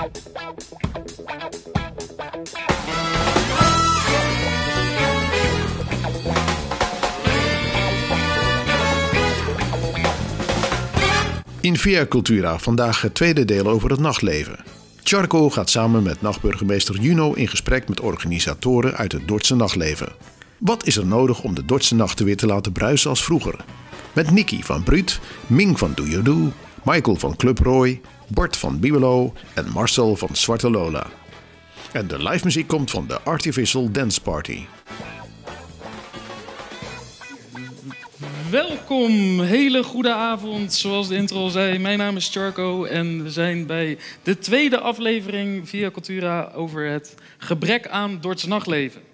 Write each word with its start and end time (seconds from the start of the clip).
In 0.00 0.06
Via 11.76 12.06
Cultura 12.06 12.58
vandaag 12.58 13.02
het 13.02 13.14
tweede 13.14 13.44
deel 13.44 13.66
over 13.66 13.90
het 13.90 14.00
nachtleven. 14.00 14.58
Charco 15.02 15.50
gaat 15.50 15.70
samen 15.70 16.02
met 16.02 16.22
nachtburgemeester 16.22 17.00
Juno 17.00 17.32
in 17.32 17.48
gesprek 17.48 17.88
met 17.88 18.00
organisatoren 18.00 18.96
uit 18.96 19.12
het 19.12 19.28
Dordtse 19.28 19.56
nachtleven. 19.56 20.12
Wat 20.58 20.86
is 20.86 20.96
er 20.96 21.06
nodig 21.06 21.42
om 21.42 21.54
de 21.54 21.64
Dordtse 21.64 21.94
nachten 21.94 22.24
weer 22.24 22.36
te 22.36 22.46
laten 22.46 22.72
bruisen 22.72 23.10
als 23.10 23.24
vroeger? 23.24 23.64
Met 24.12 24.30
Nicky 24.30 24.62
van 24.62 24.82
Bruut, 24.82 25.20
Ming 25.46 25.78
van 25.78 25.92
Do 25.94 26.04
You 26.04 26.22
Do, 26.22 26.52
Michael 26.84 27.16
van 27.16 27.36
Club 27.36 27.58
Roy, 27.58 28.00
Bart 28.34 28.56
van 28.56 28.80
Bibelo 28.80 29.32
en 29.54 29.68
Marcel 29.68 30.16
van 30.16 30.28
Zwarte 30.32 30.70
Lola. 30.70 31.06
En 31.92 32.06
de 32.06 32.22
live 32.22 32.44
muziek 32.44 32.66
komt 32.66 32.90
van 32.90 33.06
de 33.06 33.20
Artificial 33.20 33.90
Dance 33.90 34.20
Party. 34.20 34.64
Welkom, 38.50 39.40
hele 39.40 39.82
goede 39.82 40.12
avond. 40.12 40.72
Zoals 40.72 41.08
de 41.08 41.14
intro 41.14 41.38
al 41.38 41.48
zei, 41.48 41.78
mijn 41.78 41.98
naam 41.98 42.16
is 42.16 42.28
Charco 42.28 42.84
en 42.84 43.22
we 43.22 43.30
zijn 43.30 43.66
bij 43.66 43.98
de 44.22 44.38
tweede 44.38 44.78
aflevering 44.78 45.68
via 45.68 45.90
Cultura 45.90 46.52
over 46.54 46.86
het 46.86 47.14
gebrek 47.38 47.88
aan 47.88 48.18
Dordts 48.20 48.44
nachtleven. 48.44 49.09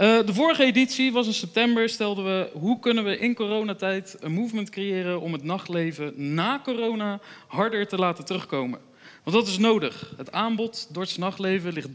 Uh, 0.00 0.26
de 0.26 0.34
vorige 0.34 0.64
editie 0.64 1.12
was 1.12 1.26
in 1.26 1.32
september, 1.32 1.88
stelden 1.88 2.24
we 2.24 2.50
hoe 2.52 2.78
kunnen 2.78 3.04
we 3.04 3.18
in 3.18 3.34
coronatijd 3.34 4.16
een 4.20 4.32
movement 4.32 4.70
creëren 4.70 5.20
om 5.20 5.32
het 5.32 5.42
nachtleven 5.42 6.34
na 6.34 6.60
corona 6.64 7.20
harder 7.46 7.88
te 7.88 7.96
laten 7.96 8.24
terugkomen. 8.24 8.80
Want 9.22 9.36
dat 9.36 9.46
is 9.46 9.58
nodig. 9.58 10.14
Het 10.16 10.32
aanbod 10.32 10.88
Dordts 10.92 11.16
nachtleven 11.16 11.72
ligt 11.72 11.88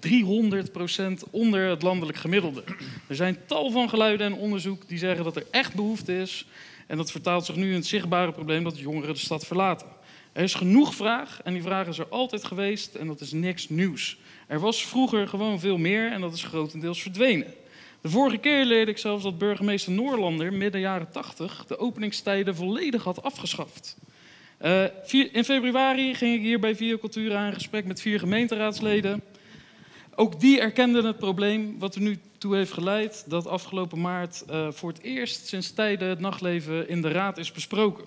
300% 1.27 1.29
onder 1.31 1.69
het 1.69 1.81
landelijk 1.81 2.17
gemiddelde. 2.17 2.63
Er 3.07 3.15
zijn 3.15 3.37
tal 3.45 3.71
van 3.71 3.89
geluiden 3.89 4.25
en 4.25 4.39
onderzoek 4.39 4.87
die 4.87 4.97
zeggen 4.97 5.23
dat 5.23 5.35
er 5.35 5.45
echt 5.51 5.75
behoefte 5.75 6.17
is 6.17 6.45
en 6.87 6.97
dat 6.97 7.11
vertaalt 7.11 7.45
zich 7.45 7.55
nu 7.55 7.67
in 7.69 7.75
het 7.75 7.85
zichtbare 7.87 8.31
probleem 8.31 8.63
dat 8.63 8.79
jongeren 8.79 9.13
de 9.13 9.19
stad 9.19 9.45
verlaten. 9.45 9.87
Er 10.33 10.43
is 10.43 10.53
genoeg 10.53 10.95
vraag 10.95 11.41
en 11.43 11.53
die 11.53 11.63
vraag 11.63 11.87
is 11.87 11.97
er 11.97 12.07
altijd 12.09 12.43
geweest 12.43 12.95
en 12.95 13.07
dat 13.07 13.21
is 13.21 13.31
niks 13.31 13.69
nieuws. 13.69 14.17
Er 14.47 14.59
was 14.59 14.85
vroeger 14.85 15.27
gewoon 15.27 15.59
veel 15.59 15.77
meer 15.77 16.11
en 16.11 16.21
dat 16.21 16.33
is 16.33 16.43
grotendeels 16.43 17.01
verdwenen. 17.01 17.53
De 18.01 18.09
vorige 18.09 18.37
keer 18.37 18.65
leerde 18.65 18.91
ik 18.91 18.97
zelfs 18.97 19.23
dat 19.23 19.37
burgemeester 19.37 19.91
Noorlander 19.91 20.53
midden 20.53 20.81
jaren 20.81 21.11
80 21.11 21.65
de 21.67 21.77
openingstijden 21.77 22.55
volledig 22.55 23.03
had 23.03 23.23
afgeschaft. 23.23 23.97
Uh, 24.61 24.83
in 25.31 25.43
februari 25.43 26.15
ging 26.15 26.35
ik 26.35 26.41
hier 26.41 26.59
bij 26.59 26.75
Via 26.75 26.97
Cultura 26.97 27.47
in 27.47 27.53
gesprek 27.53 27.85
met 27.85 28.01
vier 28.01 28.19
gemeenteraadsleden. 28.19 29.21
Ook 30.15 30.39
die 30.39 30.59
erkenden 30.59 31.05
het 31.05 31.17
probleem, 31.17 31.79
wat 31.79 31.95
er 31.95 32.01
nu 32.01 32.17
toe 32.37 32.55
heeft 32.55 32.73
geleid 32.73 33.23
dat 33.27 33.47
afgelopen 33.47 34.01
maart 34.01 34.43
uh, 34.49 34.71
voor 34.71 34.89
het 34.89 35.01
eerst 35.01 35.47
sinds 35.47 35.71
tijden 35.71 36.09
het 36.09 36.19
nachtleven 36.19 36.89
in 36.89 37.01
de 37.01 37.11
raad 37.11 37.37
is 37.37 37.51
besproken. 37.51 38.05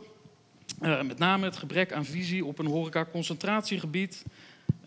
Uh, 0.82 1.02
met 1.02 1.18
name 1.18 1.44
het 1.44 1.56
gebrek 1.56 1.92
aan 1.92 2.04
visie 2.04 2.44
op 2.44 2.58
een 2.58 2.66
horeca-concentratiegebied 2.66 4.24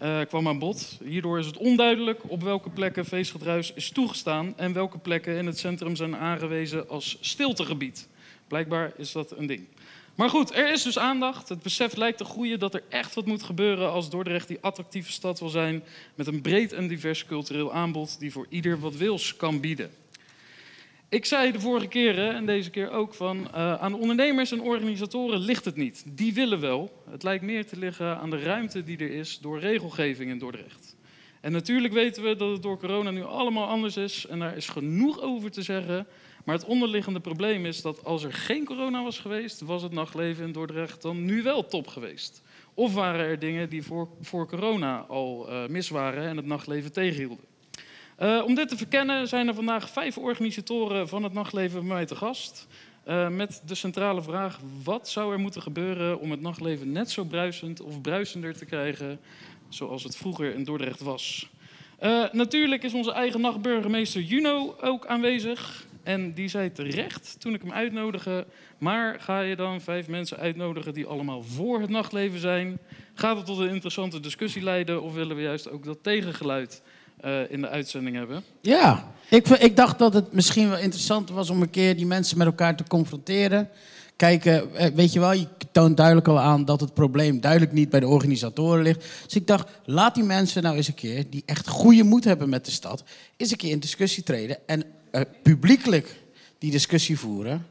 uh, 0.01 0.21
kwam 0.21 0.47
aan 0.47 0.59
bod. 0.59 0.99
Hierdoor 1.03 1.39
is 1.39 1.45
het 1.45 1.57
onduidelijk 1.57 2.29
op 2.31 2.43
welke 2.43 2.69
plekken 2.69 3.05
feestgedruis 3.05 3.73
is 3.73 3.89
toegestaan 3.89 4.53
en 4.57 4.73
welke 4.73 4.97
plekken 4.97 5.37
in 5.37 5.45
het 5.45 5.59
centrum 5.59 5.95
zijn 5.95 6.15
aangewezen 6.15 6.89
als 6.89 7.17
stiltegebied. 7.21 8.07
Blijkbaar 8.47 8.91
is 8.97 9.11
dat 9.11 9.37
een 9.37 9.45
ding. 9.45 9.67
Maar 10.15 10.29
goed, 10.29 10.55
er 10.55 10.71
is 10.71 10.83
dus 10.83 10.99
aandacht. 10.99 11.49
Het 11.49 11.61
besef 11.61 11.95
lijkt 11.95 12.17
te 12.17 12.23
groeien 12.23 12.59
dat 12.59 12.73
er 12.73 12.83
echt 12.89 13.15
wat 13.15 13.25
moet 13.25 13.43
gebeuren 13.43 13.91
als 13.91 14.09
Dordrecht 14.09 14.47
die 14.47 14.57
attractieve 14.61 15.11
stad 15.11 15.39
wil 15.39 15.49
zijn 15.49 15.83
met 16.15 16.27
een 16.27 16.41
breed 16.41 16.73
en 16.73 16.87
divers 16.87 17.25
cultureel 17.25 17.73
aanbod 17.73 18.19
die 18.19 18.31
voor 18.31 18.45
ieder 18.49 18.79
wat 18.79 18.95
wils 18.95 19.35
kan 19.35 19.59
bieden. 19.59 19.91
Ik 21.09 21.25
zei 21.25 21.51
de 21.51 21.59
vorige 21.59 21.87
keren 21.87 22.35
en 22.35 22.45
deze 22.45 22.69
keer 22.69 22.91
ook 22.91 23.13
van 23.13 23.37
uh, 23.37 23.73
aan 23.73 23.93
ondernemers 23.93 24.51
en 24.51 24.61
organisatoren 24.61 25.39
ligt 25.39 25.65
het 25.65 25.75
niet. 25.75 26.03
Die 26.07 26.33
willen 26.33 26.59
wel. 26.59 27.03
Het 27.09 27.23
lijkt 27.23 27.43
meer 27.43 27.65
te 27.65 27.77
liggen 27.77 28.17
aan 28.17 28.29
de 28.29 28.39
ruimte 28.39 28.83
die 28.83 28.97
er 28.97 29.11
is 29.11 29.39
door 29.39 29.59
regelgeving 29.59 30.29
in 30.29 30.37
Dordrecht. 30.37 30.95
En 31.41 31.51
natuurlijk 31.51 31.93
weten 31.93 32.23
we 32.23 32.35
dat 32.35 32.51
het 32.51 32.61
door 32.61 32.79
corona 32.79 33.11
nu 33.11 33.23
allemaal 33.23 33.67
anders 33.67 33.97
is 33.97 34.25
en 34.25 34.39
daar 34.39 34.57
is 34.57 34.69
genoeg 34.69 35.21
over 35.21 35.51
te 35.51 35.61
zeggen. 35.61 36.07
Maar 36.45 36.55
het 36.55 36.65
onderliggende 36.65 37.19
probleem 37.19 37.65
is 37.65 37.81
dat 37.81 38.03
als 38.03 38.23
er 38.23 38.33
geen 38.33 38.65
corona 38.65 39.03
was 39.03 39.19
geweest, 39.19 39.61
was 39.61 39.81
het 39.81 39.91
nachtleven 39.91 40.45
in 40.45 40.51
Dordrecht 40.51 41.01
dan 41.01 41.25
nu 41.25 41.43
wel 41.43 41.65
top 41.65 41.87
geweest. 41.87 42.41
Of 42.73 42.93
waren 42.93 43.25
er 43.25 43.39
dingen 43.39 43.69
die 43.69 43.83
voor, 43.83 44.09
voor 44.21 44.47
corona 44.47 44.99
al 44.99 45.51
uh, 45.51 45.67
mis 45.67 45.89
waren 45.89 46.27
en 46.27 46.37
het 46.37 46.45
nachtleven 46.45 46.91
tegenhielden. 46.91 47.45
Uh, 48.21 48.43
om 48.45 48.55
dit 48.55 48.69
te 48.69 48.77
verkennen 48.77 49.27
zijn 49.27 49.47
er 49.47 49.53
vandaag 49.53 49.89
vijf 49.89 50.17
organisatoren 50.17 51.07
van 51.07 51.23
het 51.23 51.33
nachtleven 51.33 51.79
bij 51.79 51.87
mij 51.87 52.05
te 52.05 52.15
gast. 52.15 52.67
Uh, 53.07 53.27
met 53.27 53.61
de 53.65 53.75
centrale 53.75 54.21
vraag: 54.21 54.59
wat 54.83 55.09
zou 55.09 55.33
er 55.33 55.39
moeten 55.39 55.61
gebeuren 55.61 56.19
om 56.19 56.31
het 56.31 56.41
nachtleven 56.41 56.91
net 56.91 57.11
zo 57.11 57.23
bruisend 57.23 57.81
of 57.81 58.01
bruisender 58.01 58.57
te 58.57 58.65
krijgen 58.65 59.19
zoals 59.69 60.03
het 60.03 60.17
vroeger 60.17 60.53
in 60.53 60.63
Dordrecht 60.63 61.01
was? 61.01 61.49
Uh, 62.03 62.25
natuurlijk 62.31 62.83
is 62.83 62.93
onze 62.93 63.11
eigen 63.11 63.41
nachtburgemeester 63.41 64.21
Juno 64.21 64.75
ook 64.81 65.05
aanwezig. 65.05 65.85
En 66.03 66.33
die 66.33 66.47
zei 66.47 66.71
terecht 66.71 67.35
toen 67.39 67.53
ik 67.53 67.61
hem 67.61 67.71
uitnodigde: 67.71 68.45
maar 68.77 69.19
ga 69.19 69.39
je 69.39 69.55
dan 69.55 69.81
vijf 69.81 70.07
mensen 70.07 70.37
uitnodigen 70.37 70.93
die 70.93 71.05
allemaal 71.05 71.41
voor 71.41 71.81
het 71.81 71.89
nachtleven 71.89 72.39
zijn? 72.39 72.79
Gaat 73.13 73.37
het 73.37 73.45
tot 73.45 73.57
een 73.57 73.69
interessante 73.69 74.19
discussie 74.19 74.63
leiden 74.63 75.01
of 75.01 75.13
willen 75.13 75.35
we 75.35 75.41
juist 75.41 75.69
ook 75.69 75.83
dat 75.83 76.03
tegengeluid 76.03 76.81
in 77.49 77.61
de 77.61 77.69
uitzending 77.69 78.15
hebben? 78.15 78.43
Ja, 78.61 79.11
ik, 79.29 79.47
ik 79.47 79.75
dacht 79.75 79.99
dat 79.99 80.13
het 80.13 80.33
misschien 80.33 80.69
wel 80.69 80.77
interessant 80.77 81.29
was 81.29 81.49
om 81.49 81.61
een 81.61 81.69
keer 81.69 81.95
die 81.95 82.05
mensen 82.05 82.37
met 82.37 82.47
elkaar 82.47 82.75
te 82.75 82.83
confronteren. 82.87 83.69
Kijken, 84.15 84.75
eh, 84.75 84.93
weet 84.93 85.13
je 85.13 85.19
wel, 85.19 85.33
je 85.33 85.47
toont 85.71 85.97
duidelijk 85.97 86.27
al 86.27 86.39
aan 86.39 86.65
dat 86.65 86.81
het 86.81 86.93
probleem 86.93 87.41
duidelijk 87.41 87.71
niet 87.71 87.89
bij 87.89 87.99
de 87.99 88.07
organisatoren 88.07 88.83
ligt. 88.83 89.05
Dus 89.23 89.35
ik 89.35 89.47
dacht, 89.47 89.69
laat 89.85 90.15
die 90.15 90.23
mensen 90.23 90.63
nou 90.63 90.75
eens 90.75 90.87
een 90.87 90.93
keer, 90.93 91.29
die 91.29 91.43
echt 91.45 91.67
goede 91.67 92.03
moed 92.03 92.23
hebben 92.23 92.49
met 92.49 92.65
de 92.65 92.71
stad, 92.71 93.03
eens 93.37 93.51
een 93.51 93.57
keer 93.57 93.71
in 93.71 93.79
discussie 93.79 94.23
treden 94.23 94.57
en 94.65 94.83
uh, 95.11 95.21
publiekelijk 95.43 96.15
die 96.57 96.71
discussie 96.71 97.19
voeren 97.19 97.65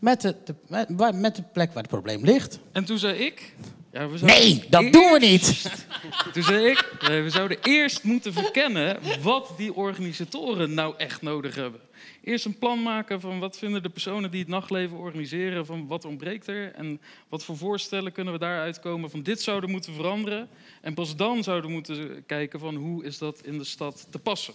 met 0.00 0.20
de, 0.20 0.36
de, 0.44 0.54
met, 0.68 1.14
met 1.14 1.36
de 1.36 1.42
plek 1.42 1.68
waar 1.72 1.82
het 1.82 1.90
probleem 1.90 2.24
ligt. 2.24 2.58
En 2.72 2.84
toen 2.84 2.98
zei 2.98 3.14
ik, 3.18 3.54
ja, 3.92 4.08
we 4.08 4.18
nee, 4.20 4.64
dat 4.68 4.82
eerst, 4.82 4.92
doen 4.92 5.12
we 5.12 5.18
niet. 5.18 5.70
Toen 6.32 6.42
zei 6.42 6.66
ik, 6.66 6.96
we 7.00 7.30
zouden 7.30 7.58
eerst 7.62 8.04
moeten 8.04 8.32
verkennen 8.32 8.98
wat 9.22 9.52
die 9.56 9.74
organisatoren 9.74 10.74
nou 10.74 10.94
echt 10.96 11.22
nodig 11.22 11.54
hebben. 11.54 11.80
Eerst 12.24 12.44
een 12.44 12.58
plan 12.58 12.82
maken 12.82 13.20
van 13.20 13.38
wat 13.38 13.58
vinden 13.58 13.82
de 13.82 13.88
personen 13.88 14.30
die 14.30 14.40
het 14.40 14.48
nachtleven 14.48 14.96
organiseren, 14.96 15.66
van 15.66 15.86
wat 15.86 16.04
ontbreekt 16.04 16.46
er 16.46 16.72
en 16.72 17.00
wat 17.28 17.44
voor 17.44 17.56
voorstellen 17.56 18.12
kunnen 18.12 18.32
we 18.32 18.38
daaruit 18.38 18.80
komen 18.80 19.10
van 19.10 19.22
dit 19.22 19.42
zouden 19.42 19.70
moeten 19.70 19.94
veranderen. 19.94 20.48
En 20.80 20.94
pas 20.94 21.16
dan 21.16 21.42
zouden 21.42 21.66
we 21.66 21.74
moeten 21.74 22.26
kijken 22.26 22.60
van 22.60 22.74
hoe 22.74 23.04
is 23.04 23.18
dat 23.18 23.40
in 23.44 23.58
de 23.58 23.64
stad 23.64 24.06
te 24.10 24.18
passen. 24.18 24.54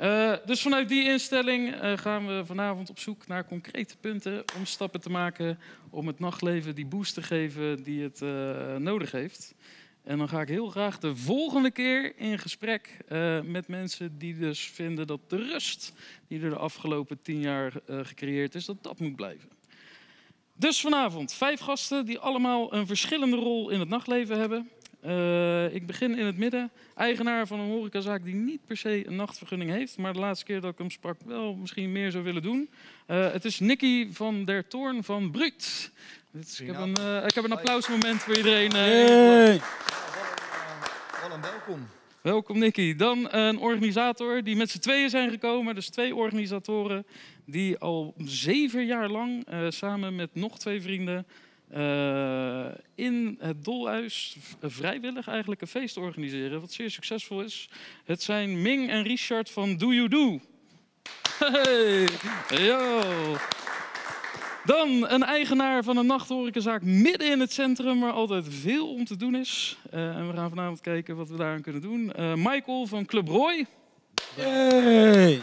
Uh, 0.00 0.32
dus 0.44 0.62
vanuit 0.62 0.88
die 0.88 1.08
instelling 1.08 1.74
uh, 1.74 1.96
gaan 1.96 2.26
we 2.26 2.42
vanavond 2.46 2.90
op 2.90 2.98
zoek 2.98 3.26
naar 3.26 3.46
concrete 3.46 3.96
punten 3.96 4.44
om 4.56 4.66
stappen 4.66 5.00
te 5.00 5.10
maken 5.10 5.58
om 5.90 6.06
het 6.06 6.18
nachtleven 6.18 6.74
die 6.74 6.86
boost 6.86 7.14
te 7.14 7.22
geven 7.22 7.82
die 7.82 8.02
het 8.02 8.20
uh, 8.20 8.76
nodig 8.76 9.10
heeft. 9.10 9.54
En 10.04 10.18
dan 10.18 10.28
ga 10.28 10.40
ik 10.40 10.48
heel 10.48 10.68
graag 10.68 10.98
de 10.98 11.16
volgende 11.16 11.70
keer 11.70 12.12
in 12.16 12.38
gesprek 12.38 12.96
met 13.44 13.68
mensen 13.68 14.18
die 14.18 14.38
dus 14.38 14.60
vinden 14.60 15.06
dat 15.06 15.20
de 15.30 15.36
rust 15.36 15.92
die 16.28 16.40
er 16.40 16.50
de 16.50 16.56
afgelopen 16.56 17.22
tien 17.22 17.40
jaar 17.40 17.72
gecreëerd 17.86 18.54
is, 18.54 18.64
dat 18.64 18.82
dat 18.82 19.00
moet 19.00 19.16
blijven. 19.16 19.48
Dus 20.54 20.80
vanavond 20.80 21.32
vijf 21.32 21.60
gasten 21.60 22.06
die 22.06 22.18
allemaal 22.18 22.74
een 22.74 22.86
verschillende 22.86 23.36
rol 23.36 23.70
in 23.70 23.80
het 23.80 23.88
nachtleven 23.88 24.38
hebben. 24.38 24.70
Uh, 25.04 25.74
ik 25.74 25.86
begin 25.86 26.18
in 26.18 26.26
het 26.26 26.36
midden. 26.36 26.70
Eigenaar 26.94 27.46
van 27.46 27.60
een 27.60 27.70
horecazaak 27.70 28.24
die 28.24 28.34
niet 28.34 28.66
per 28.66 28.76
se 28.76 29.06
een 29.06 29.16
nachtvergunning 29.16 29.70
heeft. 29.70 29.98
Maar 29.98 30.12
de 30.12 30.18
laatste 30.18 30.44
keer 30.44 30.60
dat 30.60 30.72
ik 30.72 30.78
hem 30.78 30.90
sprak 30.90 31.16
wel 31.24 31.54
misschien 31.54 31.92
meer 31.92 32.10
zou 32.10 32.24
willen 32.24 32.42
doen. 32.42 32.70
Uh, 33.06 33.32
het 33.32 33.44
is 33.44 33.60
Nicky 33.60 34.12
van 34.12 34.44
der 34.44 34.68
Toorn 34.68 35.04
van 35.04 35.30
Brut. 35.30 35.90
Is, 36.32 36.60
ik, 36.60 36.66
heb 36.66 36.76
een, 36.76 36.96
uh, 37.00 37.24
ik 37.26 37.34
heb 37.34 37.44
een 37.44 37.52
applausmoment 37.52 38.22
voor 38.22 38.36
iedereen. 38.36 38.72
Hey. 38.72 39.60
Wel 41.20 41.32
een 41.32 41.42
welkom. 41.42 41.86
Welkom 42.20 42.58
Nicky. 42.58 42.94
Dan 42.96 43.32
een 43.32 43.58
organisator 43.58 44.42
die 44.42 44.56
met 44.56 44.70
z'n 44.70 44.78
tweeën 44.78 45.10
zijn 45.10 45.30
gekomen. 45.30 45.74
Dus 45.74 45.88
twee 45.88 46.14
organisatoren 46.14 47.06
die 47.44 47.78
al 47.78 48.14
zeven 48.24 48.86
jaar 48.86 49.08
lang 49.08 49.46
samen 49.68 50.14
met 50.14 50.34
nog 50.34 50.58
twee 50.58 50.82
vrienden 50.82 51.26
uh, 51.74 52.66
in 52.94 53.36
het 53.40 53.64
Dolhuis 53.64 54.36
vrijwillig 54.62 55.28
eigenlijk 55.28 55.60
een 55.60 55.66
feest 55.66 55.96
organiseren, 55.96 56.60
wat 56.60 56.72
zeer 56.72 56.90
succesvol 56.90 57.42
is. 57.42 57.68
Het 58.04 58.22
zijn 58.22 58.62
Ming 58.62 58.90
en 58.90 59.02
Richard 59.02 59.50
van 59.50 59.76
Do 59.76 59.92
You 59.92 60.08
Do. 60.08 60.40
Hey, 61.38 62.08
yo. 62.48 63.36
Dan 64.64 65.08
een 65.08 65.22
eigenaar 65.22 65.84
van 65.84 65.96
een 65.96 66.06
nachthorecazaak 66.06 66.82
midden 66.82 67.30
in 67.30 67.40
het 67.40 67.52
centrum, 67.52 68.00
waar 68.00 68.12
altijd 68.12 68.44
veel 68.48 68.92
om 68.92 69.04
te 69.04 69.16
doen 69.16 69.34
is. 69.34 69.78
Eh, 69.90 70.16
en 70.16 70.28
we 70.28 70.36
gaan 70.36 70.48
vanavond 70.48 70.80
kijken 70.80 71.16
wat 71.16 71.28
we 71.28 71.36
daaraan 71.36 71.62
kunnen 71.62 71.82
doen. 71.82 72.12
Eh, 72.12 72.34
Michael 72.34 72.86
van 72.86 73.06
Club 73.06 73.28
Roy. 73.28 73.66
Hey. 74.34 75.42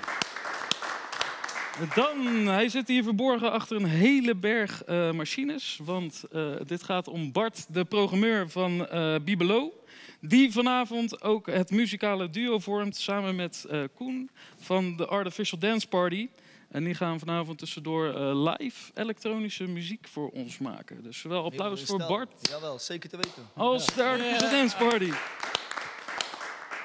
Dan, 1.96 2.48
hij 2.48 2.70
zit 2.70 2.88
hier 2.88 3.04
verborgen 3.04 3.52
achter 3.52 3.78
een 3.78 3.86
hele 3.86 4.36
berg 4.36 4.84
eh, 4.84 5.12
machines. 5.12 5.80
Want 5.84 6.24
eh, 6.32 6.52
dit 6.66 6.84
gaat 6.84 7.08
om 7.08 7.32
Bart, 7.32 7.66
de 7.74 7.86
programmeur 7.86 8.50
van 8.50 8.88
eh 8.88 9.16
Bibelo. 9.24 9.74
Die 10.20 10.52
vanavond 10.52 11.22
ook 11.22 11.48
het 11.48 11.72
muzikale 11.72 12.30
duo 12.30 12.60
vormt 12.60 12.96
samen 12.96 13.36
met 13.36 13.66
Koen 13.96 14.30
van 14.60 14.96
de 14.98 15.08
Artificial 15.08 15.60
Dance 15.60 15.88
Party. 15.88 16.30
En 16.70 16.84
die 16.84 16.94
gaan 16.94 17.20
vanavond 17.20 17.58
tussendoor 17.58 18.36
live 18.36 18.92
elektronische 18.94 19.64
muziek 19.64 20.08
voor 20.08 20.30
ons 20.30 20.58
maken. 20.58 21.04
Dus 21.04 21.22
wel 21.22 21.44
applaus 21.44 21.84
voor. 21.84 21.98
Bart 22.08 22.48
Jawel, 22.50 22.80
zeker 22.80 23.10
te 23.10 23.16
weten. 23.16 23.50
als 23.56 23.86
de 23.86 24.04
Artificial 24.04 24.50
Dance 24.50 24.78
Party. 24.78 25.12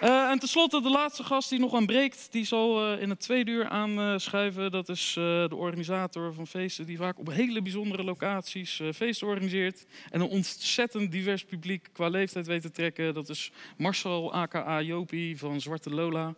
Eh, 0.00 0.30
en 0.30 0.38
tenslotte 0.38 0.82
de 0.82 0.90
laatste 0.90 1.24
gast 1.24 1.48
die 1.48 1.58
nog 1.58 1.72
ontbreekt, 1.72 2.28
die 2.30 2.44
zal 2.44 2.92
eh, 2.92 3.02
in 3.02 3.10
het 3.10 3.20
tweede 3.20 3.50
uur 3.50 3.68
aanschuiven. 3.68 4.70
Dat 4.70 4.88
is 4.88 5.08
eh, 5.08 5.24
de 5.24 5.54
organisator 5.54 6.34
van 6.34 6.46
feesten 6.46 6.86
die 6.86 6.96
vaak 6.96 7.18
op 7.18 7.32
hele 7.32 7.62
bijzondere 7.62 8.04
locaties 8.04 8.80
eh, 8.80 8.92
feesten 8.94 9.26
organiseert. 9.26 9.86
En 10.10 10.20
een 10.20 10.28
ontzettend 10.28 11.12
divers 11.12 11.44
publiek 11.44 11.88
qua 11.92 12.08
leeftijd 12.08 12.46
weet 12.46 12.62
te 12.62 12.70
trekken. 12.70 13.14
Dat 13.14 13.28
is 13.28 13.50
Marcel 13.76 14.32
aka 14.32 14.80
Jopie 14.80 15.38
van 15.38 15.60
Zwarte 15.60 15.90
Lola. 15.90 16.34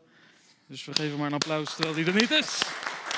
Dus 0.67 0.85
we 0.85 0.95
geven 0.95 1.19
maar 1.19 1.27
een 1.27 1.33
applaus 1.33 1.75
terwijl 1.75 1.95
die 1.95 2.07
er 2.07 2.15
niet 2.15 2.31
is. 2.31 2.63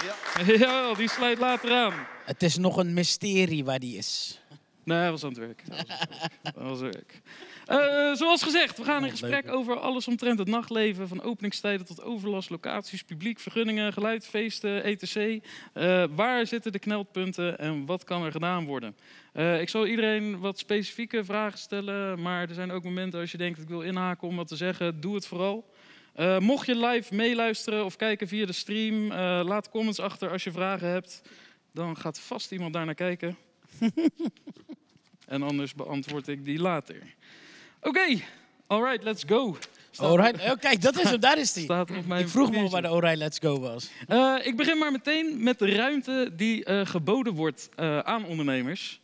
Ja. 0.04 0.14
Ja, 0.58 0.94
die 0.94 1.08
sluit 1.08 1.38
later 1.38 1.72
aan. 1.72 1.94
Het 2.24 2.42
is 2.42 2.56
nog 2.56 2.76
een 2.76 2.92
mysterie 2.92 3.64
waar 3.64 3.78
die 3.78 3.96
is. 3.96 4.40
Nee, 4.84 4.98
hij 4.98 5.10
was 5.10 5.24
aan 5.24 5.28
het 5.28 5.38
werk. 5.38 5.62
Hij 6.42 6.52
was 6.54 6.78
aan 6.80 6.84
het 6.84 6.94
werk. 6.94 7.22
Eh, 7.72 8.14
zoals 8.14 8.42
gezegd, 8.42 8.76
we 8.76 8.84
gaan 8.84 9.04
in 9.04 9.10
gesprek 9.10 9.52
over 9.52 9.78
alles 9.78 10.08
omtrent 10.08 10.38
het 10.38 10.48
nachtleven. 10.48 11.08
Van 11.08 11.22
openingstijden 11.22 11.86
tot 11.86 12.02
overlast, 12.02 12.50
locaties, 12.50 13.02
publiek, 13.02 13.38
vergunningen, 13.38 13.92
geluid, 13.92 14.26
feesten, 14.26 14.84
etc. 14.84 15.16
Eh, 15.16 16.04
waar 16.14 16.46
zitten 16.46 16.72
de 16.72 16.78
knelpunten 16.78 17.58
en 17.58 17.86
wat 17.86 18.04
kan 18.04 18.24
er 18.24 18.32
gedaan 18.32 18.64
worden? 18.64 18.96
Eh, 19.32 19.60
ik 19.60 19.68
zal 19.68 19.86
iedereen 19.86 20.38
wat 20.38 20.58
specifieke 20.58 21.24
vragen 21.24 21.58
stellen. 21.58 22.22
Maar 22.22 22.48
er 22.48 22.54
zijn 22.54 22.70
ook 22.70 22.84
momenten 22.84 23.20
als 23.20 23.30
je 23.30 23.38
denkt, 23.38 23.58
ik 23.58 23.68
wil 23.68 23.82
inhaken 23.82 24.28
om 24.28 24.36
wat 24.36 24.48
te 24.48 24.56
zeggen. 24.56 25.00
Doe 25.00 25.14
het 25.14 25.26
vooral. 25.26 25.70
Mocht 26.38 26.66
je 26.66 26.76
live 26.76 27.14
meeluisteren 27.14 27.84
of 27.84 27.96
kijken 27.96 28.28
via 28.28 28.46
de 28.46 28.52
stream, 28.52 29.06
laat 29.42 29.68
comments 29.68 30.00
achter 30.00 30.30
als 30.30 30.44
je 30.44 30.52
vragen 30.52 30.88
hebt. 30.88 31.22
Dan 31.72 31.96
gaat 31.96 32.20
vast 32.20 32.52
iemand 32.52 32.72
daar 32.72 32.84
naar 32.84 32.94
kijken. 32.94 33.36
En 35.26 35.42
anders 35.42 35.74
beantwoord 35.74 36.28
ik 36.28 36.44
die 36.44 36.58
later. 36.58 37.14
Oké, 37.84 38.20
alright, 38.66 39.02
let's 39.02 39.24
go. 39.26 39.56
Alright. 39.96 40.50
Oh, 40.50 40.58
kijk, 40.60 40.80
dat 40.80 40.96
is 40.96 41.10
hem. 41.10 41.20
Daar 41.20 41.38
is 41.38 41.66
mijn 42.06 42.20
Ik 42.20 42.28
vroeg 42.28 42.50
me 42.50 42.68
waar 42.68 42.82
de 42.82 42.88
Alright 42.88 43.16
Let's 43.16 43.38
Go 43.38 43.60
was. 43.60 43.90
Eh, 44.06 44.34
ik 44.42 44.56
begin 44.56 44.78
maar 44.78 44.92
meteen 44.92 45.42
met 45.42 45.58
de 45.58 45.74
ruimte 45.74 46.30
die 46.36 46.64
eh, 46.64 46.86
geboden 46.86 47.34
wordt 47.34 47.68
eh, 47.76 47.98
aan 47.98 48.24
ondernemers. 48.24 49.00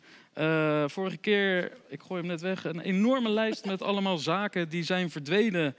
Vorige 0.87 1.17
keer, 1.17 1.73
ik 1.89 2.03
gooi 2.03 2.21
hem 2.21 2.31
net 2.31 2.41
weg, 2.41 2.65
een 2.65 2.81
enorme 2.81 3.29
lijst 3.29 3.65
met 3.65 3.83
allemaal 3.83 4.19
zaken 4.19 4.69
die 4.69 4.83
zijn 4.83 5.11
verdwenen 5.11 5.77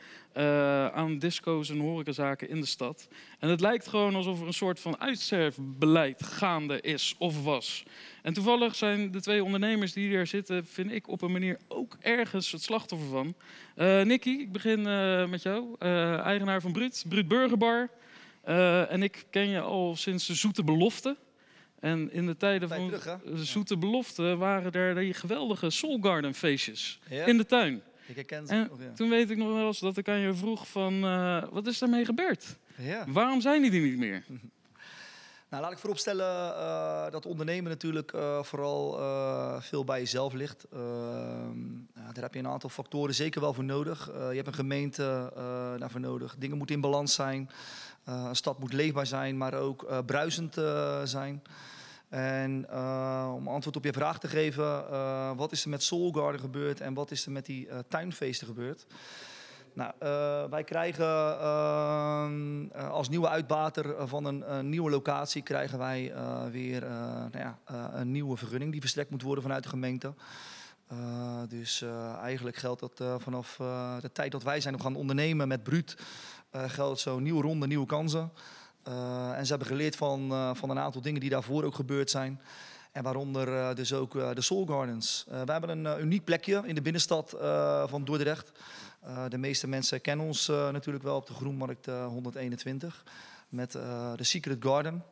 aan 0.93 1.19
disco's 1.19 1.69
en 1.69 1.79
horecazaken 1.79 2.49
in 2.49 2.59
de 2.59 2.65
stad. 2.65 3.07
En 3.39 3.49
het 3.49 3.61
lijkt 3.61 3.87
gewoon 3.87 4.15
alsof 4.15 4.41
er 4.41 4.47
een 4.47 4.53
soort 4.53 4.79
van 4.79 4.99
uitsterfbeleid 4.99 6.23
gaande 6.23 6.81
is 6.81 7.15
of 7.17 7.43
was. 7.43 7.83
En 8.21 8.33
toevallig 8.33 8.75
zijn 8.75 9.11
de 9.11 9.21
twee 9.21 9.43
ondernemers 9.43 9.93
die 9.93 10.13
er 10.15 10.27
zitten, 10.27 10.65
vind 10.65 10.91
ik 10.91 11.07
op 11.07 11.21
een 11.21 11.31
manier 11.31 11.57
ook 11.67 11.97
ergens 11.99 12.51
het 12.51 12.61
slachtoffer 12.61 13.09
van. 13.09 13.33
Eh 13.75 14.01
Nicky, 14.01 14.29
ik 14.29 14.51
begin 14.51 14.87
eh, 14.87 15.27
met 15.27 15.41
jou, 15.41 15.75
eh, 15.79 16.19
eigenaar 16.19 16.61
van 16.61 16.71
Bruut, 16.71 17.03
Bruut 17.07 17.27
Burgerbar. 17.27 17.89
En 18.89 19.03
ik 19.03 19.25
ken 19.29 19.47
je 19.47 19.59
al 19.59 19.95
sinds 19.95 20.27
de 20.27 20.33
Zoete 20.33 20.63
Belofte. 20.63 21.17
En 21.79 22.11
in 22.11 22.25
de 22.25 22.37
tijden 22.37 22.67
Tijd 22.67 22.81
van 22.81 22.89
terug, 22.99 23.19
Zoete 23.47 23.77
Belofte 23.77 24.35
waren 24.35 24.71
er 24.71 24.95
die 24.95 25.13
geweldige 25.13 25.69
Soul 25.69 25.99
Garden 26.01 26.33
feestjes 26.33 26.99
Ja. 27.09 27.25
in 27.25 27.37
de 27.37 27.45
tuin. 27.45 27.81
Ik 28.07 28.15
herken 28.15 28.47
ze 28.47 28.53
En 28.53 28.67
nog, 28.69 28.79
ja. 28.81 28.91
toen 28.93 29.09
weet 29.09 29.29
ik 29.29 29.37
nog 29.37 29.53
wel 29.53 29.67
eens 29.67 29.79
dat 29.79 29.97
ik 29.97 30.07
aan 30.07 30.19
je 30.19 30.33
vroeg 30.33 30.67
van, 30.67 31.01
wat 31.51 31.67
is 31.67 31.77
daarmee 31.79 32.05
gebeurd? 32.05 32.57
ja. 32.77 33.05
Waarom 33.07 33.41
zijn 33.41 33.61
die 33.61 33.71
er 33.71 33.79
niet 33.79 33.97
meer? 33.97 34.23
Nou, 35.49 35.63
laat 35.63 35.71
ik 35.71 35.77
vooropstellen 35.77 36.55
eh, 36.55 37.11
dat 37.11 37.25
ondernemen 37.25 37.71
natuurlijk 37.71 38.13
eh, 38.13 38.43
vooral 38.43 38.99
eh, 38.99 39.61
veel 39.61 39.83
bij 39.83 39.99
jezelf 39.99 40.33
ligt. 40.33 40.65
Ehm, 40.73 41.57
daar 41.93 42.23
heb 42.23 42.33
je 42.33 42.39
een 42.39 42.47
aantal 42.47 42.69
factoren 42.69 43.15
zeker 43.15 43.41
wel 43.41 43.53
voor 43.53 43.63
nodig. 43.63 44.05
Je 44.05 44.35
hebt 44.35 44.47
een 44.47 44.53
gemeente 44.53 45.31
daarvoor 45.79 45.99
nodig. 45.99 46.35
Dingen 46.37 46.57
moeten 46.57 46.75
in 46.75 46.81
balans 46.81 47.13
zijn. 47.13 47.49
Een 48.03 48.35
stad 48.35 48.59
moet 48.59 48.73
leefbaar 48.73 49.05
zijn, 49.05 49.37
maar 49.37 49.53
ook 49.53 50.05
bruisend 50.05 50.53
zijn. 51.03 51.43
En 52.09 52.69
om 53.33 53.47
antwoord 53.47 53.75
op 53.75 53.83
je 53.83 53.93
vraag 53.93 54.19
te 54.19 54.27
geven, 54.27 54.87
wat 55.35 55.51
is 55.51 55.63
er 55.63 55.69
met 55.69 55.83
Soul 55.83 56.11
Garden 56.11 56.41
gebeurd 56.41 56.81
en 56.81 56.93
wat 56.93 57.11
is 57.11 57.25
er 57.25 57.31
met 57.31 57.45
die 57.45 57.67
tuinfeesten 57.87 58.47
gebeurd? 58.47 58.85
Nou, 59.73 59.91
eh, 59.99 60.43
wij 60.49 60.63
krijgen 60.63 61.39
ehm, 61.39 62.65
eh, 62.71 62.89
als 62.89 63.09
nieuwe 63.09 63.29
uitbater 63.29 63.95
eh, 63.95 64.07
van 64.07 64.25
een, 64.25 64.69
nieuwe 64.69 64.89
locatie 64.89 65.41
krijgen 65.41 65.77
wij 65.77 66.13
weer 66.51 66.81
nou 67.31 67.37
ja, 67.37 67.59
een 67.93 68.11
nieuwe 68.11 68.37
vergunning 68.37 68.71
die 68.71 68.81
verstrekt 68.81 69.09
moet 69.09 69.21
worden 69.21 69.43
vanuit 69.43 69.63
de 69.63 69.69
gemeente. 69.69 70.13
Dus 71.47 71.85
eigenlijk 72.21 72.55
geldt 72.57 72.79
dat 72.79 73.21
vanaf 73.21 73.55
de 74.01 74.11
tijd 74.11 74.31
dat 74.31 74.43
wij 74.43 74.61
zijn 74.61 74.81
gaan 74.81 74.95
ondernemen 74.95 75.47
met 75.47 75.63
Bruut, 75.63 75.97
geldt 76.51 76.99
zo 76.99 77.19
nieuwe 77.19 77.41
ronde, 77.41 77.67
nieuwe 77.67 77.85
kansen. 77.85 78.31
En 79.33 79.45
ze 79.45 79.49
hebben 79.49 79.67
geleerd 79.67 79.95
van, 79.95 80.55
van 80.55 80.69
een 80.69 80.79
aantal 80.79 81.01
dingen 81.01 81.19
die 81.19 81.29
daarvoor 81.29 81.63
ook 81.63 81.75
gebeurd 81.75 82.09
zijn. 82.09 82.41
En 82.91 83.03
waaronder 83.03 83.75
dus 83.75 83.93
ook 83.93 84.13
de 84.13 84.41
Soul 84.41 84.65
Gardens. 84.65 85.25
We 85.45 85.51
hebben 85.51 85.85
een 85.85 86.01
uniek 86.01 86.23
plekje 86.23 86.61
in 86.65 86.75
de 86.75 86.81
binnenstad 86.81 87.35
van 87.85 88.03
Dordrecht. 88.03 88.51
Eh, 89.09 89.23
de 89.29 89.37
meeste 89.37 89.67
mensen 89.67 90.01
kennen 90.01 90.25
ons 90.25 90.49
eh, 90.49 90.69
natuurlijk 90.69 91.03
wel 91.03 91.15
op 91.15 91.27
de 91.27 91.33
Groenmarkt 91.33 91.87
eh, 91.87 92.05
121 92.05 93.03
met 93.49 93.75
eh, 93.75 94.13
de 94.15 94.23
Secret 94.23 94.57
Garden. 94.59 95.03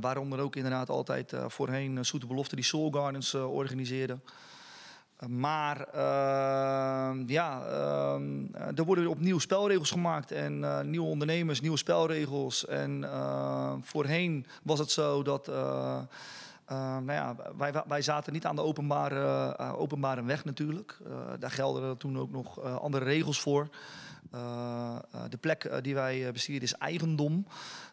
Waaronder 0.00 0.40
ook 0.40 0.56
inderdaad 0.56 0.88
altijd 0.88 1.32
voorheen 1.46 2.04
Zoete 2.04 2.26
Belofte 2.26 2.54
die 2.54 2.64
Soul 2.64 2.90
Gardens 2.90 3.34
organiseerde. 3.34 4.18
Uh, 5.20 5.28
maar 5.28 5.88
ja, 7.26 7.62
uh, 7.66 8.78
er 8.78 8.84
worden 8.84 9.06
opnieuw 9.06 9.38
spelregels 9.38 9.90
gemaakt 9.90 10.32
en 10.32 10.90
nieuwe 10.90 11.08
ondernemers, 11.08 11.60
nieuwe 11.60 11.76
spelregels. 11.76 12.66
En 12.66 13.04
voorheen 13.82 14.46
was 14.62 14.78
het 14.78 14.90
zo 14.90 15.22
dat 15.22 15.50
uh, 16.72 16.78
nou 16.78 17.12
ja, 17.12 17.36
wij, 17.56 17.72
wij 17.86 18.02
zaten 18.02 18.32
niet 18.32 18.46
aan 18.46 18.56
de 18.56 18.62
openbare, 18.62 19.56
uh, 19.60 19.80
openbare 19.80 20.24
weg 20.24 20.44
natuurlijk. 20.44 20.98
Uh, 21.06 21.16
daar 21.38 21.50
gelden 21.50 21.96
toen 21.96 22.18
ook 22.18 22.30
nog 22.30 22.60
andere 22.60 23.04
regels 23.04 23.40
voor. 23.40 23.68
De 25.28 25.36
plek 25.40 25.82
die 25.82 25.94
wij 25.94 26.32
bestieren 26.32 26.62
is 26.62 26.74
eigendom. 26.74 27.46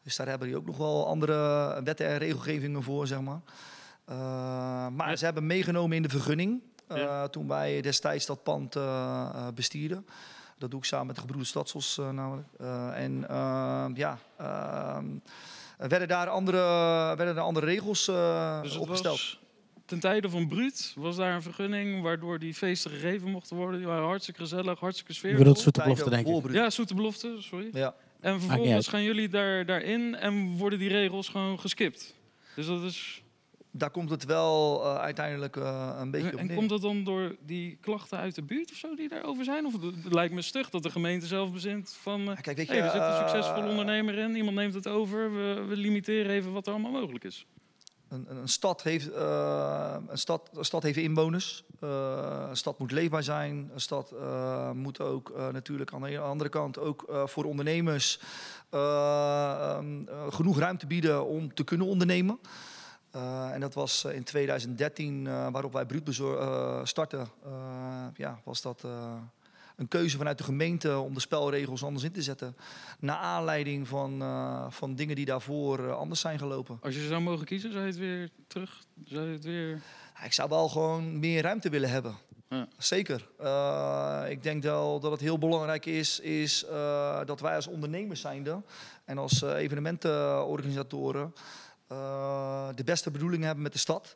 Dus 0.04 0.16
daar 0.16 0.28
hebben 0.28 0.48
die 0.48 0.58
ook 0.58 0.66
nog 0.66 0.78
wel 0.78 1.08
andere 1.08 1.82
wetten 1.84 2.08
en 2.08 2.18
regelgevingen 2.18 2.84
voor, 2.84 3.08
zeg 3.08 3.22
maar. 3.22 3.42
Maar 4.92 5.10
ja. 5.10 5.16
ze 5.16 5.26
hebben 5.26 5.46
meegenomen 5.46 5.96
in 5.96 6.02
de 6.02 6.10
vergunning. 6.10 6.62
Ja. 6.88 7.28
Toen 7.28 7.48
wij 7.48 7.82
destijds 7.82 8.26
dat 8.26 8.44
pand 8.44 8.78
bestierden. 9.56 10.06
Dat 10.58 10.72
doe 10.72 10.80
ik 10.80 10.86
samen 10.86 11.06
met 11.06 11.16
de 11.16 11.22
gebroeders 11.22 11.50
Stadsels 11.50 12.02
namelijk. 12.12 12.48
en 12.94 13.26
ja, 13.96 14.18
ehm, 14.38 15.06
werden 15.90 16.08
daar 16.08 16.30
andere, 16.30 16.58
werden 17.18 17.36
daar 17.36 17.44
andere 17.44 17.66
regels 17.66 18.06
dus 18.62 18.78
opgesteld. 18.78 19.18
Was 19.18 19.42
ten 19.86 20.00
tijde 20.00 20.30
van 20.30 20.48
Bruut 20.48 20.94
was 20.96 21.16
daar 21.16 21.36
een 21.36 21.42
vergunning 21.42 22.02
waardoor 22.02 22.40
die 22.40 22.54
feesten 22.54 22.92
gegeven 22.92 23.30
mochten 23.30 23.56
worden. 23.56 23.78
Die 23.80 23.88
waren 23.88 24.08
hartstikke 24.08 24.42
gezellig, 24.42 24.80
hartstikke 24.80 25.14
sfeer. 25.14 25.32
Je 25.32 25.38
bedoelt 25.38 25.60
zoete 25.60 25.82
belofte, 25.82 26.10
denk 26.10 26.28
ik. 26.28 26.52
Ja, 26.52 26.70
zoete 26.70 26.96
belofte, 26.96 27.36
sorry. 27.40 27.70
Ja. 27.74 27.96
En 28.20 28.42
vervolgens 28.42 28.88
gaan 28.88 29.04
jullie 29.04 29.30
daar, 29.30 29.66
daarin 29.66 30.16
en 30.16 30.58
worden 30.58 30.80
die 30.80 30.90
regels 30.90 31.30
gewoon 31.30 31.60
geskipt. 31.60 32.16
Dus 32.56 32.66
dat 32.66 32.84
is... 32.84 33.23
Daar 33.76 33.90
komt 33.90 34.10
het 34.10 34.26
wel 34.26 34.82
uh, 34.84 34.96
uiteindelijk 34.96 35.56
uh, 35.56 35.96
een 36.00 36.12
beetje 36.12 36.28
en, 36.28 36.34
op 36.34 36.40
En 36.40 36.48
neer. 36.48 36.56
komt 36.56 36.70
dat 36.70 36.82
dan 36.82 37.04
door 37.04 37.36
die 37.46 37.78
klachten 37.82 38.18
uit 38.18 38.36
de 38.36 38.42
buurt 38.42 38.72
of 38.72 38.78
zo 38.78 38.96
die 38.96 39.10
daarover 39.10 39.44
zijn? 39.44 39.66
Of 39.66 39.74
het 39.82 40.14
lijkt 40.14 40.34
me 40.34 40.42
stug 40.42 40.70
dat 40.70 40.84
de 40.84 40.90
gemeente 40.90 41.26
zelf 41.26 41.52
bezint 41.52 41.98
van... 42.02 42.22
Uh, 42.22 42.36
Kijk, 42.42 42.58
weet 42.58 42.68
je, 42.68 42.74
hey, 42.74 42.82
er 42.82 42.92
zit 42.92 43.02
een 43.02 43.30
succesvol 43.30 43.70
ondernemer 43.70 44.18
in, 44.18 44.36
iemand 44.36 44.56
neemt 44.56 44.74
het 44.74 44.88
over. 44.88 45.34
We, 45.34 45.66
we 45.68 45.76
limiteren 45.76 46.32
even 46.32 46.52
wat 46.52 46.68
er 46.68 46.74
allemaal 46.74 46.92
mogelijk 46.92 47.24
is. 47.24 47.46
Een, 48.10 48.26
een, 48.30 48.48
stad 48.48 48.84
heeft, 48.84 49.14
een, 49.16 50.18
stad, 50.18 50.50
een 50.54 50.66
stad 50.66 50.84
heeft 50.84 50.98
inwoners. 50.98 51.64
Een 51.80 52.58
stad 52.58 52.80
moet 52.80 52.92
leefbaar 52.92 53.24
zijn. 53.24 53.70
Een 53.74 53.82
stad 53.82 54.14
moet 54.74 55.00
ook 55.00 55.34
natuurlijk 55.52 55.94
aan 55.94 56.02
de 56.02 56.20
andere 56.20 56.50
kant 56.50 56.80
ook 56.80 57.24
voor 57.26 57.44
ondernemers 57.44 58.20
um, 58.72 60.08
genoeg 60.30 60.60
ruimte 60.60 60.88
bieden 60.88 61.26
om 61.26 61.54
te 61.54 61.64
kunnen 61.64 61.88
ondernemen. 61.88 62.40
Eh, 63.14 63.54
en 63.54 63.60
dat 63.60 63.74
was 63.74 64.04
eh, 64.04 64.16
in 64.16 64.24
2013, 64.24 65.28
eh, 65.28 65.48
waarop 65.52 65.74
wij 65.74 65.86
Bruut. 65.86 66.20
Eh, 66.20 66.82
ja, 68.16 68.40
was 68.44 68.62
dat 68.62 68.88
een 69.76 69.88
keuze 69.88 70.18
vanuit 70.18 70.38
de 70.38 70.44
gemeente 70.44 70.98
om 70.98 71.14
de 71.14 71.20
spelregels 71.20 71.84
anders 71.84 72.04
in 72.04 72.12
te 72.12 72.22
zetten. 72.22 72.56
Naar 73.00 73.18
aanleiding 73.18 73.88
van, 73.88 74.24
van 74.72 74.96
dingen 74.96 75.16
die 75.16 75.26
daarvoor 75.26 75.94
anders 75.94 76.22
zijn 76.22 76.40
gelopen. 76.40 76.78
Als 76.82 76.96
je 76.96 77.08
zou 77.08 77.22
mogen 77.22 77.46
kiezen, 77.46 77.72
zou 77.72 77.84
je 77.84 77.90
het 77.90 78.00
weer 78.00 78.30
terug... 78.48 78.84
Zou 79.06 79.28
je 79.28 79.34
het 79.34 79.44
weer... 79.44 79.82
Ja, 80.16 80.24
Ik 80.26 80.34
zou 80.34 80.50
wel 80.50 80.70
gewoon 80.70 81.20
meer 81.20 81.42
ruimte 81.42 81.70
willen 81.70 81.90
hebben. 81.90 82.16
Ja. 82.50 82.68
Zeker. 82.78 83.28
Ik 84.30 84.44
denk 84.44 84.64
wel 84.64 85.00
dat 85.00 85.12
het 85.12 85.22
heel 85.22 85.38
belangrijk 85.38 85.86
is, 85.86 86.20
is 86.20 86.66
dat 87.26 87.40
wij 87.40 87.56
als 87.56 87.68
ondernemers 87.68 88.22
zijnde 88.22 88.62
en 89.06 89.18
als 89.18 89.42
evenementenorganisatoren 89.42 91.34
de 92.76 92.84
beste 92.84 93.12
bedoelingen 93.12 93.46
hebben 93.46 93.64
met 93.64 93.74
de 93.74 93.80
stad. 93.80 94.16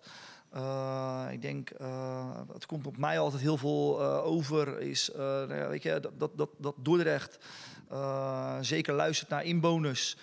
Eh, 0.49 1.25
ik 1.31 1.41
denk, 1.41 1.69
eh, 1.69 2.31
het 2.53 2.65
komt 2.65 2.87
op 2.87 2.97
mij 2.97 3.19
altijd 3.19 3.41
heel 3.41 3.57
veel 3.57 4.01
eh, 4.01 4.25
over, 4.25 4.79
is 4.81 5.11
eh, 5.11 5.17
nou 5.19 5.55
ja, 5.55 5.67
weet 5.67 5.83
je, 5.83 5.99
dat, 6.17 6.31
dat, 6.35 6.49
dat, 6.57 6.73
Dordrecht 6.77 7.39
eh, 7.89 8.57
zeker 8.61 8.93
luistert 8.93 9.29
naar 9.29 9.43
inwoners 9.43 10.17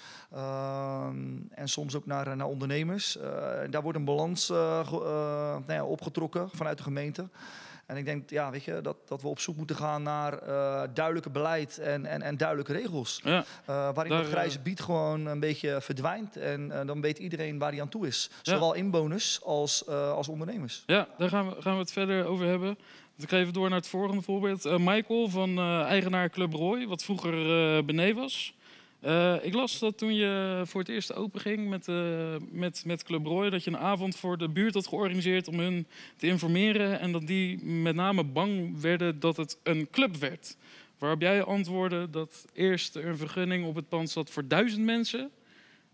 en 1.50 1.68
soms 1.68 1.94
ook 1.94 2.06
naar, 2.06 2.36
naar 2.36 2.46
ondernemers. 2.46 3.16
Eh, 3.16 3.30
daar 3.70 3.82
wordt 3.82 3.98
een 3.98 4.04
balans 4.04 4.50
eh, 4.50 4.80
eh, 4.80 4.92
nou 5.66 5.72
ja, 5.72 5.84
opgetrokken 5.84 6.48
vanuit 6.52 6.76
de 6.76 6.82
gemeente. 6.82 7.28
En 7.86 7.96
ik 7.96 8.04
denk 8.04 8.30
ja, 8.30 8.50
weet 8.50 8.64
je, 8.64 8.80
dat, 8.82 8.96
dat 9.08 9.22
we 9.22 9.28
op 9.28 9.38
zoek 9.40 9.56
moeten 9.56 9.76
gaan 9.76 10.02
naar 10.02 10.38
eh, 10.38 10.82
duidelijke 10.94 11.30
beleid 11.30 11.78
en, 11.78 12.06
en, 12.06 12.22
en 12.22 12.36
duidelijke 12.36 12.72
regels. 12.72 13.20
Ja, 13.24 13.44
Eh, 13.64 13.74
waarin 13.94 14.08
Daar, 14.12 14.22
dat 14.22 14.30
grijze 14.30 14.56
gebied 14.56 14.80
gewoon 14.80 15.26
een 15.26 15.40
beetje 15.40 15.80
verdwijnt. 15.80 16.36
En 16.36 16.70
eh, 16.80 16.86
dan 16.86 17.00
weet 17.00 17.18
iedereen 17.18 17.58
waar 17.58 17.70
hij 17.70 17.80
aan 17.80 17.88
toe 17.88 18.06
is. 18.06 18.30
Ja. 18.42 18.52
Zowel 18.52 18.74
inwoners 18.74 19.42
als, 19.42 19.84
eh, 19.84 20.12
als 20.12 20.28
ondernemers. 20.28 20.82
ja 20.86 21.08
daar 21.18 21.28
gaan 21.28 21.48
we, 21.48 21.62
gaan 21.62 21.72
we 21.74 21.78
het 21.80 21.92
verder 21.92 22.24
over 22.26 22.46
hebben. 22.46 22.78
Dan 23.16 23.28
ga 23.28 23.36
ik 23.36 23.42
even 23.42 23.52
door 23.54 23.68
naar 23.68 23.78
het 23.78 23.88
volgende 23.88 24.22
voorbeeld. 24.22 24.64
Eh, 24.64 24.76
Michael 24.78 25.28
van 25.28 25.58
eh, 25.58 25.80
eigenaar 25.82 26.30
Club 26.30 26.52
Roy, 26.52 26.86
wat 26.86 27.04
vroeger 27.04 27.34
eh 27.78 27.84
Benee 27.84 28.14
was. 28.14 28.53
Eh, 29.04 29.34
ik 29.42 29.54
las 29.54 29.78
dat 29.78 29.98
toen 29.98 30.14
je 30.14 30.62
voor 30.64 30.80
het 30.80 30.88
eerst 30.88 31.14
open 31.14 31.40
ging 31.40 31.68
met, 31.68 31.88
eh, 31.88 32.36
met, 32.50 32.82
met 32.86 33.02
Club 33.02 33.26
Roy... 33.26 33.50
dat 33.50 33.64
je 33.64 33.70
een 33.70 33.78
avond 33.78 34.16
voor 34.16 34.38
de 34.38 34.48
buurt 34.48 34.74
had 34.74 34.86
georganiseerd 34.86 35.48
om 35.48 35.58
hun 35.58 35.86
te 36.16 36.26
informeren... 36.26 37.00
en 37.00 37.12
dat 37.12 37.26
die 37.26 37.64
met 37.64 37.94
name 37.94 38.24
bang 38.24 38.80
werden 38.80 39.20
dat 39.20 39.36
het 39.36 39.58
een 39.62 39.90
club 39.90 40.16
werd. 40.16 40.56
Waarop 40.98 41.20
jij 41.20 41.42
antwoordde 41.42 42.10
dat 42.10 42.46
eerst 42.52 42.96
er 42.96 43.06
een 43.06 43.16
vergunning 43.16 43.66
op 43.66 43.74
het 43.74 43.88
pand 43.88 44.10
zat 44.10 44.30
voor 44.30 44.48
duizend 44.48 44.84
mensen... 44.84 45.30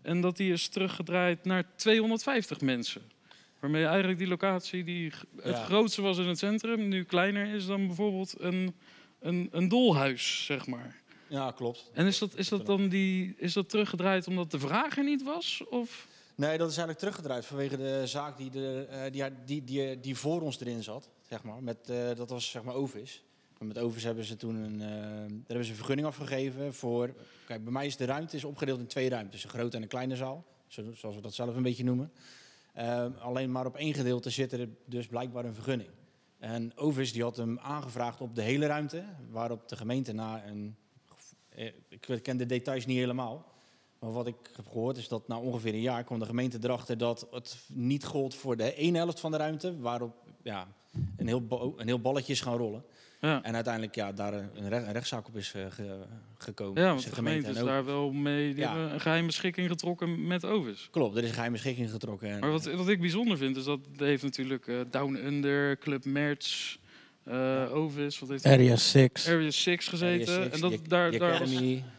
en 0.01 0.21
dat 0.21 0.37
die 0.37 0.51
is 0.51 0.67
teruggedraaid 0.67 1.45
naar 1.45 1.63
250 1.75 2.61
mensen. 2.61 3.01
Waarmee 3.59 3.85
eigenlijk 3.85 4.19
die 4.19 4.27
locatie 4.27 4.83
die 4.83 5.11
het 5.41 5.55
Ja. 5.55 5.63
grootste 5.63 6.01
was 6.01 6.17
in 6.17 6.27
het 6.27 6.37
centrum... 6.37 6.87
nu 6.87 7.03
kleiner 7.03 7.53
is 7.53 7.65
dan 7.65 7.87
bijvoorbeeld 7.87 8.35
een, 8.37 8.75
een, 9.19 9.49
een 9.51 9.67
dolhuis, 9.67 10.45
zeg 10.45 10.67
maar. 10.67 11.00
Ja, 11.31 11.51
klopt. 11.51 11.89
En 11.93 12.05
is 12.05 12.17
dat, 12.17 12.35
is 12.35 12.49
dat 12.49 12.65
dan 12.65 12.89
die, 12.89 13.33
is 13.37 13.53
dat 13.53 13.69
teruggedraaid 13.69 14.27
omdat 14.27 14.51
de 14.51 14.59
vraag 14.59 14.97
er 14.97 15.03
niet 15.03 15.23
was? 15.23 15.63
Of? 15.69 16.07
Nee, 16.35 16.57
dat 16.57 16.69
is 16.69 16.77
eigenlijk 16.77 16.99
teruggedraaid 16.99 17.45
vanwege 17.45 17.77
de 17.77 18.01
zaak 18.05 18.37
die, 18.37 18.49
de, 18.49 18.87
eh, 18.89 19.11
die, 19.11 19.23
die, 19.45 19.63
die, 19.63 19.99
die 19.99 20.15
voor 20.17 20.41
ons 20.41 20.59
erin 20.59 20.83
zat. 20.83 21.09
Zeg 21.29 21.43
maar. 21.43 21.63
Met, 21.63 21.89
eh, 21.89 22.15
dat 22.15 22.29
was 22.29 22.49
zeg 22.49 22.63
maar 22.63 22.75
Ovis. 22.75 23.23
En 23.59 23.67
met 23.67 23.77
Ovis 23.79 24.03
hebben 24.03 24.23
ze 24.23 24.35
toen 24.35 24.55
een, 24.55 24.81
eh, 24.81 24.87
daar 24.87 25.47
hebben 25.47 25.65
ze 25.65 25.71
een 25.71 25.75
vergunning 25.77 26.07
afgegeven 26.07 26.73
voor... 26.73 27.13
Kijk, 27.45 27.63
bij 27.63 27.73
mij 27.73 27.85
is 27.85 27.97
de 27.97 28.05
ruimte 28.05 28.35
is 28.35 28.43
opgedeeld 28.43 28.79
in 28.79 28.87
twee 28.87 29.09
ruimtes. 29.09 29.43
Een 29.43 29.49
grote 29.49 29.75
en 29.75 29.81
een 29.81 29.87
kleine 29.89 30.15
zaal, 30.15 30.45
zo- 30.67 30.93
zoals 30.93 31.15
we 31.15 31.21
dat 31.21 31.33
zelf 31.33 31.55
een 31.55 31.63
beetje 31.63 31.83
noemen. 31.83 32.11
Alleen 33.19 33.51
maar 33.51 33.65
op 33.65 33.75
één 33.75 33.93
gedeelte 33.93 34.29
zit 34.29 34.51
er 34.51 34.69
dus 34.85 35.07
blijkbaar 35.07 35.45
een 35.45 35.53
vergunning. 35.53 35.89
En 36.39 36.77
Ovis 36.77 37.13
die 37.13 37.23
had 37.23 37.37
hem 37.37 37.59
aangevraagd 37.59 38.21
op 38.21 38.35
de 38.35 38.41
hele 38.41 38.65
ruimte, 38.65 39.03
waarop 39.29 39.67
de 39.69 39.75
gemeente 39.75 40.13
na 40.13 40.45
een... 40.45 40.75
eh, 41.55 41.65
Ik 41.89 42.19
ken 42.23 42.37
de 42.37 42.45
details 42.45 42.85
niet 42.85 42.97
helemaal, 42.97 43.51
maar 43.99 44.11
wat 44.11 44.27
ik 44.27 44.35
heb 44.55 44.67
gehoord 44.67 44.97
is 44.97 45.07
dat 45.07 45.27
na 45.27 45.37
ongeveer 45.39 45.73
een 45.73 45.81
jaar 45.81 46.03
kwam 46.03 46.19
de 46.19 46.25
gemeente 46.25 46.57
erachter 46.61 46.97
dat 46.97 47.27
het 47.31 47.57
niet 47.67 48.05
gold 48.05 48.35
voor 48.35 48.57
de 48.57 48.75
ene 48.75 48.97
helft 48.97 49.19
van 49.19 49.31
de 49.31 49.37
ruimte, 49.37 49.79
waarop 49.79 50.15
ja, 50.43 50.67
een, 51.17 51.27
heel 51.27 51.73
een 51.77 51.87
heel 51.87 51.99
balletje 52.01 52.33
is 52.33 52.41
gaan 52.41 52.57
rollen. 52.57 52.83
Ja, 53.21 53.43
En 53.43 53.53
uiteindelijk 53.55 53.95
ja, 53.95 54.11
daar 54.11 54.33
een, 54.33 54.69
re- 54.69 54.75
een 54.75 54.91
rechtszaak 54.91 55.27
op 55.27 55.35
is 55.35 55.53
eh, 55.53 55.65
ge- 55.69 56.05
gekomen. 56.37 56.81
ja 56.81 56.87
want 56.89 57.03
de 57.03 57.13
gemeente 57.15 57.49
is 57.49 57.55
daar 57.57 57.85
wel 57.85 58.11
mee... 58.11 58.47
Die 58.53 58.63
Ja. 58.63 58.71
hebben 58.73 58.93
een 58.93 58.99
geheime 58.99 59.31
schikking 59.31 59.69
getrokken 59.69 60.27
met 60.27 60.45
Ovis. 60.45 60.87
Klopt, 60.91 61.15
er 61.15 61.21
is 61.23 61.27
een 61.27 61.33
geheime 61.33 61.57
schikking 61.57 61.89
getrokken. 61.89 62.29
En, 62.29 62.39
Maar 62.39 62.51
wat, 62.51 62.63
wat 62.73 62.87
ik 62.87 62.99
bijzonder 62.99 63.37
vind, 63.37 63.57
is 63.57 63.63
dat 63.63 63.79
heeft 63.97 64.23
natuurlijk 64.23 64.67
eh, 64.67 64.79
Down 64.89 65.15
Under, 65.15 65.77
Club 65.77 66.05
Merch, 66.05 66.77
eh, 67.23 67.75
Ovis, 67.75 68.19
wat 68.19 68.45
Area 68.45 68.75
6. 68.75 69.27
Area 69.29 69.49
6 69.51 69.87
gezeten. 69.87 70.33
Area 70.33 70.49
6, 70.49 70.53
en 70.53 70.69
dat, 70.69 70.79
daar, 70.87 71.11
daar, 71.17 71.39
was, 71.39 71.51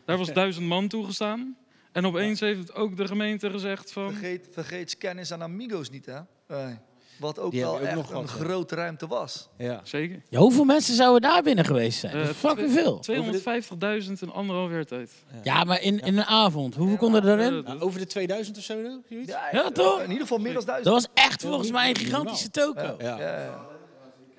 daar 0.05 0.19
was 0.19 0.33
duizend 0.33 0.67
man 0.67 0.89
toegestaan. 0.89 1.57
En 1.93 2.07
opeens 2.07 2.41
heeft 2.41 2.59
het 2.59 2.75
ook 2.75 2.97
de 2.97 3.07
gemeente 3.07 3.51
gezegd 3.51 3.93
van... 3.93 4.11
Vergeet, 4.13 4.49
vergeet 4.51 4.91
Scannis 4.91 5.33
aan 5.33 5.43
Amigos 5.43 5.91
niet, 5.91 6.07
hè? 6.07 6.19
Nee. 6.49 6.75
Wat 7.19 7.39
ook 7.39 7.51
Die 7.51 7.61
wel 7.61 7.75
ook 7.75 7.81
echt 7.81 7.95
nog 7.95 8.11
een 8.11 8.29
grote 8.29 8.75
ruimte 8.75 9.07
was. 9.07 9.49
Ja. 9.59 9.81
Zeker. 9.85 10.23
Ja, 10.29 10.39
hoeveel 10.39 10.65
mensen 10.65 10.95
zouden 10.95 11.31
daar 11.31 11.43
binnen 11.43 11.65
geweest 11.65 11.99
zijn? 12.01 12.13
Dat 12.13 12.29
Eh, 12.29 12.35
fucking 12.35 12.73
veel. 12.73 13.01
250.000 13.01 14.23
in 14.23 14.31
anderhalf 14.33 14.71
jaar 14.71 14.85
tijd. 14.85 15.11
Ja, 15.43 15.65
maar 15.65 15.83
in, 15.83 16.01
in 16.01 16.17
een 16.19 16.25
avond. 16.25 16.75
Hoeveel 16.75 16.97
konden 16.97 17.29
erin? 17.29 17.59
Eh, 17.59 17.65
Nou, 17.65 17.81
over 17.81 17.99
de 18.01 18.07
2000 18.07 18.57
of 18.57 18.63
zo? 18.63 18.79
Ja, 19.09 19.49
Ja, 19.53 19.71
toch? 19.71 19.97
In 19.99 20.07
ieder 20.09 20.21
geval 20.23 20.39
meer 20.39 20.53
dan 20.55 20.65
Dat 20.65 20.67
duizend. 20.67 20.95
was 20.95 21.07
echt 21.25 21.43
volgens 21.43 21.71
mij 21.71 21.89
een 21.89 21.97
gigantische 21.97 22.51
toko. 22.51 22.95
Ja. 22.99 23.19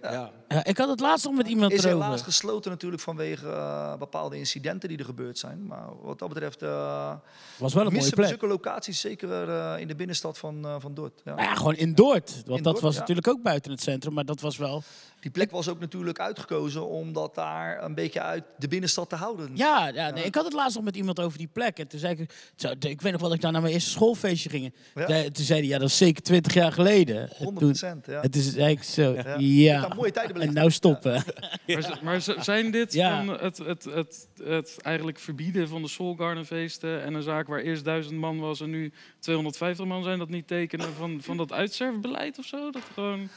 Ja, 0.01 0.31
ja. 0.53 0.63
Ik 0.63 0.77
had 0.77 0.89
het 0.89 0.99
laatst 0.99 1.25
nog 1.25 1.35
met 1.35 1.47
iemand 1.47 1.71
Is 1.71 1.83
helaas 1.83 2.05
erover. 2.07 2.23
gesloten 2.25 2.71
natuurlijk 2.71 3.01
vanwege 3.01 3.47
eh, 3.49 3.97
bepaalde 3.97 4.37
incidenten 4.37 4.89
die 4.89 4.97
er 4.97 5.05
gebeurd 5.05 5.37
zijn. 5.37 5.65
Maar 5.67 5.85
wat 6.01 6.19
dat 6.19 6.29
betreft 6.29 6.61
eh 6.61 7.13
Was 7.57 7.73
wel 7.73 7.85
een 7.85 7.93
mooie 7.93 8.09
plek. 8.09 8.27
zulke 8.27 8.47
locaties 8.47 8.99
zeker 8.99 9.49
eh, 9.49 9.79
in 9.79 9.87
de 9.87 9.95
binnenstad 9.95 10.37
van, 10.37 10.65
van 10.79 10.93
Dordt. 10.93 11.21
Ja. 11.25 11.33
Nou 11.35 11.47
ja, 11.47 11.55
gewoon 11.55 11.75
in 11.75 11.93
Dordt. 11.93 12.31
Want 12.33 12.47
In 12.47 12.53
dat 12.53 12.63
Dordt, 12.63 12.79
was 12.81 12.93
ja. 12.93 12.99
natuurlijk 12.99 13.27
ook 13.27 13.41
buiten 13.41 13.71
het 13.71 13.81
centrum. 13.81 14.13
Maar 14.13 14.25
dat 14.25 14.39
was 14.41 14.57
wel... 14.57 14.83
Die 15.19 15.31
plek 15.31 15.51
was 15.51 15.67
ook 15.69 15.79
natuurlijk 15.79 16.19
uitgekozen 16.19 16.87
om 16.87 17.13
dat 17.13 17.35
daar 17.35 17.83
een 17.83 17.95
beetje 17.95 18.21
uit 18.21 18.43
de 18.57 18.67
binnenstad 18.67 19.09
te 19.09 19.15
houden. 19.15 19.49
Ja, 19.55 19.87
ja 19.87 20.09
nee, 20.09 20.23
ik 20.23 20.35
had 20.35 20.43
het 20.43 20.53
laatst 20.53 20.75
nog 20.75 20.83
met 20.83 20.95
iemand 20.95 21.19
over 21.19 21.37
die 21.37 21.49
plek. 21.53 21.79
En 21.79 21.87
toen 21.87 21.99
zei 21.99 22.15
ik... 22.15 22.51
Zo, 22.55 22.69
ik 22.79 23.01
weet 23.01 23.11
nog 23.11 23.19
wel 23.21 23.29
dat 23.29 23.33
ik 23.33 23.41
daar 23.41 23.51
naar 23.51 23.61
mijn 23.61 23.73
eerste 23.73 23.89
schoolfeestje 23.89 24.49
ging. 24.49 24.73
Ja. 24.95 25.05
Toen 25.07 25.45
zei 25.45 25.59
hij, 25.59 25.67
ja, 25.67 25.77
dat 25.77 25.87
is 25.89 25.97
zeker 25.97 26.23
20 26.23 26.53
jaar 26.53 26.71
geleden. 26.71 27.29
En 27.29 27.43
100 27.43 27.79
toen. 27.79 28.01
Ja. 28.05 28.21
toen 28.21 28.41
zei 28.41 28.71
ik 28.71 28.83
zo, 28.83 29.13
Ja. 29.13 29.35
ja. 29.39 29.81
Daar 29.81 29.95
mooie 29.95 30.11
tijden 30.11 30.33
En 30.47 30.53
nou 30.53 30.71
stoppen. 30.71 31.23
Maar, 31.67 31.99
maar 32.03 32.21
zijn 32.21 32.71
dit 32.71 32.93
Ja. 32.93 33.25
van 33.25 33.39
het, 33.39 33.57
het, 33.57 33.83
het, 33.83 34.27
het 34.43 34.77
eigenlijk 34.81 35.19
verbieden 35.19 35.67
van 35.67 35.81
de 35.81 35.87
Soul 35.87 36.15
Garden 36.15 36.45
feesten 36.45 37.01
en 37.01 37.13
een 37.13 37.21
zaak 37.23 37.47
waar 37.47 37.59
eerst 37.59 37.83
duizend 37.85 38.19
man 38.19 38.39
was 38.39 38.61
en 38.61 38.69
nu 38.69 38.91
250 39.19 39.85
man 39.85 40.03
zijn, 40.03 40.19
dat 40.19 40.29
niet 40.29 40.47
tekenen 40.47 40.93
van, 40.93 41.21
van 41.21 41.37
dat 41.37 41.51
uitsterfbeleid 41.51 42.37
of 42.39 42.45
zo? 42.45 42.71
Dat 42.71 42.81
gewoon 42.93 43.29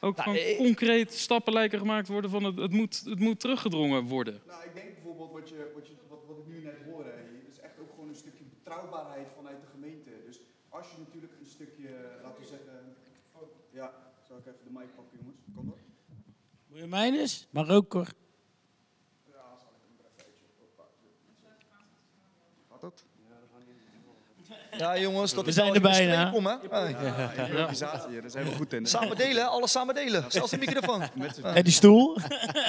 ook 0.00 0.16
Nou, 0.16 0.28
van 0.28 0.34
ik- 0.48 0.56
concreet 0.56 1.12
stappen 1.14 1.52
lijken 1.52 1.78
gemaakt 1.78 2.08
worden 2.08 2.30
van 2.30 2.44
het, 2.44 2.56
het, 2.58 2.72
moet, 2.72 3.02
het 3.04 3.18
moet 3.18 3.40
teruggedrongen 3.40 4.02
worden. 4.04 4.40
Nou, 4.46 4.62
ik 4.64 4.74
denk 4.74 4.94
bijvoorbeeld 4.94 5.32
wat, 5.32 5.48
je, 5.48 5.70
wat, 5.74 5.86
je, 5.86 5.92
wat, 6.08 6.18
wat 6.28 6.36
ik 6.38 6.46
nu 6.54 6.62
net 6.62 6.78
hoor, 6.86 7.04
is 7.50 7.60
echt 7.60 7.78
ook 7.80 7.90
gewoon 7.94 8.08
een 8.08 8.16
stukje 8.24 8.44
betrouwbaarheid 8.58 9.28
vanuit 9.36 9.60
de 9.60 9.66
gemeente. 9.74 10.10
Dus 10.26 10.40
als 10.68 10.86
je 10.90 10.96
natuurlijk 11.04 11.32
een 11.40 11.50
stukje, 11.56 11.88
laten 12.22 12.40
we 12.40 12.46
zeggen, 12.46 12.74
ja, 13.70 13.92
zal 14.28 14.36
ik 14.36 14.46
even 14.46 14.64
de 14.68 14.72
mic 14.78 14.90
pakken? 14.96 15.11
Moet 16.72 16.80
je 16.80 16.86
mijn 16.86 17.14
eens? 17.14 17.46
Maar 17.50 17.70
ook 17.70 17.92
hoor. 17.92 18.08
Gaat 22.68 22.80
dat? 22.80 23.04
Ja, 24.78 24.98
jongens, 24.98 25.34
dat 25.34 25.42
We 25.42 25.48
is 25.48 25.54
zijn 25.54 25.74
er 25.74 25.80
bijna. 25.80 26.20
streep 26.20 26.34
om, 26.34 26.46
hè? 26.46 26.54
Ja, 26.70 27.32
improvisatie 27.32 28.10
hier, 28.10 28.20
daar 28.20 28.30
zijn 28.30 28.44
we 28.44 28.50
goed 28.54 28.72
in. 28.72 28.82
hè? 28.82 28.88
Samen 28.88 29.16
delen, 29.16 29.36
hè? 29.42 29.48
alles 29.48 29.70
samen 29.70 29.94
delen. 29.94 30.24
Zelfs 30.28 30.50
de 30.50 30.58
microfoon. 30.58 31.02
En 31.42 31.62
die 31.62 31.72
stoel? 31.72 32.16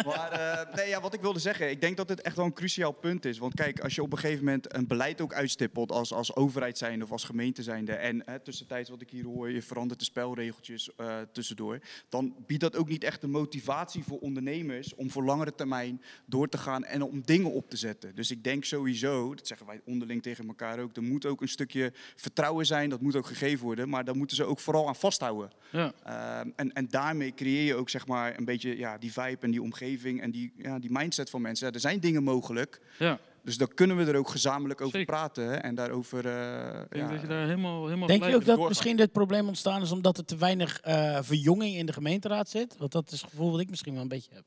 Maar 0.06 0.32
eh, 0.32 0.76
nee, 0.76 0.88
ja, 0.90 1.02
wat 1.02 1.14
ik 1.14 1.22
wilde 1.22 1.40
zeggen, 1.40 1.70
ik 1.70 1.82
denk 1.82 1.98
dat 1.98 2.08
dit 2.08 2.22
echt 2.22 2.36
wel 2.36 2.46
een 2.46 2.54
cruciaal 2.54 2.92
punt 2.92 3.26
is. 3.26 3.38
Want 3.38 3.54
kijk, 3.54 3.80
als 3.80 3.96
je 3.96 4.02
op 4.02 4.12
een 4.12 4.18
gegeven 4.18 4.44
moment 4.46 4.76
een 4.76 4.88
beleid 4.88 5.22
ook 5.22 5.34
uitstippelt 5.34 5.92
als, 5.92 6.14
als 6.14 6.36
overheid 6.36 6.78
zijnde 6.78 7.06
of 7.06 7.12
als 7.12 7.24
gemeente 7.24 7.64
zijnde. 7.64 7.94
En 7.94 8.22
hè, 8.26 8.40
tussentijds 8.40 8.90
wat 8.90 9.02
ik 9.02 9.10
hier 9.10 9.24
hoor, 9.26 9.52
je 9.52 9.62
verandert 9.62 10.00
de 10.00 10.06
spelregeltjes 10.06 10.90
eh, 10.96 11.16
tussendoor. 11.34 11.80
Dan 12.10 12.36
biedt 12.48 12.62
dat 12.62 12.76
ook 12.76 12.90
niet 12.90 13.04
echt 13.04 13.22
de 13.22 13.28
motivatie 13.28 14.04
voor 14.04 14.20
ondernemers 14.20 14.96
om 14.96 15.12
voor 15.12 15.24
langere 15.24 15.56
termijn 15.56 16.02
door 16.26 16.50
te 16.50 16.58
gaan 16.58 16.84
en 16.84 17.02
om 17.02 17.22
dingen 17.26 17.52
op 17.52 17.70
te 17.70 17.78
zetten. 17.78 18.16
Dus 18.16 18.32
ik 18.32 18.44
denk 18.44 18.66
sowieso, 18.66 19.36
dat 19.36 19.48
zeggen 19.48 19.68
wij 19.68 19.82
onderling 19.86 20.22
tegen 20.24 20.48
elkaar 20.48 20.80
ook, 20.80 20.96
er 20.96 21.04
moet 21.04 21.26
ook 21.26 21.42
een 21.42 21.48
stukje 21.48 21.93
vertrouwen 22.16 22.66
zijn, 22.66 22.90
dat 22.90 23.02
moet 23.02 23.16
ook 23.16 23.26
gegeven 23.28 23.66
worden. 23.66 23.90
Maar 23.90 24.04
daar 24.06 24.16
moeten 24.16 24.36
ze 24.36 24.44
ook 24.44 24.60
vooral 24.60 24.88
aan 24.88 24.96
vasthouden. 24.96 25.50
Ja. 25.72 25.94
Ehm, 26.04 26.50
en, 26.56 26.74
en 26.74 26.88
daarmee 26.90 27.34
creëer 27.34 27.64
je 27.66 27.76
ook 27.76 27.90
zeg 27.90 28.08
maar, 28.08 28.38
een 28.38 28.46
beetje 28.46 28.78
ja, 28.78 28.98
die 28.98 29.14
vibe 29.14 29.38
en 29.46 29.52
die 29.52 29.62
omgeving 29.62 30.22
en 30.22 30.32
die, 30.32 30.54
ja, 30.58 30.80
die 30.80 30.92
mindset 30.92 31.30
van 31.30 31.42
mensen. 31.42 31.68
Ja, 31.68 31.74
er 31.74 31.80
zijn 31.80 32.00
dingen 32.00 32.24
mogelijk. 32.24 32.82
Ja. 33.00 33.20
Dus 33.44 33.58
dan 33.58 33.68
kunnen 33.74 33.98
we 33.98 34.06
er 34.06 34.16
ook 34.16 34.30
gezamenlijk 34.30 34.82
over 34.82 34.98
Zeker. 34.98 35.14
praten 35.14 35.44
hè, 35.48 35.56
en 35.56 35.76
daarover... 35.76 36.26
eh, 36.28 36.82
Ik 36.82 36.90
denk 36.90 37.06
ja, 37.06 37.12
dat 37.12 37.22
je 37.22 37.28
daar 37.28 37.46
helemaal, 37.48 37.86
helemaal 37.86 38.08
Denk 38.08 38.24
je 38.26 38.36
ook 38.36 38.46
dat 38.46 38.68
misschien 38.68 38.98
dit 38.98 39.12
probleem 39.12 39.48
ontstaan 39.48 39.82
is 39.82 39.92
omdat 39.92 40.18
er 40.18 40.26
te 40.26 40.38
weinig 40.38 40.80
eh, 40.80 41.18
verjonging 41.22 41.76
in 41.76 41.86
de 41.86 41.94
gemeenteraad 41.94 42.50
zit? 42.50 42.76
Want 42.78 42.92
dat 42.92 43.12
is 43.12 43.22
het 43.22 43.30
gevoel 43.30 43.52
wat 43.52 43.60
ik 43.60 43.70
misschien 43.70 43.94
wel 43.94 44.02
een 44.02 44.08
beetje 44.08 44.32
heb. 44.34 44.44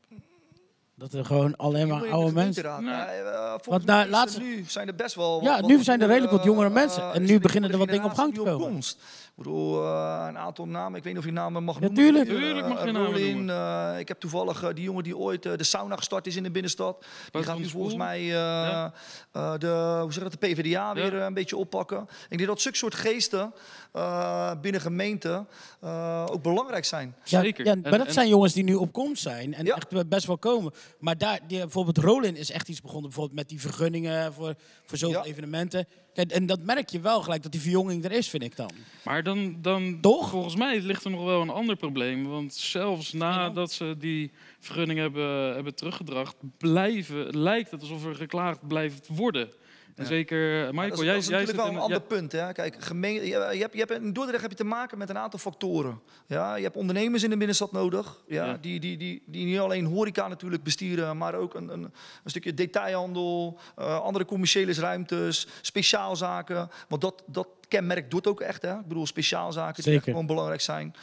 Dat 0.98 1.12
er 1.12 1.24
gewoon 1.24 1.56
alleen 1.56 1.88
maar 1.88 2.08
oude 2.10 2.32
mensen... 2.32 2.64
gemeenteraad. 2.64 2.80
Nee. 2.80 3.16
Ja, 3.24 3.54
eh, 3.54 3.58
Want 3.64 3.86
is 4.04 4.10
laatst- 4.10 4.38
nu 4.38 4.64
zijn 4.68 4.88
er 4.88 4.94
best 4.94 5.14
wel. 5.14 5.42
Ja, 5.42 5.60
nu 5.60 5.76
wat 5.76 5.84
zijn 5.84 6.00
er 6.00 6.06
redelijk 6.08 6.32
wat 6.32 6.44
jongere 6.44 6.70
mensen. 6.70 7.02
eh, 7.02 7.14
En 7.14 7.24
nu 7.24 7.40
beginnen 7.40 7.70
er 7.70 7.78
wat 7.78 7.88
dingen 7.88 8.04
op 8.04 8.14
gang 8.14 8.34
te 8.34 8.40
komen. 8.40 8.54
opkomst. 8.54 8.98
Ik 9.36 9.42
bedoel, 9.42 9.82
eh, 9.82 10.24
een 10.28 10.38
aantal 10.38 10.66
namen. 10.66 10.98
Ik 10.98 11.04
weet 11.04 11.12
niet 11.12 11.22
of 11.22 11.28
je 11.28 11.34
namen 11.34 11.64
mag 11.64 11.80
noemen. 11.80 11.98
tuurlijk. 11.98 12.28
Eh, 12.28 12.34
Tuurlijk 12.36 12.68
mag 12.68 12.84
je 12.84 12.92
namen 12.92 13.10
Rolin, 13.10 13.36
noemen. 13.36 13.92
eh, 13.92 13.98
ik 13.98 14.08
heb 14.08 14.20
toevallig 14.20 14.62
eh, 14.62 14.74
die 14.74 14.84
jongen 14.84 15.02
die 15.02 15.16
ooit 15.16 15.46
eh, 15.46 15.56
de 15.56 15.64
sauna 15.64 15.96
gestart 15.96 16.26
is 16.26 16.36
in 16.36 16.42
de 16.42 16.50
binnenstad. 16.50 17.04
Die 17.30 17.42
gaat 17.42 17.58
nu 17.58 17.64
volgens 17.68 17.94
mij 17.94 18.18
eh, 18.20 18.30
Ja. 18.30 18.92
eh, 19.32 19.58
de, 19.58 19.98
hoe 20.02 20.12
zeg 20.12 20.22
dat, 20.22 20.32
de 20.32 20.38
PvdA 20.46 20.94
weer 20.94 21.18
eh, 21.18 21.24
een 21.24 21.34
beetje 21.34 21.56
oppakken. 21.56 22.08
Ik 22.28 22.36
denk 22.38 22.46
dat 22.50 22.60
zulke 22.60 22.76
soort 22.76 22.94
geesten 22.94 23.52
eh, 23.92 24.50
binnen 24.60 24.80
gemeenten 24.80 25.48
eh, 25.80 26.26
ook 26.30 26.42
belangrijk 26.42 26.84
zijn. 26.84 27.14
Ja, 27.24 27.40
Zeker. 27.40 27.64
ja, 27.64 27.72
En- 27.72 27.80
maar 27.80 27.98
dat 27.98 28.06
en- 28.06 28.12
zijn 28.12 28.28
jongens 28.28 28.52
die 28.52 28.64
nu 28.64 28.74
op 28.74 28.92
komst 28.92 29.22
zijn 29.22 29.54
en 29.54 29.64
Ja. 29.64 29.74
echt 29.76 30.08
best 30.08 30.26
wel 30.26 30.38
komen. 30.38 30.72
Maar 30.98 31.18
daar, 31.18 31.40
die, 31.46 31.58
bijvoorbeeld 31.58 31.98
Rolin 31.98 32.36
is 32.36 32.50
echt 32.50 32.68
iets 32.68 32.80
begonnen, 32.80 33.04
bijvoorbeeld 33.04 33.38
met 33.38 33.48
die 33.48 33.60
vergunningen 33.60 34.32
voor, 34.32 34.54
voor 34.84 34.98
zoveel 34.98 35.18
Ja. 35.24 35.30
evenementen. 35.30 35.86
En 36.16 36.46
dat 36.46 36.60
merk 36.60 36.88
je 36.88 37.00
wel 37.00 37.22
gelijk 37.22 37.42
dat 37.42 37.52
die 37.52 37.60
verjonging 37.60 38.04
er 38.04 38.12
is, 38.12 38.28
vind 38.28 38.42
ik 38.42 38.56
dan. 38.56 38.70
Maar 39.04 39.22
dan, 39.22 39.56
dan 39.62 39.98
Toch? 40.00 40.30
volgens 40.30 40.56
mij 40.56 40.80
ligt 40.80 41.04
er 41.04 41.10
nog 41.10 41.24
wel 41.24 41.40
een 41.40 41.50
ander 41.50 41.76
probleem. 41.76 42.28
Want 42.28 42.54
zelfs 42.54 43.12
nadat 43.12 43.72
ze 43.72 43.94
die 43.98 44.32
vergunning 44.58 44.98
hebben, 44.98 45.54
hebben 45.54 45.74
teruggedracht, 45.74 46.36
blijven, 46.58 47.38
lijkt 47.38 47.70
het 47.70 47.80
alsof 47.80 48.04
er 48.04 48.14
geklaagd 48.14 48.66
blijft 48.68 49.08
worden. 49.08 49.48
En 49.96 50.02
Ja. 50.02 50.08
zeker, 50.08 50.66
eh, 50.66 50.70
Michael, 50.70 50.88
dat 50.88 50.98
is, 50.98 51.04
jij, 51.04 51.14
dat 51.14 51.22
is 51.22 51.28
jij 51.28 51.38
natuurlijk 51.38 51.46
zit 51.46 51.56
wel 51.56 51.66
in 51.66 51.72
een 51.72 51.78
ja, 51.78 51.84
ander 51.84 52.00
punt. 52.00 52.32
Hè? 52.32 52.52
Kijk, 52.52 52.76
gemeen, 52.78 53.14
je, 53.14 53.26
je 53.26 53.60
hebt, 53.60 53.72
je 53.72 53.78
hebt, 53.78 53.90
in 53.90 54.12
Dordrecht 54.12 54.42
heb 54.42 54.50
je 54.50 54.56
te 54.56 54.64
maken 54.64 54.98
met 54.98 55.10
een 55.10 55.18
aantal 55.18 55.38
factoren. 55.38 56.00
Ja? 56.26 56.54
Je 56.54 56.62
hebt 56.62 56.76
ondernemers 56.76 57.22
in 57.22 57.30
de 57.30 57.36
binnenstad 57.36 57.72
nodig. 57.72 58.22
Ja? 58.26 58.44
Ja. 58.44 58.58
Die, 58.60 58.80
die, 58.80 58.96
die, 58.96 59.22
die 59.26 59.46
niet 59.46 59.58
alleen 59.58 59.84
horeca 59.84 60.28
natuurlijk 60.28 60.62
bestieren, 60.62 61.16
maar 61.16 61.34
ook 61.34 61.54
een, 61.54 61.68
een, 61.68 61.82
een 61.82 62.30
stukje 62.30 62.54
detailhandel, 62.54 63.58
eh, 63.76 64.00
andere 64.00 64.24
commerciële 64.24 64.72
ruimtes, 64.72 65.46
speciaalzaken. 65.60 66.70
Want 66.88 67.02
dat, 67.02 67.22
dat 67.26 67.48
kenmerk 67.68 68.10
doet 68.10 68.26
ook 68.26 68.40
echt. 68.40 68.62
Hè? 68.62 68.78
Ik 68.78 68.86
bedoel, 68.86 69.06
speciaalzaken 69.06 69.82
die 69.82 69.84
echt 69.84 69.92
Zeker. 69.92 70.10
gewoon 70.12 70.26
belangrijk 70.26 70.60
zijn 70.60 70.94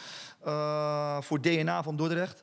eh, 0.44 1.22
voor 1.22 1.42
DNA 1.42 1.84
van 1.84 1.96
Dordrecht. 1.96 2.42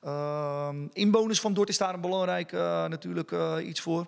Ehm, 0.00 0.86
inwoners 0.92 1.40
van 1.40 1.52
Dort 1.52 1.68
is 1.68 1.78
daar 1.78 1.94
een 1.94 2.00
belangrijk 2.00 2.52
eh, 2.52 2.60
natuurlijk 2.86 3.32
eh, 3.32 3.56
iets 3.62 3.80
voor. 3.80 4.06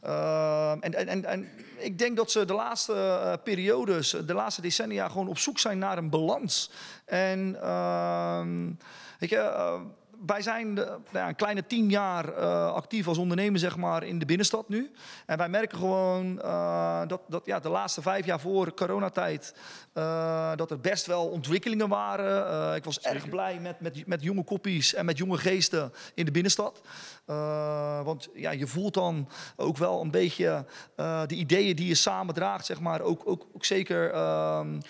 Ehm, 0.00 0.78
en, 0.80 1.08
en, 1.08 1.24
en, 1.24 1.48
ik 1.78 1.98
denk 1.98 2.16
dat 2.16 2.30
ze 2.30 2.44
de 2.44 2.54
laatste 2.54 2.92
eh, 2.92 3.32
periodes, 3.42 4.10
de 4.10 4.34
laatste 4.34 4.60
decennia, 4.60 5.08
gewoon 5.08 5.28
op 5.28 5.38
zoek 5.38 5.58
zijn 5.58 5.78
naar 5.78 5.98
een 5.98 6.10
balans. 6.10 6.70
En 7.04 7.56
ehm, 7.62 8.72
weet 9.18 9.30
je, 9.30 9.78
wij 10.26 10.42
zijn 10.42 10.74
de- 10.74 10.84
nou 10.84 10.98
ja, 11.12 11.28
een 11.28 11.34
kleine 11.36 11.66
tien 11.66 11.88
jaar 11.90 12.28
eh, 12.34 12.72
actief 12.72 13.08
als 13.08 13.18
ondernemer 13.18 13.58
zeg 13.60 13.76
maar, 13.76 14.02
in 14.04 14.18
de 14.18 14.24
binnenstad 14.24 14.68
nu. 14.68 14.90
En 15.26 15.38
wij 15.38 15.48
merken 15.48 15.78
gewoon 15.78 16.40
eh, 16.42 17.00
dat, 17.06 17.20
dat 17.28 17.46
ja, 17.46 17.58
de 17.60 17.68
laatste 17.68 18.02
vijf 18.02 18.26
jaar 18.26 18.40
voor 18.40 18.74
coronatijd... 18.74 19.54
eh, 19.92 20.52
dat 20.56 20.70
er 20.70 20.80
best 20.80 21.06
wel 21.06 21.26
ontwikkelingen 21.28 21.88
waren. 21.88 22.48
Eh, 22.70 22.76
ik 22.76 22.84
was 22.84 23.00
erg 23.00 23.28
blij 23.28 23.58
met, 23.60 23.80
met, 23.80 24.06
met 24.06 24.22
jonge 24.22 24.44
koppies 24.44 24.94
en 24.94 25.04
met 25.04 25.18
jonge 25.18 25.38
geesten 25.38 25.92
in 26.14 26.24
de 26.24 26.30
binnenstad. 26.30 26.80
Eh, 27.26 28.02
want 28.04 28.28
ja, 28.34 28.50
je 28.50 28.66
voelt 28.66 28.94
dan 28.94 29.28
ook 29.56 29.76
wel 29.76 30.00
een 30.00 30.10
beetje 30.10 30.64
eh, 30.96 31.22
de 31.26 31.34
ideeën 31.34 31.76
die 31.76 31.88
je 31.88 31.94
samen 31.94 32.34
draagt, 32.34 32.66
zeg 32.66 32.80
maar, 32.80 33.00
ook, 33.00 33.22
ook, 33.24 33.46
ook 33.54 33.64
zeker 33.64 34.10
ehm, 34.12 34.74
eh, 34.74 34.80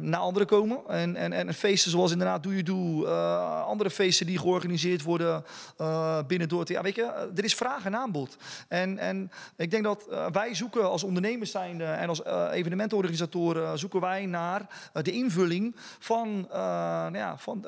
naar 0.00 0.20
anderen 0.20 0.48
komen. 0.48 0.78
En, 0.88 1.16
en, 1.16 1.32
en 1.32 1.54
feesten 1.54 1.90
zoals 1.90 2.12
inderdaad 2.12 2.42
Doe 2.42 2.56
Je 2.56 2.62
Doe, 2.62 3.06
eh, 3.06 3.64
andere 3.64 3.90
feesten 3.90 4.26
die 4.26 4.38
georganiseerd 4.38 5.02
worden 5.02 5.44
eh, 5.76 6.18
binnen 6.26 6.48
Dordt. 6.48 6.68
Ja, 6.68 6.82
weet 6.82 6.94
je, 6.94 7.02
eh, 7.02 7.36
er 7.36 7.44
is 7.44 7.54
vraag 7.54 7.84
en 7.84 7.96
aanbod. 7.96 8.36
En, 8.68 8.98
en 8.98 9.30
ik 9.56 9.70
denk 9.70 9.84
dat 9.84 10.06
wij 10.32 10.54
zoeken 10.54 10.90
als 10.90 11.02
ondernemers 11.02 11.50
zijnde 11.50 11.84
en 11.84 12.08
als 12.08 12.24
evenementenorganisatoren 12.52 13.78
zoeken 13.78 14.00
wij 14.00 14.26
naar 14.26 14.90
de 14.92 15.12
invulling 15.12 15.76
van, 15.98 16.46
nou 16.50 17.16
ja, 17.16 17.38
van, 17.38 17.64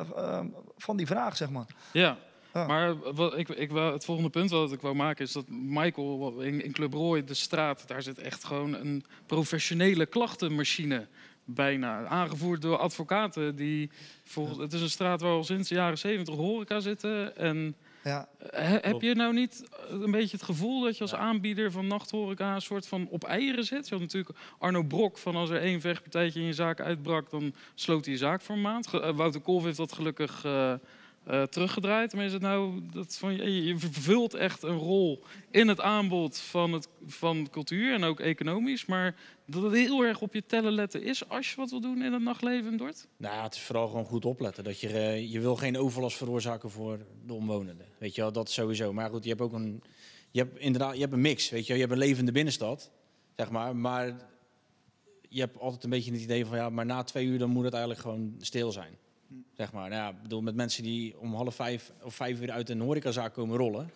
van 0.76 0.96
die 0.96 1.06
vraag, 1.06 1.36
zeg 1.36 1.50
maar. 1.50 1.66
Ja. 1.92 2.16
Ja. 2.52 2.66
Maar 2.66 3.14
wat 3.14 3.38
ik, 3.38 3.48
ik 3.48 3.70
het 3.70 4.04
volgende 4.04 4.30
punt 4.30 4.50
wat 4.50 4.72
ik 4.72 4.80
wou 4.80 4.94
maken 4.94 5.24
is 5.24 5.32
dat 5.32 5.48
Michael 5.48 6.40
in, 6.40 6.62
in 6.64 6.72
Club 6.72 6.92
Roy, 6.92 7.24
de 7.24 7.34
straat, 7.34 7.88
daar 7.88 8.02
zit 8.02 8.18
echt 8.18 8.44
gewoon 8.44 8.74
een 8.74 9.04
professionele 9.26 10.06
klachtenmachine 10.06 11.06
bijna. 11.46 12.06
Aangevoerd 12.06 12.62
door 12.62 12.76
advocaten. 12.76 13.56
Die 13.56 13.90
volgens, 14.24 14.58
het 14.58 14.72
is 14.72 14.80
een 14.80 14.90
straat 14.90 15.20
waar 15.20 15.30
al 15.30 15.44
sinds 15.44 15.68
de 15.68 15.74
jaren 15.74 15.98
zeventig 15.98 16.34
horeca 16.34 16.80
zitten. 16.80 17.36
En 17.36 17.74
Ja. 18.04 18.28
he- 18.50 18.78
heb 18.80 19.00
je 19.00 19.14
nou 19.14 19.32
niet 19.34 19.64
een 19.88 20.10
beetje 20.10 20.36
het 20.36 20.46
gevoel 20.46 20.80
dat 20.82 20.96
je 20.96 21.02
als 21.02 21.14
aanbieder 21.14 21.70
van 21.70 21.86
nachthoreca 21.86 22.54
een 22.54 22.60
soort 22.60 22.86
van 22.86 23.06
op 23.08 23.24
eieren 23.24 23.64
zit? 23.64 23.84
Je 23.88 23.94
had 23.94 24.02
natuurlijk 24.02 24.38
Arno 24.58 24.82
Brok 24.82 25.18
van 25.18 25.36
als 25.36 25.50
er 25.50 25.60
één 25.60 25.80
vechtpartijtje 25.80 26.40
in 26.40 26.46
je 26.46 26.52
zaak 26.52 26.80
uitbrak, 26.80 27.30
dan 27.30 27.54
sloot 27.74 28.04
hij 28.04 28.14
je 28.14 28.20
zaak 28.20 28.40
voor 28.42 28.54
een 28.54 28.60
maand. 28.60 28.94
Eh, 28.94 29.10
Wouter 29.16 29.40
Kolf 29.40 29.64
heeft 29.64 29.76
dat 29.76 29.92
gelukkig 29.92 30.44
eh, 30.44 30.72
eh, 31.26 31.42
teruggedraaid. 31.42 32.14
Maar 32.14 32.24
is 32.24 32.32
het 32.32 32.42
nou 32.42 32.80
dat 32.92 33.16
van, 33.16 33.34
je, 33.34 33.78
vervult 33.78 34.34
echt 34.34 34.62
een 34.62 34.78
rol 34.78 35.22
in 35.50 35.68
het 35.68 35.80
aanbod 35.80 36.38
van, 36.38 36.72
het, 36.72 36.88
van 37.06 37.48
cultuur 37.50 37.94
en 37.94 38.04
ook 38.04 38.20
economisch. 38.20 38.86
Maar 38.86 39.14
dat 39.46 39.62
het 39.62 39.72
heel 39.72 40.02
erg 40.02 40.20
op 40.20 40.34
je 40.34 40.46
tellen 40.46 40.72
letten 40.72 41.02
is 41.02 41.28
als 41.28 41.50
je 41.50 41.56
wat 41.56 41.70
wil 41.70 41.80
doen 41.80 42.02
in 42.02 42.12
het 42.12 42.22
nachtleven 42.22 42.70
in 42.70 42.76
Dort? 42.76 43.06
Nou, 43.16 43.42
het 43.42 43.54
is 43.54 43.60
vooral 43.60 43.88
gewoon 43.88 44.04
goed 44.04 44.24
opletten. 44.24 44.64
Dat 44.64 44.80
je, 44.80 44.88
eh, 44.88 45.32
je 45.32 45.40
wil 45.40 45.56
geen 45.56 45.78
overlast 45.78 46.16
veroorzaken 46.16 46.70
voor 46.70 46.98
de 47.26 47.32
omwonenden. 47.32 47.86
Weet 47.98 48.14
je 48.14 48.20
wel, 48.20 48.32
dat 48.32 48.50
sowieso. 48.50 48.92
Maar 48.92 49.10
goed, 49.10 49.22
je 49.22 49.30
hebt 49.30 49.40
ook 49.40 49.52
een, 49.52 49.82
je 50.30 50.40
hebt 50.40 50.58
inderdaad, 50.58 50.94
je 50.94 51.00
hebt 51.00 51.12
een 51.12 51.20
mix. 51.20 51.50
Weet 51.50 51.66
je, 51.66 51.74
je 51.74 51.80
hebt 51.80 51.92
een 51.92 51.98
levende 51.98 52.32
binnenstad, 52.32 52.90
zeg 53.36 53.50
maar. 53.50 53.76
Maar 53.76 54.06
je 55.28 55.40
hebt 55.40 55.58
altijd 55.58 55.84
een 55.84 55.90
beetje 55.90 56.12
het 56.12 56.20
idee 56.20 56.46
van, 56.46 56.56
ja, 56.56 56.70
maar 56.70 56.86
na 56.86 57.02
twee 57.02 57.26
uur 57.26 57.38
dan 57.38 57.50
moet 57.50 57.64
het 57.64 57.72
eigenlijk 57.72 58.02
gewoon 58.02 58.34
stil 58.38 58.72
zijn. 58.72 58.96
Zeg 59.56 59.72
maar. 59.72 59.88
Nou 59.88 60.02
ja, 60.02 60.08
ik 60.08 60.22
bedoel, 60.22 60.40
met 60.40 60.54
mensen 60.54 60.82
die 60.82 61.18
om 61.18 61.34
half 61.34 61.54
vijf 61.54 61.92
of 62.02 62.14
vijf 62.14 62.40
uur 62.40 62.50
uit 62.50 62.70
een 62.70 62.80
horecazaak 62.80 63.32
komen 63.32 63.56
rollen. 63.56 63.90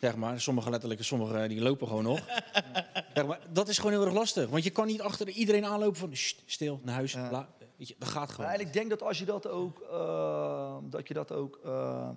Zeg 0.00 0.16
maar, 0.16 0.40
sommige 0.40 0.70
letterlijk, 0.70 1.04
sommige 1.04 1.48
die 1.48 1.60
lopen 1.60 1.86
gewoon 1.86 2.02
nog. 2.02 2.20
zeg 3.14 3.26
maar, 3.26 3.40
dat 3.52 3.68
is 3.68 3.76
gewoon 3.76 3.92
heel 3.92 4.04
erg 4.04 4.14
lastig. 4.14 4.48
Want 4.48 4.64
je 4.64 4.70
kan 4.70 4.86
niet 4.86 5.00
achter 5.00 5.28
iedereen 5.28 5.64
aanlopen 5.64 5.98
van, 5.98 6.16
"Sst, 6.16 6.42
stil, 6.46 6.80
naar 6.82 6.94
huis. 6.94 7.12
Ja. 7.12 7.28
bla." 7.28 7.48
Weet 7.76 7.88
je, 7.88 7.94
dat 7.98 8.08
gaat 8.08 8.30
gewoon. 8.30 8.50
Maar 8.50 8.60
ik 8.60 8.72
denk 8.72 8.90
dat 8.90 9.02
als 9.02 9.18
je 9.18 9.24
dat 9.24 9.46
ook, 9.46 9.80
eh, 9.80 10.76
dat 10.82 11.08
je 11.08 11.14
dat 11.14 11.32
ook, 11.32 11.60
eh, 11.64 12.08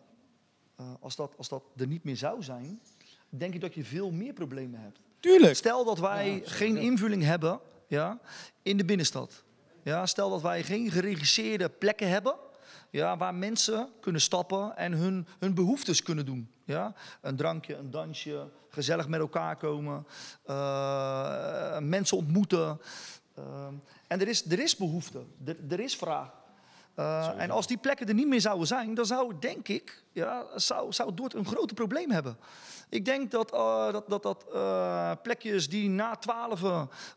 eh, 0.76 0.86
als, 1.00 1.16
dat, 1.16 1.34
als 1.38 1.50
dat 1.50 1.64
er 1.76 1.88
niet 1.88 2.04
meer 2.04 2.18
zou 2.18 2.44
zijn, 2.44 2.82
denk 3.30 3.54
ik 3.54 3.62
dat 3.62 3.74
je 3.74 3.84
veel 3.84 4.12
meer 4.12 4.34
problemen 4.34 4.80
hebt. 4.80 5.00
Tuurlijk. 5.20 5.56
Stel 5.56 5.86
dat 5.86 6.00
wij 6.00 6.42
geen 6.44 6.78
invulling 6.78 7.24
hebben 7.24 7.60
ja, 7.88 8.20
in 8.62 8.78
de 8.78 8.86
binnenstad. 8.86 9.44
Ja, 9.84 10.06
stel 10.06 10.30
dat 10.30 10.42
wij 10.42 10.64
geen 10.64 10.92
geregisseerde 10.92 11.70
plekken 11.70 12.10
hebben 12.10 12.36
ja, 12.90 13.18
waar 13.18 13.36
mensen 13.36 13.90
kunnen 14.00 14.22
stappen 14.22 14.78
en 14.78 14.92
hun, 14.92 15.28
hun 15.40 15.54
behoeftes 15.54 16.04
kunnen 16.04 16.26
doen. 16.26 16.52
Ja? 16.64 16.94
Een 17.22 17.36
drankje, 17.36 17.76
een 17.76 17.92
dansje, 17.92 18.50
gezellig 18.70 19.08
met 19.08 19.20
elkaar 19.20 19.56
komen, 19.56 20.08
eh, 20.46 21.80
mensen 21.80 22.18
ontmoeten. 22.18 22.82
Ehm, 23.36 23.74
en 24.08 24.22
er 24.22 24.28
is, 24.28 24.52
er 24.52 24.60
is 24.60 24.76
behoefte, 24.76 25.24
er, 25.46 25.56
er 25.70 25.80
is 25.80 25.96
vraag. 25.96 26.38
Eh, 26.94 27.30
en 27.38 27.52
als 27.52 27.68
die 27.68 27.78
plekken 27.78 28.08
er 28.08 28.14
niet 28.14 28.28
meer 28.28 28.42
zouden 28.42 28.68
zijn, 28.68 28.94
dan 28.94 29.06
zou, 29.06 29.34
denk 29.40 29.68
ik, 29.68 30.04
ja, 30.12 30.46
zou, 30.56 30.94
zou 30.94 31.14
Dordt 31.14 31.34
een 31.34 31.46
groot 31.46 31.74
probleem 31.74 32.12
hebben. 32.12 32.38
Ik 32.90 33.06
denk 33.06 33.32
dat, 33.32 33.54
eh, 33.54 33.92
dat, 33.92 34.10
dat, 34.10 34.24
dat 34.24 34.46
eh, 34.54 35.12
plekjes 35.24 35.70
die 35.70 35.90
na 35.90 36.16
twaalf 36.16 36.62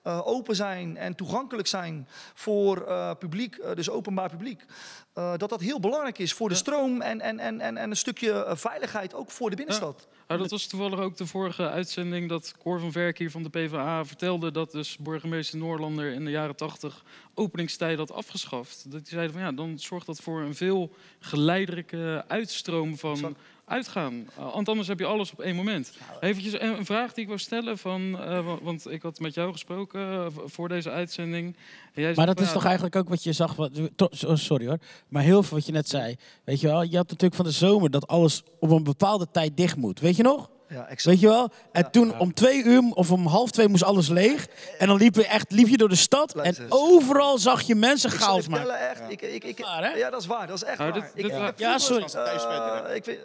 open 0.05 0.57
zijn 0.57 0.97
en 0.97 1.15
toegankelijk 1.15 1.69
zijn 1.69 2.09
voor 2.35 2.87
eh, 2.87 3.11
publiek, 3.19 3.57
eh, 3.57 3.75
dus 3.75 3.91
openbaar 3.91 4.31
publiek, 4.31 4.65
eh, 5.13 5.37
dat 5.37 5.51
dat 5.51 5.61
heel 5.61 5.81
belangrijk 5.81 6.19
is 6.19 6.33
voor 6.33 6.49
de 6.49 6.55
stroom 6.55 7.01
en, 7.01 7.21
en, 7.21 7.39
en, 7.39 7.61
en, 7.61 7.77
en 7.77 7.91
een 7.91 7.97
stukje 7.97 8.45
eh, 8.45 8.57
veiligheid 8.57 9.15
ook 9.15 9.31
voor 9.31 9.51
de 9.51 9.57
binnenstad. 9.57 10.09
Nou, 10.29 10.41
dat 10.41 10.51
was 10.51 10.67
toevallig 10.67 10.99
ook 10.99 11.17
de 11.17 11.27
vorige 11.27 11.69
uitzending 11.69 12.29
dat 12.29 12.55
Cor 12.59 12.81
van 12.81 12.93
Verk 12.93 13.19
hier 13.19 13.31
van 13.31 13.43
de 13.43 13.49
PvdA 13.49 14.05
vertelde 14.05 14.51
dat 14.51 14.71
dus 14.71 14.97
burgemeester 14.99 15.59
Noorlander 15.59 16.13
in 16.13 16.25
de 16.25 16.31
jaren 16.31 16.57
80 16.57 17.05
openingstijden 17.35 17.99
had 17.99 18.13
afgeschaft. 18.13 18.91
Dat 18.91 19.01
die 19.01 19.13
zeiden 19.13 19.33
van 19.33 19.43
ja, 19.43 19.53
dan 19.53 19.79
zorgt 19.79 20.07
dat 20.07 20.21
voor 20.21 20.41
een 20.41 20.55
veel 20.55 20.95
geleidelijke 21.19 22.25
uitstroom 22.29 22.99
van. 22.99 23.37
Uitgaan. 23.65 24.13
Uh, 24.39 24.53
want 24.53 24.69
anders 24.69 24.89
heb 24.89 24.99
je 24.99 25.05
alles 25.07 25.33
op 25.33 25.41
één 25.41 25.57
moment. 25.57 25.93
Eventjes 26.21 26.61
een, 26.61 26.85
vraag 26.85 27.13
die 27.13 27.23
ik 27.23 27.29
wil 27.29 27.39
stellen 27.39 27.79
van, 27.79 28.19
eh, 28.21 28.45
wa- 28.47 28.59
want 28.63 28.91
ik 28.91 29.03
had 29.03 29.19
met 29.19 29.35
jou 29.35 29.53
gesproken 29.53 30.01
eh, 30.01 30.27
voor 30.45 30.69
deze 30.69 30.91
uitzending. 30.91 31.57
En 31.95 32.03
jij 32.03 32.13
Maar 32.15 32.27
dat 32.27 32.37
van, 32.37 32.45
is 32.47 32.53
toch 32.53 32.65
eigenlijk 32.65 32.97
ook 32.97 33.09
wat 33.09 33.23
je 33.23 33.33
zag. 33.33 33.55
Wat, 33.57 33.71
so- 34.11 34.37
sorry 34.37 34.67
hoor. 34.67 34.79
Maar 35.09 35.23
heel 35.23 35.43
veel 35.43 35.57
wat 35.57 35.67
je 35.67 35.73
net 35.73 35.89
zei. 35.89 36.17
Weet 36.45 36.61
je 36.61 36.67
wel, 36.67 36.83
je 36.83 36.97
had 36.97 37.07
natuurlijk 37.09 37.35
van 37.35 37.45
de 37.45 37.51
zomer 37.51 37.91
dat 37.91 38.07
alles 38.07 38.43
op 38.59 38.71
een 38.71 38.85
bepaalde 38.85 39.27
tijd 39.33 39.57
dicht 39.57 39.77
moet. 39.77 40.01
Weet 40.01 40.17
je 40.17 40.23
nog? 40.23 40.51
Ja, 40.69 40.79
exact. 40.87 41.05
Weet 41.05 41.21
je 41.21 41.27
wel? 41.29 41.51
En 41.73 41.83
Ja. 41.83 41.91
toen 41.91 42.19
om 42.19 42.35
twee 42.35 42.63
uur 42.65 42.83
of 42.95 43.11
om 43.11 43.27
half 43.27 43.51
twee 43.51 43.69
moest 43.69 43.83
alles 43.85 44.09
leeg. 44.09 44.47
En 44.79 44.87
dan 44.87 44.97
liep 44.97 45.15
je 45.15 45.27
echt 45.27 45.51
liep 45.51 45.69
je 45.69 45.77
door 45.77 45.89
de 45.89 45.95
stad. 45.95 46.35
En 46.35 46.57
overal 46.69 47.39
zag 47.39 47.63
je 47.63 47.75
mensen 47.75 48.13
Ik 48.13 48.19
zal 48.19 48.27
je 48.27 48.33
chaos 48.33 48.49
maken. 48.49 48.67
vertellen, 48.67 48.91
echt. 49.11 49.45
Ik, 49.45 49.59
ja, 49.97 50.11
dat 50.11 50.21
is 50.21 50.27
waar. 50.27 50.47
Dat 50.47 50.57
is 50.57 50.63
echt 50.65 50.79
Nou, 50.79 50.93
waar. 50.93 51.01
dit- 51.01 51.13
dit 51.15 51.25
ik 51.33 51.59
Ja, 51.59 51.79
sorry. 51.79 52.05
Eh, 52.05 52.95
ik, 52.95 53.05
weet- 53.05 53.19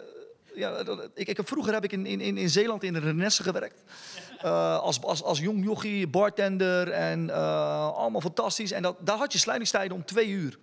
ja, 0.58 0.82
dat- 0.82 1.08
ik, 1.14 1.28
ik 1.28 1.36
heb, 1.36 1.48
vroeger 1.48 1.72
heb 1.72 1.84
ik 1.84 1.92
in, 1.92 2.06
in, 2.06 2.20
in 2.20 2.36
in 2.36 2.50
Zeeland 2.50 2.82
in 2.82 2.92
de 2.92 2.98
Renesse 2.98 3.42
gewerkt. 3.42 3.82
Eh, 4.38 4.78
als, 4.78 5.02
als, 5.02 5.22
als 5.22 5.38
jong 5.38 5.64
jochie, 5.64 6.06
bartender 6.08 6.90
en 6.90 7.30
eh, 7.30 7.96
allemaal 7.96 8.20
fantastisch. 8.20 8.70
En 8.72 8.82
dat, 8.82 8.96
daar 9.00 9.16
had 9.18 9.32
je 9.32 9.38
sluitingstijden 9.38 9.96
om 9.96 10.04
twee 10.04 10.28
uur. 10.28 10.58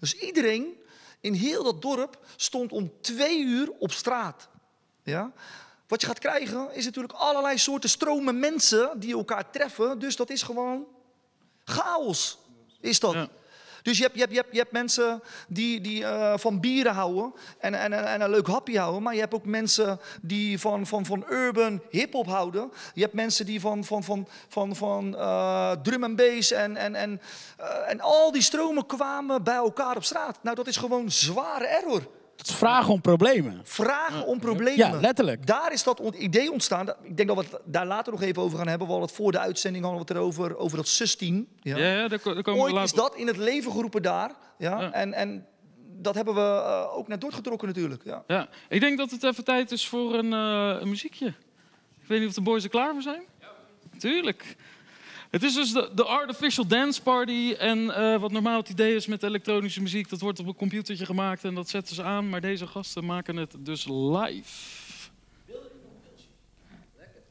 Dus 0.00 0.14
iedereen 0.14 0.66
in 1.20 1.32
heel 1.32 1.62
dat 1.62 1.82
dorp 1.82 2.18
stond 2.36 2.72
om 2.72 2.92
twee 3.00 3.42
uur 3.44 3.70
op 3.78 3.92
straat. 3.92 4.48
Ja? 5.02 5.32
Wat 5.88 6.00
je 6.00 6.06
gaat 6.06 6.18
krijgen 6.18 6.74
is 6.74 6.84
natuurlijk 6.84 7.14
allerlei 7.14 7.58
soorten 7.58 7.90
stromen 7.90 8.38
mensen 8.38 8.90
die 9.00 9.14
elkaar 9.14 9.50
treffen. 9.50 9.98
Dus 9.98 10.16
dat 10.16 10.30
is 10.30 10.42
gewoon 10.42 10.86
chaos. 11.64 12.38
Is 12.80 13.00
dat. 13.00 13.12
Ja. 13.12 13.28
Dus 13.82 13.98
je 13.98 14.02
hebt, 14.02 14.14
je, 14.14 14.20
hebt, 14.20 14.52
je, 14.52 14.58
hebt, 14.58 14.72
mensen 14.72 15.22
die, 15.48 15.80
die 15.80 16.04
eh, 16.04 16.32
van 16.36 16.60
bieren 16.60 16.92
houden 16.92 17.32
en, 17.58 17.74
en, 17.74 17.92
en, 17.92 18.06
en 18.06 18.20
een 18.20 18.30
leuk 18.30 18.46
hapje 18.46 18.78
houden. 18.78 19.02
Maar 19.02 19.14
je 19.14 19.20
hebt 19.20 19.34
ook 19.34 19.44
mensen 19.44 20.00
die 20.22 20.60
van, 20.60 20.86
van, 20.86 21.06
van 21.06 21.24
urban 21.30 21.82
hip-hop 21.90 22.26
houden. 22.26 22.72
Je 22.94 23.02
hebt 23.02 23.14
mensen 23.14 23.46
die 23.46 23.60
van, 23.60 23.84
van, 23.84 24.04
van, 24.04 24.28
van, 24.48 24.76
van 24.76 25.16
eh, 25.16 25.70
drum 25.82 26.04
en 26.04 26.16
bass 26.16 26.52
en, 26.52 26.76
en, 26.76 26.94
en, 26.94 27.20
eh, 27.56 27.90
en 27.90 28.00
al 28.00 28.32
die 28.32 28.42
stromen 28.42 28.86
kwamen 28.86 29.42
bij 29.42 29.54
elkaar 29.54 29.96
op 29.96 30.04
straat. 30.04 30.38
Nou, 30.42 30.56
dat 30.56 30.66
is 30.66 30.76
gewoon 30.76 31.10
zware 31.10 31.66
error. 31.66 32.20
Het 32.42 32.50
is 32.50 32.56
vragen 32.56 32.92
om 32.92 33.00
problemen. 33.00 33.60
Vragen 33.64 34.26
om 34.26 34.38
problemen. 34.38 34.76
Ja, 34.92 35.00
letterlijk. 35.00 35.46
Daar 35.46 35.72
is 35.72 35.82
dat 35.82 36.00
idee 36.18 36.52
ontstaan. 36.52 36.88
Ik 37.02 37.16
denk 37.16 37.28
dat 37.28 37.36
we 37.38 37.44
het 37.50 37.60
daar 37.64 37.86
later 37.86 38.12
nog 38.12 38.22
even 38.22 38.42
over 38.42 38.58
gaan 38.58 38.68
hebben. 38.68 38.86
We 38.86 38.92
hadden 38.92 39.08
het 39.10 39.18
voor 39.20 39.32
de 39.32 39.38
uitzending 39.38 39.84
hadden 39.84 40.02
we 40.06 40.08
het 40.12 40.16
erover, 40.22 40.56
over 40.56 40.76
dat 40.76 40.88
sus-team. 40.88 41.46
Ja, 41.60 41.76
ja, 41.76 42.08
daar, 42.08 42.18
ko- 42.18 42.34
daar 42.34 42.42
komen 42.42 42.60
we 42.64 42.66
Ooit 42.72 42.84
is 42.84 42.94
later 42.94 43.10
dat 43.10 43.20
in 43.20 43.26
het 43.26 43.36
leven 43.36 43.72
geroepen 43.72 44.02
daar. 44.02 44.30
Ja? 44.58 44.80
Ja. 44.80 44.92
En, 44.92 45.12
en 45.12 45.46
dat 45.98 46.14
hebben 46.14 46.34
we 46.34 46.40
eh, 46.40 46.96
ook 46.96 47.08
naar 47.08 47.18
doorgetrokken 47.18 47.68
natuurlijk. 47.68 48.04
Ja. 48.04 48.22
Ja, 48.26 48.48
ik 48.68 48.80
denk 48.80 48.98
dat 48.98 49.10
het 49.10 49.22
even 49.24 49.44
tijd 49.44 49.70
is 49.72 49.88
voor 49.88 50.14
een, 50.14 50.32
eh, 50.32 50.80
een 50.80 50.88
muziekje. 50.88 51.26
Ik 52.00 52.08
weet 52.08 52.20
niet 52.20 52.28
of 52.28 52.34
de 52.34 52.40
boys 52.42 52.64
er 52.64 52.70
klaar 52.70 52.92
voor 52.92 53.02
zijn. 53.02 53.22
Ja. 53.40 53.46
Tuurlijk. 53.98 54.56
Het 55.32 55.42
is 55.42 55.54
dus 55.54 55.72
de, 55.72 55.90
de 55.94 56.04
Artificial 56.04 56.66
Dance 56.66 57.02
Party. 57.02 57.54
En 57.58 57.94
eh, 57.94 58.20
wat 58.20 58.32
normaal 58.32 58.58
het 58.58 58.68
idee 58.68 58.94
is 58.94 59.06
met 59.06 59.22
elektronische 59.22 59.80
muziek, 59.80 60.08
dat 60.08 60.20
wordt 60.20 60.38
op 60.38 60.46
een 60.46 60.54
computertje 60.54 61.06
gemaakt 61.06 61.44
en 61.44 61.54
dat 61.54 61.68
zetten 61.68 61.94
ze 61.94 62.02
aan. 62.02 62.28
Maar 62.28 62.40
deze 62.40 62.66
gasten 62.66 63.04
maken 63.04 63.36
het 63.36 63.54
dus 63.58 63.86
live. 63.88 64.70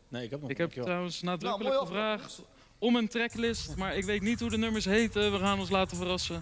Nee, 0.08 0.24
ik 0.24 0.30
heb 0.30 0.42
nog 0.42 0.50
Ik 0.50 0.58
heb 0.58 0.72
trouwens 0.72 1.22
Nou, 1.22 1.38
nadrukkelijk 1.38 1.76
mooi 1.76 1.88
gevraagd 1.88 2.42
om 2.80 2.96
een 2.96 3.08
tracklist, 3.08 3.76
maar 3.76 3.96
ik 3.96 4.04
weet 4.04 4.22
niet 4.22 4.40
hoe 4.40 4.50
de 4.50 4.58
nummers 4.58 4.86
heten. 4.86 5.32
We 5.32 5.38
gaan 5.38 5.60
ons 5.60 5.70
laten 5.70 5.98
verrassen. 5.98 6.42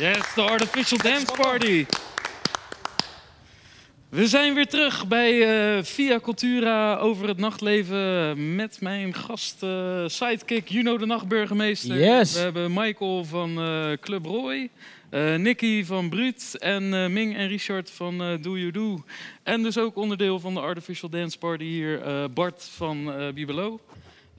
Yes, 0.00 0.34
de 0.34 0.42
Artificial 0.42 0.98
Dance 1.02 1.32
Party. 1.36 1.86
We 4.08 4.26
zijn 4.26 4.54
weer 4.54 4.66
terug 4.66 5.06
bij 5.06 5.42
eh, 5.42 5.84
Via 5.84 6.20
Cultura 6.20 6.96
over 6.96 7.28
het 7.28 7.38
nachtleven 7.38 8.54
met 8.54 8.80
mijn 8.80 9.14
gast 9.14 9.62
eh, 9.62 10.04
sidekick 10.06 10.68
Juno 10.68 10.98
de 10.98 11.06
Nachtburgemeester. 11.06 11.98
Yes. 11.98 12.32
We 12.32 12.38
hebben 12.40 12.72
Michael 12.72 13.24
van 13.24 13.60
eh, 13.60 13.92
Club 14.00 14.26
Roy, 14.26 14.70
Nicky 15.36 15.84
van 15.84 16.08
Bruut 16.08 16.56
en 16.58 17.12
Ming 17.12 17.36
en 17.36 17.48
Richard 17.48 17.90
van 17.90 18.18
Do 18.18 18.58
You 18.58 18.70
Do. 18.70 19.04
En 19.42 19.62
dus 19.62 19.78
ook 19.78 19.96
onderdeel 19.96 20.40
van 20.40 20.54
de 20.54 20.60
Artificial 20.60 21.10
Dance 21.10 21.38
Party 21.38 21.64
hier 21.64 22.00
Bart 22.32 22.70
van 22.76 23.12
Bibelo. 23.34 23.80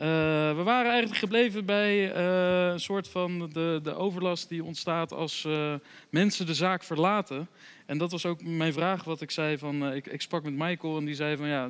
Eh, 0.02 0.08
we 0.56 0.62
waren 0.64 0.92
eigenlijk 0.92 1.20
gebleven 1.20 1.66
bij 1.66 2.14
eh, 2.14 2.72
een 2.72 2.80
soort 2.80 3.08
van 3.08 3.50
de, 3.54 3.80
de 3.84 3.94
overlast 3.94 4.50
die 4.50 4.64
ontstaat 4.64 5.14
als 5.14 5.46
eh, 5.46 5.74
mensen 6.10 6.46
de 6.46 6.54
zaak 6.54 6.84
verlaten. 6.84 7.48
En 7.86 7.98
dat 7.98 8.12
was 8.12 8.26
ook 8.26 8.44
mijn 8.44 8.74
vraag 8.74 9.04
wat 9.04 9.22
ik 9.22 9.32
zei 9.32 9.58
van, 9.58 9.94
ik, 9.94 10.08
ik 10.08 10.22
sprak 10.22 10.44
met 10.44 10.54
Michael 10.54 10.98
en 10.98 11.06
die 11.06 11.16
zei 11.16 11.38
van 11.38 11.48
ja, 11.48 11.70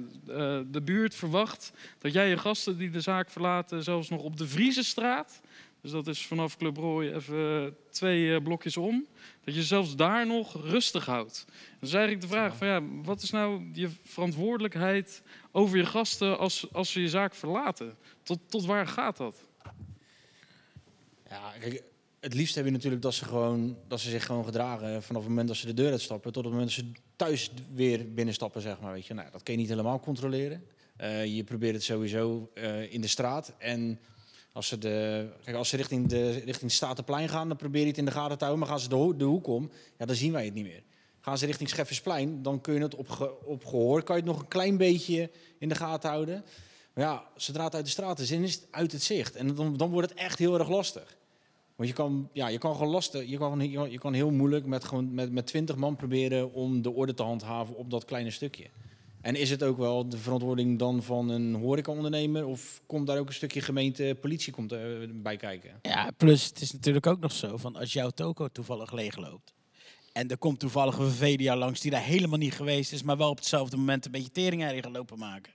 de 0.65 0.81
buurt 0.83 1.15
verwacht 1.15 1.73
dat 1.99 2.13
jij 2.13 2.29
je 2.29 2.37
gasten 2.37 2.77
die 2.77 2.89
de 2.89 3.01
zaak 3.01 3.29
verlaten 3.29 3.83
zelfs 3.83 4.09
nog 4.09 4.21
op 4.21 4.37
de 4.37 4.47
Vriezenstraat, 4.47 5.41
dus 5.81 5.91
dat 5.91 6.07
is 6.07 6.25
vanaf 6.25 6.57
Club 6.57 6.77
Roy 6.77 7.07
even 7.07 7.75
twee 7.89 8.35
eh, 8.35 8.43
blokjes 8.43 8.77
om, 8.77 9.07
dat 9.43 9.55
je 9.55 9.63
zelfs 9.63 9.95
daar 9.95 10.27
nog 10.27 10.65
rustig 10.65 11.05
houdt. 11.05 11.45
Dus 11.79 11.93
eigenlijk 11.93 12.21
de 12.21 12.29
vraag 12.29 12.55
van 12.55 12.67
ja, 12.67 12.81
wat 13.03 13.21
is 13.21 13.29
nou 13.29 13.69
je 13.73 13.89
verantwoordelijkheid 14.03 15.21
over 15.51 15.77
je 15.77 15.85
gasten 15.85 16.37
als, 16.37 16.67
als 16.71 16.91
ze 16.91 17.01
je 17.01 17.09
zaak 17.09 17.35
verlaten? 17.35 17.97
Tot, 18.23 18.39
tot 18.47 18.65
waar 18.65 18.87
gaat 18.87 19.17
dat? 19.17 19.37
Ja, 21.29 21.53
kijk, 21.59 21.83
het 22.19 22.33
liefst 22.33 22.55
heb 22.55 22.65
je 22.65 22.71
natuurlijk 22.71 23.01
dat 23.01 23.13
ze, 23.13 23.25
gewoon, 23.25 23.77
dat 23.87 23.99
ze 23.99 24.09
zich 24.09 24.25
gewoon 24.25 24.45
gedragen 24.45 25.03
vanaf 25.03 25.21
het 25.21 25.29
moment 25.29 25.47
dat 25.47 25.57
ze 25.57 25.65
de 25.65 25.73
deur 25.73 25.91
uitstappen 25.91 26.31
tot 26.31 26.43
het 26.43 26.53
moment 26.53 26.75
dat 26.75 26.85
ze 26.85 26.91
thuis 27.15 27.51
weer 27.73 28.13
binnenstappen, 28.13 28.61
zeg 28.61 28.79
maar. 28.79 28.93
Weet 28.93 29.05
je. 29.05 29.13
Nou, 29.13 29.31
dat 29.31 29.43
kun 29.43 29.53
je 29.53 29.59
niet 29.59 29.69
helemaal 29.69 29.99
controleren. 29.99 30.63
Eh, 30.95 31.35
je 31.35 31.43
probeert 31.43 31.73
het 31.73 31.83
sowieso 31.83 32.51
eh, 32.53 32.93
in 32.93 33.01
de 33.01 33.07
straat. 33.07 33.53
En 33.57 33.99
als 34.53 34.67
ze, 34.67 34.77
de, 34.77 35.27
kijk, 35.43 35.57
als 35.57 35.69
ze 35.69 35.77
richting, 35.77 36.07
de, 36.07 36.31
richting 36.31 36.71
Statenplein 36.71 37.29
gaan, 37.29 37.47
dan 37.47 37.57
probeer 37.57 37.81
je 37.81 37.87
het 37.87 37.97
in 37.97 38.05
de 38.05 38.11
gaten 38.11 38.37
te 38.37 38.45
houden. 38.45 38.59
Maar 38.59 38.73
gaan 38.77 38.83
ze 38.83 38.89
de, 38.89 39.13
de 39.17 39.23
hoek 39.23 39.47
om, 39.47 39.71
ja, 39.97 40.05
dan 40.05 40.15
zien 40.15 40.31
wij 40.31 40.45
het 40.45 40.53
niet 40.53 40.63
meer. 40.65 40.83
Gaan 41.19 41.37
ze 41.37 41.45
richting 41.45 41.69
Scheffersplein, 41.69 42.41
dan 42.41 42.61
kun 42.61 42.73
je 42.73 42.81
het 42.81 42.95
op, 42.95 43.37
op 43.45 43.65
gehoor, 43.65 44.03
kan 44.03 44.15
je 44.15 44.21
het 44.21 44.31
nog 44.31 44.41
een 44.41 44.47
klein 44.47 44.77
beetje 44.77 45.29
in 45.57 45.69
de 45.69 45.75
gaten 45.75 46.09
houden. 46.09 46.43
Maar 46.93 47.03
ja, 47.03 47.23
zodra 47.35 47.63
het 47.63 47.75
uit 47.75 47.85
de 47.85 47.91
straat 47.91 48.19
is, 48.19 48.31
is 48.31 48.53
het 48.53 48.67
uit 48.71 48.91
het 48.91 49.03
zicht. 49.03 49.35
En 49.35 49.55
dan, 49.55 49.77
dan 49.77 49.89
wordt 49.89 50.09
het 50.09 50.19
echt 50.19 50.39
heel 50.39 50.59
erg 50.59 50.69
lastig. 50.69 51.17
Want 51.75 51.89
je 51.89 51.95
kan, 51.95 52.29
ja, 52.33 52.47
je 52.47 52.57
kan 52.57 52.75
gewoon 52.75 52.91
lastig, 52.91 53.29
je 53.29 53.37
kan, 53.37 53.69
je 53.69 53.75
kan- 53.75 53.91
je 53.91 53.99
kan 53.99 54.13
heel 54.13 54.31
moeilijk 54.31 54.65
met, 54.65 54.83
gewoon, 54.83 55.13
met, 55.13 55.31
met 55.31 55.45
20 55.47 55.75
man 55.75 55.95
proberen 55.95 56.53
om 56.53 56.81
de 56.81 56.91
orde 56.91 57.13
te 57.13 57.23
handhaven 57.23 57.75
op 57.75 57.89
dat 57.89 58.05
kleine 58.05 58.31
stukje. 58.31 58.65
En 59.21 59.36
is 59.36 59.49
het 59.49 59.63
ook 59.63 59.77
wel 59.77 60.10
de 60.10 60.17
verantwoording 60.17 60.79
dan 60.79 61.03
van 61.03 61.29
een 61.29 61.53
horecaondernemer? 61.55 62.45
Of 62.45 62.81
komt 62.86 63.07
daar 63.07 63.17
ook 63.17 63.27
een 63.27 63.34
stukje 63.34 63.62
gemeente 63.62 64.17
politie 64.21 64.53
komt, 64.53 64.71
eh, 64.71 64.79
bij 65.13 65.38
kijken? 65.38 65.69
Ja, 65.81 66.12
plus 66.17 66.45
het 66.45 66.62
is 66.62 66.71
natuurlijk 66.71 67.07
ook 67.07 67.19
nog 67.19 67.31
zo 67.31 67.57
van 67.57 67.75
als 67.75 67.93
jouw 67.93 68.10
toko 68.10 68.47
toevallig 68.47 68.91
leegloopt. 68.91 69.53
En 70.13 70.27
er 70.29 70.38
komt 70.38 70.60
toevallig 70.60 70.97
een 70.97 71.10
VVDA 71.12 71.55
langs 71.55 71.79
die 71.81 71.91
daar 71.91 72.03
helemaal 72.03 72.38
niet 72.38 72.53
geweest 72.53 72.91
is, 72.91 73.03
maar 73.03 73.17
wel 73.17 73.29
op 73.29 73.38
hetzelfde 73.38 73.77
moment 73.77 74.05
een 74.05 74.12
beetje 74.12 74.31
teringherrie 74.31 74.81
gaan 74.84 74.91
lopen 74.91 75.17
maken. 75.17 75.53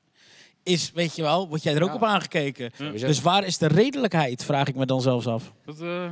Is, 0.62 0.92
weet 0.92 1.16
je 1.16 1.22
wel, 1.22 1.48
word 1.48 1.62
jij 1.62 1.74
er 1.74 1.83
ook 1.83 1.88
Ja. 1.88 1.94
op 1.94 2.02
aangekeken? 2.05 2.70
Dus 2.92 3.20
waar 3.20 3.44
is 3.46 3.59
de 3.59 3.66
redelijkheid, 3.66 4.44
vraag 4.44 4.68
ik 4.68 4.74
me 4.74 4.87
dan 4.87 5.00
zelfs 5.00 5.26
af. 5.26 5.52
Dat, 5.64 5.81
eh, 5.81 6.11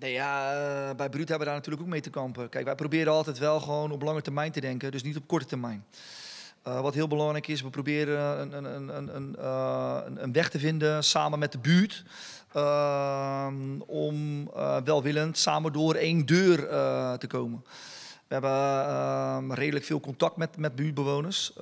Nee, 0.00 0.12
ja, 0.12 0.52
eh, 0.52 0.96
bij 0.96 1.08
Bruut 1.08 1.28
hebben 1.28 1.38
we 1.38 1.44
daar 1.44 1.54
natuurlijk 1.54 1.82
ook 1.82 1.88
mee 1.88 2.00
te 2.00 2.10
kampen. 2.10 2.48
Kijk, 2.48 2.64
wij 2.64 2.74
proberen 2.74 3.12
altijd 3.12 3.38
wel 3.38 3.60
gewoon 3.60 3.90
op 3.90 4.02
lange 4.02 4.22
termijn 4.22 4.52
te 4.52 4.60
denken, 4.60 4.90
dus 4.90 5.02
niet 5.02 5.16
op 5.16 5.26
korte 5.26 5.46
termijn. 5.46 5.84
Eh, 6.62 6.80
wat 6.80 6.94
heel 6.94 7.08
belangrijk 7.08 7.46
is, 7.46 7.62
we 7.62 7.70
proberen 7.70 8.40
een, 8.40 8.52
een, 8.52 8.64
een, 8.64 8.96
een, 8.96 9.16
een, 9.16 9.36
eh, 10.18 10.32
weg 10.32 10.48
te 10.50 10.58
vinden 10.58 11.04
samen 11.04 11.38
met 11.38 11.52
de 11.52 11.58
buurt. 11.58 12.04
om 13.86 14.50
welwillend 14.84 15.38
samen 15.38 15.72
door 15.72 15.94
één 15.94 16.26
deur 16.26 16.58
te 17.18 17.26
komen. 17.28 17.64
We 18.28 18.36
hebben 18.36 19.54
redelijk 19.54 19.84
veel 19.84 20.00
contact 20.00 20.36
met, 20.36 20.56
met 20.56 20.74
buurtbewoners. 20.74 21.52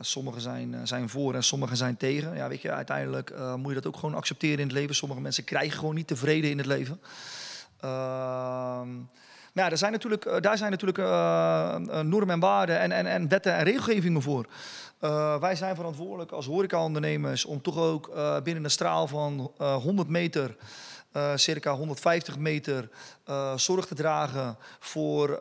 Sommigen 0.00 0.40
zijn, 0.40 0.86
zijn 0.86 1.08
voor 1.08 1.34
en 1.34 1.44
sommigen 1.44 1.76
zijn 1.76 1.96
tegen. 1.96 2.36
Ja, 2.36 2.48
weet 2.48 2.62
je, 2.62 2.70
uiteindelijk 2.70 3.32
moet 3.56 3.68
je 3.68 3.74
dat 3.74 3.86
ook 3.86 3.96
gewoon 3.96 4.14
accepteren 4.14 4.58
in 4.58 4.66
het 4.66 4.76
leven. 4.76 4.94
Sommige 4.94 5.20
mensen 5.20 5.44
krijgen 5.44 5.78
gewoon 5.78 5.94
niet 5.94 6.06
tevreden 6.06 6.50
in 6.50 6.58
het 6.58 6.66
leven. 6.66 7.00
Ehm, 7.80 8.98
maar 9.52 9.64
ja, 9.64 9.70
er 9.70 9.78
zijn 9.78 9.92
natuurlijk, 9.92 10.24
eh, 10.24 10.40
daar 10.40 10.58
zijn 10.58 10.70
natuurlijk 10.70 10.98
eh, 10.98 11.74
eh, 11.74 12.00
normen 12.00 12.34
en 12.34 12.40
waarden 12.40 12.78
en, 12.78 12.92
en, 12.92 13.06
en 13.06 13.28
wetten 13.28 13.54
en 13.54 13.64
regelgevingen 13.64 14.22
voor. 14.22 14.46
Wij 15.40 15.54
zijn 15.54 15.76
verantwoordelijk 15.76 16.32
als 16.32 16.46
horecaondernemers 16.46 17.44
om 17.44 17.62
toch 17.62 17.78
ook 17.78 18.14
binnen 18.42 18.64
een 18.64 18.70
straal 18.70 19.06
van 19.06 19.52
eh, 19.58 19.74
100 19.74 20.08
meter, 20.08 20.56
circa 21.34 21.74
150 21.74 22.38
meter, 22.38 22.88
zorg 23.56 23.86
te 23.86 23.94
dragen 23.94 24.56
voor, 24.78 25.38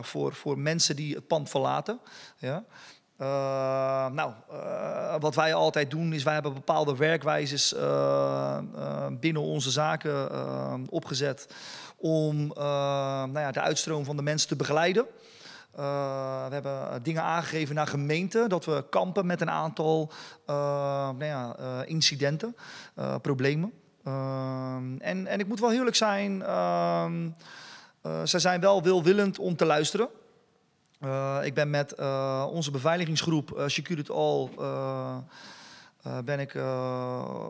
voor, 0.00 0.34
voor 0.34 0.58
mensen 0.58 0.96
die 0.96 1.14
het 1.14 1.26
pand 1.26 1.48
verlaten. 1.48 2.00
Ja. 2.38 2.64
Eh, 3.20 4.06
nou, 4.12 4.32
eh, 4.50 5.14
wat 5.18 5.34
wij 5.34 5.54
altijd 5.54 5.90
doen 5.90 6.12
is 6.12 6.22
wij 6.22 6.32
hebben 6.32 6.54
bepaalde 6.54 6.96
werkwijzes 6.96 7.74
eh, 7.74 8.58
binnen 9.10 9.42
onze 9.42 9.70
zaken 9.70 10.28
opgezet 10.90 11.54
om 11.96 12.46
nou 12.46 13.38
ja, 13.38 13.50
de 13.50 13.60
uitstroom 13.60 14.04
van 14.04 14.16
de 14.16 14.22
mensen 14.22 14.48
te 14.48 14.56
begeleiden. 14.56 15.06
We 15.74 16.48
hebben 16.50 17.02
dingen 17.02 17.22
aangegeven 17.22 17.74
naar 17.74 17.86
gemeenten 17.86 18.48
dat 18.48 18.64
we 18.64 18.84
kampen 18.90 19.26
met 19.26 19.40
een 19.40 19.50
aantal 19.50 20.12
nou 20.46 21.24
ja, 21.24 21.56
incidenten, 21.84 22.56
problemen. 23.22 23.72
Ehm, 24.04 24.96
en, 24.98 25.26
en 25.26 25.40
ik 25.40 25.48
moet 25.48 25.60
wel 25.60 25.72
eerlijk 25.72 25.96
zijn, 25.96 26.42
ehm, 26.42 27.28
eh, 28.02 28.24
ze 28.24 28.38
zijn 28.38 28.60
wel 28.60 28.82
wilwillend 28.82 29.38
om 29.38 29.56
te 29.56 29.64
luisteren. 29.64 30.08
Eh, 31.00 31.38
ik 31.42 31.54
ben 31.54 31.70
met 31.70 31.92
eh, 31.92 32.46
onze 32.50 32.70
beveiligingsgroep 32.70 33.56
uh, 33.56 33.64
Security 33.66 34.10
All 34.10 34.48
ben 36.24 36.40
ik 36.40 36.54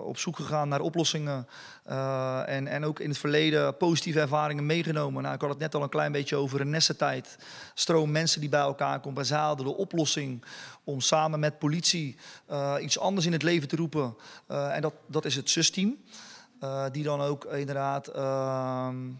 op 0.04 0.18
zoek 0.18 0.36
gegaan 0.36 0.68
naar 0.68 0.80
oplossingen 0.80 1.46
en, 2.46 2.66
en 2.66 2.84
ook 2.84 3.00
in 3.00 3.08
het 3.08 3.18
verleden 3.18 3.76
positieve 3.76 4.20
ervaringen 4.20 4.66
meegenomen. 4.66 5.22
Nou, 5.22 5.34
ik 5.34 5.40
had 5.40 5.50
het 5.50 5.58
net 5.58 5.74
al 5.74 5.82
een 5.82 5.88
klein 5.88 6.12
beetje 6.12 6.36
over 6.36 6.60
een 6.60 6.70
nestentijd. 6.70 7.38
Stroom 7.74 8.10
mensen 8.10 8.40
die 8.40 8.48
bij 8.48 8.60
elkaar 8.60 9.00
komen. 9.00 9.18
En 9.18 9.26
zij 9.26 9.38
hadden 9.38 9.66
de 9.66 9.76
oplossing 9.76 10.44
om 10.84 11.00
samen 11.00 11.40
met 11.40 11.58
politie 11.58 12.16
iets 12.80 12.98
anders 12.98 13.26
in 13.26 13.32
het 13.32 13.42
leven 13.42 13.68
te 13.68 13.76
roepen. 13.76 14.16
En 14.46 14.80
dat, 14.80 14.94
dat 15.06 15.24
is 15.24 15.36
het 15.36 15.50
SUS-team. 15.50 15.96
Uh, 16.64 16.84
die 16.92 17.02
dan 17.02 17.20
ook 17.20 17.44
inderdaad 17.44 18.08
uh, 18.08 18.14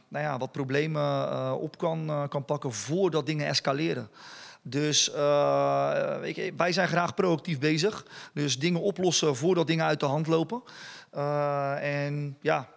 nou 0.09 0.25
ja, 0.25 0.39
wat 0.39 0.53
problemen 0.53 1.03
uh, 1.03 1.55
op 1.61 1.79
kan, 1.79 2.27
kan 2.29 2.45
pakken 2.45 2.73
voordat 2.73 3.27
dingen 3.27 3.47
escaleren. 3.47 4.09
Dus 4.63 5.11
wij 6.57 6.73
zijn 6.73 6.89
graag 6.89 7.15
proactief 7.15 7.59
bezig. 7.59 8.07
Dus 8.35 8.59
dingen 8.59 8.81
oplossen 8.81 9.37
voordat 9.37 9.67
dingen 9.67 9.85
uit 9.85 10.01
de 10.01 10.07
hand 10.07 10.27
lopen. 10.27 10.63
en 11.81 12.37
ja, 12.41 12.69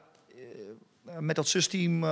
met 1.20 1.36
dat 1.36 1.48
SUS-team 1.48 2.04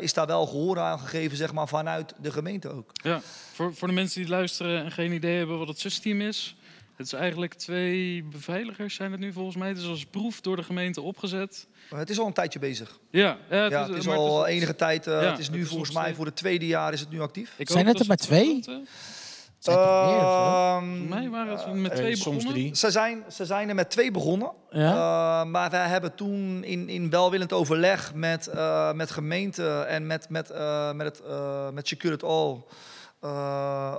is 0.00 0.12
daar 0.12 0.26
wel 0.26 0.46
gehoor 0.46 0.78
aan 0.78 0.98
gegeven, 0.98 1.36
zeg 1.36 1.52
maar, 1.52 1.68
vanuit 1.68 2.14
de 2.20 2.32
gemeente 2.32 2.68
ook. 2.68 2.90
Ja, 2.92 3.20
voor, 3.52 3.74
voor 3.74 3.88
de 3.88 3.94
mensen 3.94 4.20
die 4.20 4.30
luisteren 4.30 4.84
en 4.84 4.92
geen 4.92 5.12
idee 5.12 5.36
hebben 5.36 5.58
wat 5.58 5.68
het 5.68 5.80
SUS-team 5.80 6.20
is. 6.20 6.56
Het 7.00 7.12
is 7.12 7.18
eigenlijk 7.18 7.54
twee 7.54 8.24
beveiligers 8.24 8.94
zijn 8.94 9.10
het 9.10 9.20
nu 9.20 9.32
volgens 9.32 9.56
mij. 9.56 9.68
Het 9.68 9.78
is 9.78 9.86
als 9.86 10.04
proef 10.04 10.40
door 10.40 10.56
de 10.56 10.62
gemeente 10.62 11.00
opgezet. 11.00 11.66
Het 11.94 12.10
is 12.10 12.18
al 12.18 12.26
een 12.26 12.32
tijdje 12.32 12.58
bezig. 12.58 12.98
Ja, 13.10 13.38
ja, 13.50 13.56
het, 13.56 13.72
ja, 13.72 13.82
is, 13.82 13.88
het 13.88 13.96
is 13.96 14.08
al 14.08 14.38
het 14.38 14.48
is, 14.48 14.54
enige 14.54 14.74
tijd. 14.74 15.06
Uh, 15.06 15.22
ja, 15.22 15.30
het 15.30 15.38
is 15.38 15.50
nu 15.50 15.56
het 15.56 15.64
is 15.64 15.70
volgens 15.70 15.92
mij 15.92 16.14
voor 16.14 16.26
het 16.26 16.36
tweede 16.36 16.66
jaar 16.66 16.92
is 16.92 17.00
het 17.00 17.10
nu 17.10 17.20
actief. 17.20 17.54
Ik 17.56 17.70
zijn 17.70 17.86
het 17.86 18.00
er 18.00 18.06
maar 18.06 18.16
twee? 18.16 18.64
Uh, 18.68 18.76
Volgens 19.60 21.08
mij 21.08 21.28
waren 21.28 21.56
het 21.56 21.74
met 21.74 21.94
twee 21.94 22.16
soms 22.16 22.36
begonnen. 22.36 22.52
drie. 22.52 22.76
Ze 22.76 22.90
zijn, 22.90 23.24
ze 23.32 23.44
zijn 23.44 23.68
er 23.68 23.74
met 23.74 23.90
twee 23.90 24.10
begonnen. 24.10 24.52
Ja? 24.70 24.92
Uh, 24.92 25.50
maar 25.50 25.70
wij 25.70 25.88
hebben 25.88 26.14
toen 26.14 26.64
in, 26.64 26.88
in 26.88 27.10
welwillend 27.10 27.52
overleg 27.52 28.14
met, 28.14 28.50
uh, 28.54 28.92
met 28.92 29.10
gemeente 29.10 29.80
en 29.80 30.06
met, 30.06 30.28
met, 30.28 30.50
uh, 30.50 30.92
met, 30.92 31.06
het, 31.06 31.22
met 31.74 31.88
Secure 31.88 32.18
All... 32.26 32.64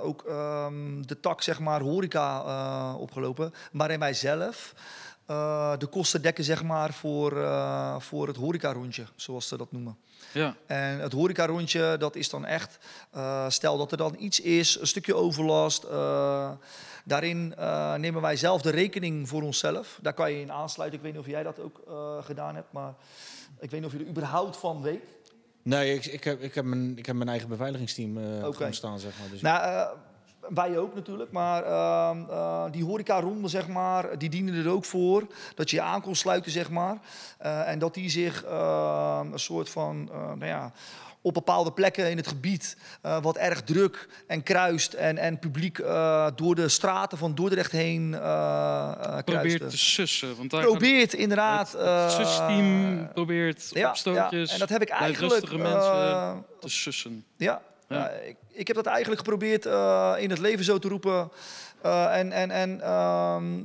ook 0.02 0.24
um, 0.28 1.06
de 1.06 1.20
tak, 1.20 1.42
zeg 1.42 1.60
maar, 1.60 1.80
horeca 1.80 2.94
opgelopen. 2.94 3.54
Waarin 3.72 3.98
wij 3.98 4.14
zelf 4.14 4.74
de 5.78 5.88
kosten 5.90 6.22
dekken, 6.22 6.44
zeg 6.44 6.62
maar, 6.62 6.92
voor, 6.92 7.30
voor 7.98 8.26
het 8.26 8.36
horeca-rondje, 8.36 9.04
zoals 9.16 9.48
ze 9.48 9.56
dat 9.56 9.72
noemen. 9.72 9.96
Ja. 10.32 10.56
En 10.66 10.98
het 10.98 11.12
horeca-rondje, 11.12 11.96
dat 11.98 12.16
is 12.16 12.30
dan 12.30 12.44
echt, 12.44 12.78
uh, 13.16 13.48
stel 13.48 13.78
dat 13.78 13.90
er 13.90 13.96
dan 13.96 14.14
iets 14.18 14.40
is, 14.40 14.80
een 14.80 14.86
stukje 14.86 15.14
overlast. 15.14 15.84
Uh, 15.84 16.50
daarin 17.04 17.54
uh, 17.58 17.94
nemen 17.94 18.22
wij 18.22 18.36
zelf 18.36 18.62
de 18.62 18.70
rekening 18.70 19.28
voor 19.28 19.42
onszelf. 19.42 19.98
Daar 20.02 20.12
kan 20.12 20.32
je 20.32 20.40
in 20.40 20.52
aansluiten. 20.52 20.98
Ik 20.98 21.04
weet 21.04 21.14
niet 21.14 21.22
of 21.22 21.30
jij 21.30 21.42
dat 21.42 21.60
ook 21.60 21.80
gedaan 22.24 22.54
hebt, 22.54 22.72
maar 22.72 22.94
ik 23.60 23.70
weet 23.70 23.80
niet 23.80 23.92
of 23.92 23.98
je 23.98 24.04
er 24.04 24.10
überhaupt 24.10 24.56
van 24.56 24.82
weet. 24.82 25.21
Nee, 25.62 25.94
ik, 25.94 26.06
ik, 26.06 26.24
heb, 26.24 26.40
ik, 26.40 26.54
heb 26.54 26.64
mijn, 26.64 26.98
ik 26.98 27.06
heb 27.06 27.16
mijn 27.16 27.28
eigen 27.28 27.48
beveiligingsteam 27.48 28.16
gewoon 28.40 28.74
staan, 28.74 28.98
zeg 28.98 29.18
maar. 29.18 29.30
Dus 29.30 29.40
Nou, 29.40 29.62
eh, 29.64 29.86
wij 30.48 30.78
ook 30.78 30.94
natuurlijk, 30.94 31.32
maar 31.32 31.64
ehm, 31.64 32.30
eh, 32.30 32.64
die 32.70 32.84
horecaronde, 32.84 33.48
zeg 33.48 33.68
maar, 33.68 34.18
die 34.18 34.30
dienen 34.30 34.54
er 34.54 34.70
ook 34.70 34.84
voor. 34.84 35.26
Dat 35.54 35.70
je 35.70 35.76
je 35.76 35.82
aan 35.82 36.00
kon 36.00 36.14
sluiten, 36.14 36.52
zeg 36.52 36.70
maar. 36.70 36.98
En 37.38 37.78
dat 37.78 37.94
die 37.94 38.10
zich 38.10 38.44
ehm, 38.44 39.32
een 39.32 39.38
soort 39.38 39.70
van, 39.70 40.04
nou 40.12 40.46
ja, 40.46 40.72
op 41.22 41.34
bepaalde 41.34 41.72
plekken 41.72 42.10
in 42.10 42.16
het 42.16 42.26
gebied, 42.26 42.76
eh, 43.02 43.22
wat 43.22 43.36
erg 43.36 43.62
druk 43.62 44.08
en 44.26 44.42
kruist 44.42 44.92
en, 44.92 45.18
en 45.18 45.38
publiek 45.38 45.78
eh, 45.78 46.26
door 46.36 46.54
de 46.54 46.68
straten 46.68 47.18
van 47.18 47.34
Dordrecht 47.34 47.72
heen 47.72 48.14
eh, 48.14 49.18
Probeert 49.24 49.70
te 49.70 49.78
sussen. 49.78 50.36
Want 50.36 50.50
daar 50.50 50.62
Probeert 50.62 51.12
inderdaad. 51.12 51.72
Het, 51.72 51.80
het 51.80 52.10
susteam 52.12 53.08
probeert 53.12 53.70
ja, 53.70 53.88
opstootjes 53.88 54.48
ja, 54.48 54.54
en 54.54 54.60
dat 54.60 54.68
heb 54.68 54.82
ik 54.82 54.88
eigenlijk. 54.88 55.32
rustige 55.32 55.58
mensen 55.58 56.44
te 56.60 56.68
sussen. 56.68 57.24
ja, 57.36 57.62
Ja. 57.88 57.96
ja, 57.96 58.08
ik, 58.08 58.36
ik 58.52 58.66
heb 58.66 58.76
dat 58.76 58.86
eigenlijk 58.86 59.18
geprobeerd 59.18 59.64
in 60.22 60.30
het 60.30 60.38
leven 60.38 60.64
zo 60.64 60.78
te 60.78 60.88
roepen. 60.88 61.30
En 61.82 62.32
en, 62.32 62.50
en 62.50 62.80
ehm, 62.80 63.60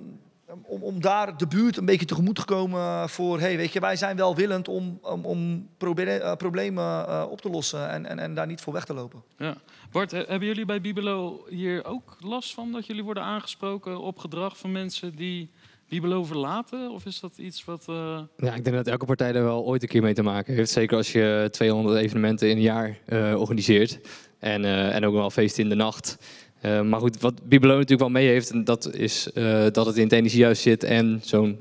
om, 0.64 0.82
om 0.84 1.02
daar 1.02 1.38
de 1.38 1.48
buurt 1.48 1.78
een 1.78 1.86
beetje 1.86 2.06
tegemoet 2.06 2.36
te 2.36 2.46
komen 2.46 3.10
voor... 3.10 3.40
hey, 3.40 3.58
weet 3.58 3.74
je, 3.74 3.80
wij 3.80 3.96
zijn 3.96 4.18
welwillend 4.18 4.68
om, 4.68 5.00
om, 5.02 5.26
om 5.26 5.68
proble- 5.78 6.18
eh, 6.18 6.36
problemen 6.36 7.08
eh, 7.08 7.26
op 7.30 7.42
te 7.42 7.50
lossen 7.50 7.90
en, 7.90 8.06
en, 8.06 8.20
en 8.20 8.34
daar 8.34 8.48
niet 8.48 8.62
voor 8.62 8.74
weg 8.74 8.86
te 8.86 8.94
lopen. 8.94 9.24
Ja. 9.38 9.56
Bart, 9.92 10.12
he- 10.12 10.24
hebben 10.28 10.48
jullie 10.48 10.66
bij 10.66 10.82
Bibelo 10.82 11.46
hier 11.50 11.86
ook 11.86 12.18
last 12.20 12.54
van 12.54 12.72
dat 12.72 12.86
jullie 12.86 13.04
worden 13.04 13.24
aangesproken 13.24 14.00
op 14.02 14.18
gedrag 14.18 14.58
van 14.58 14.72
mensen 14.72 15.16
die 15.16 15.50
Bibelo 15.90 16.24
verlaten? 16.24 16.92
Of 16.92 17.06
is 17.06 17.20
dat 17.20 17.38
iets 17.38 17.66
wat. 17.66 17.86
eh, 17.88 18.20
Ja, 18.38 18.54
ik 18.54 18.64
denk 18.64 18.76
dat 18.76 18.88
elke 18.88 19.06
partij 19.06 19.32
daar 19.32 19.44
wel 19.44 19.66
ooit 19.66 19.82
een 19.82 19.88
keer 19.88 20.02
mee 20.02 20.14
te 20.14 20.24
maken 20.24 20.54
heeft. 20.54 20.72
Zeker 20.72 20.98
als 20.98 21.12
je 21.12 21.48
200 21.52 21.98
evenementen 21.98 22.50
in 22.50 22.56
een 22.56 22.62
jaar 22.62 22.98
eh, 23.06 23.40
organiseert. 23.40 24.00
En, 24.40 24.66
eh, 24.66 24.96
en 24.96 25.06
ook 25.06 25.14
wel 25.14 25.30
feesten 25.30 25.64
in 25.64 25.70
de 25.70 25.76
nacht. 25.76 26.18
Eh, 26.62 26.82
maar 26.82 27.00
goed, 27.00 27.20
wat 27.22 27.48
Bibelo 27.48 27.74
natuurlijk 27.74 28.00
wel 28.00 28.10
mee 28.10 28.28
heeft, 28.28 28.50
en 28.50 28.64
dat 28.64 28.94
is 28.94 29.32
eh, 29.34 29.66
dat 29.72 29.86
het 29.86 29.98
in 29.98 30.04
het 30.04 30.12
energiehuis 30.12 30.62
zit 30.62 30.84
en 30.84 31.20
zo'n 31.24 31.60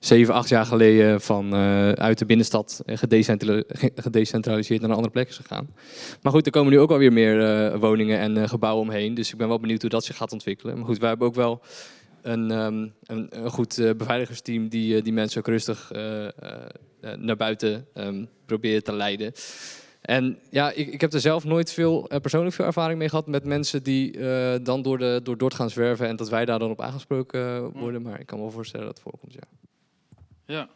7, 0.00 0.34
8 0.34 0.48
jaar 0.48 0.66
geleden 0.66 1.20
van 1.20 1.54
eh, 1.54 1.92
uit 1.92 2.18
de 2.18 2.26
binnenstad 2.26 2.82
gedecentrali- 2.86 3.62
ge- 3.68 3.92
gedecentraliseerd 3.94 4.80
naar 4.80 4.90
een 4.90 4.96
andere 4.96 5.12
plek 5.14 5.28
is 5.28 5.36
gegaan. 5.36 5.68
Maar 6.22 6.32
goed, 6.32 6.46
er 6.46 6.52
komen 6.52 6.72
nu 6.72 6.78
ook 6.78 6.90
alweer 6.90 7.12
meer 7.12 7.78
woningen 7.78 8.18
en 8.18 8.48
gebouwen 8.48 8.82
omheen. 8.82 9.14
Dus 9.14 9.30
ik 9.32 9.36
ben 9.36 9.48
wel 9.48 9.60
benieuwd 9.60 9.80
hoe 9.80 9.90
dat 9.90 10.04
zich 10.04 10.16
gaat 10.16 10.32
ontwikkelen. 10.32 10.76
Maar 10.76 10.86
goed, 10.86 10.98
wij 10.98 11.08
hebben 11.08 11.26
ook 11.26 11.34
wel 11.34 11.60
een, 12.22 12.50
ehm, 12.50 12.86
een, 13.06 13.50
goed 13.50 13.82
beveiligingsteam 13.96 14.68
die, 14.68 15.02
die 15.02 15.12
mensen 15.12 15.38
ook 15.40 15.46
rustig 15.46 15.90
naar 17.18 17.36
buiten 17.36 17.86
ehm, 17.94 18.24
proberen 18.46 18.84
te 18.84 18.92
leiden. 18.92 19.32
En 20.00 20.38
ja, 20.50 20.70
ik, 20.72 20.86
ik 20.92 21.00
heb 21.00 21.12
er 21.12 21.20
zelf 21.20 21.44
nooit 21.44 21.72
veel, 21.72 22.08
eh, 22.08 22.20
persoonlijk 22.20 22.54
veel 22.54 22.64
ervaring 22.64 22.98
mee 22.98 23.08
gehad 23.08 23.26
met 23.26 23.44
mensen 23.44 23.82
die 23.82 24.18
eh, 24.18 24.64
dan 24.64 24.82
door, 24.82 24.98
de, 24.98 25.20
door 25.22 25.38
Dort 25.38 25.54
gaan 25.54 25.70
zwerven 25.70 26.06
en 26.06 26.16
dat 26.16 26.28
wij 26.28 26.44
daar 26.44 26.58
dan 26.58 26.70
op 26.70 26.80
aangesproken 26.80 27.56
eh, 27.56 27.80
worden. 27.80 28.02
Maar 28.02 28.20
ik 28.20 28.26
kan 28.26 28.38
me 28.38 28.44
wel 28.44 28.52
voorstellen 28.52 28.86
dat 28.86 28.94
het 28.94 29.04
voorkomt, 29.04 29.32
ja. 29.32 29.42
Ja. 30.46 30.68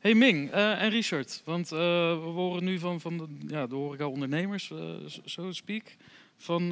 Hey 0.00 0.14
Ming 0.14 0.50
en 0.50 0.90
Richard, 0.90 1.42
want 1.44 1.68
we 1.68 2.20
horen 2.22 2.64
nu 2.64 2.78
van, 2.78 3.00
van 3.00 3.18
de, 3.18 3.26
ja, 3.46 3.66
de 3.66 3.74
horeca-ondernemers, 3.74 4.70
eh, 4.70 4.78
so 5.24 5.52
speak. 5.52 5.96
Van 6.36 6.62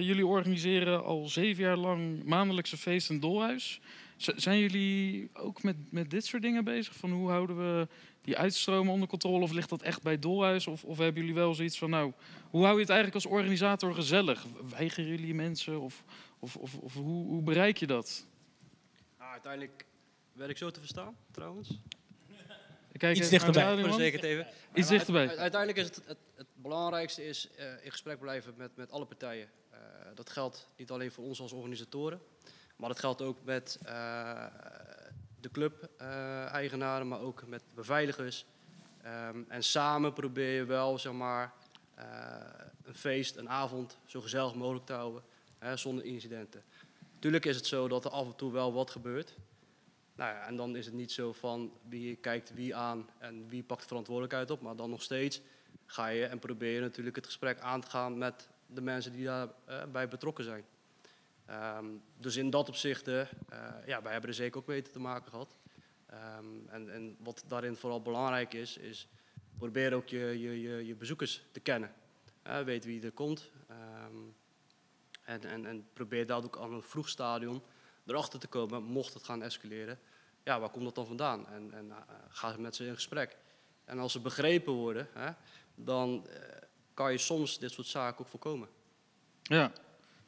jullie 0.00 0.26
organiseren 0.26 1.04
al 1.04 1.28
zeven 1.28 1.62
jaar 1.62 1.76
lang 1.76 2.24
maandelijkse 2.24 2.76
feest 2.76 3.10
en 3.10 3.20
dolhuis. 3.20 3.80
Z- 4.16 4.28
zijn 4.36 4.58
jullie 4.58 5.30
ook 5.32 5.62
met, 5.62 5.76
met 5.90 6.10
dit 6.10 6.24
soort 6.24 6.42
dingen 6.42 6.64
bezig? 6.64 6.94
Van 6.96 7.10
hoe 7.10 7.30
houden 7.30 7.56
we 7.56 7.88
die 8.24 8.36
uitstromen 8.36 8.92
onder 8.92 9.08
controle? 9.08 9.42
Of 9.42 9.52
ligt 9.52 9.68
dat 9.68 9.82
echt 9.82 10.02
bij 10.02 10.18
dolhuis? 10.18 10.66
Of, 10.66 10.84
of 10.84 10.98
hebben 10.98 11.20
jullie 11.20 11.36
wel 11.36 11.54
zoiets 11.54 11.78
van, 11.78 11.90
nou, 11.90 12.12
hoe 12.50 12.62
hou 12.62 12.74
je 12.74 12.80
het 12.80 12.90
eigenlijk 12.90 13.24
als 13.24 13.34
organisator 13.34 13.94
gezellig? 13.94 14.44
Weigeren 14.68 15.10
jullie 15.10 15.34
mensen? 15.34 15.80
Of, 15.80 16.04
of, 16.38 16.56
of, 16.56 16.74
of 16.76 16.94
hoe, 16.94 17.26
hoe 17.26 17.42
bereik 17.42 17.76
je 17.76 17.86
dat? 17.86 18.26
Nou, 19.18 19.30
uiteindelijk 19.30 19.86
werd 20.32 20.50
ik 20.50 20.58
zo 20.58 20.70
te 20.70 20.80
verstaan, 20.80 21.16
trouwens. 21.30 21.78
Ik 22.92 23.00
kijk 23.00 23.16
Iets 23.16 23.28
dichterbij. 23.28 23.66
Voor 23.66 23.82
de 23.82 23.88
man. 23.88 23.98
zekerheid 23.98 24.32
even. 24.32 24.46
Iets 24.74 24.88
dichterbij. 24.88 25.36
Uiteindelijk 25.38 25.78
is 25.78 25.84
het, 25.84 26.02
het, 26.06 26.18
het 26.34 26.46
belangrijkste 26.54 27.26
is 27.26 27.48
eh, 27.56 27.84
in 27.84 27.90
gesprek 27.90 28.18
blijven 28.18 28.54
met, 28.56 28.76
met 28.76 28.90
alle 28.90 29.04
partijen. 29.04 29.48
Eh, 29.70 29.78
dat 30.14 30.30
geldt 30.30 30.68
niet 30.76 30.90
alleen 30.90 31.10
voor 31.10 31.24
ons 31.24 31.40
als 31.40 31.52
organisatoren, 31.52 32.20
maar 32.76 32.88
dat 32.88 32.98
geldt 32.98 33.22
ook 33.22 33.44
met 33.44 33.78
eh, 33.84 34.46
de 35.44 35.50
club-eigenaren, 35.50 37.08
maar 37.08 37.20
ook 37.20 37.46
met 37.46 37.62
beveiligers. 37.74 38.46
Ehm, 39.02 39.42
en 39.48 39.62
samen 39.62 40.12
probeer 40.12 40.54
je 40.54 40.64
wel, 40.64 40.98
zeg 40.98 41.12
maar, 41.12 41.52
eh, 41.94 42.04
een 42.84 42.94
feest, 42.94 43.36
een 43.36 43.48
avond 43.48 43.98
zo 44.06 44.20
gezellig 44.20 44.54
mogelijk 44.54 44.86
te 44.86 44.92
houden, 44.92 45.22
hè, 45.58 45.76
zonder 45.76 46.04
incidenten. 46.04 46.62
Tuurlijk 47.18 47.44
is 47.44 47.56
het 47.56 47.66
zo 47.66 47.88
dat 47.88 48.04
er 48.04 48.10
af 48.10 48.26
en 48.26 48.36
toe 48.36 48.52
wel 48.52 48.72
wat 48.72 48.90
gebeurt. 48.90 49.34
Nou 50.14 50.36
en 50.46 50.56
dan 50.56 50.76
is 50.76 50.86
het 50.86 50.94
niet 50.94 51.12
zo 51.12 51.32
van 51.32 51.72
wie 51.88 52.16
kijkt 52.16 52.54
wie 52.54 52.74
aan 52.76 53.08
en 53.18 53.48
wie 53.48 53.62
pakt 53.62 53.86
verantwoordelijkheid 53.86 54.50
op. 54.50 54.60
Maar 54.60 54.76
dan 54.76 54.90
nog 54.90 55.02
steeds 55.02 55.40
ga 55.86 56.06
je 56.06 56.26
en 56.26 56.38
probeer 56.38 56.74
je 56.74 56.80
natuurlijk 56.80 57.16
het 57.16 57.26
gesprek 57.26 57.60
aan 57.60 57.80
te 57.80 57.90
gaan 57.90 58.18
met 58.18 58.48
de 58.66 58.80
mensen 58.80 59.12
die 59.12 59.24
daarbij 59.24 59.90
bij 59.90 60.08
betrokken 60.08 60.44
zijn. 60.44 60.64
Ehm, 61.46 61.86
dus 62.16 62.36
in 62.36 62.50
dat 62.50 62.68
opzicht, 62.68 63.08
eh, 63.08 63.26
ja, 63.86 64.02
wij 64.02 64.12
hebben 64.12 64.30
er 64.30 64.36
zeker 64.36 64.60
ook 64.60 64.66
weten 64.66 64.92
te 64.92 64.98
maken 64.98 65.30
gehad. 65.30 65.56
Ehm, 66.06 66.66
en, 66.66 66.90
en 66.90 67.16
wat 67.18 67.44
daarin 67.46 67.76
vooral 67.76 68.02
belangrijk 68.02 68.54
is, 68.54 68.76
is 68.76 69.08
probeer 69.58 69.92
ook 69.92 70.08
je, 70.08 70.40
je, 70.40 70.60
je, 70.60 70.86
je 70.86 70.94
bezoekers 70.94 71.44
te 71.52 71.60
kennen. 71.60 71.94
Eh, 72.42 72.60
weet 72.60 72.84
wie 72.84 73.02
er 73.02 73.12
komt. 73.12 73.50
Ehm, 73.68 74.16
en, 75.22 75.44
en, 75.44 75.66
en 75.66 75.88
probeer 75.92 76.26
daar 76.26 76.44
ook 76.44 76.58
aan 76.58 76.72
een 76.72 76.82
vroeg 76.82 77.08
stadion 77.08 77.62
erachter 78.06 78.38
te 78.38 78.46
komen, 78.46 78.82
mocht 78.82 79.14
het 79.14 79.24
gaan 79.24 79.42
escaleren. 79.42 79.98
Ja, 80.42 80.60
waar 80.60 80.70
komt 80.70 80.84
dat 80.84 80.94
dan 80.94 81.06
vandaan? 81.06 81.48
En, 81.48 81.72
en 81.72 81.90
eh, 81.90 81.96
ga 82.28 82.56
met 82.58 82.76
ze 82.76 82.86
in 82.86 82.94
gesprek. 82.94 83.36
En 83.84 83.98
als 83.98 84.12
ze 84.12 84.20
begrepen 84.20 84.72
worden, 84.72 85.08
hè, 85.12 85.30
dan 85.74 86.26
kan 86.94 87.12
je 87.12 87.18
soms 87.18 87.58
dit 87.58 87.72
soort 87.72 87.86
zaken 87.86 88.20
ook 88.20 88.30
voorkomen. 88.30 88.68
Ja. 89.42 89.72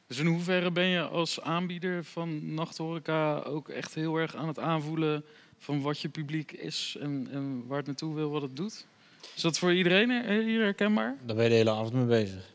Dus 0.07 0.17
in 0.17 0.25
hoeverre 0.25 0.71
ben 0.71 0.85
je 0.85 1.01
als 1.01 1.41
aanbieder 1.41 2.03
van 2.03 2.53
nachthoreca 2.53 3.39
ook 3.39 3.69
echt 3.69 3.93
heel 3.93 4.15
erg 4.15 4.35
aan 4.35 4.47
het 4.47 4.59
aanvoelen 4.59 5.23
van 5.57 5.81
wat 5.81 5.99
je 5.99 6.09
publiek 6.09 6.51
is 6.51 6.97
en, 6.99 7.27
en 7.31 7.67
waar 7.67 7.77
het 7.77 7.85
naartoe 7.85 8.15
wil, 8.15 8.29
wat 8.29 8.41
het 8.41 8.55
doet? 8.55 8.85
Is 9.35 9.41
dat 9.41 9.57
voor 9.57 9.73
iedereen 9.73 10.41
hier 10.43 10.61
herkenbaar? 10.61 11.17
Daar 11.25 11.35
ben 11.35 11.43
je 11.43 11.49
de 11.49 11.55
hele 11.55 11.71
avond 11.71 11.93
mee 11.93 12.05
bezig. 12.05 12.53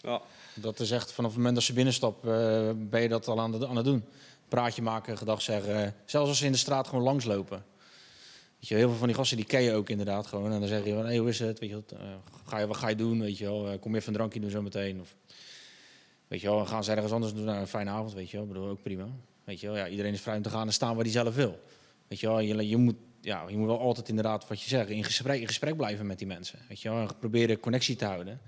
Ja. 0.00 0.20
Dat 0.54 0.80
is 0.80 0.90
echt 0.90 1.12
vanaf 1.12 1.30
het 1.30 1.38
moment 1.38 1.56
dat 1.56 1.64
ze 1.64 1.72
binnenstappen, 1.72 2.30
eh, 2.68 2.74
ben 2.76 3.02
je 3.02 3.08
dat 3.08 3.28
al 3.28 3.40
aan, 3.40 3.52
de, 3.52 3.66
aan 3.66 3.76
het 3.76 3.84
doen. 3.84 4.04
Praatje 4.48 4.82
maken, 4.82 5.18
gedag 5.18 5.42
zeggen. 5.42 5.94
Zelfs 6.04 6.28
als 6.28 6.38
ze 6.38 6.46
in 6.46 6.52
de 6.52 6.58
straat 6.58 6.88
gewoon 6.88 7.04
langslopen. 7.04 7.64
Weet 8.58 8.68
je, 8.68 8.74
heel 8.74 8.88
veel 8.88 8.98
van 8.98 9.06
die 9.06 9.16
gasten 9.16 9.36
die 9.36 9.46
ken 9.46 9.62
je 9.62 9.72
ook 9.72 9.88
inderdaad 9.88 10.26
gewoon. 10.26 10.52
En 10.52 10.58
dan 10.60 10.68
zeg 10.68 10.84
je 10.84 10.94
van, 10.94 11.04
hey, 11.04 11.18
hoe 11.18 11.28
is 11.28 11.38
het? 11.38 11.58
Weet 11.58 11.68
je, 11.68 11.74
wat, 11.74 11.92
eh, 11.92 12.06
ga 12.46 12.58
je, 12.58 12.66
wat 12.66 12.76
ga 12.76 12.88
je 12.88 12.94
doen? 12.96 13.20
Weet 13.20 13.38
je 13.38 13.44
wel, 13.44 13.68
Eh, 13.68 13.78
kom 13.80 13.90
je 13.92 13.96
even 13.96 14.08
een 14.08 14.18
drankje 14.18 14.40
doen 14.40 14.50
zo 14.50 14.62
meteen? 14.62 15.00
Of, 15.00 15.14
weet 16.28 16.40
je 16.40 16.48
wel, 16.48 16.66
gaan 16.66 16.84
ze 16.84 16.92
ergens 16.92 17.12
anders 17.12 17.34
doen? 17.34 17.44
Nou, 17.44 17.58
een 17.58 17.66
fijne 17.66 17.90
avond, 17.90 18.12
weet 18.12 18.30
je 18.30 18.36
wel. 18.36 18.46
Ik 18.46 18.52
bedoel, 18.52 18.68
ook 18.68 18.82
prima. 18.82 19.06
Weet 19.44 19.60
je 19.60 19.66
wel, 19.66 19.76
ja, 19.76 19.88
iedereen 19.88 20.12
is 20.12 20.20
vrij 20.20 20.36
om 20.36 20.42
te 20.42 20.50
gaan 20.50 20.66
en 20.66 20.72
staan 20.72 20.94
waar 20.94 21.04
hij 21.04 21.12
zelf 21.12 21.34
wil. 21.34 21.60
Weet 22.08 22.20
je 22.20 22.26
wel, 22.26 22.40
je, 22.40 22.68
je, 22.68 22.76
moet, 22.76 22.96
ja, 23.20 23.44
je 23.48 23.56
moet 23.56 23.66
wel 23.66 23.80
altijd 23.80 24.08
inderdaad, 24.08 24.48
wat 24.48 24.62
je 24.62 24.68
zegt, 24.68 24.88
in 24.88 25.04
gesprek, 25.04 25.40
in 25.40 25.46
gesprek 25.46 25.76
blijven 25.76 26.06
met 26.06 26.18
die 26.18 26.26
mensen. 26.26 26.58
Weet 26.68 26.80
je 26.80 26.90
wel, 26.90 26.98
en 27.00 27.18
proberen 27.18 27.60
connectie 27.60 27.96
te 27.96 28.04
houden. 28.04 28.40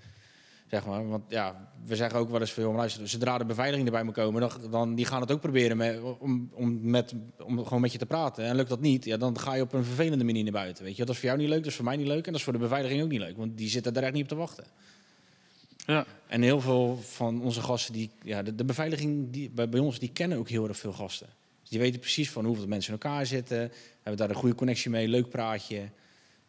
Zeg 0.70 0.86
maar, 0.86 1.08
want 1.08 1.22
ja, 1.28 1.72
we 1.84 1.96
zeggen 1.96 2.18
ook 2.18 2.30
wel 2.30 2.40
eens 2.40 2.52
veel, 2.52 2.72
luister, 2.72 3.08
zodra 3.08 3.38
de 3.38 3.44
beveiliging 3.44 3.86
erbij 3.86 4.02
moet 4.02 4.14
komen, 4.14 4.40
dan, 4.40 4.50
dan 4.70 4.94
die 4.94 5.04
gaan 5.04 5.20
het 5.20 5.30
ook 5.30 5.40
proberen 5.40 5.76
met, 5.76 6.00
om, 6.18 6.50
om, 6.52 6.90
met, 6.90 7.14
om 7.44 7.64
gewoon 7.64 7.80
met 7.80 7.92
je 7.92 7.98
te 7.98 8.06
praten. 8.06 8.44
En 8.44 8.56
lukt 8.56 8.68
dat 8.68 8.80
niet, 8.80 9.04
ja, 9.04 9.16
dan 9.16 9.38
ga 9.38 9.54
je 9.54 9.62
op 9.62 9.72
een 9.72 9.84
vervelende 9.84 10.24
manier 10.24 10.42
naar 10.42 10.52
buiten. 10.52 10.84
Weet 10.84 10.96
je, 10.96 11.04
dat 11.04 11.14
is 11.14 11.20
voor 11.20 11.28
jou 11.28 11.40
niet 11.40 11.48
leuk, 11.48 11.58
dat 11.58 11.66
is 11.66 11.76
voor 11.76 11.84
mij 11.84 11.96
niet 11.96 12.06
leuk 12.06 12.26
en 12.26 12.32
dat 12.32 12.34
is 12.34 12.42
voor 12.42 12.52
de 12.52 12.58
beveiliging 12.58 13.02
ook 13.02 13.08
niet 13.08 13.20
leuk, 13.20 13.36
want 13.36 13.56
die 13.56 13.68
zitten 13.68 13.94
daar 13.94 14.02
echt 14.02 14.12
niet 14.12 14.22
op 14.22 14.28
te 14.28 14.34
wachten. 14.34 14.64
Ja. 15.86 16.06
En 16.26 16.42
heel 16.42 16.60
veel 16.60 16.96
van 17.02 17.42
onze 17.42 17.60
gasten, 17.60 17.92
die, 17.92 18.10
ja, 18.22 18.42
de, 18.42 18.54
de 18.54 18.64
beveiliging 18.64 19.30
die, 19.30 19.50
bij, 19.50 19.68
bij 19.68 19.80
ons, 19.80 19.98
die 19.98 20.10
kennen 20.12 20.38
ook 20.38 20.48
heel 20.48 20.68
erg 20.68 20.76
veel 20.76 20.92
gasten. 20.92 21.26
Dus 21.60 21.68
die 21.70 21.78
weten 21.78 22.00
precies 22.00 22.30
van 22.30 22.44
hoeveel 22.44 22.66
mensen 22.66 22.94
in 22.94 23.00
elkaar 23.00 23.26
zitten, 23.26 23.58
hebben 23.94 24.16
daar 24.16 24.28
een 24.28 24.34
goede 24.34 24.54
connectie 24.54 24.90
mee, 24.90 25.08
leuk 25.08 25.28
praatje. 25.28 25.88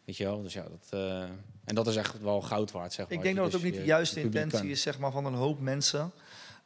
Weet 0.04 0.16
je 0.16 0.24
wel, 0.24 0.42
dus 0.42 0.52
ja, 0.52 0.62
dat, 0.62 1.00
eh, 1.00 1.22
en 1.64 1.74
dat 1.74 1.86
is 1.86 1.96
echt 1.96 2.20
wel 2.20 2.40
goud 2.40 2.70
waard, 2.70 2.92
zeg 2.92 3.08
maar. 3.08 3.16
Ik 3.16 3.22
denk 3.22 3.36
dat 3.36 3.44
het 3.44 3.52
Dus 3.52 3.60
ook 3.62 3.66
niet 3.70 3.76
de 3.80 3.86
juiste 3.86 4.20
intentie 4.20 4.58
kan. 4.58 4.68
is 4.68 4.82
zeg 4.82 4.98
maar, 4.98 5.12
van 5.12 5.24
een 5.24 5.34
hoop 5.34 5.60
mensen 5.60 6.12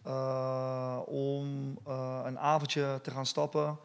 eh, 0.03 0.99
om 1.07 1.79
eh, 1.87 2.21
een 2.25 2.39
avondje 2.39 2.99
te 3.03 3.11
gaan 3.11 3.27
stappen 3.27 3.79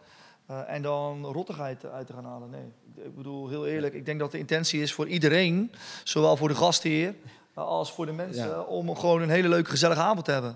eh, 0.45 0.59
en 0.67 0.81
dan 0.81 1.25
rottigheid 1.25 1.85
uit 1.85 2.07
te 2.07 2.13
gaan 2.13 2.25
halen. 2.25 2.49
Nee, 2.49 2.61
ik- 2.95 3.05
ik 3.05 3.15
bedoel 3.15 3.49
heel 3.49 3.67
eerlijk, 3.67 3.93
ik 3.93 4.05
denk 4.05 4.19
dat 4.19 4.31
de 4.31 4.37
intentie 4.37 4.81
is 4.81 4.93
voor 4.93 5.07
iedereen, 5.07 5.71
zowel 6.03 6.37
voor 6.37 6.47
de 6.47 6.55
gastheer 6.55 7.13
als 7.65 7.91
voor 7.91 8.05
de 8.05 8.11
mensen, 8.11 8.47
Ja. 8.47 8.59
om 8.61 8.95
gewoon 8.95 9.21
een 9.21 9.29
hele 9.29 9.49
leuke 9.49 9.69
gezellige 9.69 10.01
avond 10.01 10.25
te 10.25 10.31
hebben. 10.31 10.55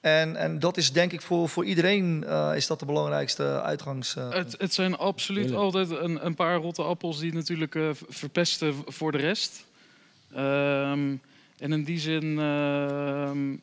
En, 0.00 0.36
en 0.36 0.58
dat 0.58 0.76
is 0.76 0.92
denk 0.92 1.12
ik 1.12 1.20
voor, 1.20 1.48
voor 1.48 1.64
iedereen 1.64 2.24
eh, 2.24 2.52
is 2.54 2.66
dat 2.66 2.78
de 2.80 2.86
belangrijkste 2.86 3.62
uitgangs. 3.62 4.16
eh, 4.16 4.30
Het, 4.30 4.54
het 4.58 4.74
zijn 4.74 4.96
absoluut 4.96 5.52
altijd 5.54 5.90
een, 5.90 6.26
een 6.26 6.34
paar 6.34 6.56
rotte 6.56 6.82
appels 6.82 7.18
die 7.18 7.32
natuurlijk 7.32 7.74
eh, 7.74 7.88
verpesten 8.08 8.74
voor 8.86 9.12
de 9.12 9.18
rest. 9.18 9.64
Ehm, 10.34 11.14
en 11.58 11.72
in 11.72 11.84
die 11.84 11.98
zin 11.98 12.38
ehm, 12.38 13.56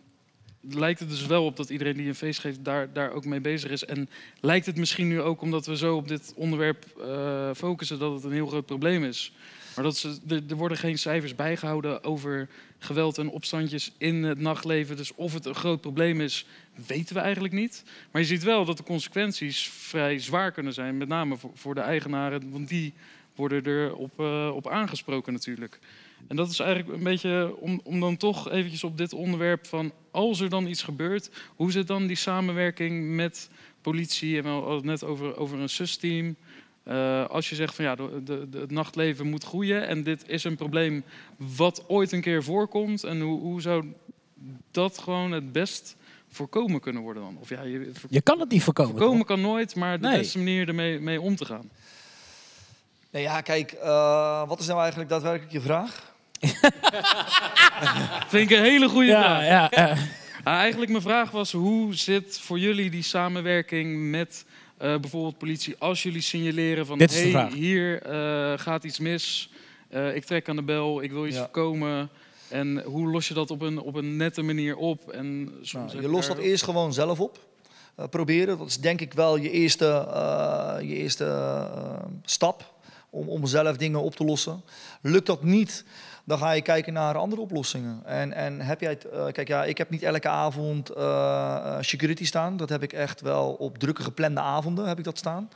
lijkt 0.80 1.00
het 1.00 1.10
dus 1.10 1.26
wel 1.26 1.46
op 1.46 1.56
dat 1.58 1.70
iedereen 1.70 1.94
die 1.98 2.08
een 2.08 2.16
feest 2.16 2.40
geeft 2.40 2.64
daar, 2.66 2.94
daar 2.94 3.12
ook 3.12 3.26
mee 3.26 3.42
bezig 3.42 3.72
is. 3.72 3.86
En 3.86 4.10
lijkt 4.40 4.66
het 4.66 4.78
misschien 4.78 5.08
nu 5.08 5.22
ook 5.22 5.42
omdat 5.42 5.66
we 5.66 5.78
zo 5.78 5.96
op 5.96 6.08
dit 6.08 6.34
onderwerp 6.36 6.86
eh, 7.02 7.50
focussen 7.56 8.00
dat 8.00 8.14
het 8.14 8.24
een 8.24 8.32
heel 8.32 8.48
groot 8.48 8.66
probleem 8.66 9.04
is. 9.04 9.34
Maar 9.76 9.84
dat 9.84 9.98
ze, 9.98 10.18
er, 10.28 10.56
worden 10.56 10.78
geen 10.78 10.98
cijfers 10.98 11.36
bijgehouden 11.36 12.04
over 12.04 12.50
geweld 12.80 13.18
en 13.18 13.30
opstandjes 13.30 13.92
in 13.98 14.24
het 14.24 14.40
nachtleven. 14.40 14.98
Dus 14.98 15.16
of 15.16 15.34
het 15.34 15.46
een 15.46 15.56
groot 15.56 15.82
probleem 15.82 16.22
is, 16.22 16.46
weten 16.88 17.16
we 17.16 17.22
eigenlijk 17.22 17.54
niet. 17.54 17.84
Maar 18.12 18.22
je 18.22 18.28
ziet 18.28 18.44
wel 18.44 18.66
dat 18.66 18.78
de 18.78 18.84
consequenties 18.84 19.70
vrij 19.70 20.20
zwaar 20.20 20.52
kunnen 20.52 20.74
zijn. 20.74 20.98
Met 20.98 21.08
name 21.08 21.38
voor, 21.38 21.52
voor 21.54 21.76
de 21.76 21.82
eigenaren, 21.82 22.52
want 22.52 22.68
die 22.68 22.94
worden 23.36 23.64
er 23.64 23.96
op, 23.96 24.20
eh, 24.20 24.52
op 24.56 24.68
aangesproken 24.68 25.34
natuurlijk. 25.34 25.80
En 26.28 26.36
dat 26.36 26.50
is 26.50 26.60
eigenlijk 26.60 26.98
een 26.98 27.04
beetje 27.04 27.56
om, 27.60 27.82
om 27.84 28.00
dan 28.00 28.18
toch 28.18 28.52
eventjes 28.52 28.84
op 28.84 28.98
dit 28.98 29.14
onderwerp 29.14 29.66
van... 29.66 29.92
als 30.12 30.40
er 30.40 30.50
dan 30.50 30.68
iets 30.68 30.84
gebeurt, 30.84 31.30
hoe 31.56 31.72
zit 31.72 31.88
dan 31.88 32.08
die 32.08 32.16
samenwerking 32.16 33.16
met 33.16 33.50
politie? 33.82 34.38
En 34.38 34.44
we 34.44 34.50
hadden 34.50 34.76
het 34.76 34.84
net 34.84 35.04
over, 35.04 35.38
over 35.38 35.60
een 35.60 35.70
SUS-team. 35.70 36.36
Eh, 36.86 37.26
als 37.26 37.50
je 37.50 37.56
zegt 37.56 37.76
van 37.76 37.86
ja, 37.86 37.96
de, 37.96 38.22
de, 38.24 38.50
de- 38.50 38.60
het 38.60 38.72
nachtleven 38.72 39.28
moet 39.30 39.44
groeien... 39.44 39.88
en 39.88 40.04
dit 40.04 40.24
is 40.28 40.44
een 40.44 40.56
probleem 40.56 41.04
wat 41.38 41.84
ooit 41.88 42.12
een 42.12 42.22
keer 42.22 42.44
voorkomt... 42.44 43.04
en 43.04 43.20
hoe, 43.22 43.40
hoe 43.40 43.62
zou 43.62 43.94
dat 44.72 44.98
gewoon 44.98 45.32
het 45.32 45.52
best 45.52 45.96
voorkomen 46.32 46.80
kunnen 46.82 47.02
worden 47.02 47.24
dan? 47.24 47.38
Of 47.42 47.50
ja, 47.50 47.62
je, 47.62 47.92
voor- 47.94 48.10
Je 48.12 48.22
kan 48.22 48.40
het 48.40 48.50
niet 48.50 48.64
voorkomen. 48.64 48.92
voorkomen 48.92 49.18
toch? 49.18 49.28
kan 49.28 49.42
nooit, 49.42 49.76
maar 49.76 50.00
de 50.00 50.08
Nee. 50.08 50.18
beste 50.18 50.38
manier 50.38 50.68
ermee 50.68 51.00
mee 51.00 51.22
om 51.22 51.36
te 51.36 51.46
gaan. 51.46 51.70
Nee, 53.10 53.22
ja, 53.24 53.42
kijk, 53.42 53.72
eh, 53.72 54.48
wat 54.48 54.60
is 54.60 54.68
nou 54.68 54.80
eigenlijk 54.80 55.10
daadwerkelijk 55.10 55.52
je 55.52 55.62
vraag? 55.62 56.14
Vind 58.28 58.52
ik 58.52 58.58
een 58.58 58.64
hele 58.64 58.90
goede 58.90 59.08
Ja, 59.08 59.22
vraag. 59.22 59.46
ja, 59.46 59.86
ja. 59.88 59.96
Ah, 60.44 60.54
eigenlijk 60.54 60.92
mijn 60.92 61.04
vraag 61.04 61.32
was, 61.32 61.52
hoe 61.52 61.96
zit 61.96 62.40
voor 62.40 62.60
jullie 62.60 62.90
die 62.90 63.02
samenwerking 63.04 64.10
met 64.10 64.46
bijvoorbeeld 64.78 65.38
politie... 65.38 65.76
als 65.80 66.04
jullie 66.04 66.22
signaleren 66.22 66.86
van, 66.86 66.98
Dit 66.98 67.10
is 67.12 67.16
de 67.16 67.22
hey, 67.22 67.32
vraag. 67.32 67.54
hier 67.54 68.02
eh, 68.02 68.60
gaat 68.60 68.84
iets 68.84 69.00
mis, 69.00 69.50
eh, 69.90 70.16
ik 70.16 70.24
trek 70.26 70.50
aan 70.50 70.56
de 70.56 70.64
bel, 70.64 71.02
ik 71.02 71.12
wil 71.12 71.26
iets 71.26 71.36
Ja. 71.36 71.42
voorkomen... 71.42 72.10
En 72.50 72.82
hoe 72.82 73.10
los 73.12 73.28
je 73.28 73.34
dat 73.34 73.52
op 73.52 73.62
een, 73.62 73.80
op 73.80 73.96
een 73.96 74.16
nette 74.18 74.42
manier 74.42 74.76
op? 74.76 75.12
En 75.12 75.54
soms 75.62 75.92
Nou, 75.92 76.04
je 76.04 76.10
lost 76.10 76.28
dat 76.28 76.38
eerst 76.38 76.64
gewoon 76.64 76.94
zelf 76.94 77.20
op. 77.20 77.40
Eh, 77.96 78.08
proberen. 78.08 78.58
Dat 78.58 78.68
is 78.68 78.78
denk 78.78 79.02
ik 79.02 79.14
wel 79.14 79.38
je 79.38 79.50
eerste, 79.50 79.86
eh, 80.14 80.76
je 80.82 80.96
eerste 80.96 81.26
eh, 81.26 82.04
stap 82.26 82.74
om, 83.10 83.30
om 83.30 83.46
zelf 83.46 83.78
dingen 83.78 84.02
op 84.02 84.16
te 84.16 84.24
lossen. 84.26 84.62
Lukt 85.02 85.26
dat 85.26 85.44
niet, 85.44 85.86
dan 86.26 86.38
ga 86.38 86.52
je 86.52 86.62
kijken 86.62 86.94
naar 86.94 87.18
andere 87.18 87.42
oplossingen. 87.42 88.02
En, 88.06 88.34
en 88.34 88.62
heb 88.62 88.82
jij 88.82 88.90
het, 88.90 89.06
eh, 89.06 89.26
kijk, 89.32 89.48
ja, 89.48 89.64
ik 89.64 89.78
heb 89.78 89.90
niet 89.90 90.04
elke 90.04 90.30
avond 90.30 90.90
eh, 90.90 91.04
eh, 91.56 91.78
security 91.82 92.26
staan. 92.26 92.58
Dat 92.58 92.70
heb 92.70 92.84
ik 92.84 92.94
echt 92.94 93.22
wel 93.22 93.54
op 93.54 93.78
drukke 93.78 94.04
geplande 94.04 94.40
avonden 94.40 94.88
heb 94.88 94.98
ik 94.98 95.04
dat 95.04 95.18
staan. 95.18 95.50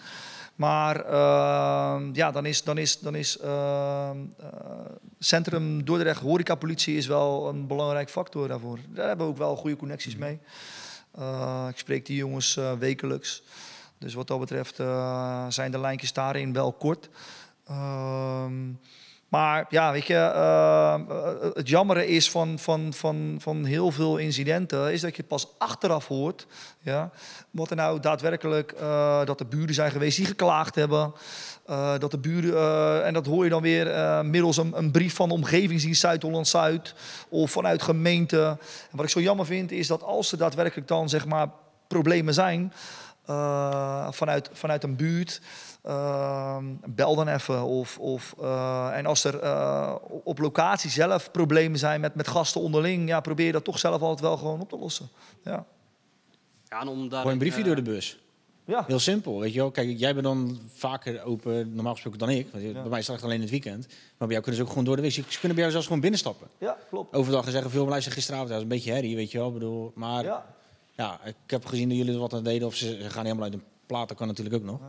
Maar 0.60 1.06
ehm, 1.06 2.10
ja, 2.14 2.32
dan 2.32 2.46
is, 2.46 2.64
dan 2.64 2.78
is, 2.78 3.00
dan 3.00 3.16
is 3.16 3.38
ehm, 3.38 4.18
eh, 4.40 4.50
Centrum 5.20 5.86
Dordrecht 5.86 6.22
Horecapolitie 6.22 6.98
is 6.98 7.08
wel 7.08 7.48
een 7.48 7.68
belangrijk 7.68 8.10
factor 8.10 8.48
daarvoor. 8.48 8.80
Daar 8.90 9.08
hebben 9.08 9.26
we 9.26 9.32
ook 9.32 9.38
wel 9.38 9.56
goede 9.56 9.76
connecties 9.76 10.16
mee. 10.16 10.40
Eh, 11.12 11.68
ik 11.70 11.78
spreek 11.78 12.06
die 12.06 12.16
jongens 12.16 12.60
wekelijks. 12.80 13.44
Dus 13.98 14.14
wat 14.14 14.28
dat 14.28 14.40
betreft 14.40 14.76
zijn 15.54 15.72
de 15.72 15.80
lijntjes 15.80 16.14
daarin 16.14 16.54
wel 16.54 16.74
kort. 16.74 17.10
Ehm, 17.68 18.72
maar 19.30 19.66
ja, 19.70 19.92
weet 19.92 20.06
je, 20.06 20.14
eh, 20.14 20.94
eh, 20.94 21.54
het 21.54 21.70
jammere 21.70 22.08
is 22.08 22.32
van, 22.32 22.60
van, 22.60 22.94
van, 22.94 23.38
van 23.40 23.66
heel 23.66 23.92
veel 23.92 24.18
incidenten, 24.18 24.94
is 24.94 25.02
dat 25.02 25.16
je 25.16 25.24
pas 25.24 25.48
achteraf 25.58 26.08
hoort, 26.08 26.48
ja, 26.80 27.12
wat 27.50 27.70
er 27.70 27.76
nou 27.76 28.00
daadwerkelijk, 28.00 28.72
eh, 28.72 29.26
dat 29.26 29.38
de 29.38 29.46
buren 29.46 29.74
zijn 29.74 29.92
geweest 29.92 30.18
die 30.18 30.26
geklaagd 30.26 30.76
hebben. 30.76 31.14
dat 32.00 32.12
de 32.12 32.18
buren, 32.18 33.06
en 33.06 33.14
dat 33.14 33.26
hoor 33.26 33.44
je 33.44 33.50
dan 33.50 33.62
weer 33.62 34.26
middels 34.26 34.58
een, 34.58 34.92
brief 34.92 35.16
van 35.16 35.28
de 35.28 35.34
omgevingsdienst 35.34 36.02
Zuid-Holland-Zuid 36.02 36.94
of 37.30 37.52
vanuit 37.52 37.82
gemeente. 37.82 38.58
En 38.92 38.98
wat 38.98 39.06
ik 39.06 39.12
zo 39.12 39.20
jammer 39.20 39.46
vind, 39.46 39.72
is 39.72 39.88
dat 39.88 40.04
als 40.04 40.32
er 40.32 40.38
daadwerkelijk 40.38 40.88
dan 40.88 41.10
zeg 41.10 41.26
maar 41.26 41.48
problemen 41.88 42.34
zijn, 42.34 42.74
vanuit, 44.10 44.50
vanuit 44.54 44.84
een 44.84 44.96
buurt. 44.96 45.42
Ehm, 45.82 46.66
bel 46.86 47.16
dan 47.16 47.28
even. 47.28 47.64
Of, 47.64 48.00
of, 48.00 48.36
eh, 48.40 48.90
en 48.94 49.06
als 49.06 49.24
er 49.24 49.40
eh, 49.40 49.96
op 50.24 50.40
locatie 50.40 50.90
zelf 50.90 51.32
problemen 51.32 51.80
zijn 51.80 52.02
met, 52.02 52.16
met 52.16 52.28
gasten 52.28 52.62
onderling, 52.62 53.08
ja, 53.08 53.20
probeer 53.20 53.52
dat 53.52 53.64
toch 53.64 53.80
zelf 53.80 54.02
altijd 54.02 54.20
wel 54.20 54.38
gewoon 54.38 54.60
op 54.60 54.70
te 54.70 54.78
lossen. 54.78 55.10
Ja. 55.44 55.66
Ja, 56.70 56.82
en 56.82 56.88
om 56.88 56.96
Gooi 56.98 57.10
daarin, 57.10 57.32
een 57.32 57.38
briefje 57.38 57.60
eh, 57.60 57.66
door 57.66 57.76
de 57.76 57.82
bus. 57.82 58.20
Ja. 58.66 58.84
Heel 58.88 59.00
simpel, 59.00 59.40
weet 59.40 59.54
je 59.54 59.60
wel. 59.60 59.72
Kijk, 59.72 60.00
jij 60.00 60.14
bent 60.14 60.26
dan 60.26 60.60
vaker 60.74 61.24
open, 61.24 61.74
normaal 61.74 61.94
gesproken, 61.94 62.20
dan 62.20 62.30
ik. 62.30 62.48
Want 62.52 62.64
Ja. 62.64 62.72
Bij 62.72 62.90
mij 62.90 63.00
is 63.00 63.08
het 63.08 63.16
echt 63.16 63.24
alleen 63.24 63.36
in 63.36 63.42
het 63.42 63.50
weekend. 63.50 63.88
Maar 63.88 64.28
bij 64.28 64.30
jou 64.30 64.42
kunnen 64.42 64.56
ze 64.56 64.62
ook 64.62 64.70
gewoon 64.70 64.84
door 64.84 64.96
de 64.96 65.02
week. 65.02 65.12
Ze 65.12 65.22
kunnen 65.22 65.48
bij 65.48 65.58
jou 65.58 65.72
zelfs 65.72 65.86
gewoon 65.86 66.02
binnenstappen. 66.02 66.48
ja, 66.58 66.78
klopt. 66.90 67.16
Overdag 67.16 67.46
en 67.46 67.52
zeggen, 67.52 67.72
veel 67.72 67.88
luister 67.88 68.12
gisteravond, 68.12 68.50
dat 68.50 68.58
is 68.58 68.64
een 68.64 68.70
beetje 68.70 68.92
herrie, 68.92 69.16
weet 69.16 69.32
je 69.32 69.38
wel. 69.38 69.48
Ik 69.48 69.54
bedoel, 69.54 69.92
maar 69.96 70.24
ja. 70.24 70.46
Ja. 70.96 71.20
ik 71.26 71.36
heb 71.48 71.66
gezien 71.66 71.90
dat 71.90 71.98
jullie 71.98 72.14
er 72.14 72.20
wat 72.20 72.34
aan 72.34 72.44
deden. 72.44 72.68
Of 72.68 72.76
ze, 72.76 73.00
ze 73.02 73.10
gaan 73.10 73.24
helemaal 73.24 73.44
uit 73.44 73.54
een 73.54 73.64
plaat, 73.86 74.08
dat 74.08 74.18
kan 74.18 74.28
natuurlijk 74.28 74.56
ook 74.56 74.64
nog. 74.64 74.80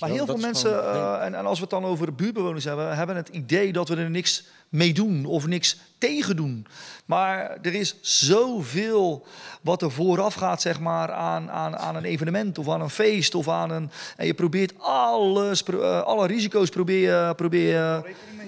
Maar 0.00 0.10
heel 0.10 0.26
veel 0.26 0.36
mensen, 0.36 0.70
gewoon- 0.74 1.18
eh, 1.18 1.24
en, 1.26 1.34
en 1.34 1.46
als 1.46 1.56
we 1.58 1.62
het 1.64 1.70
dan 1.70 1.84
over 1.84 2.06
de 2.06 2.12
buurtbewoners 2.12 2.64
hebben, 2.64 2.96
hebben 2.96 3.16
het 3.16 3.28
idee 3.28 3.72
dat 3.72 3.88
we 3.88 3.96
er 3.96 4.10
niks 4.10 4.44
mee 4.68 4.92
doen 4.92 5.24
of 5.24 5.46
niks 5.46 5.76
tegen 5.98 6.36
doen. 6.36 6.66
Maar 7.04 7.58
er 7.62 7.74
is 7.74 7.96
zoveel 8.00 9.26
wat 9.60 9.82
er 9.82 9.90
vooraf 9.90 10.34
gaat, 10.34 10.60
zeg 10.60 10.80
maar, 10.80 11.12
aan, 11.12 11.50
aan, 11.50 11.76
aan 11.76 11.96
een 11.96 12.04
evenement 12.04 12.58
of 12.58 12.68
aan 12.68 12.80
een 12.80 12.90
feest 12.90 13.34
of 13.34 13.48
aan 13.48 13.70
een. 13.70 13.90
En 14.16 14.26
je 14.26 14.34
probeert 14.34 14.72
alles, 14.78 15.62
eh, 15.64 16.00
alle 16.02 16.26
risico's 16.26 16.68
probeer 16.68 17.00
je. 17.28 17.34
Probeer 17.34 17.68
je 17.68 18.02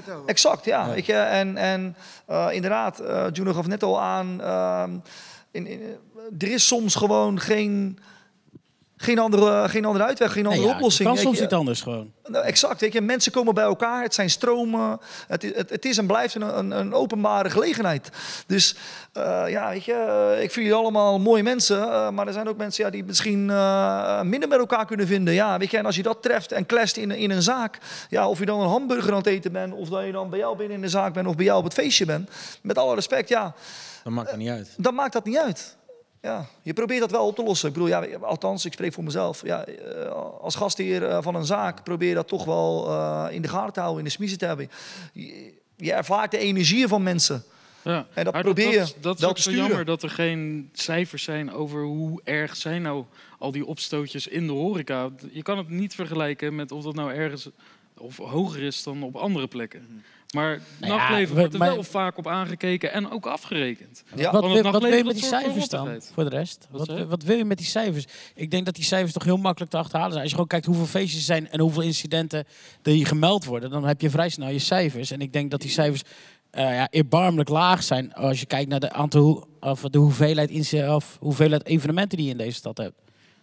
houden. 0.07 0.27
Exact, 0.27 0.65
ja. 0.65 0.95
En, 1.31 1.57
en 1.57 1.97
eh, 2.27 2.49
inderdaad, 2.53 2.99
eh 3.01 3.27
Juno 3.33 3.53
gaf 3.53 3.67
net 3.67 3.83
al 3.83 4.01
aan, 4.01 4.41
ehm, 4.41 4.91
in, 5.51 5.67
in, 5.67 5.81
er 6.39 6.51
is 6.53 6.67
soms 6.67 6.95
gewoon 6.95 7.41
geen, 7.41 7.99
geen, 9.03 9.19
andere, 9.19 9.69
geen 9.69 9.85
andere 9.85 10.05
uitweg, 10.05 10.33
geen 10.33 10.45
andere 10.47 10.61
Nee, 10.63 10.71
ja, 10.71 10.77
oplossing. 10.77 11.07
kan 11.09 11.17
weet 11.17 11.27
soms 11.27 11.41
niet 11.41 11.53
anders 11.53 11.81
gewoon. 11.81 12.13
Nou, 12.27 12.45
exact, 12.45 12.81
weet 12.81 12.93
je, 12.93 13.01
mensen 13.01 13.33
komen 13.33 13.55
bij 13.55 13.65
elkaar, 13.65 14.03
het 14.03 14.15
zijn 14.15 14.31
stromen, 14.31 15.01
het, 15.27 15.45
is- 15.45 15.55
het, 15.57 15.71
het 15.71 15.85
is 15.85 15.99
en 15.99 16.07
blijft 16.07 16.35
een, 16.35 16.59
een, 16.59 16.71
een 16.71 16.95
openbare 16.95 17.51
gelegenheid. 17.51 18.11
Dus 18.47 18.77
eh, 19.13 19.45
ja, 19.49 19.69
weet 19.71 19.85
je, 19.85 20.31
ik 20.43 20.51
vind 20.51 20.67
jullie 20.67 20.75
allemaal 20.75 21.19
mooie 21.21 21.43
mensen, 21.43 21.83
eh, 21.83 22.11
maar 22.11 22.27
er 22.27 22.33
zijn 22.33 22.49
ook 22.49 22.57
mensen 22.57 22.85
ja, 22.85 22.91
die 22.91 23.05
misschien 23.05 23.51
eh, 23.51 24.23
minder 24.23 24.49
met 24.49 24.59
elkaar 24.59 24.87
kunnen 24.87 25.07
vinden. 25.07 25.35
Ja, 25.35 25.59
weet 25.59 25.71
je, 25.71 25.77
en 25.79 25.87
als 25.87 25.97
je 25.97 26.03
dat 26.03 26.23
treft 26.23 26.53
en 26.53 26.67
clasht 26.67 26.97
in, 26.97 27.11
in 27.11 27.31
een 27.31 27.43
zaak, 27.43 27.79
ja, 28.09 28.29
of 28.29 28.39
je 28.39 28.47
dan 28.47 28.61
een 28.61 28.69
hamburger 28.69 29.11
aan 29.11 29.17
het 29.19 29.27
eten 29.27 29.53
bent, 29.53 29.75
of 29.75 29.89
dat 29.89 30.05
je 30.05 30.13
dan 30.13 30.31
bij 30.31 30.39
jou 30.39 30.57
binnen 30.57 30.77
in 30.77 30.83
de 30.83 30.89
zaak 30.89 31.13
bent, 31.15 31.27
of 31.27 31.37
bij 31.37 31.45
jou 31.45 31.59
op 31.59 31.65
het 31.65 31.75
feestje 31.75 32.05
bent, 32.05 32.31
met 32.63 32.79
alle 32.79 32.95
respect, 32.95 33.29
ja, 33.29 33.55
Dat 34.05 34.13
maakt 34.13 34.31
er 34.31 34.37
niet 34.37 34.51
uit. 34.51 34.75
dan 34.77 34.95
maakt 34.95 35.13
dat 35.13 35.25
niet 35.25 35.39
uit. 35.39 35.77
Ja, 36.23 36.47
je 36.63 36.73
probeert 36.73 37.01
dat 37.01 37.11
wel 37.11 37.27
op 37.27 37.37
te 37.37 37.43
lossen. 37.43 37.69
Ik 37.69 37.75
bedoel, 37.75 37.89
ja, 37.89 38.05
althans, 38.21 38.65
ik 38.65 38.73
spreek 38.73 38.93
voor 38.93 39.05
mezelf. 39.05 39.43
Ja, 39.45 39.65
eh, 39.65 40.11
als 40.41 40.55
gastheer 40.55 41.05
eh, 41.09 41.23
van 41.23 41.35
een 41.35 41.45
zaak 41.45 41.83
probeer 41.85 42.09
je 42.09 42.15
dat 42.15 42.29
toch 42.29 42.45
wel 42.45 42.89
eh, 42.89 43.27
in 43.31 43.43
de 43.43 43.49
gaten 43.49 43.73
te 43.73 43.81
houden, 43.81 43.99
in 43.99 44.05
de 44.09 44.15
smiezen 44.15 44.39
te 44.39 44.47
hebben. 44.47 44.71
Je, 45.13 45.53
je 45.77 45.93
ervaart 45.93 46.31
de 46.31 46.39
energieën 46.39 46.89
van 46.89 47.03
mensen. 47.03 47.43
Ja. 47.85 48.07
En 48.15 48.25
dat 48.25 48.33
Maar 48.33 48.43
probeer 48.43 48.65
dat, 48.65 48.75
je 48.75 48.81
is- 48.81 48.95
dat 49.21 49.37
is 49.39 49.45
zo 49.45 49.51
jammer 49.51 49.85
dat 49.85 50.03
er 50.03 50.11
geen 50.11 50.71
cijfers 50.73 51.23
zijn 51.23 51.53
over 51.53 51.83
hoe 51.83 52.21
erg 52.25 52.57
zijn 52.57 52.83
nou 52.83 53.05
al 53.39 53.51
die 53.53 53.67
opstootjes 53.67 54.27
in 54.27 54.47
de 54.47 54.53
horeca. 54.53 55.11
Je 55.33 55.43
kan 55.43 55.59
het 55.59 55.69
niet 55.69 55.95
vergelijken 55.95 56.55
met 56.55 56.73
of 56.73 56.83
dat 56.85 56.95
nou 56.95 57.13
ergens 57.13 57.49
of 57.99 58.17
hoger 58.17 58.63
is 58.63 58.83
dan 58.83 59.03
op 59.03 59.17
andere 59.17 59.47
plekken. 59.47 60.03
Maar 60.33 60.61
Nou 60.81 60.93
nachtleven 60.93 61.37
wordt 61.37 61.53
er 61.53 61.59
maar- 61.59 61.75
wel 61.75 61.83
vaak 61.83 62.19
op 62.19 62.27
aangekeken 62.27 62.93
en 62.93 63.11
ook 63.11 63.27
afgerekend. 63.27 64.03
Ja, 64.15 64.33
wat, 64.33 64.45
wil, 64.47 64.63
wat 64.63 64.83
wil 64.83 64.93
je 64.93 65.05
met 65.05 65.15
die 65.15 65.25
cijfers 65.25 65.69
dan, 65.69 66.03
voor 66.15 66.25
de 66.25 66.31
rest? 66.31 66.69
Wat 66.71 67.07
Wat, 67.09 67.23
wil 67.23 67.37
je 67.37 67.45
met 67.45 67.59
die 67.59 67.67
cijfers? 67.67 68.05
Ik 68.35 68.51
denk 68.51 68.65
dat 68.65 68.75
die 68.75 68.85
cijfers 68.85 69.13
toch 69.13 69.25
heel 69.25 69.37
makkelijk 69.37 69.71
te 69.71 69.77
achterhalen 69.77 70.11
zijn. 70.11 70.23
Als 70.23 70.31
je 70.31 70.37
gewoon 70.37 70.51
kijkt 70.51 70.67
hoeveel 70.67 70.87
feestjes 71.01 71.19
er 71.19 71.25
zijn 71.25 71.51
en 71.51 71.61
hoeveel 71.61 71.83
incidenten 71.83 72.45
er 72.83 72.93
hier 72.93 73.07
gemeld 73.07 73.45
worden, 73.45 73.71
dan 73.71 73.85
heb 73.85 74.01
je 74.01 74.11
vrij 74.11 74.29
snel 74.29 74.49
je 74.49 74.59
cijfers. 74.59 75.11
En 75.11 75.21
ik 75.21 75.33
denk 75.33 75.51
dat 75.51 75.61
die 75.61 75.71
cijfers 75.71 76.03
eh, 76.51 76.75
ja, 76.75 76.89
erbarmelijk 76.91 77.49
laag 77.49 77.83
zijn 77.83 78.15
als 78.15 78.41
je 78.41 78.47
kijkt 78.47 78.69
naar 78.71 78.81
de, 78.81 78.93
aantal, 78.93 79.49
of 79.61 79.81
de 79.81 79.99
hoeveelheid, 79.99 80.73
of 80.89 81.17
hoeveelheid 81.21 81.67
evenementen 81.67 82.17
die 82.17 82.27
je 82.27 82.33
in 82.33 82.39
deze 82.39 82.57
stad 82.57 82.77
hebt. 82.77 82.95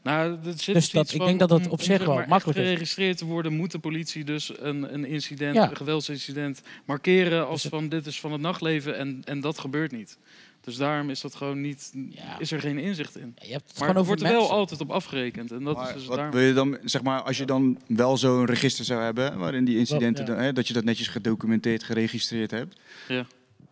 Nou, 0.04 0.38
zit 0.56 0.74
Dus 0.76 0.92
dat- 0.92 1.12
ik 1.12 1.18
van, 1.18 1.26
denk 1.26 1.40
dat 1.40 1.50
dat 1.50 1.66
op 1.66 1.72
om, 1.72 1.78
zich 1.78 1.86
zeg 1.98 2.06
wel 2.06 2.16
maar, 2.16 2.28
makkelijk 2.28 2.58
is. 2.60 2.64
geregistreerd 2.66 3.18
te 3.18 3.26
worden, 3.26 3.54
moet 3.54 3.72
de 3.72 3.80
politie 3.80 4.24
dus 4.24 4.52
een, 4.60 4.94
een 4.94 5.06
incident, 5.06 5.56
Ja. 5.56 5.70
een 5.70 5.76
geweldsincident, 5.76 6.62
markeren 6.86 7.42
als 7.48 7.54
Dus 7.62 7.64
het- 7.64 7.72
van 7.74 7.90
dit 7.90 8.06
is 8.06 8.20
van 8.20 8.32
het 8.32 8.42
nachtleven 8.42 8.98
en, 8.98 9.22
en 9.26 9.40
dat 9.42 9.60
gebeurt 9.60 9.92
niet. 9.92 10.18
Dus 10.62 10.76
daarom 10.78 11.10
is 11.10 11.22
dat 11.22 11.36
gewoon 11.36 11.62
niet, 11.62 11.92
Ja. 12.10 12.40
is 12.40 12.52
er 12.52 12.60
geen 12.60 12.78
inzicht 12.78 13.18
in. 13.18 13.36
Je 13.42 13.52
hebt 13.52 13.70
het 13.70 13.80
Maar 13.80 13.90
er 13.90 13.96
over 13.96 14.08
wordt 14.08 14.22
er 14.22 14.30
wel 14.32 14.50
altijd 14.52 14.82
op 14.82 14.90
afgerekend. 14.92 15.52
En 15.52 15.64
dat 15.64 15.76
Maar 15.76 15.88
is 15.88 15.94
dus 15.94 16.06
wat 16.06 16.16
daarom. 16.16 16.36
wil 16.36 16.44
je 16.48 16.54
dan, 16.54 16.78
zeg 16.84 17.02
maar, 17.02 17.22
als 17.22 17.38
je 17.38 17.46
dan 17.46 17.80
wel 17.88 18.18
zo'n 18.18 18.46
register 18.46 18.86
zou 18.86 19.02
hebben, 19.02 19.38
waarin 19.38 19.66
die 19.66 19.78
incidenten, 19.78 20.26
dan, 20.26 20.38
hè, 20.38 20.54
dat 20.54 20.68
je 20.68 20.74
dat 20.74 20.84
netjes 20.84 21.08
gedocumenteerd, 21.08 21.84
geregistreerd 21.84 22.52
hebt. 22.52 22.80
Ja. 23.08 23.26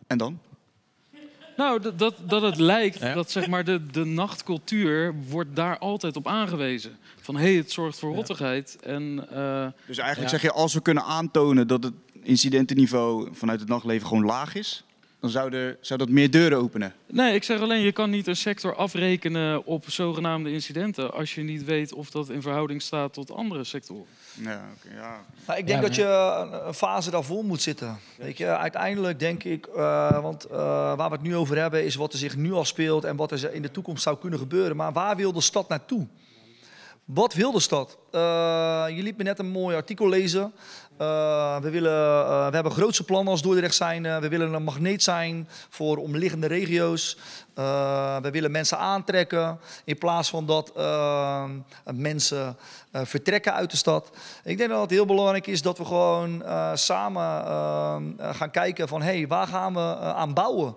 En 0.06 0.18
dan? 0.18 0.38
Nou, 1.58 1.80
dat, 1.80 1.98
dat, 1.98 2.14
dat 2.26 2.42
het 2.42 2.56
lijkt 2.56 2.98
Ja. 2.98 3.14
dat 3.14 3.30
zeg 3.30 3.46
maar, 3.46 3.64
de, 3.64 3.86
de 3.86 4.04
nachtcultuur 4.04 5.14
wordt 5.28 5.56
daar 5.56 5.78
altijd 5.78 6.16
op 6.16 6.26
aangewezen. 6.26 6.96
Van 7.20 7.36
hé, 7.36 7.42
hey, 7.42 7.54
het 7.54 7.72
zorgt 7.72 7.98
voor 7.98 8.14
rottigheid. 8.14 8.78
En 8.82 9.26
eh, 9.30 9.66
Dus 9.86 9.98
eigenlijk 9.98 10.30
Ja. 10.30 10.38
zeg 10.38 10.42
je, 10.42 10.52
als 10.52 10.74
we 10.74 10.80
kunnen 10.82 11.04
aantonen 11.04 11.66
dat 11.68 11.82
het 11.84 11.92
incidentenniveau 12.22 13.28
vanuit 13.32 13.60
het 13.60 13.68
nachtleven 13.68 14.08
gewoon 14.08 14.24
laag 14.24 14.54
is, 14.54 14.84
dan 15.20 15.30
zou, 15.30 15.52
er, 15.52 15.76
zou 15.80 15.98
dat 15.98 16.08
meer 16.08 16.30
deuren 16.30 16.58
openen. 16.58 16.94
Nee, 17.06 17.34
ik 17.34 17.42
zeg 17.42 17.60
alleen, 17.60 17.80
je 17.80 17.92
kan 17.92 18.10
niet 18.10 18.26
een 18.26 18.36
sector 18.36 18.74
afrekenen 18.74 19.64
op 19.66 19.84
zogenaamde 19.86 20.52
incidenten 20.52 21.12
als 21.12 21.34
je 21.34 21.42
niet 21.42 21.64
weet 21.64 21.92
of 21.92 22.10
dat 22.10 22.28
in 22.28 22.42
verhouding 22.42 22.82
staat 22.82 23.12
tot 23.12 23.30
andere 23.30 23.64
sectoren. 23.64 24.06
Ja, 24.34 24.62
oké, 24.76 24.94
ja. 24.94 25.24
Nou, 25.46 25.58
ik 25.58 25.66
denk 25.66 25.80
Ja, 25.80 25.86
dat 25.86 25.94
je 25.94 26.04
een, 26.04 26.66
een 26.66 26.74
fase 26.74 27.10
daarvoor 27.10 27.44
moet 27.44 27.62
zitten. 27.62 27.98
Weet 28.16 28.38
je, 28.38 28.46
uiteindelijk 28.46 29.18
denk 29.18 29.44
ik, 29.44 29.66
eh, 29.66 30.22
want 30.22 30.44
eh, 30.44 30.56
waar 30.96 31.08
we 31.08 31.14
het 31.14 31.22
nu 31.22 31.36
over 31.36 31.58
hebben 31.58 31.84
is 31.84 31.94
wat 31.94 32.12
er 32.12 32.18
zich 32.18 32.36
nu 32.36 32.52
al 32.52 32.64
speelt 32.64 33.04
en 33.04 33.16
wat 33.16 33.32
er 33.32 33.52
in 33.54 33.62
de 33.62 33.70
toekomst 33.70 34.02
zou 34.02 34.18
kunnen 34.18 34.38
gebeuren. 34.38 34.76
Maar 34.76 34.92
waar 34.92 35.16
wil 35.16 35.32
de 35.32 35.40
stad 35.40 35.68
naartoe? 35.68 36.06
Wat 37.04 37.34
wil 37.34 37.52
de 37.52 37.60
stad? 37.60 37.98
Eh, 38.10 38.20
je 38.88 39.02
liet 39.02 39.16
me 39.16 39.22
net 39.22 39.38
een 39.38 39.50
mooi 39.50 39.76
artikel 39.76 40.08
lezen. 40.08 40.52
Eh, 40.98 41.56
we, 41.60 41.70
willen, 41.70 42.24
eh, 42.24 42.48
we 42.48 42.54
hebben 42.54 42.72
grootse 42.72 43.04
plannen 43.04 43.32
als 43.32 43.42
Dordrecht 43.42 43.74
zijn. 43.74 44.06
Eh, 44.06 44.18
we 44.18 44.28
willen 44.28 44.52
een 44.52 44.62
magneet 44.62 45.02
zijn 45.02 45.48
voor 45.68 45.96
omliggende 45.96 46.46
regio's. 46.46 47.16
We 48.22 48.28
willen 48.32 48.50
mensen 48.50 48.78
aantrekken 48.78 49.60
in 49.84 49.98
plaats 49.98 50.30
van 50.30 50.46
dat 50.46 50.72
mensen 51.94 52.56
vertrekken 52.92 53.54
uit 53.54 53.70
de 53.70 53.76
stad. 53.76 54.10
Ik 54.44 54.58
denk 54.58 54.70
dat 54.70 54.80
het 54.80 54.90
heel 54.90 55.06
belangrijk 55.06 55.46
is 55.46 55.62
dat 55.62 55.78
we 55.78 55.84
gewoon 55.84 56.42
samen 56.74 57.44
gaan 58.18 58.50
kijken 58.50 58.88
van... 58.88 59.02
hey, 59.02 59.26
waar 59.26 59.46
gaan 59.46 59.74
we 59.74 59.96
aan 59.96 60.34
bouwen? 60.34 60.76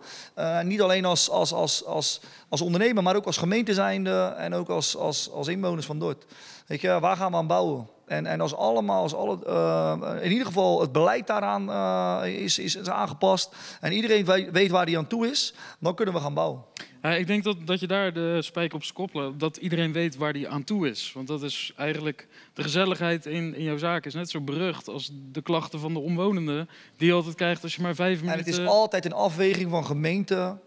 Niet 0.64 0.82
alleen 0.82 1.06
als, 1.06 1.30
als, 1.30 1.54
als, 1.54 1.86
als, 1.86 2.22
als 2.50 2.62
ondernemer, 2.62 3.04
maar 3.04 3.16
ook 3.16 3.26
als 3.26 3.38
gemeente 3.38 3.74
zijnde... 3.74 4.34
en 4.38 4.54
ook 4.54 4.70
als, 4.70 4.98
als, 4.98 5.32
als 5.32 5.48
inwoners 5.48 5.86
van 5.86 6.00
Dort. 6.00 6.26
Weet 6.68 6.82
je, 6.82 7.00
waar 7.00 7.18
gaan 7.18 7.32
we 7.32 7.38
aan 7.38 7.48
bouwen? 7.48 7.88
En, 8.12 8.26
en 8.26 8.42
als 8.42 8.56
allemaal, 8.56 9.02
als 9.02 9.14
alle, 9.14 9.46
eh, 9.46 10.24
in 10.24 10.32
ieder 10.32 10.46
geval 10.46 10.82
het 10.82 10.92
beleid 10.92 11.28
daaraan 11.28 11.70
eh, 11.70 12.44
is, 12.44 12.60
is, 12.60 12.76
is 12.76 12.90
aangepast... 12.90 13.56
en 13.82 13.92
iedereen 13.92 14.26
weet, 14.26 14.52
weet 14.52 14.72
waar 14.72 14.86
die 14.86 14.98
aan 14.98 15.08
toe 15.08 15.28
is, 15.28 15.54
dan 15.80 15.96
kunnen 15.96 16.14
we 16.14 16.22
gaan 16.22 16.34
bouwen. 16.34 16.64
Ja, 17.02 17.16
ik 17.16 17.28
denk 17.28 17.44
dat, 17.44 17.58
dat 17.66 17.80
je 17.80 17.88
daar 17.88 18.14
de 18.14 18.42
spijker 18.42 18.76
op 18.76 18.84
koppelen. 18.94 19.38
Dat 19.38 19.58
iedereen 19.58 19.92
weet 19.92 20.16
waar 20.16 20.34
die 20.34 20.50
aan 20.50 20.64
toe 20.64 20.90
is. 20.90 21.12
Want 21.14 21.28
dat 21.28 21.44
is 21.44 21.74
eigenlijk 21.76 22.28
de 22.54 22.64
gezelligheid 22.64 23.26
in, 23.26 23.56
in 23.56 23.64
jouw 23.64 23.78
zaak 23.78 24.06
is 24.06 24.14
net 24.14 24.30
zo 24.30 24.42
berucht 24.42 24.88
als 24.88 25.12
de 25.32 25.42
klachten 25.42 25.80
van 25.80 25.94
de 25.94 26.00
omwonenden. 26.00 26.70
Die 26.98 27.08
je 27.08 27.14
altijd 27.14 27.36
krijgt 27.36 27.64
als 27.64 27.76
je 27.76 27.82
maar 27.82 27.96
vijf 27.96 28.20
En 28.20 28.26
minuten. 28.26 28.52
het 28.52 28.62
is 28.62 28.68
altijd 28.68 29.06
een 29.06 29.14
afweging 29.14 29.70
van 29.70 29.86
gemeente. 29.86 30.58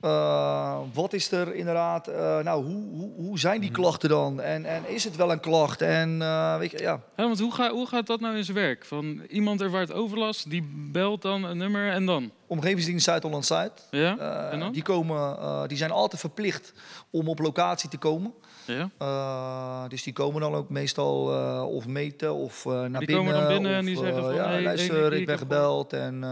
Eh, 0.00 0.78
wat 0.92 1.12
is 1.12 1.32
er 1.32 1.54
inderdaad? 1.54 2.08
eh, 2.08 2.38
nou, 2.38 2.64
hoe, 2.64 2.84
hoe, 2.90 3.12
hoe 3.16 3.38
zijn 3.38 3.60
die 3.60 3.70
klachten 3.70 4.08
dan? 4.08 4.40
En, 4.40 4.64
en 4.64 4.88
is 4.88 5.04
het 5.04 5.16
wel 5.16 5.32
een 5.32 5.40
klacht? 5.40 5.82
En 5.82 6.22
eh, 6.22 6.58
weet 6.58 6.70
je, 6.70 6.78
ja. 6.78 7.00
Ja, 7.16 7.24
want 7.24 7.40
hoe, 7.40 7.52
ga, 7.52 7.70
hoe 7.70 7.86
gaat 7.86 8.06
dat 8.06 8.20
nou 8.20 8.36
in 8.36 8.44
zijn 8.44 8.56
werk? 8.56 8.84
Van 8.84 9.22
iemand 9.28 9.60
ervaart 9.60 9.92
overlast, 9.92 10.50
die 10.50 10.68
belt 10.92 11.22
dan 11.22 11.44
een 11.44 11.56
nummer 11.56 11.90
en 11.90 12.06
dan? 12.06 12.30
Omgevingsdienst 12.46 13.04
Zuid-Holland-Zuid. 13.04 13.86
Ja? 13.90 14.16
eh, 14.18 14.52
en 14.52 14.60
dan? 14.60 14.72
die, 14.72 14.82
komen, 14.82 15.68
die 15.68 15.76
zijn 15.76 15.90
altijd 15.90 16.20
verplicht 16.20 16.72
om 17.10 17.28
op 17.28 17.38
locatie 17.38 17.88
te 17.88 17.98
komen. 17.98 18.34
Ja? 18.66 19.88
Dus 19.88 20.02
die 20.02 20.12
komen 20.12 20.40
dan 20.40 20.54
ook 20.54 20.68
meestal 20.68 21.26
of 21.66 21.86
meten 21.86 22.34
of 22.34 22.64
naar 22.64 22.88
die 22.88 22.98
binnen. 22.98 23.16
komen 23.16 23.32
dan 23.32 23.48
binnen 23.48 23.70
of, 23.72 23.78
en 23.78 23.84
die 23.84 23.96
zeggen 23.96 24.22
van, 24.22 24.34
ja, 24.34 24.48
hey, 24.48 24.62
luister, 24.62 25.10
hey, 25.10 25.18
ik 25.18 25.26
ben 25.26 25.38
gebeld 25.38 25.92
en, 25.92 26.24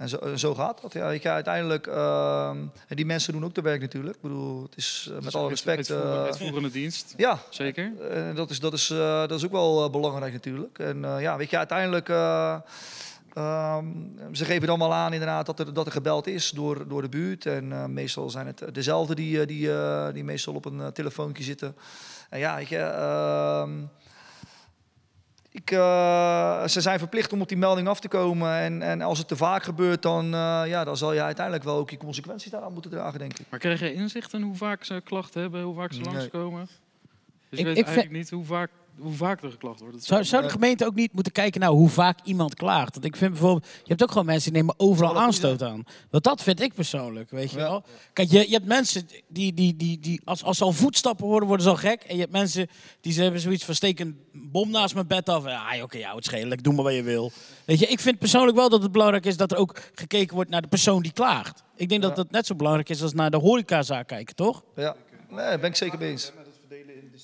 en 0.00 0.08
zo, 0.08 0.36
zo 0.36 0.54
gaat 0.54 0.80
dat. 0.82 0.92
Ja, 0.92 1.06
weet 1.08 1.22
je, 1.22 1.28
uiteindelijk, 1.28 1.86
eh, 1.86 2.48
en 2.88 2.96
die 2.96 3.06
mensen 3.06 3.32
doen 3.32 3.44
ook 3.44 3.54
de 3.54 3.60
werk 3.62 3.80
natuurlijk. 3.80 4.14
Ik 4.16 4.22
bedoel, 4.22 4.62
het 4.62 4.76
is 4.76 5.10
eh, 5.16 5.22
met 5.24 5.34
alle 5.34 5.48
respect... 5.48 5.90
Uitvoer- 5.90 6.12
eh, 6.12 6.22
Uitvoerende 6.24 6.70
dienst, 6.70 7.14
ja, 7.26 7.38
zeker. 7.50 7.92
eh, 8.10 8.34
dat, 8.34 8.50
is, 8.50 8.60
dat, 8.60 8.72
is, 8.72 8.90
eh, 8.90 8.98
dat 9.20 9.32
is 9.32 9.44
ook 9.44 9.50
wel 9.52 9.84
eh, 9.84 9.90
belangrijk 9.90 10.32
natuurlijk. 10.32 10.78
En 10.78 11.04
eh, 11.04 11.20
ja, 11.20 11.36
weet 11.36 11.50
je, 11.50 11.58
uiteindelijk... 11.58 12.08
eh, 12.08 12.56
ehm, 13.34 13.84
ze 14.32 14.44
geven 14.44 14.66
dan 14.66 14.78
wel 14.78 14.94
aan 14.94 15.12
inderdaad 15.12 15.46
dat 15.46 15.58
er, 15.58 15.74
dat 15.74 15.86
er 15.86 15.92
gebeld 15.92 16.26
is 16.26 16.50
door, 16.50 16.88
door 16.88 17.02
de 17.02 17.08
buurt. 17.08 17.46
En 17.46 17.72
eh, 17.72 17.84
meestal 17.84 18.30
zijn 18.30 18.46
het 18.46 18.62
dezelfde 18.72 19.14
die, 19.14 19.40
eh, 19.40 19.46
die, 19.46 19.72
eh, 19.72 20.12
die 20.12 20.24
meestal 20.24 20.54
op 20.54 20.64
een 20.64 20.80
eh, 20.80 20.86
telefoontje 20.86 21.42
zitten. 21.44 21.76
En 22.30 22.38
ja, 22.38 22.56
weet 22.56 22.68
je... 22.68 22.78
ik, 25.52 25.70
eh, 25.70 26.66
ze 26.66 26.80
zijn 26.80 26.98
verplicht 26.98 27.32
om 27.32 27.40
op 27.40 27.48
die 27.48 27.56
melding 27.58 27.88
af 27.88 28.00
te 28.00 28.08
komen. 28.08 28.52
En, 28.58 28.82
en 28.82 29.00
als 29.02 29.18
het 29.18 29.28
te 29.28 29.36
vaak 29.36 29.62
gebeurt, 29.62 30.02
dan, 30.02 30.24
eh, 30.24 30.62
ja, 30.66 30.84
dan 30.84 30.96
zal 30.96 31.12
je 31.12 31.22
uiteindelijk 31.22 31.64
wel 31.64 31.76
ook 31.76 31.90
je 31.90 31.96
consequenties 31.96 32.50
daaraan 32.50 32.72
moeten 32.72 32.90
dragen, 32.90 33.18
denk 33.18 33.38
ik. 33.38 33.46
Maar 33.48 33.58
krijg 33.60 33.80
je 33.80 33.92
inzicht 33.94 34.32
in 34.32 34.42
hoe 34.42 34.56
vaak 34.56 34.84
ze 34.84 35.00
klachten 35.04 35.40
hebben, 35.40 35.62
hoe 35.62 35.74
vaak 35.74 35.92
ze 35.92 36.00
Nee. 36.00 36.12
langskomen? 36.14 36.66
Dus 37.48 37.58
je 37.58 37.58
Ik- 37.58 37.64
weet 37.64 37.78
ik 37.78 37.84
eigenlijk 37.84 38.14
niet 38.16 38.30
hoe 38.30 38.44
vaak, 38.44 38.70
hoe 38.98 39.12
vaak 39.12 39.42
er 39.42 39.50
geklacht 39.50 39.80
wordt. 39.80 40.04
Zou, 40.04 40.24
zou 40.24 40.42
de 40.42 40.48
gemeente 40.48 40.86
ook 40.86 40.94
niet 40.94 41.12
moeten 41.12 41.32
kijken 41.32 41.60
naar 41.60 41.70
hoe 41.70 41.88
vaak 41.88 42.18
iemand 42.24 42.54
klaagt? 42.54 42.92
Want 42.92 43.04
ik 43.04 43.16
vind 43.16 43.30
bijvoorbeeld, 43.30 43.64
je 43.66 43.88
hebt 43.88 44.02
ook 44.02 44.10
gewoon 44.10 44.26
mensen 44.26 44.52
die 44.52 44.60
nemen 44.60 44.74
overal 44.78 45.20
aanstoot 45.20 45.62
aan. 45.62 45.84
Want 46.10 46.24
dat 46.24 46.42
vind 46.42 46.60
ik 46.60 46.74
persoonlijk, 46.74 47.30
weet 47.30 47.50
je 47.50 47.56
Ja. 47.58 47.62
wel. 47.62 47.82
Kijk, 48.12 48.30
je, 48.30 48.38
je 48.38 48.52
hebt 48.54 48.66
mensen 48.66 49.08
die, 49.28 49.54
die, 49.54 49.76
die, 49.76 49.98
die 50.00 50.20
als, 50.24 50.42
als 50.44 50.58
ze 50.58 50.64
al 50.64 50.72
voetstappen 50.72 51.26
horen, 51.26 51.46
worden 51.46 51.64
ze 51.64 51.70
al 51.70 51.76
gek. 51.76 52.02
En 52.02 52.14
je 52.14 52.20
hebt 52.20 52.32
mensen 52.32 52.68
die 53.00 53.12
ze 53.12 53.22
hebben 53.22 53.40
zoiets 53.40 53.64
van, 53.64 53.74
steek 53.74 54.00
een 54.00 54.18
bom 54.32 54.70
naast 54.70 54.94
mijn 54.94 55.06
bed 55.06 55.28
af. 55.28 55.44
Ja, 55.44 55.82
oké, 55.82 55.98
ja, 55.98 56.14
het 56.14 56.24
schelen, 56.24 56.58
doe 56.58 56.74
maar 56.74 56.84
wat 56.84 56.94
je 56.94 57.02
wil. 57.02 57.32
Weet 57.64 57.78
je, 57.78 57.86
ik 57.86 58.00
vind 58.00 58.18
persoonlijk 58.18 58.56
wel 58.56 58.68
dat 58.68 58.82
het 58.82 58.92
belangrijk 58.92 59.26
is 59.26 59.36
dat 59.36 59.52
er 59.52 59.58
ook 59.58 59.80
gekeken 59.94 60.34
wordt 60.34 60.50
naar 60.50 60.62
de 60.62 60.68
persoon 60.68 61.02
die 61.02 61.12
klaagt. 61.12 61.62
Ik 61.76 61.88
denk 61.88 62.02
dat 62.02 62.16
dat 62.16 62.30
net 62.30 62.46
zo 62.46 62.54
belangrijk 62.54 62.88
is 62.88 63.02
als 63.02 63.12
naar 63.12 63.30
de 63.30 63.36
horecazaak 63.36 64.06
kijken, 64.06 64.34
toch? 64.34 64.62
Ja, 64.76 64.96
nee, 65.30 65.58
ben 65.58 65.70
ik 65.70 65.76
zeker 65.76 65.98
mee 65.98 66.10
eens. 66.10 66.32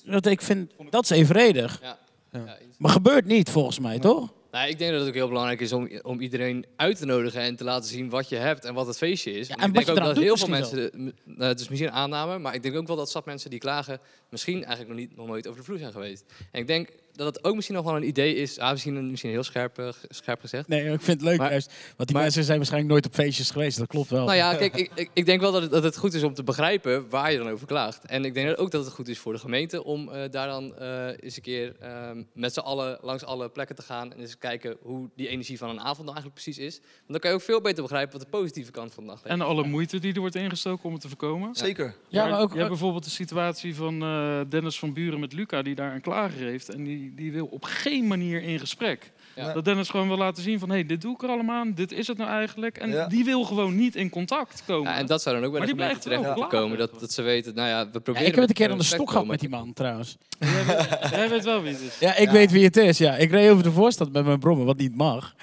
Dat 0.05 0.27
ik 0.27 0.43
vind, 0.43 0.73
dat 0.91 1.05
is 1.05 1.11
evenredig. 1.11 1.79
Ja. 1.83 1.99
Ja. 2.33 2.59
Maar 2.79 2.91
gebeurt 2.91 3.25
niet, 3.25 3.51
volgens 3.51 3.79
mij, 3.79 3.99
toch? 3.99 4.33
Nou, 4.51 4.69
ik 4.69 4.79
denk 4.79 4.91
dat 4.91 5.01
het 5.01 5.09
ook 5.09 5.15
heel 5.15 5.29
belangrijk 5.29 5.61
is 5.61 5.73
om, 5.73 6.01
om 6.03 6.21
iedereen 6.21 6.67
uit 6.77 6.99
te 6.99 7.07
nodigen 7.07 7.41
en 7.41 7.57
te 7.57 7.65
laten 7.65 7.89
zien 7.89 8.11
wat 8.11 8.29
je 8.29 8.37
hebt 8.37 8.65
en 8.65 8.75
wat 8.75 8.87
het 8.87 8.97
feestje 8.97 9.33
is. 9.33 9.49
Ja, 9.49 9.55
Want 9.55 9.61
en 9.61 9.81
ik 9.81 9.87
denk 9.87 9.99
ook 9.99 10.05
dat 10.05 10.17
heel 10.17 10.37
veel 10.37 10.49
mensen, 10.49 10.91
nou, 11.25 11.43
het 11.43 11.61
is 11.61 11.69
misschien 11.69 11.91
een 11.91 11.97
aanname, 11.97 12.39
maar 12.39 12.55
ik 12.55 12.63
denk 12.63 12.77
ook 12.77 12.87
wel 12.87 12.97
dat 12.97 13.09
stadmensen 13.09 13.51
die 13.51 13.59
klagen 13.59 14.01
misschien 14.31 14.65
eigenlijk 14.65 14.89
nog 14.89 14.99
niet 14.99 15.17
nog 15.17 15.27
nooit 15.27 15.47
over 15.47 15.59
de 15.59 15.67
vloer 15.67 15.79
zijn 15.79 15.93
geweest. 15.93 16.25
En 16.51 16.61
ik 16.61 16.67
denk 16.67 16.89
dat 17.17 17.27
het 17.35 17.45
ook 17.45 17.55
misschien 17.55 17.77
nog 17.77 17.85
wel 17.85 17.97
een 17.97 18.07
idee 18.09 18.35
is, 18.35 18.59
ah, 18.59 18.71
misschien, 18.71 19.11
misschien 19.11 19.31
heel 19.31 19.43
scherp, 19.43 19.95
scherp 20.09 20.41
gezegd. 20.41 20.69
Nee, 20.69 20.81
ik 20.93 21.01
vind 21.03 21.21
het 21.21 21.29
leuk 21.29 21.39
Maar- 21.39 21.51
juist. 21.51 21.73
Want 21.97 22.09
die 22.09 22.13
maar- 22.13 22.23
mensen 22.23 22.45
zijn 22.45 22.57
waarschijnlijk 22.57 22.93
nooit 22.93 23.07
op 23.07 23.15
feestjes 23.15 23.51
geweest. 23.51 23.79
Dat 23.79 23.87
klopt 23.87 24.11
wel. 24.11 24.25
Nou 24.25 24.37
ja, 24.37 24.55
kijk, 24.55 24.77
ik, 24.81 24.91
ik, 24.95 25.11
ik 25.13 25.27
denk 25.27 25.41
wel 25.41 25.53
dat 25.53 25.63
het, 25.63 25.71
dat 25.71 25.83
het 25.83 25.97
goed 25.97 26.15
is 26.15 26.23
om 26.23 26.35
te 26.35 26.43
begrijpen 26.43 27.09
waar 27.09 27.33
je 27.33 27.39
dan 27.39 27.49
over 27.49 27.67
klaagt. 27.67 28.05
En 28.05 28.25
ik 28.25 28.35
denk 28.35 28.61
ook 28.61 28.71
dat 28.71 28.85
het 28.85 28.95
goed 28.95 29.09
is 29.09 29.19
voor 29.19 29.33
de 29.33 29.39
gemeente 29.39 29.85
om 29.85 30.09
eh, 30.09 30.31
daar 30.31 30.49
dan 30.49 30.77
eh, 30.77 31.07
eens 31.21 31.37
een 31.37 31.43
keer 31.43 31.77
ehm, 31.81 32.23
met 32.33 32.53
z'n 32.53 32.61
allen 32.61 32.99
langs 33.03 33.25
alle 33.25 33.49
plekken 33.49 33.77
te 33.77 33.83
gaan. 33.83 34.13
En 34.13 34.21
eens 34.21 34.39
kijken 34.39 34.77
hoe 34.83 35.09
die 35.17 35.29
energie 35.29 35.59
van 35.59 35.69
een 35.69 35.81
avond 35.81 36.07
dan 36.07 36.15
eigenlijk 36.15 36.35
precies 36.35 36.59
is. 36.59 36.79
Want 36.79 37.09
dan 37.09 37.19
kan 37.21 37.31
je 37.31 37.37
ook 37.37 37.43
veel 37.43 37.61
beter 37.61 37.83
begrijpen 37.83 38.13
wat 38.13 38.23
de 38.31 38.39
positieve 38.39 38.71
kant 38.71 38.95
van 38.95 39.03
de 39.05 39.09
dag 39.11 39.25
is. 39.25 39.31
En 39.31 39.41
alle 39.41 39.65
moeite 39.67 39.99
die 39.99 40.15
er 40.15 40.21
wordt 40.21 40.35
ingestoken 40.35 40.85
om 40.85 40.93
het 40.93 41.01
te 41.01 41.09
voorkomen. 41.09 41.55
Zeker. 41.55 41.95
ja, 42.09 42.27
maar 42.29 42.41
ook, 42.41 42.51
je 42.53 42.57
hebt 42.57 42.69
bijvoorbeeld 42.69 43.05
de 43.05 43.11
situatie 43.11 43.75
van 43.75 44.03
eh, 44.03 44.41
Dennis 44.49 44.79
van 44.79 44.93
Buren 44.93 45.21
met 45.21 45.33
Luca, 45.33 45.63
die 45.63 45.75
daar 45.75 45.95
een 45.95 46.01
klager 46.01 46.47
heeft. 46.47 46.69
En 46.69 46.85
die, 46.85 47.06
die 47.15 47.33
wil 47.33 47.47
op 47.47 47.65
geen 47.65 48.07
manier 48.07 48.43
in 48.43 48.59
gesprek. 48.59 49.13
Ja. 49.35 49.53
Dat 49.53 49.65
Dennis 49.65 49.89
gewoon 49.89 50.09
wil 50.09 50.17
laten 50.17 50.43
zien 50.43 50.59
van, 50.59 50.69
hé, 50.69 50.75
hey, 50.75 50.87
dit 50.87 51.01
doe 51.01 51.15
ik 51.15 51.23
er 51.23 51.29
allemaal 51.29 51.61
aan, 51.61 51.75
dit 51.75 51.93
is 51.93 52.07
het 52.07 52.17
nou 52.17 52.31
eigenlijk. 52.31 52.79
En 52.79 52.91
Ja. 52.91 53.07
die 53.07 53.25
wil 53.25 53.45
gewoon 53.45 53.77
niet 53.77 53.97
in 53.97 54.11
contact 54.11 54.63
komen. 54.67 54.93
Ja, 54.93 54.99
en 54.99 55.07
dat 55.07 55.23
zou 55.23 55.37
dan 55.37 55.45
ook 55.45 55.51
bij 55.51 55.61
Maar 55.61 55.69
de 55.69 55.75
gemeente 55.75 55.99
blijft 55.99 56.23
terecht 56.23 56.39
moeten 56.39 56.61
komen. 56.61 56.79
Dat, 56.79 57.01
dat 57.01 57.13
ze 57.13 57.23
weten, 57.23 57.55
nou 57.55 57.69
ja, 57.69 57.79
we 57.87 57.91
ja, 57.93 57.99
proberen... 57.99 58.29
ik 58.29 58.35
heb 58.35 58.41
het 58.41 58.49
een 58.49 58.55
keer 58.55 58.71
aan 58.71 58.79
de 58.79 58.85
stok 58.85 59.11
gehad 59.11 59.27
met 59.27 59.41
die 59.41 59.49
man, 59.49 59.73
trouwens. 59.73 60.17
Jij, 60.39 60.65
weet, 60.67 61.11
jij 61.11 61.29
weet 61.29 61.45
wel 61.45 61.63
wie 61.63 61.73
het 61.73 61.81
is. 61.81 61.99
Ja, 61.99 62.17
ik 62.17 62.31
weet 62.31 62.51
wie 62.51 62.65
het 62.65 62.77
is. 62.77 62.99
Ja. 62.99 63.17
Ik 63.17 63.31
reed 63.31 63.51
over 63.51 63.63
de 63.63 63.73
voorstad 63.73 64.13
met 64.13 64.25
mijn 64.25 64.39
brommen, 64.39 64.67
wat 64.67 64.77
niet 64.77 64.97
mag. 64.97 65.35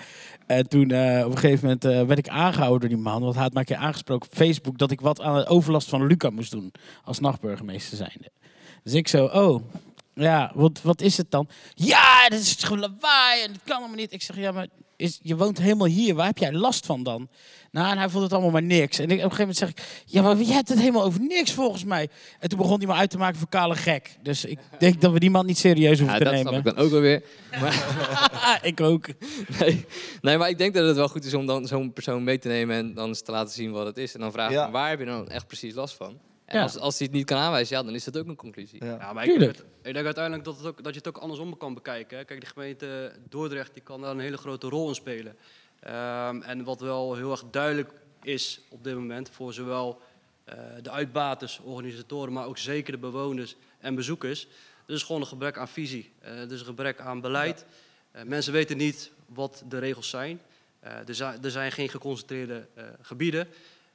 En 0.45 0.68
toen 0.68 0.91
eh, 0.91 1.26
op 1.26 1.32
een 1.32 1.38
gegeven 1.38 1.64
moment 1.64 1.86
eh, 1.86 2.03
werd 2.03 2.20
ik 2.20 2.28
aangehouden 2.28 2.80
door 2.80 2.89
die 2.89 3.07
man. 3.07 3.22
Want 3.22 3.34
hij 3.34 3.43
had 3.43 3.53
mij 3.53 3.61
een 3.61 3.68
keer 3.68 3.86
aangesproken 3.86 4.30
op 4.30 4.38
Facebook 4.38 4.78
dat 4.78 4.91
ik 4.91 5.01
wat 5.01 5.22
aan 5.22 5.36
de 5.36 5.45
overlast 5.45 5.89
van 5.89 6.07
Luca 6.07 6.30
moest 6.30 6.51
doen. 6.51 6.72
Als 7.03 7.20
nachtburgemeester 7.20 7.97
zijnde. 7.97 8.32
Dus 8.84 8.93
ik 8.93 9.07
zo, 9.07 9.26
oh, 9.26 9.61
ja, 10.16 10.51
wat, 10.55 10.82
wat 10.82 11.01
is 11.01 11.18
het 11.18 11.32
dan? 11.32 11.47
Ja, 11.74 12.30
dat 12.30 12.39
is 12.39 12.55
gewoon 12.59 12.80
lawaai 12.80 13.41
en 13.41 13.51
dat 13.51 13.61
kan 13.66 13.78
allemaal 13.78 13.95
niet. 13.95 14.14
Ik 14.14 14.22
zeg, 14.22 14.36
ja, 14.38 14.51
maar 14.51 14.68
is, 14.95 15.20
je 15.22 15.36
woont 15.36 15.57
helemaal 15.57 15.88
hier, 15.88 16.16
waar 16.16 16.26
heb 16.26 16.38
jij 16.38 16.51
last 16.53 16.86
van 16.86 17.03
dan? 17.03 17.28
Nou, 17.72 17.91
en 17.91 17.97
hij 17.97 18.09
vond 18.09 18.24
het 18.24 18.34
allemaal 18.34 18.51
maar 18.51 18.64
niks. 18.64 18.99
En 18.99 19.03
ik, 19.09 19.09
op 19.09 19.24
een 19.32 19.32
gegeven 19.36 19.39
moment 19.39 19.57
zeg 19.57 19.70
ik, 19.70 20.03
ja, 20.05 20.22
maar 20.22 20.38
jij 20.38 20.53
hebt 20.55 20.70
het 20.70 20.80
helemaal 20.80 21.03
over 21.03 21.22
niks 21.22 21.51
volgens 21.51 21.84
mij. 21.84 22.09
En 22.39 22.49
toen 22.49 22.57
begon 22.57 22.78
hij 22.78 22.88
me 22.88 22.93
uit 22.93 23.09
te 23.09 23.18
maken 23.18 23.39
voor 23.39 23.47
kale 23.49 23.76
gek. 23.76 24.16
Dus 24.22 24.45
ik 24.45 24.59
denk 24.80 25.01
dat 25.01 25.11
we 25.11 25.20
die 25.20 25.30
man 25.30 25.45
niet 25.45 25.57
serieus 25.57 25.99
hoeven 25.99 26.07
Ja, 26.07 26.18
te 26.18 26.24
dat 26.24 26.34
nemen. 26.34 26.53
snap 26.53 26.66
ik 26.68 26.76
dan 26.76 26.86
ook 26.86 26.91
wel 26.91 27.01
weer. 27.01 27.24
ik 28.72 28.82
ook. 28.82 29.05
Nee, 29.59 29.86
nee, 30.22 30.38
maar 30.38 30.49
ik 30.49 30.57
denk 30.57 30.74
dat 30.74 30.88
het 30.88 30.95
wel 30.95 31.07
goed 31.09 31.26
is 31.26 31.34
om 31.34 31.45
dan 31.45 31.68
zo'n 31.68 31.93
persoon 31.93 32.24
mee 32.24 32.39
te 32.39 32.47
nemen 32.47 32.76
en 32.76 32.93
dan 32.93 33.07
eens 33.07 33.22
te 33.24 33.32
laten 33.32 33.53
zien 33.53 33.72
wat 33.72 33.86
het 33.86 33.97
is. 33.97 34.14
En 34.14 34.20
dan 34.20 34.32
vragen 34.32 34.53
Ja. 34.53 34.64
van, 34.64 34.72
waar 34.72 34.89
heb 34.89 34.99
je 34.99 35.05
dan 35.05 35.28
echt 35.30 35.47
precies 35.47 35.74
last 35.74 35.95
van? 35.95 36.18
En 36.46 36.58
Ja. 36.58 36.64
als, 36.64 36.78
als 36.78 36.98
hij 36.98 37.08
het 37.08 37.16
niet 37.16 37.26
kan 37.26 37.38
aanwijzen, 37.38 37.78
ja, 37.78 37.84
dan 37.84 37.94
is 37.94 38.04
dat 38.04 38.18
ook 38.18 38.28
een 38.28 38.36
conclusie. 38.36 38.86
Ja. 38.86 38.98
Ja, 39.00 39.14
maar 39.14 39.26
ik 39.26 39.39
denk, 39.39 39.56
ik 39.82 39.94
denk 39.94 40.06
uiteindelijk 40.06 40.44
dat, 40.44 40.58
het 40.58 40.66
ook, 40.66 40.84
dat 40.84 40.94
je 40.94 40.98
het 41.00 41.08
ook 41.08 41.18
andersom 41.18 41.58
kan 41.58 41.74
bekijken. 41.74 42.18
hè. 42.18 42.24
Kijk, 42.26 42.39
de 42.41 42.46
gemeente 42.46 43.12
Dordrecht 43.30 43.74
die 43.74 43.84
kan 43.84 44.02
daar 44.02 44.12
een 44.12 44.20
hele 44.20 44.38
grote 44.38 44.68
rol 44.70 44.88
in 44.89 44.96
spelen. 44.96 45.36
Ehm, 45.80 46.41
en 46.41 46.64
wat 46.64 46.80
wel 46.80 47.16
heel 47.16 47.32
erg 47.32 47.44
duidelijk 47.52 47.91
is 48.24 48.62
op 48.70 48.84
dit 48.84 48.94
moment 48.96 49.30
voor 49.30 49.54
zowel 49.54 50.02
eh, 50.44 50.56
de 50.82 50.89
uitbaters, 50.91 51.60
organisatoren, 51.64 52.34
maar 52.34 52.46
ook 52.46 52.58
zeker 52.58 52.91
de 52.94 53.00
bewoners 53.00 53.56
en 53.80 53.96
bezoekers. 53.96 54.48
Er 54.88 54.94
is 54.94 55.04
gewoon 55.04 55.22
een 55.22 55.28
gebrek 55.28 55.58
aan 55.58 55.68
visie. 55.68 56.12
Eh, 56.20 56.39
er 56.41 56.52
is 56.52 56.60
een 56.60 56.66
gebrek 56.66 57.00
aan 57.00 57.22
beleid. 57.22 57.66
Eh, 58.12 58.24
mensen 58.24 58.54
weten 58.54 58.78
niet 58.78 59.12
wat 59.26 59.64
de 59.68 59.78
regels 59.80 60.10
zijn. 60.10 60.41
Eh, 60.80 61.08
er, 61.08 61.16
zijn 61.16 61.44
er 61.44 61.52
zijn 61.52 61.72
geen 61.72 61.89
geconcentreerde 61.89 62.68
eh, 62.74 62.84
gebieden. 63.02 63.48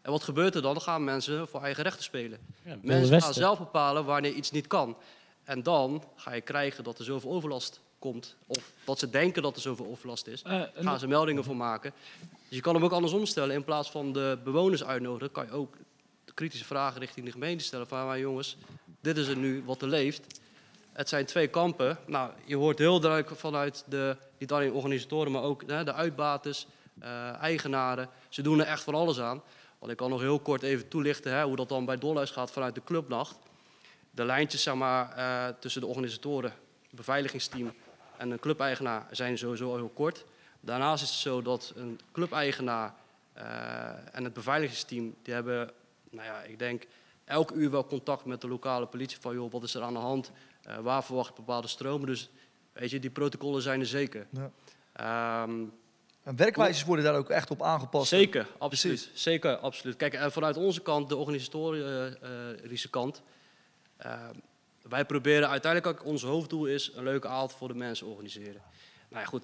En 0.08 0.14
wat 0.14 0.22
gebeurt 0.22 0.54
er 0.54 0.62
dan? 0.62 0.72
Dan 0.74 0.82
gaan 0.82 1.04
mensen 1.04 1.48
voor 1.48 1.62
eigen 1.62 1.82
rechten 1.82 2.02
spelen. 2.02 2.38
Wilde 2.62 2.78
Mensen 2.82 3.20
gaan 3.22 3.34
zelf 3.34 3.58
bepalen 3.58 4.04
wanneer 4.04 4.32
iets 4.32 4.50
niet 4.50 4.66
kan. 4.66 4.96
En 5.44 5.62
dan 5.62 6.04
ga 6.16 6.32
je 6.32 6.40
krijgen 6.40 6.84
dat 6.84 6.98
er 6.98 7.04
zoveel 7.04 7.30
overlast 7.30 7.80
komt. 7.98 8.36
Of 8.46 8.72
dat 8.84 8.98
ze 8.98 9.10
denken 9.10 9.42
dat 9.42 9.56
er 9.56 9.62
zoveel 9.62 9.86
overlast 9.86 10.26
is. 10.26 10.42
En- 10.42 10.70
Gaan 10.74 10.98
ze 10.98 11.06
meldingen 11.06 11.44
voor 11.44 11.56
maken. 11.56 11.92
Dus 12.20 12.56
je 12.56 12.60
kan 12.60 12.74
hem 12.74 12.84
ook 12.84 12.92
andersom 12.92 13.26
stellen. 13.26 13.54
In 13.54 13.64
plaats 13.64 13.90
van 13.90 14.12
de 14.12 14.38
bewoners 14.44 14.84
uitnodigen, 14.84 15.30
kan 15.32 15.46
je 15.46 15.52
ook 15.52 15.76
kritische 16.34 16.64
vragen 16.64 17.00
richting 17.00 17.26
de 17.26 17.32
gemeente 17.32 17.64
stellen. 17.64 17.88
Van 17.88 18.06
maar 18.06 18.18
jongens, 18.18 18.56
dit 19.00 19.16
is 19.16 19.28
het 19.28 19.38
nu 19.38 19.62
wat 19.66 19.82
er 19.82 19.88
leeft. 19.88 20.40
Het 20.92 21.08
zijn 21.08 21.26
twee 21.26 21.48
kampen. 21.48 21.98
Nou, 22.06 22.30
je 22.44 22.56
hoort 22.56 22.78
heel 22.78 23.00
duidelijk 23.00 23.40
vanuit 23.40 23.84
de, 23.88 24.16
niet 24.38 24.52
alleen 24.52 24.72
organisatoren, 24.72 25.32
maar 25.32 25.42
ook 25.42 25.62
hè, 25.66 25.84
de 25.84 25.92
uitbaters, 25.92 26.66
eh, 26.98 27.34
eigenaren. 27.42 28.08
Ze 28.28 28.42
doen 28.42 28.60
er 28.60 28.66
echt 28.66 28.82
van 28.82 28.94
alles 28.94 29.20
aan. 29.20 29.42
Want 29.78 29.92
ik 29.92 29.98
kan 29.98 30.10
nog 30.10 30.20
heel 30.20 30.40
kort 30.40 30.62
even 30.62 30.88
toelichten 30.88 31.32
hè, 31.32 31.44
hoe 31.44 31.56
dat 31.56 31.68
dan 31.68 31.84
bij 31.84 31.98
Dolhuis 31.98 32.30
gaat 32.30 32.50
vanuit 32.50 32.74
de 32.74 32.84
clubnacht. 32.84 33.38
De 34.10 34.24
lijntjes 34.24 34.62
zeg 34.62 34.74
maar, 34.74 35.12
eh, 35.12 35.54
tussen 35.60 35.80
de 35.80 35.86
organisatoren, 35.86 36.52
het 36.82 36.96
beveiligingsteam 36.96 37.72
en 38.16 38.30
een 38.30 38.38
clubeigenaar 38.38 39.06
zijn 39.10 39.38
sowieso 39.38 39.76
heel 39.76 39.90
kort. 39.94 40.24
Daarnaast 40.60 41.02
is 41.02 41.08
het 41.08 41.18
zo 41.18 41.42
dat 41.42 41.72
een 41.76 42.00
clubeigenaar 42.12 42.94
eh, 43.32 43.44
en 44.12 44.24
het 44.24 44.32
beveiligingsteam, 44.32 45.14
die 45.22 45.34
hebben, 45.34 45.70
nou 46.10 46.26
ja, 46.26 46.42
ik 46.42 46.58
denk 46.58 46.86
elk 47.24 47.50
uur 47.50 47.70
wel 47.70 47.86
contact 47.86 48.24
met 48.24 48.40
de 48.40 48.48
lokale 48.48 48.86
politie 48.86 49.18
van 49.20 49.34
joh, 49.34 49.52
wat 49.52 49.62
is 49.62 49.74
er 49.74 49.82
aan 49.82 49.92
de 49.92 49.98
hand, 49.98 50.30
Eh, 50.68 50.78
waar 50.78 51.04
verwacht 51.04 51.34
bepaalde 51.34 51.68
stromen. 51.68 52.06
Dus 52.06 52.30
weet 52.72 52.90
je, 52.90 53.00
die 53.00 53.10
protocollen 53.10 53.62
zijn 53.62 53.80
er 53.80 53.86
zeker. 53.86 54.26
Ja. 54.30 54.50
Ehm, 54.92 55.64
En 56.28 56.36
werkwijzes 56.36 56.84
worden 56.84 57.04
daar 57.04 57.16
ook 57.16 57.30
echt 57.30 57.50
op 57.50 57.62
aangepast. 57.62 58.08
Zeker, 58.08 58.46
absoluut. 58.58 58.96
Precies. 58.96 59.22
Zeker, 59.22 59.56
absoluut. 59.56 59.96
Kijk, 59.96 60.14
en 60.14 60.32
vanuit 60.32 60.56
onze 60.56 60.80
kant, 60.80 61.08
de 61.08 61.16
organisatorische 61.16 62.90
kant, 62.90 63.22
eh, 63.96 64.28
wij 64.82 65.04
proberen 65.04 65.48
uiteindelijk 65.48 66.00
ook, 66.00 66.06
ons 66.06 66.22
hoofddoel 66.22 66.66
is 66.66 66.92
een 66.94 67.04
leuke 67.04 67.28
avond 67.28 67.52
voor 67.52 67.68
de 67.68 67.74
mensen 67.74 68.06
organiseren. 68.06 68.62
Nou 69.08 69.22
ja, 69.22 69.28
goed, 69.28 69.42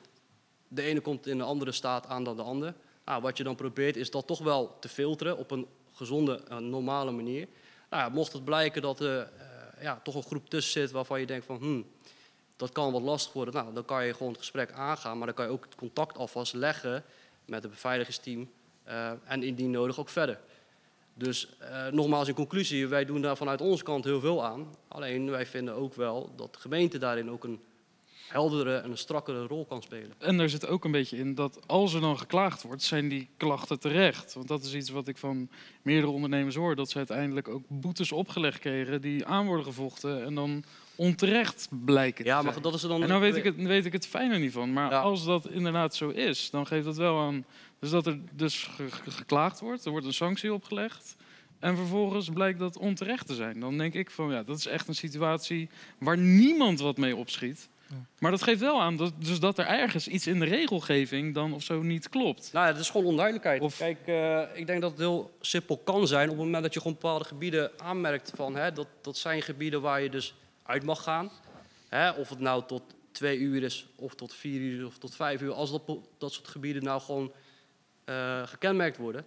de 0.68 0.82
ene 0.82 1.00
komt 1.00 1.26
in 1.26 1.40
een 1.40 1.46
andere 1.46 1.72
staat 1.72 2.06
aan 2.06 2.24
dan 2.24 2.36
de 2.36 2.42
ander. 2.42 2.74
Nou, 3.04 3.22
wat 3.22 3.36
je 3.36 3.44
dan 3.44 3.54
probeert 3.54 3.96
is 3.96 4.10
dat 4.10 4.26
toch 4.26 4.38
wel 4.38 4.76
te 4.80 4.88
filteren 4.88 5.36
op 5.38 5.50
een 5.50 5.66
gezonde, 5.92 6.40
een 6.48 6.70
normale 6.70 7.10
manier. 7.10 7.48
Nou 7.90 8.02
ja, 8.02 8.08
mocht 8.08 8.32
het 8.32 8.44
blijken 8.44 8.82
dat 8.82 9.00
er 9.00 9.18
eh, 9.20 9.82
ja, 9.82 10.00
toch 10.02 10.14
een 10.14 10.22
groep 10.22 10.48
tussen 10.48 10.80
zit 10.80 10.90
waarvan 10.90 11.20
je 11.20 11.26
denkt 11.26 11.46
van... 11.46 11.56
Hmm, 11.56 11.86
dat 12.64 12.72
kan 12.72 12.92
wat 12.92 13.02
lastig 13.02 13.32
worden. 13.32 13.54
Nou, 13.54 13.74
dan 13.74 13.84
kan 13.84 14.06
je 14.06 14.12
gewoon 14.12 14.32
het 14.32 14.40
gesprek 14.40 14.72
aangaan, 14.72 15.16
maar 15.18 15.26
dan 15.26 15.36
kan 15.36 15.44
je 15.44 15.50
ook 15.50 15.64
het 15.64 15.74
contact 15.74 16.18
alvast 16.18 16.54
leggen 16.54 17.04
met 17.44 17.62
het 17.62 17.72
beveiligingsteam 17.72 18.50
eh, 18.82 19.10
en 19.24 19.42
indien 19.42 19.70
nodig 19.70 19.98
ook 20.00 20.08
verder. 20.08 20.40
Dus 21.14 21.56
eh, 21.58 21.86
nogmaals 21.86 22.28
in 22.28 22.34
conclusie, 22.34 22.86
wij 22.86 23.04
doen 23.04 23.20
daar 23.20 23.36
vanuit 23.36 23.60
onze 23.60 23.84
kant 23.84 24.04
heel 24.04 24.20
veel 24.20 24.44
aan. 24.44 24.74
Alleen 24.88 25.30
wij 25.30 25.46
vinden 25.46 25.74
ook 25.74 25.94
wel 25.94 26.32
dat 26.36 26.54
de 26.54 26.60
gemeente 26.60 26.98
daarin 26.98 27.30
ook 27.30 27.44
een 27.44 27.60
heldere 28.28 28.76
en 28.76 28.90
een 28.90 28.98
strakkere 28.98 29.46
rol 29.46 29.64
kan 29.64 29.82
spelen. 29.82 30.12
En 30.18 30.40
er 30.40 30.50
zit 30.50 30.66
ook 30.66 30.84
een 30.84 30.90
beetje 30.90 31.16
in 31.16 31.34
dat 31.34 31.58
als 31.66 31.94
er 31.94 32.00
dan 32.00 32.18
geklaagd 32.18 32.62
wordt, 32.62 32.82
zijn 32.82 33.08
die 33.08 33.28
klachten 33.36 33.80
terecht. 33.80 34.34
Want 34.34 34.48
dat 34.48 34.64
is 34.64 34.74
iets 34.74 34.90
wat 34.90 35.08
ik 35.08 35.16
van 35.16 35.48
meerdere 35.82 36.12
ondernemers 36.12 36.54
hoor. 36.54 36.76
Dat 36.76 36.90
ze 36.90 36.96
uiteindelijk 36.96 37.48
ook 37.48 37.62
boetes 37.68 38.12
opgelegd 38.12 38.58
kregen 38.58 39.00
die 39.00 39.26
aan 39.26 39.46
worden 39.46 39.64
gevochten 39.64 40.24
en 40.24 40.34
dan 40.34 40.64
onterecht 40.96 41.68
blijken 41.84 42.24
te 42.24 42.30
Ja, 42.30 42.42
maar 42.42 42.50
zijn. 42.52 42.62
dat 42.64 42.74
is 42.74 42.82
er 42.82 42.88
dan... 42.88 43.02
En 43.02 43.08
nou 43.08 43.20
weet 43.20 43.36
ik, 43.36 43.44
het, 43.44 43.56
weet 43.56 43.84
ik 43.86 43.92
het 43.92 44.06
fijne 44.06 44.38
niet 44.38 44.52
van. 44.52 44.72
Maar 44.72 44.90
Ja. 44.90 45.00
als 45.00 45.24
dat 45.24 45.48
inderdaad 45.50 45.94
zo 45.94 46.08
is, 46.08 46.50
dan 46.50 46.66
geeft 46.66 46.84
dat 46.84 46.96
wel 46.96 47.20
aan... 47.20 47.44
Dus 47.78 47.90
dat 47.90 48.06
er 48.06 48.18
dus 48.32 48.62
ge- 48.64 48.90
ge- 48.90 49.10
geklaagd 49.10 49.60
wordt, 49.60 49.84
er 49.84 49.90
wordt 49.90 50.06
een 50.06 50.12
sanctie 50.14 50.52
opgelegd... 50.54 51.16
en 51.58 51.76
vervolgens 51.76 52.28
blijkt 52.28 52.58
dat 52.58 52.76
onterecht 52.78 53.26
te 53.26 53.34
zijn. 53.34 53.60
Dan 53.60 53.78
denk 53.78 53.94
ik 53.94 54.10
van, 54.10 54.30
ja, 54.30 54.42
dat 54.42 54.58
is 54.58 54.66
echt 54.66 54.88
een 54.88 54.94
situatie 54.94 55.68
waar 55.98 56.18
niemand 56.18 56.80
wat 56.80 56.96
mee 56.96 57.16
opschiet. 57.16 57.68
Maar 58.18 58.30
dat 58.30 58.42
geeft 58.42 58.60
wel 58.60 58.80
aan 58.80 58.96
dat, 58.96 59.12
dus 59.18 59.40
dat 59.40 59.58
er 59.58 59.66
ergens 59.66 60.08
iets 60.08 60.26
in 60.26 60.38
de 60.38 60.44
regelgeving 60.44 61.34
dan 61.34 61.52
of 61.54 61.62
zo 61.62 61.82
niet 61.82 62.08
klopt. 62.08 62.50
Nou 62.52 62.66
ja, 62.66 62.72
het 62.72 62.80
is 62.80 62.90
gewoon 62.90 63.06
onduidelijkheid. 63.06 63.60
Of- 63.60 63.76
Kijk, 63.76 63.98
eh, 64.06 64.40
ik 64.54 64.66
denk 64.66 64.80
dat 64.80 64.90
het 64.90 65.00
heel 65.00 65.36
simpel 65.40 65.78
kan 65.84 66.06
zijn 66.06 66.28
op 66.30 66.36
het 66.36 66.44
moment 66.44 66.62
dat 66.62 66.74
je 66.74 66.80
gewoon 66.80 66.96
bepaalde 67.00 67.24
gebieden 67.24 67.70
aanmerkt 67.76 68.32
van 68.34 68.56
hè, 68.56 68.72
dat, 68.72 68.86
dat 69.02 69.16
zijn 69.16 69.42
gebieden 69.42 69.80
waar 69.80 70.02
je 70.02 70.10
dus 70.10 70.34
uit 70.64 70.82
mag 70.82 71.02
gaan. 71.02 71.30
Hè, 71.88 72.10
of 72.10 72.28
het 72.28 72.38
nou 72.38 72.62
tot 72.66 72.82
twee 73.12 73.38
uur 73.38 73.62
is, 73.62 73.86
of 73.96 74.14
tot 74.14 74.34
vier 74.34 74.60
uur, 74.60 74.86
of 74.86 74.98
tot 74.98 75.14
vijf 75.14 75.40
uur. 75.40 75.52
Als 75.52 75.70
dat, 75.70 75.82
dat 76.18 76.32
soort 76.32 76.48
gebieden 76.48 76.82
nou 76.82 77.00
gewoon 77.00 77.32
eh, 78.04 78.42
gekenmerkt 78.46 78.96
worden, 78.96 79.24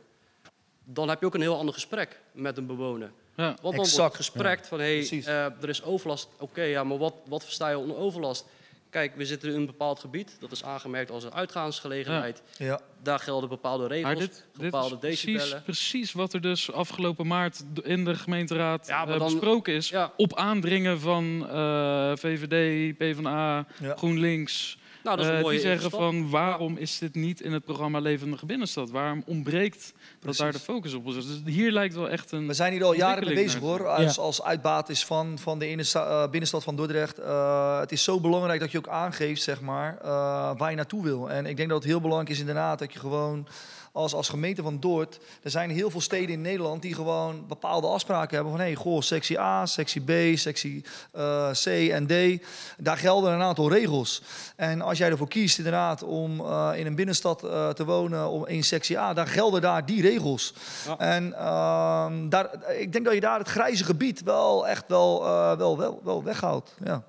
dan 0.83 1.09
heb 1.09 1.19
je 1.19 1.25
ook 1.25 1.33
een 1.33 1.41
heel 1.41 1.57
ander 1.57 1.73
gesprek 1.73 2.19
met 2.31 2.57
een 2.57 2.65
bewoner. 2.65 3.11
Ja. 3.35 3.45
Want 3.61 3.75
dan 3.75 3.85
Exact, 3.85 3.97
wordt 3.97 4.15
gesprek 4.15 4.65
van, 4.65 4.79
hé, 4.79 5.05
hey, 5.05 5.23
eh, 5.23 5.61
er 5.61 5.69
is 5.69 5.83
overlast. 5.83 6.29
Oké, 6.39 6.61
ja, 6.61 6.83
maar 6.83 6.97
wat, 6.97 7.13
wat 7.25 7.43
versta 7.43 7.69
je 7.69 7.77
onder 7.77 7.97
overlast? 7.97 8.45
Kijk, 8.89 9.15
we 9.15 9.25
zitten 9.25 9.49
in 9.49 9.55
een 9.55 9.65
bepaald 9.65 9.99
gebied. 9.99 10.38
Dat 10.39 10.51
is 10.51 10.63
aangemerkt 10.63 11.11
als 11.11 11.23
een 11.23 11.33
uitgaansgelegenheid. 11.33 12.41
Ja. 12.57 12.79
Daar 13.03 13.19
gelden 13.19 13.49
bepaalde 13.49 13.88
regels, 13.88 14.03
Maar 14.13 14.15
dit, 14.15 14.45
dit 14.53 14.61
bepaalde 14.61 14.93
is 14.95 14.99
precies, 14.99 15.23
decibellen. 15.33 15.63
precies 15.63 16.13
wat 16.13 16.33
er 16.33 16.41
dus 16.41 16.71
afgelopen 16.71 17.27
maart 17.27 17.63
in 17.83 18.05
de 18.05 18.15
gemeenteraad 18.15 18.88
Ja, 18.88 19.01
eh, 19.07 19.07
dan- 19.09 19.17
besproken 19.31 19.73
is. 19.73 19.89
Ja. 19.89 20.13
Op 20.17 20.35
aandringen 20.35 20.99
van 20.99 21.47
eh, 21.49 22.11
VVD, 22.15 22.97
PvdA, 22.97 23.65
Ja. 23.81 23.95
GroenLinks. 23.95 24.77
Nou, 25.08 25.20
dat 25.20 25.26
is 25.28 25.32
een 25.32 25.38
Eh, 25.38 25.43
mooie 25.43 25.58
die 25.58 25.66
zeggen 25.66 25.88
stap. 25.89 25.99
van 25.99 26.30
waarom 26.30 26.78
is 26.78 26.97
dit 26.97 27.16
niet 27.16 27.41
in 27.41 27.53
het 27.53 27.64
programma 27.64 27.99
Levendige 27.99 28.45
Binnenstad? 28.45 28.89
Waarom 28.89 29.24
ontbreekt 29.26 29.93
dat 30.20 30.36
daar 30.36 30.51
de 30.51 30.60
focus 30.60 30.93
op 30.93 31.08
is? 31.08 31.14
Dus 31.14 31.41
hier 31.45 31.72
lijkt 31.72 31.95
wel 31.95 32.10
echt 32.10 32.32
een... 32.32 32.47
We 32.47 32.53
zijn 32.53 32.72
hier 32.74 32.84
al 32.84 32.93
jaren 32.93 33.26
mee 33.26 33.34
bezig 33.34 33.60
hoor, 33.60 33.88
als, 33.88 34.18
als 34.20 34.43
uitbaters 34.43 35.05
van, 35.05 35.39
van 35.39 35.60
de 35.60 35.66
eh, 35.93 36.30
binnenstad 36.30 36.64
van 36.64 36.76
Dordrecht. 36.76 37.20
Eh, 37.20 37.80
het 37.80 37.91
is 37.91 38.03
zo 38.03 38.20
belangrijk 38.20 38.60
dat 38.60 38.72
je 38.72 38.78
ook 38.78 38.88
aangeeft 38.88 39.41
zeg 39.41 39.62
maar, 39.62 39.97
eh, 40.01 40.10
waar 40.58 40.70
je 40.70 40.76
naartoe 40.76 41.03
wil. 41.03 41.30
En 41.32 41.45
ik 41.45 41.58
denk 41.58 41.70
dat 41.70 41.78
het 41.78 41.88
heel 41.88 42.01
belangrijk 42.01 42.32
is 42.32 42.39
inderdaad 42.39 42.80
dat 42.80 42.93
je 42.93 42.99
gewoon 42.99 43.47
als, 43.97 44.13
als 44.13 44.29
gemeente 44.29 44.61
van 44.61 44.79
Dordt... 44.79 45.19
Er 45.41 45.49
zijn 45.49 45.69
heel 45.69 45.89
veel 45.89 46.01
steden 46.01 46.29
in 46.29 46.41
Nederland 46.41 46.81
die 46.81 46.93
gewoon 46.93 47.47
bepaalde 47.47 47.87
afspraken 47.87 48.35
hebben 48.35 48.51
van... 48.53 48.61
hé, 48.61 48.67
hey, 48.67 48.75
goh, 48.75 49.01
sectie 49.01 49.39
A, 49.39 49.65
sectie 49.65 50.01
B, 50.01 50.37
sectie 50.37 50.83
eh, 51.11 51.49
C 51.51 51.65
en 51.65 52.07
D. 52.07 52.43
Daar 52.77 52.97
gelden 52.97 53.33
een 53.33 53.41
aantal 53.41 53.71
regels. 53.71 54.21
En 54.55 54.81
als 54.81 54.97
jij 54.97 55.09
ervoor 55.09 55.27
kiest 55.27 55.57
inderdaad 55.57 56.03
om 56.03 56.39
eh, 56.39 56.71
in 56.75 56.85
een 56.85 56.95
binnenstad 56.95 57.43
eh, 57.43 57.69
te 57.69 57.85
wonen 57.85 58.29
om 58.29 58.47
in 58.47 58.63
sectie 58.63 58.99
A... 58.99 59.13
dan 59.13 59.27
gelden 59.27 59.61
daar 59.61 59.85
die 59.85 60.01
regels. 60.01 60.53
Ja. 60.85 60.97
En 60.97 61.33
ehm, 61.33 62.29
daar, 62.29 62.49
ik 62.77 62.91
denk 62.93 63.05
dat 63.05 63.13
je 63.13 63.19
daar 63.19 63.39
het 63.39 63.47
grijze 63.47 63.83
gebied 63.83 64.23
wel 64.23 64.67
echt 64.67 64.87
wel, 64.87 65.23
wel, 65.57 65.77
wel, 65.77 66.01
wel 66.03 66.23
weghoudt. 66.23 66.73
Ja. 66.83 67.03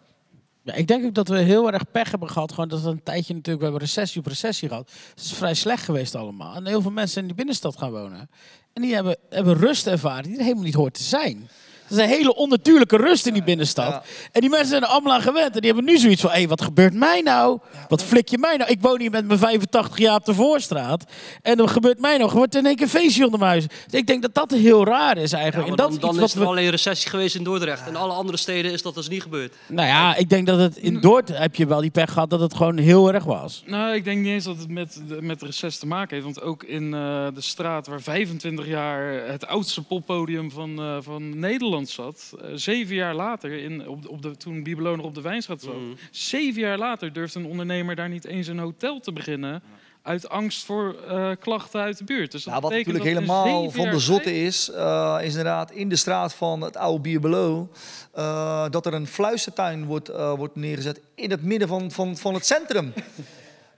Ja, 0.68 0.74
ik 0.74 0.86
denk 0.86 1.04
ook 1.04 1.14
dat 1.14 1.28
we 1.28 1.38
heel 1.38 1.72
erg 1.72 1.90
pech 1.90 2.10
hebben 2.10 2.30
gehad. 2.30 2.52
Gewoon 2.52 2.68
dat 2.68 2.80
we 2.80 2.88
een 2.88 3.02
tijdje 3.02 3.34
natuurlijk, 3.34 3.64
we 3.64 3.70
hebben 3.70 3.88
recessie 3.88 4.20
op 4.20 4.26
recessie 4.26 4.68
gehad. 4.68 4.90
Het 5.14 5.24
is 5.24 5.32
vrij 5.32 5.54
slecht 5.54 5.84
geweest 5.84 6.14
allemaal. 6.14 6.54
En 6.54 6.66
heel 6.66 6.82
veel 6.82 6.90
mensen 6.90 7.20
in 7.20 7.26
die 7.26 7.36
binnenstad 7.36 7.78
gaan 7.78 7.90
wonen. 7.90 8.30
En 8.72 8.82
die 8.82 8.94
hebben, 8.94 9.16
hebben 9.28 9.56
rust 9.56 9.86
ervaren 9.86 10.22
die 10.22 10.36
er 10.36 10.42
helemaal 10.42 10.64
niet 10.64 10.74
hoort 10.74 10.94
te 10.94 11.02
zijn. 11.02 11.48
Is 11.90 11.96
een 11.96 12.08
hele 12.08 12.34
onnatuurlijke 12.34 12.96
rust 12.96 13.26
in 13.26 13.32
die 13.32 13.42
binnenstad. 13.44 13.88
Ja. 13.90 14.02
En 14.32 14.40
die 14.40 14.50
mensen 14.50 14.68
zijn 14.68 14.82
er 14.82 14.88
allemaal 14.88 15.12
aan 15.12 15.22
gewend. 15.22 15.54
En 15.54 15.60
die 15.60 15.72
hebben 15.72 15.92
nu 15.92 15.98
zoiets 15.98 16.20
van, 16.20 16.30
hé, 16.30 16.46
wat 16.46 16.62
gebeurt 16.62 16.94
mij 16.94 17.20
nou? 17.20 17.58
Wat 17.88 18.02
flik 18.02 18.28
je 18.28 18.38
mij 18.38 18.56
nou? 18.56 18.70
Ik 18.70 18.80
woon 18.80 19.00
hier 19.00 19.10
met 19.10 19.26
mijn 19.26 19.38
85 19.38 19.98
jaar 19.98 20.14
op 20.14 20.24
de 20.24 20.34
Voorstraat. 20.34 21.04
En 21.42 21.56
dan 21.56 21.68
gebeurt 21.68 22.00
mij 22.00 22.16
nou? 22.16 22.30
Er 22.30 22.36
wordt 22.36 22.54
in 22.54 22.66
één 22.66 22.74
keer 22.76 22.84
een 22.84 22.90
feestje 22.90 23.24
onder 23.24 23.38
mijn 23.38 23.50
huis. 23.50 23.66
Dus 23.66 24.00
ik 24.00 24.06
denk 24.06 24.22
dat 24.22 24.34
dat 24.34 24.50
heel 24.50 24.84
raar 24.84 25.16
is 25.16 25.30
Ja, 25.30 25.38
eigenlijk. 25.38 25.70
en 25.70 25.76
dat 25.76 26.00
dan 26.00 26.14
is 26.14 26.20
wat 26.20 26.32
er 26.32 26.38
we- 26.40 26.46
alleen 26.46 26.70
recessie 26.70 27.10
geweest 27.10 27.34
in 27.34 27.42
Dordrecht. 27.44 27.88
In 27.88 27.96
alle 27.96 28.12
andere 28.12 28.38
steden 28.38 28.72
is 28.72 28.82
dat 28.82 28.94
dus 28.94 29.08
niet 29.08 29.22
gebeurd. 29.22 29.52
Nou 29.66 29.88
ja, 29.88 30.16
ik 30.16 30.28
denk 30.30 30.46
dat 30.46 30.58
het 30.58 30.76
in 30.76 31.00
Dordt 31.00 31.28
heb 31.38 31.54
je 31.54 31.66
wel 31.66 31.80
die 31.80 31.90
pech 31.90 32.12
gehad 32.12 32.30
dat 32.30 32.40
het 32.40 32.54
gewoon 32.54 32.76
heel 32.78 33.12
erg 33.12 33.24
was. 33.24 33.62
Nou, 33.66 33.94
ik 33.94 34.04
denk 34.04 34.18
niet 34.18 34.32
eens 34.32 34.44
dat 34.44 34.56
het 34.58 34.68
met, 34.68 35.00
met 35.20 35.42
recess 35.42 35.78
te 35.78 35.86
maken 35.86 36.10
heeft. 36.14 36.24
Want 36.24 36.42
ook 36.42 36.62
in 36.62 36.94
eh, 36.94 37.26
de 37.34 37.40
straat 37.40 37.86
waar 37.86 38.00
25 38.00 38.66
jaar 38.66 39.22
het 39.26 39.46
oudste 39.46 39.82
poppodium 39.82 40.50
van, 40.50 40.78
eh, 40.80 40.96
van 41.00 41.38
Nederland 41.38 41.77
zat. 41.86 42.32
eh, 42.42 42.50
zeven 42.54 42.94
jaar 42.94 43.14
later, 43.14 43.52
in, 43.52 43.88
op, 43.88 44.02
de- 44.02 44.10
op 44.10 44.22
de, 44.22 44.36
toen 44.36 44.62
Bibelo 44.62 44.96
nog 44.96 45.06
op 45.06 45.14
de 45.14 45.20
Wijnstraat 45.20 45.60
zat. 45.62 45.74
Mhm. 45.74 45.82
Zeven 46.10 46.60
jaar 46.60 46.78
later 46.78 47.12
durfde 47.12 47.38
een 47.38 47.46
ondernemer 47.46 47.94
daar 47.96 48.08
niet 48.08 48.24
eens 48.24 48.46
een 48.46 48.58
hotel 48.58 49.00
te 49.00 49.12
beginnen. 49.12 49.62
Uit 50.02 50.28
angst 50.28 50.64
voor 50.64 50.96
eh, 51.08 51.30
klachten 51.40 51.80
uit 51.80 51.98
de 51.98 52.04
buurt. 52.04 52.32
Dus 52.32 52.44
dat 52.44 52.52
Nou, 52.52 52.62
wat 52.66 52.72
natuurlijk 52.72 53.04
dat 53.04 53.14
helemaal 53.14 53.70
van 53.70 53.90
de 53.90 53.98
zotte 53.98 54.42
is, 54.42 54.70
eh, 54.70 55.16
is 55.20 55.28
inderdaad 55.28 55.70
in 55.70 55.88
de 55.88 55.96
straat 55.96 56.34
van 56.34 56.60
het 56.60 56.76
oude 56.76 57.00
Bierbelo, 57.00 57.68
eh 58.12 58.64
dat 58.70 58.86
er 58.86 58.94
een 58.94 59.06
fluistertuin 59.06 59.84
wordt, 59.84 60.08
eh, 60.08 60.32
wordt 60.34 60.56
neergezet 60.56 61.00
in 61.14 61.30
het 61.30 61.42
midden 61.42 61.68
van, 61.68 61.90
van, 61.90 62.16
van 62.16 62.34
het 62.34 62.46
centrum. 62.46 62.92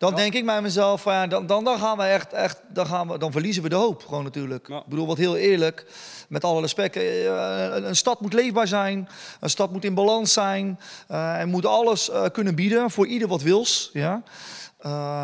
Dan 0.01 0.15
denk 0.15 0.35
ik 0.35 0.47
bij 0.47 0.63
mezelf, 0.63 1.03
van, 1.03 1.13
ja, 1.13 1.27
dan, 1.27 1.47
dan, 1.47 1.65
dan 1.65 1.79
gaan 1.79 1.97
we 1.97 2.03
echt, 2.03 2.33
echt 2.33 2.61
dan, 2.69 2.87
gaan 2.87 3.09
we, 3.09 3.19
dan 3.19 3.33
verliezen 3.33 3.63
we 3.63 3.69
de 3.69 3.75
hoop 3.75 4.05
gewoon 4.07 4.25
natuurlijk. 4.25 4.69
Ik 4.69 4.87
bedoel, 4.87 5.07
wat 5.07 5.19
heel 5.19 5.37
eerlijk, 5.37 5.87
met 6.29 6.45
alle 6.45 6.61
respect, 6.61 6.97
eh, 6.97 7.25
een, 7.25 7.89
een 7.89 7.97
stad 7.97 8.21
moet 8.21 8.33
leefbaar 8.33 8.67
zijn, 8.67 9.09
een 9.41 9.51
stad 9.51 9.73
moet 9.73 9.85
in 9.85 9.95
balans 9.95 10.33
zijn 10.33 10.81
eh, 11.09 11.41
en 11.41 11.49
moet 11.49 11.67
alles 11.67 12.11
eh, 12.11 12.25
kunnen 12.33 12.55
bieden 12.55 12.91
voor 12.91 13.07
ieder 13.07 13.29
wat 13.29 13.43
wils. 13.43 13.91
Ja? 13.93 14.23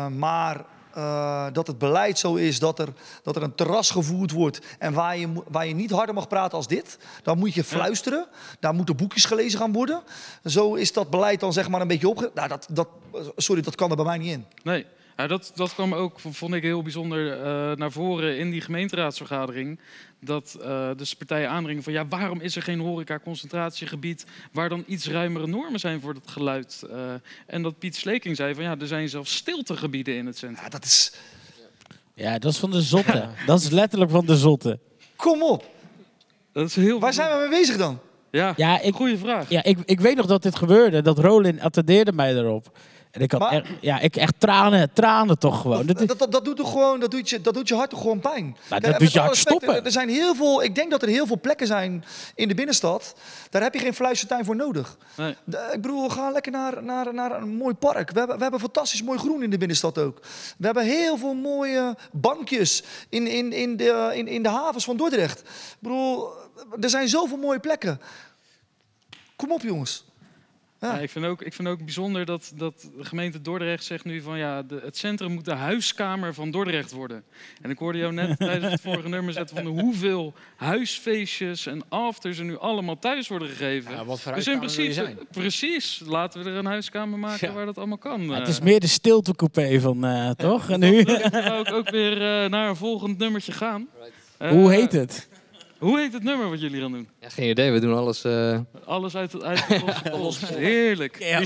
Maar 0.09 0.65
eh, 0.97 1.45
dat 1.53 1.67
het 1.67 1.77
beleid 1.77 2.19
zo 2.19 2.35
is 2.35 2.59
dat 2.59 2.79
er, 2.79 2.87
dat 3.23 3.35
er 3.35 3.43
een 3.43 3.55
terras 3.55 3.91
gevoerd 3.91 4.31
wordt 4.31 4.59
en 4.79 4.93
waar 4.93 5.17
je, 5.17 5.29
waar 5.47 5.67
je 5.67 5.73
niet 5.73 5.91
harder 5.91 6.15
mag 6.15 6.27
praten 6.27 6.57
als 6.57 6.67
dit, 6.67 6.97
dan 7.23 7.37
moet 7.37 7.53
je 7.53 7.63
fluisteren. 7.63 8.27
Daar 8.59 8.73
moeten 8.73 8.95
boekjes 8.95 9.25
gelezen 9.25 9.59
gaan 9.59 9.73
worden. 9.73 10.03
Zo 10.45 10.73
is 10.73 10.93
dat 10.93 11.09
beleid 11.09 11.39
dan 11.39 11.53
zeg 11.53 11.69
maar 11.69 11.81
een 11.81 11.87
beetje 11.87 12.09
opge... 12.09 12.31
Nou, 12.33 12.47
dat, 12.47 12.67
dat, 12.71 12.87
sorry, 13.35 13.61
dat 13.61 13.75
kan 13.75 13.89
er 13.89 13.95
bij 13.95 14.05
mij 14.05 14.17
niet 14.17 14.31
in. 14.31 14.45
Nee, 14.63 14.85
ja, 15.17 15.27
dat, 15.27 15.51
dat 15.55 15.73
kwam 15.73 15.93
ook, 15.93 16.19
vond 16.19 16.53
ik 16.53 16.63
heel 16.63 16.81
bijzonder, 16.81 17.31
eh, 17.31 17.77
naar 17.77 17.91
voren 17.91 18.37
in 18.37 18.49
die 18.49 18.61
gemeenteraadsvergadering. 18.61 19.79
Dat 20.19 20.57
eh 20.61 20.89
dus 20.97 21.15
partijen 21.15 21.49
aandringen 21.49 21.83
van 21.83 21.93
ja, 21.93 22.07
waarom 22.07 22.41
is 22.41 22.55
er 22.55 22.61
geen 22.61 22.79
horeca-concentratiegebied 22.79 24.25
waar 24.51 24.69
dan 24.69 24.83
iets 24.87 25.07
ruimere 25.07 25.47
normen 25.47 25.79
zijn 25.79 26.01
voor 26.01 26.13
dat 26.13 26.23
geluid? 26.25 26.83
Eh, 26.91 27.13
en 27.47 27.61
dat 27.61 27.79
Piet 27.79 27.95
Sleking 27.95 28.35
zei 28.35 28.53
van 28.55 28.63
ja, 28.63 28.75
er 28.79 28.87
zijn 28.87 29.09
zelfs 29.09 29.35
stiltegebieden 29.35 30.15
in 30.15 30.25
het 30.25 30.37
centrum. 30.37 30.63
Ja, 30.63 30.69
dat 30.69 30.83
is... 30.85 31.13
Ja, 32.13 32.39
dat 32.39 32.51
is 32.51 32.57
van 32.57 32.71
de 32.71 32.81
zotte. 32.81 33.27
Dat 33.45 33.59
is 33.61 33.69
letterlijk 33.69 34.11
van 34.11 34.25
de 34.25 34.37
zotte. 34.37 34.79
Kom 35.15 35.43
op, 35.43 35.65
Dat 36.51 36.65
is 36.67 36.75
heel 36.75 36.99
waar 36.99 37.13
zijn 37.13 37.29
we 37.31 37.47
mee 37.49 37.59
bezig 37.59 37.77
dan? 37.77 37.99
Ja, 38.31 38.53
Ja, 38.55 38.81
ik, 38.81 38.93
goede 38.93 39.17
vraag. 39.17 39.49
ja 39.49 39.63
ik, 39.63 39.77
ik 39.85 39.99
weet 39.99 40.15
nog 40.15 40.25
dat 40.25 40.43
dit 40.43 40.55
gebeurde. 40.55 41.01
Dat 41.01 41.19
Rolin 41.19 41.61
attendeerde 41.61 42.11
mij 42.13 42.35
erop. 42.35 42.77
En 43.17 43.23
ik 43.23 43.31
had 43.31 43.41
Maar- 43.41 43.51
echt, 43.51 43.67
ja, 43.81 43.99
ik 43.99 44.15
echt 44.15 44.33
tranen, 44.37 44.93
tranen 44.93 45.39
toch 45.39 45.61
gewoon. 45.61 45.85
Dat 45.85 46.07
Dat, 46.07 46.19
dat, 46.19 46.31
dat 46.31 46.45
doet 46.45 46.57
toch 46.57 46.71
gewoon, 46.71 46.99
dat 46.99 47.11
doet 47.11 47.29
je, 47.29 47.41
dat 47.41 47.53
doet 47.53 47.67
je 47.67 47.75
hart 47.75 47.89
toch 47.89 48.01
gewoon 48.01 48.19
pijn. 48.19 48.57
dat 48.69 48.79
Kijk, 48.79 48.91
doet 48.91 48.99
met 49.01 49.11
je 49.11 49.19
hart 49.19 49.31
respect, 49.31 49.55
stoppen. 49.63 49.85
Er, 49.85 49.91
zijn 49.91 50.09
heel 50.09 50.35
veel, 50.35 50.63
ik 50.63 50.75
denk 50.75 50.91
dat 50.91 51.01
er 51.01 51.07
heel 51.07 51.25
veel 51.27 51.39
plekken 51.39 51.67
zijn 51.67 52.03
in 52.35 52.47
de 52.47 52.53
binnenstad. 52.53 53.15
Daar 53.49 53.61
heb 53.61 53.73
je 53.73 53.79
geen 53.79 53.93
fluistertuin 53.93 54.45
voor 54.45 54.55
nodig. 54.55 54.97
Nee. 55.15 55.31
Ik 55.71 55.81
bedoel, 55.81 56.07
we 56.07 56.13
gaan 56.13 56.31
lekker 56.33 56.51
naar, 56.51 56.83
naar, 56.83 57.13
naar 57.13 57.41
een 57.41 57.49
mooi 57.49 57.73
park. 57.73 58.11
We 58.11 58.17
hebben, 58.19 58.35
we 58.37 58.41
hebben 58.41 58.59
fantastisch 58.59 59.03
mooi 59.03 59.19
groen 59.19 59.43
in 59.43 59.49
de 59.49 59.57
binnenstad 59.57 59.97
ook. 59.97 60.19
We 60.57 60.65
hebben 60.65 60.83
heel 60.83 61.17
veel 61.17 61.33
mooie 61.33 61.95
bankjes 62.11 62.83
in, 63.09 63.27
in, 63.27 63.53
in, 63.53 63.77
de, 63.77 64.11
in, 64.13 64.27
in 64.27 64.43
de 64.43 64.49
havens 64.49 64.83
van 64.83 64.97
Dordrecht. 64.97 65.39
Ik 65.39 65.45
bedoel, 65.79 66.29
er 66.81 66.89
zijn 66.89 67.07
zoveel 67.07 67.37
mooie 67.37 67.59
plekken. 67.59 68.01
Kom 69.35 69.51
op, 69.51 69.61
jongens. 69.61 70.05
Ja. 70.79 70.93
Ja, 70.93 70.99
ik, 70.99 71.09
vind 71.09 71.25
ook, 71.25 71.41
ik 71.41 71.53
vind 71.53 71.67
ook 71.67 71.83
bijzonder 71.83 72.25
dat, 72.25 72.51
dat 72.55 72.89
de 72.97 73.05
gemeente 73.05 73.41
Dordrecht 73.41 73.83
zegt 73.83 74.03
nu 74.03 74.21
van 74.21 74.37
ja, 74.37 74.63
de, 74.63 74.79
het 74.83 74.97
centrum 74.97 75.31
moet 75.31 75.45
de 75.45 75.53
huiskamer 75.53 76.33
van 76.33 76.51
Dordrecht 76.51 76.91
worden. 76.91 77.23
En 77.61 77.69
ik 77.69 77.77
hoorde 77.77 77.97
jou 77.97 78.13
net 78.13 78.37
tijdens 78.47 78.71
het 78.71 78.81
vorige 78.81 79.09
nummer 79.09 79.33
zetten 79.33 79.55
van 79.55 79.65
hoeveel 79.65 80.33
huisfeestjes 80.55 81.65
en 81.65 81.81
afters 81.89 82.37
er 82.37 82.45
nu 82.45 82.57
allemaal 82.57 82.99
thuis 82.99 83.27
worden 83.27 83.47
gegeven. 83.47 83.91
Ja, 83.91 84.05
wat 84.05 84.19
voor 84.19 84.33
dus 84.33 84.47
in 84.47 84.57
principe, 84.57 85.17
precies, 85.31 86.01
laten 86.05 86.43
we 86.43 86.49
er 86.49 86.55
een 86.55 86.65
huiskamer 86.65 87.19
maken 87.19 87.47
Ja. 87.47 87.53
waar 87.53 87.65
dat 87.65 87.77
allemaal 87.77 87.97
kan. 87.97 88.29
Het 88.29 88.43
eh. 88.43 88.49
is 88.49 88.59
meer 88.59 88.79
de 88.79 88.87
stiltecoupé 88.87 89.79
van, 89.79 90.05
eh, 90.05 90.29
toch? 90.29 90.69
En 90.69 90.79
nu? 90.79 91.03
Dan 91.03 91.65
ik 91.67 91.73
ook 91.73 91.89
weer 91.89 92.13
eh, 92.13 92.49
naar 92.49 92.69
een 92.69 92.75
volgend 92.75 93.17
nummertje 93.17 93.51
gaan. 93.51 93.87
Hoe 94.37 94.71
heet 94.71 94.91
het? 94.91 95.27
Hoe 95.79 95.99
heet 95.99 96.13
het 96.13 96.23
nummer 96.23 96.49
wat 96.49 96.61
jullie 96.61 96.81
gaan 96.81 96.91
doen? 96.91 97.07
Ja, 97.21 97.29
geen 97.29 97.49
idee, 97.49 97.71
we 97.71 97.79
doen 97.79 97.93
alles. 97.97 98.23
eh, 98.23 98.59
Alles 98.85 99.15
uit 99.15 99.31
het 99.31 99.43
uit 99.43 99.67
de 99.67 99.79
losse 99.85 100.03
pols. 100.09 100.39
Heerlijk. 100.55 101.19
Ja. 101.19 101.41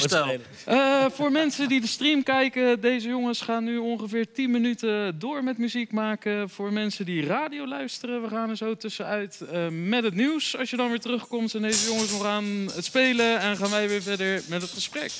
Eh, 0.65 1.05
voor 1.11 1.31
mensen 1.31 1.67
die 1.69 1.81
de 1.81 1.87
stream 1.87 2.23
kijken, 2.23 2.81
deze 2.81 3.07
jongens 3.07 3.41
gaan 3.41 3.63
nu 3.63 3.77
ongeveer 3.77 4.31
10 4.33 4.51
minuten 4.51 5.19
door 5.19 5.43
met 5.43 5.57
muziek 5.57 5.91
maken. 5.91 6.49
Voor 6.49 6.73
mensen 6.73 7.05
die 7.05 7.25
radio 7.25 7.67
luisteren, 7.67 8.21
we 8.21 8.27
gaan 8.27 8.49
er 8.49 8.57
zo 8.57 8.75
tussenuit 8.75 9.41
eh, 9.51 9.67
met 9.67 10.03
het 10.03 10.15
nieuws. 10.15 10.57
Als 10.57 10.69
je 10.69 10.77
dan 10.77 10.89
weer 10.89 10.99
terugkomt, 10.99 11.49
zijn 11.51 11.63
deze 11.63 11.87
jongens 11.87 12.11
nog 12.11 12.25
aan 12.25 12.45
het 12.75 12.85
spelen 12.85 13.39
en 13.39 13.57
gaan 13.57 13.69
wij 13.69 13.87
weer 13.87 14.01
verder 14.01 14.41
met 14.47 14.61
het 14.61 14.71
gesprek. 14.71 15.11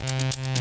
Mm-hmm. 0.00 0.59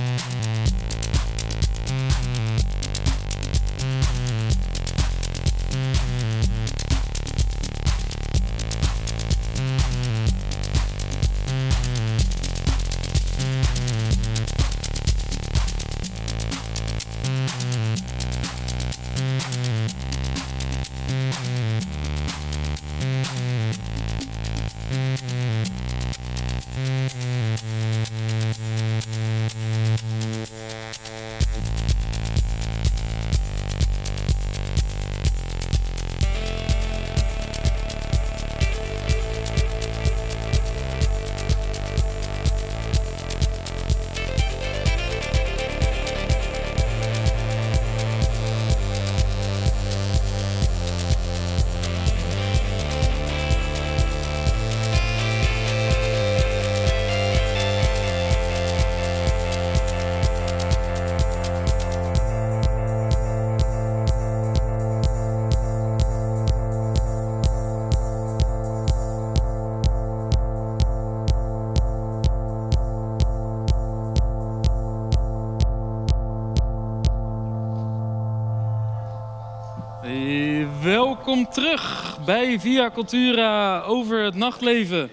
Welkom 81.40 81.64
terug 81.64 82.18
bij 82.26 82.60
Via 82.60 82.92
Cultura 82.92 83.82
over 83.82 84.24
het 84.24 84.36
nachtleven. 84.36 85.10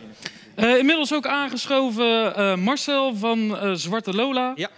Eh, 0.55 0.79
inmiddels 0.79 1.15
ook 1.15 1.27
aangeschoven 1.27 2.37
eh, 2.37 2.57
Marcel 2.57 3.15
van 3.15 3.59
eh, 3.59 3.73
Zwarte 3.73 4.15
Lola. 4.15 4.53
Ja. 4.57 4.71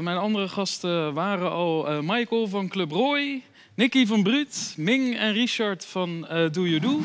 Mijn 0.00 0.16
andere 0.16 0.48
gasten 0.48 1.14
waren 1.14 1.50
al 1.50 2.02
Michael 2.02 2.48
van 2.48 2.68
Club 2.68 2.90
Roy, 2.90 3.42
Nicky 3.74 4.06
van 4.06 4.22
Bruut, 4.22 4.74
Ming 4.76 5.16
en 5.16 5.32
Richard 5.32 5.84
van 5.84 6.26
Do 6.52 6.66
You 6.66 6.78
Do. 6.78 7.00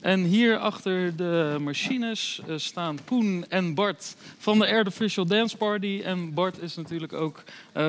En 0.00 0.20
hier 0.24 0.58
achter 0.58 1.16
de 1.16 1.56
machines 1.60 2.40
staan 2.56 2.98
Koen 3.04 3.44
en 3.48 3.74
Bart 3.74 4.16
van 4.38 4.58
de 4.58 4.68
Artificial 4.68 5.26
Dance 5.26 5.56
Party. 5.56 6.02
En 6.04 6.34
Bart 6.34 6.62
is 6.62 6.76
natuurlijk 6.76 7.12
ook 7.12 7.42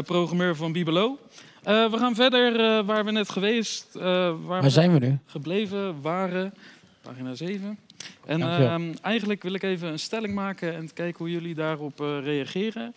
programmeur 0.06 0.56
van 0.56 0.72
Bibelo. 0.72 1.18
Eh, 1.66 1.92
we 1.92 1.98
gaan 1.98 2.16
verder 2.16 2.60
eh, 2.60 2.86
waar 2.86 3.06
we 3.06 3.12
net 3.12 3.30
geweest, 3.30 3.96
eh, 3.96 4.04
waar, 4.04 4.46
Waar 4.46 4.62
we 4.62 4.70
zijn 4.70 4.94
we 4.94 5.00
nu? 5.00 5.18
gebleven 5.26 6.02
waren. 6.02 6.54
Pagina 7.02 7.34
7. 7.36 7.78
En 8.26 8.42
ehm, 8.42 8.94
eigenlijk 9.02 9.44
wil 9.44 9.54
ik 9.54 9.64
even 9.64 9.88
een 9.88 10.00
stelling 10.00 10.34
maken 10.34 10.76
en 10.76 10.94
kijken 10.94 11.18
hoe 11.18 11.32
jullie 11.32 11.56
daarop 11.56 12.00
reageren. 12.00 12.94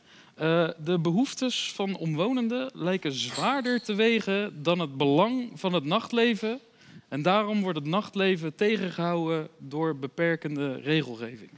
De 0.85 0.99
behoeftes 1.03 1.73
van 1.73 1.97
omwonenden 1.97 2.71
lijken 2.75 3.13
zwaarder 3.13 3.83
te 3.83 3.95
wegen 3.95 4.63
dan 4.63 4.79
het 4.79 4.97
belang 4.97 5.51
van 5.55 5.73
het 5.73 5.85
nachtleven. 5.85 6.61
En 7.09 7.23
daarom 7.23 7.63
wordt 7.63 7.79
het 7.79 7.89
nachtleven 7.89 8.55
tegengehouden 8.55 9.49
door 9.59 9.97
beperkende 9.97 10.81
regelgeving. 10.81 11.51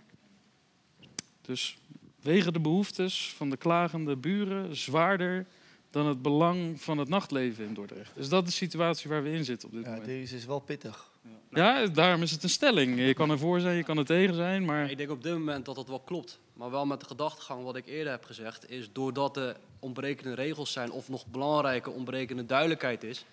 Dus 1.42 1.76
wegen 2.22 2.52
de 2.52 2.60
behoeftes 2.60 3.32
van 3.36 3.50
de 3.50 3.56
klagende 3.56 4.16
buren 4.16 4.76
zwaarder 4.76 5.46
dan 5.90 6.06
het 6.06 6.22
belang 6.22 6.80
van 6.82 6.98
het 6.98 7.08
nachtleven 7.08 7.64
in 7.64 7.74
Dordrecht. 7.74 8.12
Is 8.16 8.28
dat 8.28 8.46
de 8.46 8.52
situatie 8.52 9.10
waar 9.10 9.22
we 9.22 9.30
in 9.30 9.44
zitten 9.44 9.68
op 9.68 9.74
dit 9.74 9.84
Ja, 9.84 9.90
moment? 9.90 10.06
deze 10.08 10.36
is 10.36 10.44
wel 10.44 10.60
pittig. 10.60 11.08
Ja, 11.50 11.86
daarom 11.86 12.22
is 12.22 12.30
het 12.30 12.42
een 12.42 12.48
stelling. 12.48 12.98
Je 12.98 13.14
kan 13.14 13.30
ervoor 13.30 13.60
zijn, 13.60 13.76
je 13.76 13.84
kan 13.84 13.98
er 13.98 14.04
tegen 14.04 14.34
zijn, 14.34 14.64
maar... 14.64 14.90
Ik 14.90 14.96
denk 14.96 15.10
op 15.10 15.22
dit 15.22 15.32
moment 15.32 15.64
dat 15.64 15.74
dat 15.74 15.88
wel 15.88 16.00
klopt. 16.00 16.38
Maar 16.52 16.70
wel 16.70 16.86
met 16.86 17.00
de 17.00 17.06
gedachtegang 17.06 17.64
wat 17.64 17.76
ik 17.76 17.86
eerder 17.86 18.12
heb 18.12 18.24
gezegd, 18.24 18.70
is 18.70 18.92
doordat 18.92 19.36
er 19.36 19.56
ontbrekende 19.78 20.34
regels 20.34 20.72
zijn 20.72 20.90
of 20.90 21.08
nog 21.08 21.26
belangrijke 21.26 21.90
ontbrekende 21.90 22.46
duidelijkheid 22.46 23.04
is, 23.04 23.24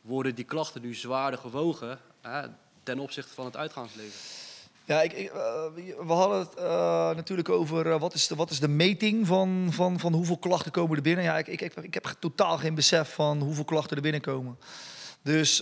worden 0.00 0.34
die 0.34 0.44
klachten 0.44 0.82
nu 0.82 0.94
zwaarder 0.94 1.40
gewogen 1.40 1.98
hè, 2.20 2.46
ten 2.82 2.98
opzichte 2.98 3.34
van 3.34 3.44
het 3.44 3.56
uitgaansleven. 3.56 4.20
Ja, 4.88 5.02
ik, 5.02 5.12
eh, 5.12 5.30
we 6.06 6.12
hadden 6.12 6.38
het 6.38 6.54
eh, 6.54 7.10
natuurlijk 7.14 7.48
over 7.48 7.90
eh, 7.90 8.00
wat, 8.00 8.14
is 8.14 8.26
de, 8.26 8.34
wat 8.34 8.50
is 8.50 8.60
de 8.60 8.68
meting 8.68 9.26
van, 9.26 9.68
van, 9.70 9.98
van 9.98 10.12
hoeveel 10.12 10.38
klachten 10.38 10.72
komen 10.72 10.96
er 10.96 11.02
binnen. 11.02 11.24
Ja, 11.24 11.38
ik, 11.38 11.46
ik, 11.46 11.60
ik, 11.60 11.94
heb 11.94 12.14
totaal 12.18 12.58
geen 12.58 12.74
besef 12.74 13.14
van 13.14 13.40
hoeveel 13.40 13.64
klachten 13.64 13.96
er 13.96 14.02
binnenkomen. 14.02 14.58
Dus 15.22 15.60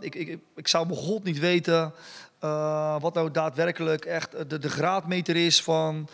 ik, 0.00 0.14
ik, 0.14 0.38
ik 0.56 0.68
zou 0.68 0.86
mijn 0.86 0.98
god 0.98 1.24
niet 1.24 1.38
weten 1.38 1.92
wat 3.00 3.14
nou 3.14 3.30
daadwerkelijk 3.30 4.04
echt 4.04 4.50
de, 4.50 4.58
de 4.58 4.70
graadmeter 4.70 5.36
is 5.36 5.62
van 5.62 6.08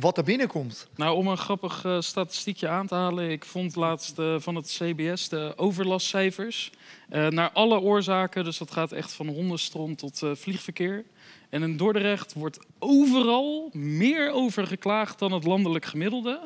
wat 0.00 0.18
er 0.18 0.24
binnenkomt. 0.24 0.88
Nou, 0.96 1.16
om 1.16 1.26
een 1.28 1.36
grappig 1.36 1.84
eh, 1.84 2.00
statistiekje 2.00 2.68
aan 2.68 2.86
te 2.86 2.94
halen. 2.94 3.30
Ik 3.30 3.44
vond 3.44 3.76
laatst 3.76 4.18
eh, 4.18 4.34
van 4.38 4.54
het 4.54 4.66
CBS 4.66 5.28
de 5.28 5.52
overlastcijfers. 5.56 6.72
eh, 7.08 7.28
naar 7.28 7.50
alle 7.50 7.80
oorzaken, 7.80 8.44
dus 8.44 8.58
dat 8.58 8.70
gaat 8.70 8.92
echt 8.92 9.12
van 9.12 9.28
hondenstront 9.28 9.98
tot 9.98 10.22
eh, 10.22 10.30
vliegverkeer. 10.34 11.04
En 11.50 11.62
in 11.62 11.76
Dordrecht 11.76 12.32
wordt 12.32 12.58
overal 12.78 13.70
meer 13.72 14.30
over 14.30 14.66
geklaagd 14.66 15.18
dan 15.18 15.32
het 15.32 15.44
landelijk 15.44 15.84
gemiddelde. 15.84 16.40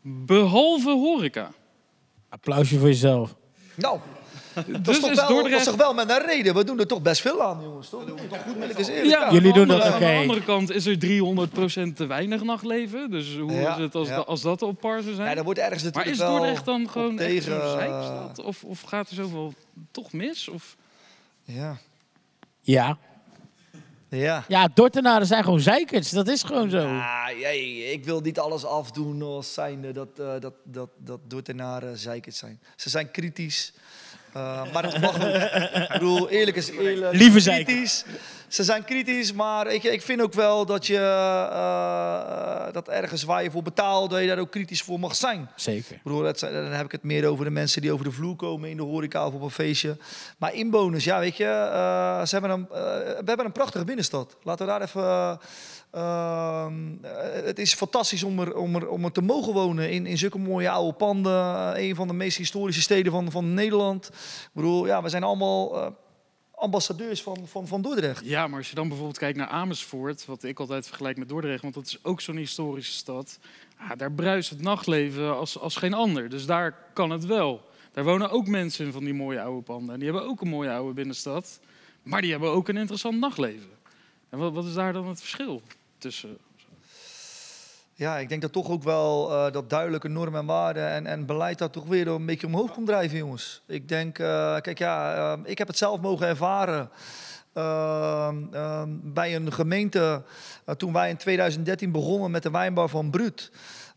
Behalve 0.00 0.90
horeca. 0.90 1.52
Applausje 2.28 2.78
voor 2.78 2.88
jezelf. 2.88 3.34
Nou, 3.74 3.98
dat 4.54 4.64
is, 4.66 4.72
Dus 4.82 5.00
toch 5.00 5.10
is 5.10 5.16
wel, 5.16 5.16
dat 5.16 5.16
is 5.16 5.26
Dordrecht... 5.28 5.64
toch 5.64 5.76
wel 5.76 5.94
met 5.94 6.10
een 6.10 6.26
reden. 6.26 6.54
We 6.54 6.64
doen 6.64 6.78
er 6.78 6.86
toch 6.86 7.02
best 7.02 7.20
veel 7.20 7.42
aan, 7.42 7.62
jongens. 7.62 7.88
Toch? 7.88 8.04
Dat 8.04 8.20
moet 8.20 8.28
toch 8.28 8.42
goed 8.42 8.56
eerlijk 8.56 8.78
eens 8.78 8.88
eerlijk. 8.88 9.08
Ja, 9.08 9.32
Jullie 9.32 9.52
aan 9.52 9.58
de 9.58 9.66
doen 9.66 9.68
dat 9.68 9.82
andere- 9.82 9.96
oké. 9.96 10.04
Aan 10.06 10.14
de 10.14 10.20
andere 10.20 10.42
kant 10.42 10.70
is 10.70 10.86
er 10.86 10.96
300% 10.98 11.96
te 11.96 12.06
weinig 12.06 12.42
nachtleven. 12.42 13.10
Dus 13.10 13.36
hoe 13.36 13.52
Ja, 13.52 13.74
is 13.74 13.82
het 13.82 13.94
als, 13.94 14.08
ja. 14.08 14.16
da- 14.16 14.22
als 14.22 14.40
dat 14.40 14.62
op 14.62 14.80
par 14.80 15.02
zou 15.02 15.14
zijn? 15.14 15.28
Ja, 15.28 15.34
daar 15.34 15.44
wordt 15.44 15.58
ergens 15.58 15.92
Maar 15.92 16.06
is 16.06 16.18
wel 16.18 16.30
Dordrecht 16.30 16.64
dan 16.64 16.88
gewoon 16.90 17.18
echt 17.18 17.42
zo'n 17.44 17.52
tegen, 17.58 17.70
zeikstad? 17.70 18.42
Of, 18.44 18.64
of 18.64 18.80
gaat 18.80 19.08
er 19.08 19.14
zoveel 19.14 19.54
toch 19.90 20.12
mis? 20.12 20.48
Of... 20.48 20.76
Ja. 21.44 21.76
Ja. 22.60 22.98
Ja. 24.08 24.44
Ja, 24.48 24.68
Dortenaren 24.74 25.26
zijn 25.26 25.44
gewoon 25.44 25.60
zeikers. 25.60 26.10
Dat 26.10 26.28
is 26.28 26.42
gewoon 26.42 26.70
zo. 26.70 27.00
Jee, 27.40 27.92
ik 27.92 28.04
wil 28.04 28.20
niet 28.20 28.38
alles 28.38 28.64
afdoen 28.64 29.22
als 29.22 29.54
zijnde 29.54 29.92
dat, 29.92 30.08
eh 30.18 30.32
dat, 30.40 30.52
dat, 30.64 30.88
dat 30.98 31.20
Dordtenaren 31.26 31.98
zeikers 31.98 32.38
zijn. 32.38 32.60
Ze 32.76 32.88
zijn 32.90 33.10
kritisch. 33.10 33.72
Eh, 34.32 34.62
maar 34.72 34.82
dat 34.82 34.98
mag 35.00 35.14
ook. 35.14 35.32
ik 35.82 35.88
bedoel, 35.92 36.28
eerlijk 36.28 36.56
is 36.56 36.70
eerlijk. 36.70 37.12
Lieve 37.16 37.40
zeiker. 37.40 37.64
kritisch. 37.72 38.04
Ze 38.48 38.64
zijn 38.64 38.84
kritisch, 38.84 39.32
maar 39.32 39.66
ik, 39.66 39.82
ik 39.82 40.02
vind 40.02 40.20
ook 40.22 40.32
wel 40.32 40.66
dat 40.66 40.86
je 40.86 40.96
eh, 40.96 42.72
dat 42.72 42.88
ergens 42.88 43.22
waar 43.22 43.42
je 43.42 43.50
voor 43.50 43.62
betaalt, 43.62 44.10
dat 44.10 44.20
je 44.20 44.26
daar 44.26 44.38
ook 44.38 44.50
kritisch 44.50 44.82
voor 44.82 45.00
mag 45.00 45.14
zijn. 45.16 45.48
Zeker. 45.56 45.94
Ik 45.96 46.02
bedoel, 46.02 46.22
dat 46.22 46.38
zijn- 46.38 46.52
dan 46.52 46.64
heb 46.64 46.84
ik 46.84 46.92
het 46.92 47.02
meer 47.02 47.26
over 47.26 47.44
de 47.44 47.50
mensen 47.50 47.82
die 47.82 47.92
over 47.92 48.04
de 48.04 48.12
vloer 48.12 48.36
komen 48.36 48.70
in 48.70 48.76
de 48.76 48.82
horeca 48.82 49.26
of 49.26 49.34
op 49.34 49.42
een 49.42 49.50
feestje. 49.50 49.96
Maar 50.38 50.54
inwoners, 50.54 51.04
ja, 51.04 51.18
weet 51.18 51.36
je, 51.36 51.44
eh, 51.44 52.24
ze 52.24 52.36
hebben 52.38 52.50
een, 52.50 52.66
eh, 52.70 52.82
we 53.02 53.22
hebben 53.24 53.46
een 53.46 53.52
prachtige 53.52 53.84
binnenstad. 53.84 54.36
Laten 54.42 54.66
we 54.66 54.72
daar 54.72 54.82
even... 54.82 55.38
eh, 55.92 56.42
ehm, 56.64 57.04
eh, 57.04 57.44
het 57.44 57.58
is 57.58 57.74
fantastisch 57.74 58.22
om 58.22 58.40
er, 58.40 58.56
om 58.56 58.74
er, 58.74 58.88
om 58.88 59.12
te 59.12 59.22
mogen 59.22 59.52
wonen 59.52 59.90
in, 59.90 60.06
in 60.06 60.18
zulke 60.18 60.38
mooie 60.38 60.70
oude 60.70 60.96
panden. 60.96 61.32
Eh, 61.32 61.88
een 61.88 61.94
van 61.94 62.08
de 62.08 62.14
meest 62.14 62.36
historische 62.36 62.82
steden 62.82 63.12
van, 63.12 63.30
van 63.30 63.54
Nederland. 63.54 64.06
Ik 64.06 64.50
bedoel, 64.52 64.86
ja, 64.86 65.02
we 65.02 65.08
zijn 65.08 65.22
allemaal 65.22 65.76
eh, 65.76 65.86
ambassadeurs 66.54 67.22
van, 67.22 67.46
van, 67.46 67.66
van 67.66 67.82
Dordrecht. 67.82 68.24
Ja, 68.24 68.46
maar 68.46 68.58
als 68.58 68.68
je 68.68 68.74
dan 68.74 68.88
bijvoorbeeld 68.88 69.18
kijkt 69.18 69.38
naar 69.38 69.46
Amersfoort, 69.46 70.24
wat 70.26 70.42
ik 70.42 70.60
altijd 70.60 70.86
vergelijk 70.86 71.16
met 71.16 71.28
Dordrecht, 71.28 71.62
want 71.62 71.74
dat 71.74 71.86
is 71.86 72.04
ook 72.04 72.20
zo'n 72.20 72.36
historische 72.36 72.92
stad. 72.92 73.38
Ja, 73.78 73.94
daar 73.94 74.12
bruist 74.12 74.50
het 74.50 74.62
nachtleven 74.62 75.36
als, 75.36 75.58
als 75.58 75.76
geen 75.76 75.94
ander. 75.94 76.28
Dus 76.28 76.46
daar 76.46 76.74
kan 76.92 77.10
het 77.10 77.26
wel. 77.26 77.60
Daar 77.92 78.04
wonen 78.04 78.30
ook 78.30 78.46
mensen 78.46 78.86
in 78.86 78.92
van 78.92 79.04
die 79.04 79.14
mooie 79.14 79.42
oude 79.42 79.62
panden. 79.62 79.92
En 79.92 80.00
die 80.00 80.10
hebben 80.10 80.28
ook 80.28 80.40
een 80.40 80.48
mooie 80.48 80.72
oude 80.72 80.94
binnenstad. 80.94 81.60
Maar 82.02 82.20
die 82.20 82.30
hebben 82.30 82.50
ook 82.50 82.68
een 82.68 82.76
interessant 82.76 83.18
nachtleven. 83.18 83.70
En 84.28 84.38
wat, 84.38 84.52
wat 84.52 84.64
is 84.64 84.74
daar 84.74 84.92
dan 84.92 85.08
het 85.08 85.20
verschil 85.20 85.62
tussen? 86.02 86.38
Ja, 87.94 88.18
ik 88.18 88.28
denk 88.28 88.42
dat 88.42 88.52
toch 88.52 88.70
ook 88.70 88.82
wel 88.82 89.30
eh, 89.30 89.52
dat 89.52 89.70
duidelijke 89.70 90.08
normen 90.08 90.40
en 90.40 90.46
waarden 90.46 90.88
en, 90.88 91.06
en 91.06 91.26
beleid 91.26 91.58
dat 91.58 91.72
toch 91.72 91.86
weer 91.86 92.08
een 92.08 92.26
beetje 92.26 92.46
omhoog 92.46 92.72
komt 92.72 92.86
drijven, 92.86 93.18
jongens. 93.18 93.62
Ik 93.66 93.88
denk, 93.88 94.18
eh, 94.18 94.56
kijk 94.60 94.78
ja, 94.78 95.14
eh, 95.14 95.38
ik 95.44 95.58
heb 95.58 95.66
het 95.68 95.78
zelf 95.78 96.00
mogen 96.00 96.26
ervaren. 96.26 96.90
ehm, 97.52 98.36
ehm, 98.52 98.88
bij 99.02 99.34
een 99.34 99.52
gemeente, 99.52 100.22
eh, 100.64 100.74
toen 100.74 100.92
wij 100.92 101.10
in 101.10 101.16
2013 101.16 101.92
begonnen 101.92 102.30
met 102.30 102.42
de 102.42 102.50
wijnbar 102.50 102.88
van 102.88 103.10
Bruut. 103.10 103.50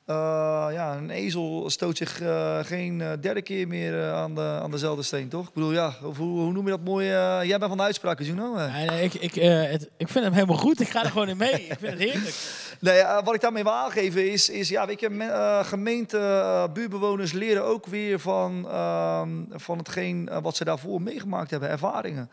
Eh, 0.05 0.67
ja, 0.71 0.95
een 0.95 1.09
ezel 1.09 1.69
stoot 1.69 1.97
zich 1.97 2.21
eh, 2.21 2.59
geen 2.63 3.01
eh, 3.01 3.11
derde 3.21 3.41
keer 3.41 3.67
meer 3.67 4.11
aan, 4.11 4.35
de, 4.35 4.41
aan 4.41 4.71
dezelfde 4.71 5.03
steen, 5.03 5.29
toch? 5.29 5.47
Ik 5.47 5.53
bedoel, 5.53 5.71
ja, 5.71 5.93
of 6.03 6.17
hoe, 6.17 6.39
hoe 6.39 6.51
noem 6.51 6.63
je 6.65 6.69
dat 6.71 6.83
mooi? 6.83 7.05
jij 7.05 7.57
bent 7.57 7.63
van 7.65 7.77
de 7.77 7.83
uitspraken, 7.83 8.25
Juno. 8.25 8.55
Nee, 8.55 8.85
nee, 8.89 9.03
ik, 9.03 9.13
ik, 9.13 9.33
het, 9.35 9.89
ik 9.97 10.07
vind 10.07 10.23
hem 10.25 10.33
helemaal 10.33 10.57
goed. 10.57 10.79
Ik 10.79 10.87
ga 10.89 11.03
er 11.03 11.11
gewoon 11.11 11.29
in 11.29 11.37
mee. 11.37 11.51
Ik 11.51 11.77
vind 11.79 11.91
het 11.91 11.99
heerlijk. 11.99 12.35
Nee, 12.79 13.03
wat 13.23 13.33
ik 13.33 13.41
daarmee 13.41 13.63
wil 13.63 13.73
aangeven 13.73 14.31
is, 14.31 14.49
is 14.49 14.69
ja, 14.69 14.85
weet 14.87 14.99
je, 14.99 15.09
me- 15.09 15.61
gemeente, 15.63 16.69
buurtbewoners 16.73 17.31
leren 17.31 17.63
ook 17.63 17.85
weer 17.85 18.19
van, 18.19 18.67
ehm, 18.69 19.29
van 19.51 19.77
hetgeen 19.77 20.29
wat 20.41 20.55
ze 20.55 20.63
daarvoor 20.63 21.01
meegemaakt 21.01 21.51
hebben, 21.51 21.69
ervaringen. 21.69 22.29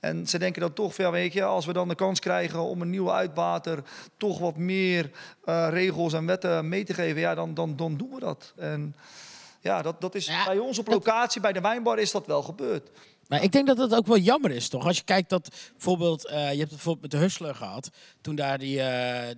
En 0.00 0.26
ze 0.26 0.38
denken 0.38 0.60
dan 0.60 0.72
toch, 0.72 0.94
van, 0.94 1.04
ja, 1.04 1.10
weet 1.10 1.32
je, 1.32 1.42
als 1.44 1.66
we 1.66 1.72
dan 1.72 1.88
de 1.88 1.94
kans 1.94 2.20
krijgen 2.20 2.60
om 2.60 2.80
een 2.80 2.90
nieuwe 2.90 3.10
uitbater 3.12 3.82
toch 4.16 4.38
wat 4.38 4.56
meer 4.56 5.10
eh, 5.44 5.66
regels 5.70 6.12
en 6.12 6.26
wetten 6.26 6.68
mee 6.68 6.84
te 6.84 6.94
geven, 6.94 7.20
ja, 7.20 7.34
dan, 7.34 7.54
dan, 7.54 7.76
dan 7.76 7.96
doen 7.96 8.10
we 8.14 8.20
dat. 8.20 8.52
En 8.56 8.96
ja, 9.60 9.82
dat, 9.82 10.00
dat 10.00 10.14
is 10.14 10.26
Ja, 10.26 10.44
bij 10.44 10.58
ons 10.58 10.78
op 10.78 10.84
dat- 10.84 10.94
locatie, 10.94 11.40
bij 11.40 11.52
de 11.52 11.60
wijnbar, 11.60 11.98
is 11.98 12.10
dat 12.10 12.26
wel 12.26 12.42
gebeurd. 12.42 12.90
Maar 13.28 13.42
ik 13.42 13.52
denk 13.52 13.66
dat 13.66 13.78
het 13.78 13.94
ook 13.94 14.06
wel 14.06 14.18
jammer 14.18 14.50
is, 14.50 14.68
toch? 14.68 14.86
Als 14.86 14.96
je 14.96 15.04
kijkt 15.04 15.28
dat 15.30 15.48
bijvoorbeeld, 15.72 16.26
eh, 16.26 16.36
je 16.36 16.42
hebt 16.44 16.58
het 16.60 16.68
bijvoorbeeld 16.68 17.02
met 17.02 17.10
de 17.10 17.16
Hustler 17.26 17.54
gehad, 17.54 17.90
toen 18.20 18.34
daar 18.34 18.58
die, 18.58 18.80
eh 18.80 19.34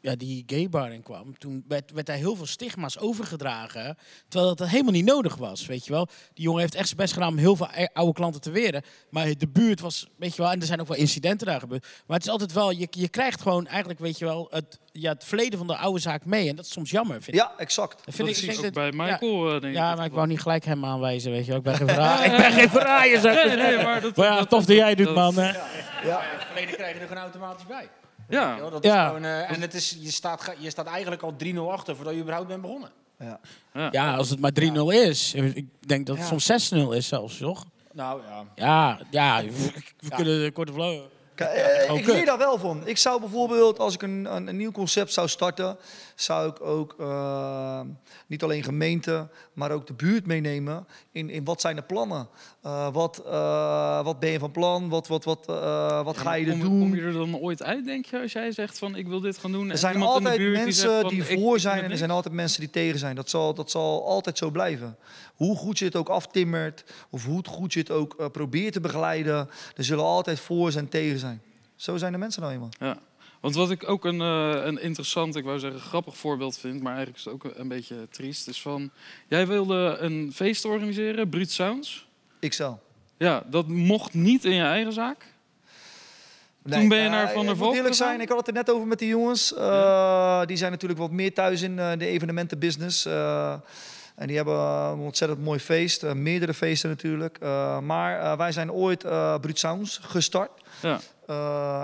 ja, 0.00 0.14
die 0.16 0.42
gaybar 0.46 0.92
in 0.92 1.02
kwam, 1.02 1.38
toen 1.38 1.64
werd, 1.68 1.90
werd 1.90 2.06
daar 2.06 2.16
heel 2.16 2.36
veel 2.36 2.46
stigma's 2.46 2.98
overgedragen, 2.98 3.96
terwijl 4.28 4.54
dat 4.54 4.68
helemaal 4.68 4.92
niet 4.92 5.04
nodig 5.04 5.36
was, 5.36 5.66
weet 5.66 5.84
je 5.86 5.92
wel. 5.92 6.06
Die 6.34 6.44
jongen 6.44 6.60
heeft 6.60 6.74
echt 6.74 6.86
zijn 6.86 6.98
best 7.00 7.12
gedaan 7.12 7.28
om 7.28 7.36
heel 7.38 7.56
veel 7.56 7.68
e- 7.74 7.86
oude 7.92 8.12
klanten 8.12 8.40
te 8.40 8.50
weren, 8.50 8.82
maar 9.10 9.26
de 9.38 9.48
buurt 9.48 9.80
was, 9.80 10.06
weet 10.16 10.36
je 10.36 10.42
wel, 10.42 10.50
en 10.50 10.60
er 10.60 10.66
zijn 10.66 10.80
ook 10.80 10.88
wel 10.88 10.96
incidenten 10.96 11.46
daar 11.46 11.60
gebeurd, 11.60 11.86
maar 12.06 12.16
het 12.16 12.26
is 12.26 12.32
altijd 12.32 12.52
wel, 12.52 12.70
je, 12.70 12.86
je 12.90 13.08
krijgt 13.08 13.40
gewoon 13.40 13.66
eigenlijk, 13.66 14.00
weet 14.00 14.18
je 14.18 14.24
wel, 14.24 14.46
het, 14.50 14.78
ja, 14.92 15.12
het 15.12 15.24
verleden 15.24 15.58
van 15.58 15.66
de 15.66 15.76
oude 15.76 16.00
zaak 16.00 16.24
mee, 16.24 16.48
en 16.48 16.56
dat 16.56 16.64
is 16.64 16.72
soms 16.72 16.90
jammer, 16.90 17.22
vind 17.22 17.36
ik. 17.36 17.42
Ja, 17.42 17.52
exact. 17.56 18.04
Dat 18.04 18.14
vind 18.14 18.42
ik, 18.42 18.56
ook 18.56 18.62
dat- 18.62 18.72
bij 18.72 18.90
ja. 18.90 18.92
Michael, 19.12 19.44
eh, 19.46 19.50
denk 19.50 19.64
ik. 19.64 19.74
Ja, 19.74 19.88
dat 19.88 19.96
maar 19.96 20.06
ik 20.06 20.12
wou 20.12 20.26
niet 20.26 20.40
gelijk 20.40 20.64
hem 20.64 20.84
aanwijzen, 20.84 21.30
weet 21.30 21.40
je 21.44 21.48
wel. 21.48 21.56
Ik 21.58 21.62
ben 21.64 21.76
geen 21.76 21.88
verraaier. 21.94 22.32
ik 22.32 22.36
ben 22.36 22.52
geen 22.52 22.70
verraaier, 22.70 23.20
zeg. 23.20 23.44
Nee, 23.46 23.56
nee, 23.56 23.84
maar 23.84 24.00
dat- 24.00 24.16
ja, 24.16 24.36
dat- 24.38 24.48
tof 24.48 24.64
dat 24.64 24.76
jij 24.76 24.94
doet, 24.94 25.06
dat- 25.06 25.14
man. 25.14 25.34
hè. 25.34 25.42
Het 25.52 26.44
verleden 26.46 26.74
krijg 26.74 26.94
je 26.94 27.00
er 27.00 27.06
gewoon 27.06 27.22
automatisch 27.22 27.66
bij. 27.66 27.88
Ja, 28.30 28.70
Dat 28.70 28.84
Ja. 28.84 29.02
is 29.02 29.06
gewoon, 29.06 29.24
eh, 29.24 29.50
en 29.50 29.60
het 29.60 29.74
is, 29.74 29.96
je, 30.00 30.10
staat, 30.10 30.52
je 30.58 30.70
staat 30.70 30.86
eigenlijk 30.86 31.22
al 31.22 31.34
3-0 31.36 31.72
achter 31.72 31.96
voordat 31.96 32.14
je 32.14 32.20
überhaupt 32.20 32.48
bent 32.48 32.60
begonnen. 32.60 32.90
Ja. 33.18 33.40
Ja, 33.90 34.14
als 34.16 34.30
het 34.30 34.40
maar 34.40 34.52
3-0 34.52 34.90
is. 34.90 35.34
Ik 35.34 35.66
denk 35.86 36.06
dat 36.06 36.16
het 36.16 36.24
Ja. 36.28 36.30
soms 36.38 36.44
6-0 36.46 36.92
is 36.92 37.08
zelfs, 37.08 37.38
toch? 37.38 37.64
Nou 37.92 38.20
ja. 38.28 38.44
Ja, 38.54 39.00
ja, 39.10 39.42
we 40.00 40.08
kunnen 40.08 40.42
de 40.42 40.50
korte 40.52 40.72
vlogen. 40.72 41.08
Eh, 41.34 41.92
Oh, 41.92 41.98
ik 41.98 42.06
leer 42.06 42.24
daar 42.24 42.38
wel 42.38 42.58
van. 42.58 42.86
Ik 42.86 42.98
zou 42.98 43.20
bijvoorbeeld, 43.20 43.78
als 43.78 43.94
ik 43.94 44.02
een, 44.02 44.34
een, 44.34 44.46
een 44.46 44.56
nieuw 44.56 44.70
concept 44.72 45.12
zou 45.12 45.28
starten, 45.28 45.76
zou 46.22 46.50
ik 46.50 46.60
ook 46.60 46.94
eh, 46.98 47.80
niet 48.26 48.42
alleen 48.42 48.62
gemeente, 48.62 49.28
maar 49.52 49.70
ook 49.70 49.86
de 49.86 49.92
buurt 49.92 50.26
meenemen 50.26 50.86
in, 51.12 51.30
in 51.30 51.44
wat 51.44 51.60
zijn 51.60 51.76
de 51.76 51.82
plannen? 51.82 52.28
Eh, 52.62 52.92
wat, 52.92 53.22
eh, 53.26 54.04
wat 54.04 54.20
ben 54.20 54.30
je 54.30 54.38
van 54.38 54.50
plan? 54.50 54.88
Wat, 54.88 55.06
wat, 55.08 55.24
wat, 55.24 55.46
wat 56.04 56.18
ga 56.18 56.34
je 56.34 56.46
er 56.46 56.50
kom, 56.50 56.60
doen? 56.60 56.80
Kom 56.80 56.94
je 56.94 57.02
er 57.02 57.12
dan 57.12 57.36
ooit 57.36 57.62
uit, 57.62 57.84
denk 57.84 58.04
je, 58.04 58.20
als 58.20 58.32
jij 58.32 58.52
zegt 58.52 58.78
van 58.78 58.96
ik 58.96 59.08
wil 59.08 59.20
dit 59.20 59.38
gaan 59.38 59.52
doen? 59.52 59.64
Er 59.64 59.70
en 59.70 59.78
zijn 59.78 59.94
iemand 59.94 60.16
in 60.16 60.22
de 60.22 60.28
altijd 60.30 60.48
buurt 60.48 60.64
mensen 60.64 61.00
van, 61.00 61.10
die 61.10 61.24
voor 61.24 61.60
zijn 61.60 61.82
en 61.82 61.90
er 61.90 61.96
zijn 61.96 62.10
altijd 62.10 62.34
mensen 62.34 62.60
die 62.60 62.70
tegen 62.70 62.98
zijn. 62.98 63.16
Dat 63.16 63.30
zal, 63.30 63.54
dat 63.54 63.70
zal 63.70 64.06
altijd 64.06 64.38
zo 64.38 64.50
blijven. 64.50 64.96
Hoe 65.34 65.56
goed 65.56 65.78
je 65.78 65.84
het 65.84 65.96
ook 65.96 66.08
aftimmert, 66.08 66.84
of 67.10 67.24
hoe 67.24 67.42
goed 67.46 67.72
je 67.72 67.80
het 67.80 67.90
ook 67.90 68.32
probeert 68.32 68.72
te 68.72 68.80
begeleiden, 68.80 69.48
er 69.76 69.84
zullen 69.84 70.04
altijd 70.04 70.40
voor 70.40 70.72
en 70.74 70.88
tegen 70.88 71.18
zijn. 71.18 71.42
Zo 71.76 71.96
zijn 71.96 72.12
de 72.12 72.18
mensen 72.18 72.42
nou 72.42 72.54
eenmaal. 72.54 72.68
Ja. 72.78 72.98
Want 73.40 73.54
wat 73.54 73.70
ik 73.70 73.88
ook 73.88 74.04
een, 74.04 74.20
eh, 74.20 74.64
een 74.64 74.80
interessant, 74.80 75.36
ik 75.36 75.44
wou 75.44 75.58
zeggen 75.58 75.80
grappig 75.80 76.16
voorbeeld 76.16 76.58
vind, 76.58 76.82
maar 76.82 76.94
eigenlijk 76.94 77.18
is 77.18 77.24
het 77.24 77.34
ook 77.34 77.44
een 77.54 77.68
beetje 77.68 78.08
triest, 78.10 78.48
is 78.48 78.62
van, 78.62 78.90
jij 79.28 79.46
wilde 79.46 79.96
een 80.00 80.32
feest 80.34 80.64
organiseren, 80.64 81.28
Bruut 81.28 81.50
Sounds. 81.50 82.08
XL. 82.48 82.70
Ja, 83.16 83.42
dat 83.46 83.68
mocht 83.68 84.14
niet 84.14 84.44
in 84.44 84.54
je 84.54 84.62
eigen 84.62 84.92
zaak. 84.92 85.26
Toen 86.70 86.88
ben 86.88 86.98
je 87.02 87.08
naar 87.08 87.26
eh, 87.26 87.32
Van 87.32 87.42
der 87.42 87.42
Ik 87.42 87.46
moet 87.48 87.56
Valk 87.58 87.74
eerlijk 87.74 87.94
gegaan? 87.94 88.08
zijn, 88.08 88.20
ik 88.20 88.28
had 88.28 88.38
het 88.38 88.46
er 88.46 88.52
net 88.52 88.70
over 88.70 88.86
met 88.86 88.98
die 88.98 89.08
jongens. 89.08 89.54
Eh, 89.54 90.46
Die 90.46 90.56
zijn 90.56 90.70
natuurlijk 90.70 91.00
wat 91.00 91.10
meer 91.10 91.34
thuis 91.34 91.62
in 91.62 91.76
de 91.76 92.06
evenementenbusiness. 92.06 93.06
En 93.06 94.26
die 94.26 94.36
hebben 94.36 94.58
een 94.58 94.98
ontzettend 94.98 95.42
mooi 95.44 95.58
feest. 95.58 96.14
meerdere 96.14 96.54
feesten 96.54 96.88
natuurlijk. 96.88 97.40
Maar 97.82 98.36
wij 98.36 98.52
zijn 98.52 98.72
ooit 98.72 98.98
Brut 99.40 99.58
Sounds 99.58 99.98
gestart. 100.02 100.50
Ja. 100.82 101.00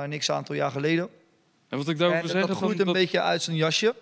Een 0.05 0.19
x 0.19 0.31
aantal 0.31 0.55
jaar 0.55 0.71
geleden. 0.71 1.09
En 1.69 1.79
wat 1.79 1.89
ik 1.89 1.99
daarover 1.99 2.23
En 2.23 2.29
zeggen, 2.29 2.49
dat 2.49 2.57
groeit 2.57 2.79
een 2.79 2.85
dat, 2.85 2.95
beetje 2.95 3.21
uit 3.21 3.43
zijn 3.43 3.57
jasje. 3.57 3.95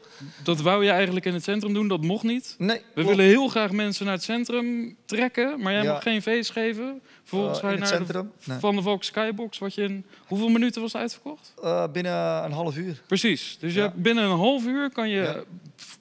dat 0.42 0.60
wou 0.60 0.84
je 0.84 0.90
eigenlijk 0.90 1.24
in 1.26 1.34
het 1.34 1.42
centrum 1.44 1.72
doen, 1.74 1.88
dat 1.88 2.00
mocht 2.02 2.22
niet. 2.22 2.54
Nee, 2.58 2.76
We 2.76 2.82
klopt. 2.94 3.08
willen 3.08 3.24
heel 3.24 3.48
graag 3.48 3.70
mensen 3.70 4.04
naar 4.04 4.14
het 4.14 4.22
centrum 4.22 4.96
trekken, 5.06 5.60
maar 5.60 5.72
jij 5.72 5.82
Ja. 5.82 5.92
mag 5.92 6.02
geen 6.02 6.22
feest 6.22 6.50
geven. 6.50 7.00
Eh, 7.30 7.62
naar 7.62 7.86
centrum. 7.86 8.32
de 8.38 8.50
Nee. 8.50 8.58
Van 8.58 8.76
de 8.76 8.82
Valk 8.82 9.02
Skybox, 9.04 9.58
wat 9.58 9.74
je 9.74 9.82
in 9.82 10.04
hoeveel 10.26 10.48
minuten 10.48 10.80
was 10.80 10.92
het 10.92 11.00
uitverkocht? 11.00 11.52
Eh, 11.62 11.84
binnen 11.92 12.44
een 12.44 12.52
half 12.52 12.76
uur. 12.76 13.02
Precies. 13.06 13.56
Dus 13.60 13.74
je 13.74 13.80
Ja. 13.80 13.92
binnen 13.96 14.24
een 14.24 14.36
half 14.36 14.66
uur 14.66 14.90
kan 14.90 15.08
je 15.08 15.20
Ja. 15.22 15.42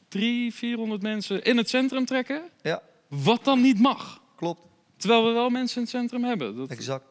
drie, 0.08 0.54
400 0.54 1.02
mensen 1.02 1.44
in 1.44 1.58
het 1.58 1.70
centrum 1.70 2.06
trekken. 2.06 2.42
Ja, 2.62 2.82
Wat 3.08 3.44
dan 3.44 3.62
niet 3.62 3.80
mag. 3.80 4.22
klopt. 4.36 4.62
Terwijl 4.98 5.26
we 5.26 5.32
wel 5.32 5.50
mensen 5.50 5.76
in 5.76 5.82
het 5.82 5.92
centrum 5.92 6.24
hebben. 6.24 6.56
Dat, 6.58 6.70
Exact. 6.70 7.04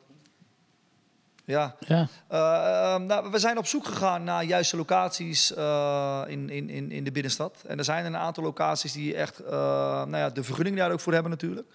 Ja, 1.52 1.76
Ja. 1.78 2.08
Eh, 2.28 2.94
ehm, 2.94 3.06
nou, 3.06 3.30
we 3.30 3.38
zijn 3.38 3.58
op 3.58 3.66
zoek 3.66 3.86
gegaan 3.86 4.24
naar 4.24 4.44
juiste 4.44 4.76
locaties 4.76 5.54
eh, 5.54 6.22
in, 6.26 6.50
in, 6.50 6.70
in, 6.70 6.90
in 6.90 7.04
de 7.04 7.12
binnenstad. 7.12 7.62
En 7.66 7.78
er 7.78 7.84
zijn 7.84 8.04
een 8.04 8.16
aantal 8.16 8.44
locaties 8.44 8.92
die 8.92 9.14
echt 9.14 9.38
eh, 9.38 9.50
nou 9.50 10.16
ja, 10.16 10.30
de 10.30 10.42
vergunning 10.42 10.76
daar 10.76 10.92
ook 10.92 11.00
voor 11.00 11.12
hebben 11.12 11.30
natuurlijk. 11.30 11.66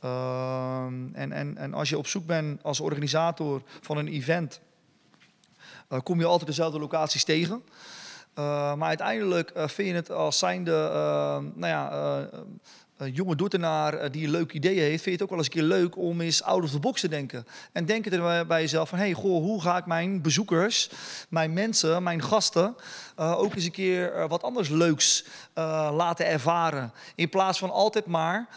Ehm, 0.00 0.94
en, 1.12 1.32
en, 1.32 1.56
en 1.56 1.74
als 1.74 1.88
je 1.88 1.98
op 1.98 2.06
zoek 2.06 2.26
bent 2.26 2.62
als 2.62 2.80
organisator 2.80 3.62
van 3.80 3.96
een 3.96 4.08
event, 4.08 4.60
kom 6.02 6.18
je 6.18 6.26
altijd 6.26 6.46
dezelfde 6.46 6.78
locaties 6.78 7.24
tegen. 7.24 7.62
Maar 8.34 8.88
uiteindelijk 8.88 9.52
vind 9.54 9.88
je 9.88 9.94
het 9.94 10.10
als 10.10 10.38
zijnde, 10.38 10.90
nou 11.54 11.66
ja, 11.66 11.90
een 13.00 13.12
jonge 13.12 13.36
Dordtenaar 13.36 13.94
eh, 13.94 14.10
die 14.10 14.24
een 14.24 14.30
leuk 14.30 14.52
idee 14.52 14.78
heeft, 14.78 15.02
vind 15.02 15.04
je 15.04 15.10
het 15.10 15.22
ook 15.22 15.28
wel 15.28 15.38
eens 15.38 15.46
een 15.46 15.52
keer 15.52 15.62
leuk 15.62 15.96
om 15.96 16.20
eens 16.20 16.42
out 16.42 16.62
of 16.62 16.70
the 16.70 16.78
box 16.78 17.00
te 17.00 17.08
denken. 17.08 17.46
En 17.72 17.84
denk 17.84 18.06
er 18.06 18.46
bij- 18.46 18.60
jezelf 18.60 18.88
van, 18.88 18.98
hey, 18.98 19.12
goh, 19.12 19.42
hoe 19.42 19.60
ga 19.62 19.76
ik 19.76 19.86
mijn 19.86 20.22
bezoekers, 20.22 20.90
mijn 21.28 21.52
mensen, 21.52 22.02
mijn 22.02 22.22
gasten, 22.22 22.76
eh, 23.16 23.38
ook 23.38 23.54
eens 23.54 23.64
een 23.64 23.70
keer 23.70 24.12
eh, 24.12 24.28
wat 24.28 24.42
anders 24.42 24.68
leuks 24.68 25.24
laten 25.92 26.26
ervaren. 26.26 26.92
In 27.14 27.28
plaats 27.28 27.58
van 27.58 27.70
altijd 27.70 28.06
maar 28.06 28.48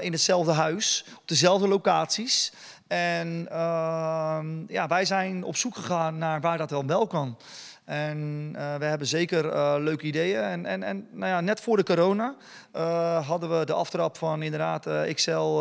in 0.00 0.12
hetzelfde 0.12 0.52
huis, 0.52 1.04
op 1.16 1.28
dezelfde 1.28 1.68
locaties. 1.68 2.52
En 2.86 3.46
ehm, 3.50 4.72
ja, 4.72 4.86
wij 4.86 5.04
zijn 5.04 5.44
op 5.44 5.56
zoek 5.56 5.76
gegaan 5.76 6.18
naar 6.18 6.40
waar 6.40 6.58
dat 6.58 6.70
wel 6.70 6.86
wel 6.86 7.06
kan. 7.06 7.36
En 7.88 8.50
eh, 8.54 8.76
we 8.76 8.84
hebben 8.84 9.06
zeker 9.06 9.48
eh, 9.48 9.74
leuke 9.78 10.06
ideeën. 10.06 10.40
En, 10.40 10.66
en, 10.66 10.82
en 10.82 11.08
nou 11.10 11.26
ja, 11.26 11.40
net 11.40 11.60
voor 11.60 11.76
de 11.76 11.82
corona 11.82 12.36
eh, 12.72 13.26
hadden 13.26 13.58
we 13.58 13.64
de 13.64 13.72
aftrap 13.72 14.16
van 14.16 14.42
inderdaad 14.42 14.86
XL 15.14 15.60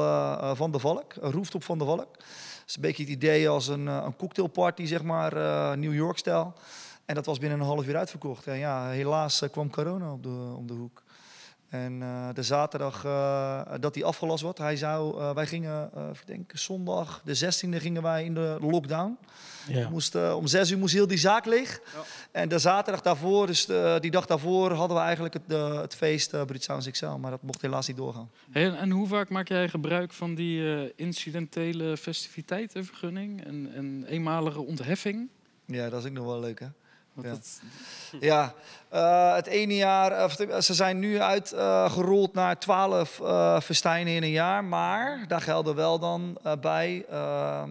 van 0.54 0.72
de 0.72 0.80
Valk, 0.80 1.14
rooftop 1.14 1.64
van 1.64 1.78
de 1.78 1.86
Valk. 1.86 2.18
Dat 2.18 2.68
is 2.68 2.76
een 2.76 2.82
beetje 2.82 3.04
het 3.04 3.12
idee 3.12 3.50
als 3.50 3.68
een, 3.68 3.86
een 3.86 4.16
cocktailparty, 4.16 4.86
zeg 4.86 5.04
maar, 5.04 5.34
New 5.78 5.94
York-stijl. 5.94 6.54
En 7.06 7.16
dat 7.16 7.26
was 7.26 7.40
binnen 7.40 7.60
een 7.60 7.66
half 7.66 7.88
uur 7.88 7.98
uitverkocht. 7.98 8.48
En 8.48 8.58
ja, 8.58 8.90
helaas 8.90 9.44
kwam 9.52 9.70
corona 9.70 10.12
op 10.12 10.24
de, 10.24 10.54
om 10.58 10.68
de 10.68 10.74
hoek. 10.74 11.04
En 11.70 12.00
de 12.34 12.44
zaterdag 12.44 13.02
dat 13.80 13.94
die 13.94 14.06
afgelast 14.06 14.44
wordt, 14.44 14.58
hij 14.58 14.76
zou, 14.76 15.34
wij 15.34 15.46
gingen, 15.46 15.92
ik 16.14 16.28
denk 16.28 16.52
zondag 16.54 17.22
de 17.24 17.38
16e 17.38 17.76
gingen 17.82 18.02
wij 18.02 18.24
in 18.24 18.34
de 18.34 18.58
lockdown. 18.62 19.18
Ja. 19.70 19.90
Moest, 19.90 20.16
eh, 20.16 20.36
om 20.36 20.48
zes 20.48 20.72
uur 20.72 20.78
moest 20.78 20.94
heel 20.94 21.08
die 21.08 21.18
zaak 21.18 21.46
leeg. 21.46 21.80
En 22.32 22.50
de 22.50 22.60
zaterdag 22.60 23.02
daarvoor, 23.02 23.48
dus 23.48 23.66
de- 23.66 23.98
die 24.02 24.12
dag 24.12 24.26
daarvoor, 24.26 24.72
hadden 24.72 24.98
we 24.98 25.04
eigenlijk 25.04 25.34
het, 25.34 25.44
de- 25.48 25.56
het 25.82 25.96
feest 25.96 26.34
uh, 26.34 26.44
Brit 26.44 26.64
Sounds 26.64 26.90
XL. 26.92 27.06
Maar 27.06 27.32
dat 27.32 27.42
mocht 27.42 27.62
helaas 27.62 27.88
niet 27.88 27.98
doorgaan. 27.98 28.30
Hey, 28.52 28.70
en, 28.76 28.90
hoe 28.92 29.08
vaak 29.08 29.30
maak 29.30 29.48
jij 29.48 29.70
gebruik 29.70 30.14
van 30.14 30.36
die 30.36 30.76
eh, 30.76 30.90
incidentele 30.96 31.98
festiviteitenvergunning 31.98 33.44
en, 33.46 33.70
en 33.76 34.06
eenmalige 34.08 34.60
ontheffing? 34.66 35.30
Ja, 35.66 35.90
dat 35.90 36.02
is 36.04 36.08
ook 36.10 36.16
nog 36.16 36.26
wel 36.26 36.40
leuk 36.40 36.60
hè. 36.60 36.68
Ja. 37.24 37.30
dat- 37.30 37.60
Ja, 38.20 38.54
eh, 38.90 39.36
het 39.36 39.48
ene 39.48 39.76
jaar, 39.76 40.12
eh, 40.12 40.24
of 40.24 40.64
ze 40.64 40.74
zijn 40.74 41.00
nu 41.00 41.22
uitgerold 41.22 42.34
naar 42.34 42.60
12 42.60 43.20
eh 43.20 43.60
festijnen 43.62 44.14
in 44.14 44.24
een 44.24 44.30
jaar. 44.30 44.64
Maar 44.64 45.26
daar 45.28 45.42
gelden 45.42 45.76
wel 45.76 46.00
dan 46.00 46.38
eh, 46.44 46.52
bij 46.62 47.06
eh, 47.10 47.64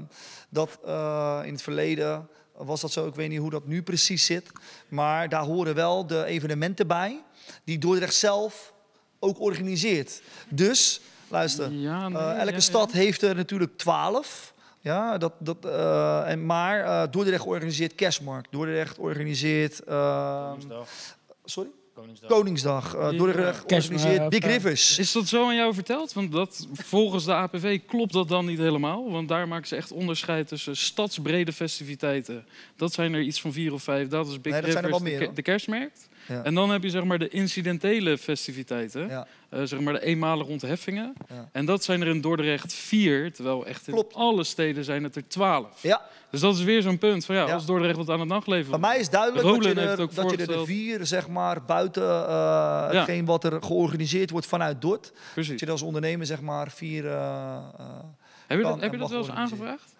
dat 0.48 0.78
eh, 0.86 1.40
in 1.44 1.52
het 1.52 1.62
verleden 1.62 2.28
was 2.56 2.80
dat 2.80 2.92
zo. 2.92 3.06
Ik 3.06 3.14
weet 3.14 3.28
niet 3.28 3.38
hoe 3.38 3.50
dat 3.50 3.66
nu 3.66 3.82
precies 3.82 4.24
zit. 4.24 4.50
Maar 4.88 5.28
daar 5.28 5.42
horen 5.44 5.74
wel 5.74 6.06
de 6.06 6.24
evenementen 6.24 6.86
bij 6.86 7.22
die 7.64 7.78
Dordrecht 7.78 8.14
zelf 8.14 8.72
ook 9.18 9.40
organiseert. 9.40 10.22
Dus, 10.48 11.00
luister, 11.28 11.70
Ja, 11.72 12.08
nee, 12.08 12.22
eh, 12.22 12.38
elke 12.40 12.52
ja. 12.52 12.60
stad 12.60 12.92
heeft 12.92 13.22
er 13.22 13.34
natuurlijk 13.34 13.76
12. 13.78 14.54
Ja, 14.86 15.18
dat, 15.18 15.32
dat, 15.38 15.64
eh, 15.64 16.30
en, 16.30 16.46
maar 16.46 16.80
eh, 16.84 17.02
Dordrecht 17.10 17.46
organiseert 17.46 17.94
kerstmarkt. 17.94 18.52
Dordrecht 18.52 18.98
organiseert... 18.98 19.80
eh, 19.84 20.48
Koningsdag. 20.48 20.88
sorry? 21.44 21.70
Koningsdag. 21.94 22.28
Koningsdag. 22.30 22.94
eh. 22.94 23.10
Dordrecht 23.18 23.62
organiseert 23.72 24.28
Big. 24.28 24.44
Rivers. 24.44 24.98
Is 24.98 25.12
dat 25.12 25.26
zo 25.26 25.46
aan 25.46 25.54
jou 25.56 25.74
verteld? 25.74 26.12
Want 26.12 26.32
dat, 26.32 26.66
volgens 26.72 27.24
de 27.24 27.32
APV 27.34 27.80
klopt 27.86 28.12
dat 28.12 28.28
dan 28.28 28.46
niet 28.46 28.58
helemaal. 28.58 29.10
Want 29.10 29.28
daar 29.28 29.48
maken 29.48 29.68
ze 29.68 29.76
echt 29.76 29.92
onderscheid 29.92 30.48
tussen 30.48 30.76
stadsbrede 30.76 31.52
festiviteiten. 31.52 32.46
Dat 32.76 32.92
zijn 32.92 33.14
er 33.14 33.20
iets 33.20 33.40
van 33.40 33.52
vier 33.52 33.72
of 33.72 33.82
vijf. 33.82 34.08
Dat 34.08 34.26
is 34.28 34.40
Big 34.40 34.52
Nee, 34.52 34.62
dat 34.62 34.70
zijn 34.70 34.84
er 34.84 34.90
Rivers, 34.90 35.10
wel 35.10 35.18
meer, 35.18 35.28
de, 35.28 35.34
de 35.34 35.42
kerstmarkt. 35.42 36.08
Ja. 36.28 36.42
En 36.42 36.54
dan 36.54 36.70
heb 36.70 36.82
je 36.82 36.90
zeg 36.90 37.04
maar 37.04 37.18
de 37.18 37.28
incidentele 37.28 38.18
festiviteiten. 38.18 39.08
Ja. 39.08 39.26
Eh, 39.48 39.60
zeg 39.64 39.80
maar 39.80 39.92
de 39.92 40.02
eenmalige 40.02 40.50
ontheffingen. 40.50 41.12
Ja. 41.28 41.48
En 41.52 41.64
dat 41.64 41.84
zijn 41.84 42.00
er 42.00 42.06
in 42.06 42.20
Dordrecht 42.20 42.72
vier. 42.74 43.32
Terwijl 43.32 43.66
echt 43.66 43.86
in 43.86 43.92
Klopt. 43.92 44.14
alle 44.14 44.44
steden 44.44 44.84
zijn 44.84 45.02
het 45.04 45.16
er 45.16 45.28
twaalf. 45.28 45.82
ja, 45.82 46.02
Dus 46.30 46.40
dat 46.40 46.54
is 46.54 46.62
weer 46.62 46.82
zo'n 46.82 46.98
punt 46.98 47.24
van 47.24 47.34
ja, 47.34 47.44
als 47.44 47.66
Dordrecht 47.66 47.96
wat 47.96 48.10
aan 48.10 48.20
het 48.20 48.28
nachtleven 48.28 48.70
bij 48.70 48.78
mij 48.80 48.98
is 48.98 49.10
duidelijk 49.10 49.44
dat 49.46 49.64
je, 49.64 49.80
er, 49.80 49.96
dat 50.14 50.30
je 50.30 50.36
er 50.36 50.46
de 50.46 50.64
vier, 50.64 51.06
zeg 51.06 51.28
maar, 51.28 51.64
buiten 51.64 52.02
eh, 52.28 52.90
hetgeen 52.90 53.24
wat 53.24 53.44
er 53.44 53.62
georganiseerd 53.62 54.30
wordt 54.30 54.46
vanuit 54.46 54.80
Dort. 54.80 55.12
Precies. 55.32 55.50
Dat 55.50 55.60
je 55.60 55.70
als 55.70 55.82
ondernemer, 55.82 56.26
zeg 56.26 56.40
maar, 56.40 56.70
vier... 56.70 57.06
eh, 57.06 57.56
Heb 58.46 58.58
je 58.58 58.64
dat, 58.64 58.80
heb 58.80 58.92
je 58.92 58.98
dat 58.98 59.10
wel 59.10 59.18
eens 59.18 59.30
aangevraagd? 59.30 59.94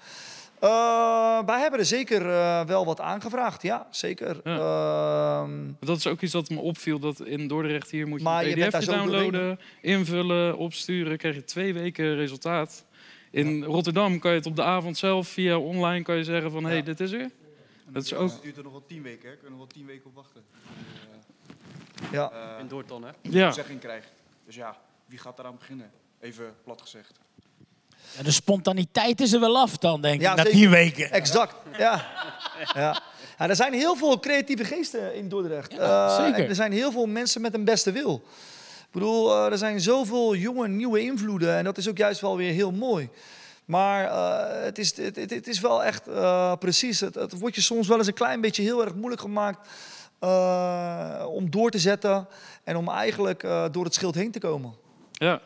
Eh, 0.68 1.46
wij 1.46 1.60
hebben 1.60 1.78
er 1.80 1.84
zeker 1.86 2.30
eh, 2.30 2.64
wel 2.64 2.84
wat 2.84 3.00
aangevraagd, 3.00 3.62
ja, 3.62 3.86
zeker. 3.90 4.40
Ehm, 4.42 5.50
Dat 5.80 5.96
is 5.96 6.06
ook 6.06 6.20
iets 6.20 6.32
dat 6.32 6.48
me 6.50 6.60
opviel, 6.60 6.98
dat 6.98 7.20
in 7.20 7.48
Dordrecht 7.48 7.90
hier 7.90 8.08
moet 8.08 8.18
je 8.18 8.24
Maar 8.24 8.46
je 8.46 8.60
een 8.62 8.68
pdf 8.68 8.84
downloaden, 8.84 9.60
invullen, 9.80 10.56
opsturen, 10.56 11.16
krijg 11.18 11.34
je 11.34 11.44
twee 11.44 11.74
weken 11.74 12.14
resultaat. 12.14 12.84
In 13.30 13.64
Rotterdam 13.64 14.18
kan 14.18 14.30
je 14.30 14.36
het 14.36 14.46
op 14.46 14.56
de 14.56 14.62
avond 14.62 14.96
zelf 14.98 15.28
via 15.28 15.58
online 15.58 16.02
kan 16.04 16.16
je 16.16 16.24
zeggen 16.24 16.50
van 16.50 16.62
hé, 16.62 16.68
hey, 16.68 16.78
Ja. 16.78 16.82
dit 16.84 17.00
is 17.00 17.12
er. 17.12 17.30
Dat 17.88 18.04
is 18.04 18.14
ook- 18.14 18.30
Het 18.30 18.42
duurt 18.42 18.56
er 18.56 18.62
nog 18.62 18.72
wel 18.72 18.84
tien 18.86 19.02
weken, 19.02 19.28
hè? 19.28 19.34
Kunnen 19.34 19.50
nog 19.50 19.58
wel 19.58 19.66
tien 19.76 19.86
weken 19.86 20.06
op 20.06 20.14
wachten. 20.14 20.42
ja. 22.12 22.30
Eh, 22.30 22.60
In 22.60 22.68
Dordt 22.68 22.88
dan, 22.88 23.04
hè? 23.04 23.10
Ja, 23.22 23.50
zegging 23.52 23.80
krijgt. 23.80 24.12
Dus 24.46 24.54
ja, 24.54 24.76
wie 25.06 25.18
gaat 25.18 25.38
eraan 25.38 25.56
beginnen? 25.58 25.90
Even 26.20 26.54
plat 26.64 26.80
gezegd. 26.82 27.18
Ja, 28.16 28.22
de 28.22 28.30
spontaniteit 28.30 29.20
is 29.20 29.32
er 29.32 29.40
wel 29.40 29.57
af 29.59 29.76
dan, 29.76 30.01
denk 30.01 30.14
ik, 30.14 30.20
Ja, 30.20 30.34
na 30.34 30.42
zeker. 30.42 30.59
tien 30.59 30.70
weken. 30.70 31.11
Exact, 31.11 31.55
ja. 31.78 32.05
ja. 32.74 33.03
ja. 33.38 33.49
Er 33.49 33.57
zijn 33.57 33.72
heel 33.72 33.97
veel 33.97 34.18
creatieve 34.18 34.64
geesten 34.64 35.14
in 35.14 35.28
Dordrecht. 35.28 35.72
Ja, 35.72 36.07
Eh, 36.09 36.16
zeker. 36.24 36.42
en 36.42 36.49
er 36.49 36.55
zijn 36.55 36.72
heel 36.72 36.92
veel 36.92 37.06
mensen 37.06 37.40
met 37.40 37.55
een 37.55 37.64
beste 37.64 37.93
wil. 37.93 38.23
Ik 38.81 38.93
bedoel, 38.93 39.32
eh, 39.35 39.52
er 39.52 39.59
zijn 39.59 39.81
zoveel 39.81 40.35
jonge, 40.35 40.68
nieuwe 40.68 41.01
invloeden. 41.01 41.56
En 41.56 41.64
dat 41.64 41.78
is 41.78 41.89
ook 41.89 41.97
juist 41.98 42.20
wel 42.20 42.36
weer 42.36 42.52
heel 42.52 42.73
mooi. 42.73 43.09
Maar 43.64 44.05
eh, 44.05 44.64
het, 44.64 44.78
is, 44.78 44.97
het, 44.97 45.16
het, 45.16 45.31
het 45.31 45.47
is 45.48 45.60
wel 45.60 45.85
echt 45.85 46.06
eh, 46.09 46.52
precies. 46.59 47.01
Het, 47.01 47.14
het 47.14 47.39
wordt 47.39 47.55
je 47.55 47.60
soms 47.62 47.89
wel 47.89 47.98
eens 47.98 48.06
een 48.06 48.14
klein 48.14 48.40
beetje 48.40 48.62
heel 48.62 48.85
erg 48.85 48.94
moeilijk 48.94 49.20
gemaakt 49.20 49.68
eh, 50.18 51.24
om 51.28 51.51
door 51.51 51.70
te 51.70 51.78
zetten 51.78 52.28
en 52.64 52.77
om 52.77 52.89
eigenlijk 52.89 53.43
eh, 53.43 53.64
door 53.73 53.85
het 53.85 53.94
schild 53.94 54.14
heen 54.14 54.31
te 54.31 54.39
komen. 54.39 54.74
Ja. 55.12 55.40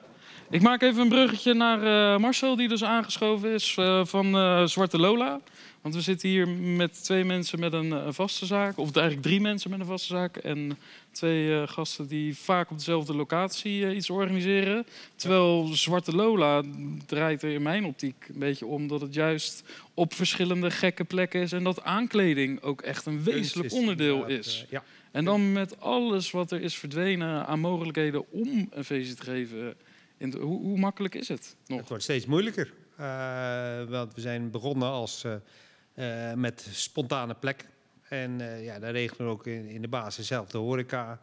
Ik 0.51 0.62
maak 0.62 0.82
even 0.82 1.01
een 1.02 1.09
bruggetje 1.09 1.55
naar 1.55 1.82
eh, 1.82 2.20
Marcel, 2.20 2.56
die 2.56 2.68
dus 2.68 2.85
aangeschoven 2.85 3.52
is 3.52 3.74
eh, 3.78 4.05
van 4.05 4.35
eh, 4.35 4.66
Zwarte 4.66 4.98
Lola. 4.98 5.40
Want 5.81 5.94
we 5.94 6.01
zitten 6.01 6.28
hier 6.28 6.48
met 6.48 7.05
twee 7.05 7.24
mensen 7.24 7.60
met 7.60 7.72
een 7.72 8.14
vaste 8.14 8.47
zaak. 8.47 8.78
Of 8.78 8.97
eigenlijk 8.97 9.27
drie 9.27 9.40
mensen 9.40 9.70
met 9.70 9.81
een 9.81 9.86
vaste 9.86 10.06
zaak. 10.06 10.36
En 10.36 10.78
twee 11.10 11.66
gasten 11.66 12.06
die 12.06 12.36
vaak 12.36 12.70
op 12.70 12.78
dezelfde 12.78 13.14
locatie 13.14 13.94
iets 13.94 14.10
organiseren. 14.10 14.86
Terwijl 15.16 15.66
Zwarte 15.66 16.14
Lola 16.16 16.62
draait 17.06 17.43
er 17.43 17.51
in 17.51 17.62
mijn 17.62 17.85
optiek 17.85 18.27
een 18.28 18.39
beetje 18.39 18.66
om 18.66 18.89
dat 18.89 19.01
het 19.01 19.14
juist 19.14 19.62
op 19.94 20.14
verschillende 20.14 20.70
gekke 20.70 21.05
plekken 21.05 21.40
is. 21.40 21.52
En 21.52 21.64
dat 21.64 21.82
aankleding 21.82 22.62
ook 22.62 22.81
echt 22.81 23.06
een 23.06 23.22
wezenlijk 23.22 23.72
onderdeel 23.72 24.27
is. 24.27 24.66
En 25.10 25.24
dan 25.24 25.52
met 25.52 25.81
alles 25.81 26.31
wat 26.31 26.51
er 26.51 26.60
is 26.60 26.74
verdwenen 26.74 27.47
aan 27.47 27.60
mogelijkheden 27.60 28.24
om 28.31 28.68
een 28.70 28.85
feestje 28.85 29.14
te 29.14 29.22
geven. 29.22 29.74
Hoe, 30.20 30.40
hoe 30.40 30.78
makkelijk 30.78 31.14
is 31.14 31.28
het 31.28 31.56
nog? 31.66 31.78
Het 31.78 31.88
wordt 31.88 32.02
steeds 32.02 32.26
moeilijker. 32.26 32.72
Eh, 33.01 33.84
want 33.88 34.14
we 34.14 34.20
zijn 34.20 34.51
begonnen 34.51 34.88
als, 34.88 35.24
eh, 35.24 36.30
eh, 36.30 36.36
met 36.36 36.68
spontane 36.72 37.34
plek. 37.34 37.68
En 38.09 38.38
ja, 38.62 38.78
daar 38.78 38.92
regelen 38.92 39.26
we 39.26 39.32
ook 39.32 39.47
in, 39.47 39.82
de 39.82 39.88
basis 39.88 40.26
zelf 40.26 40.48
de 40.48 40.59
horeca. 40.59 41.20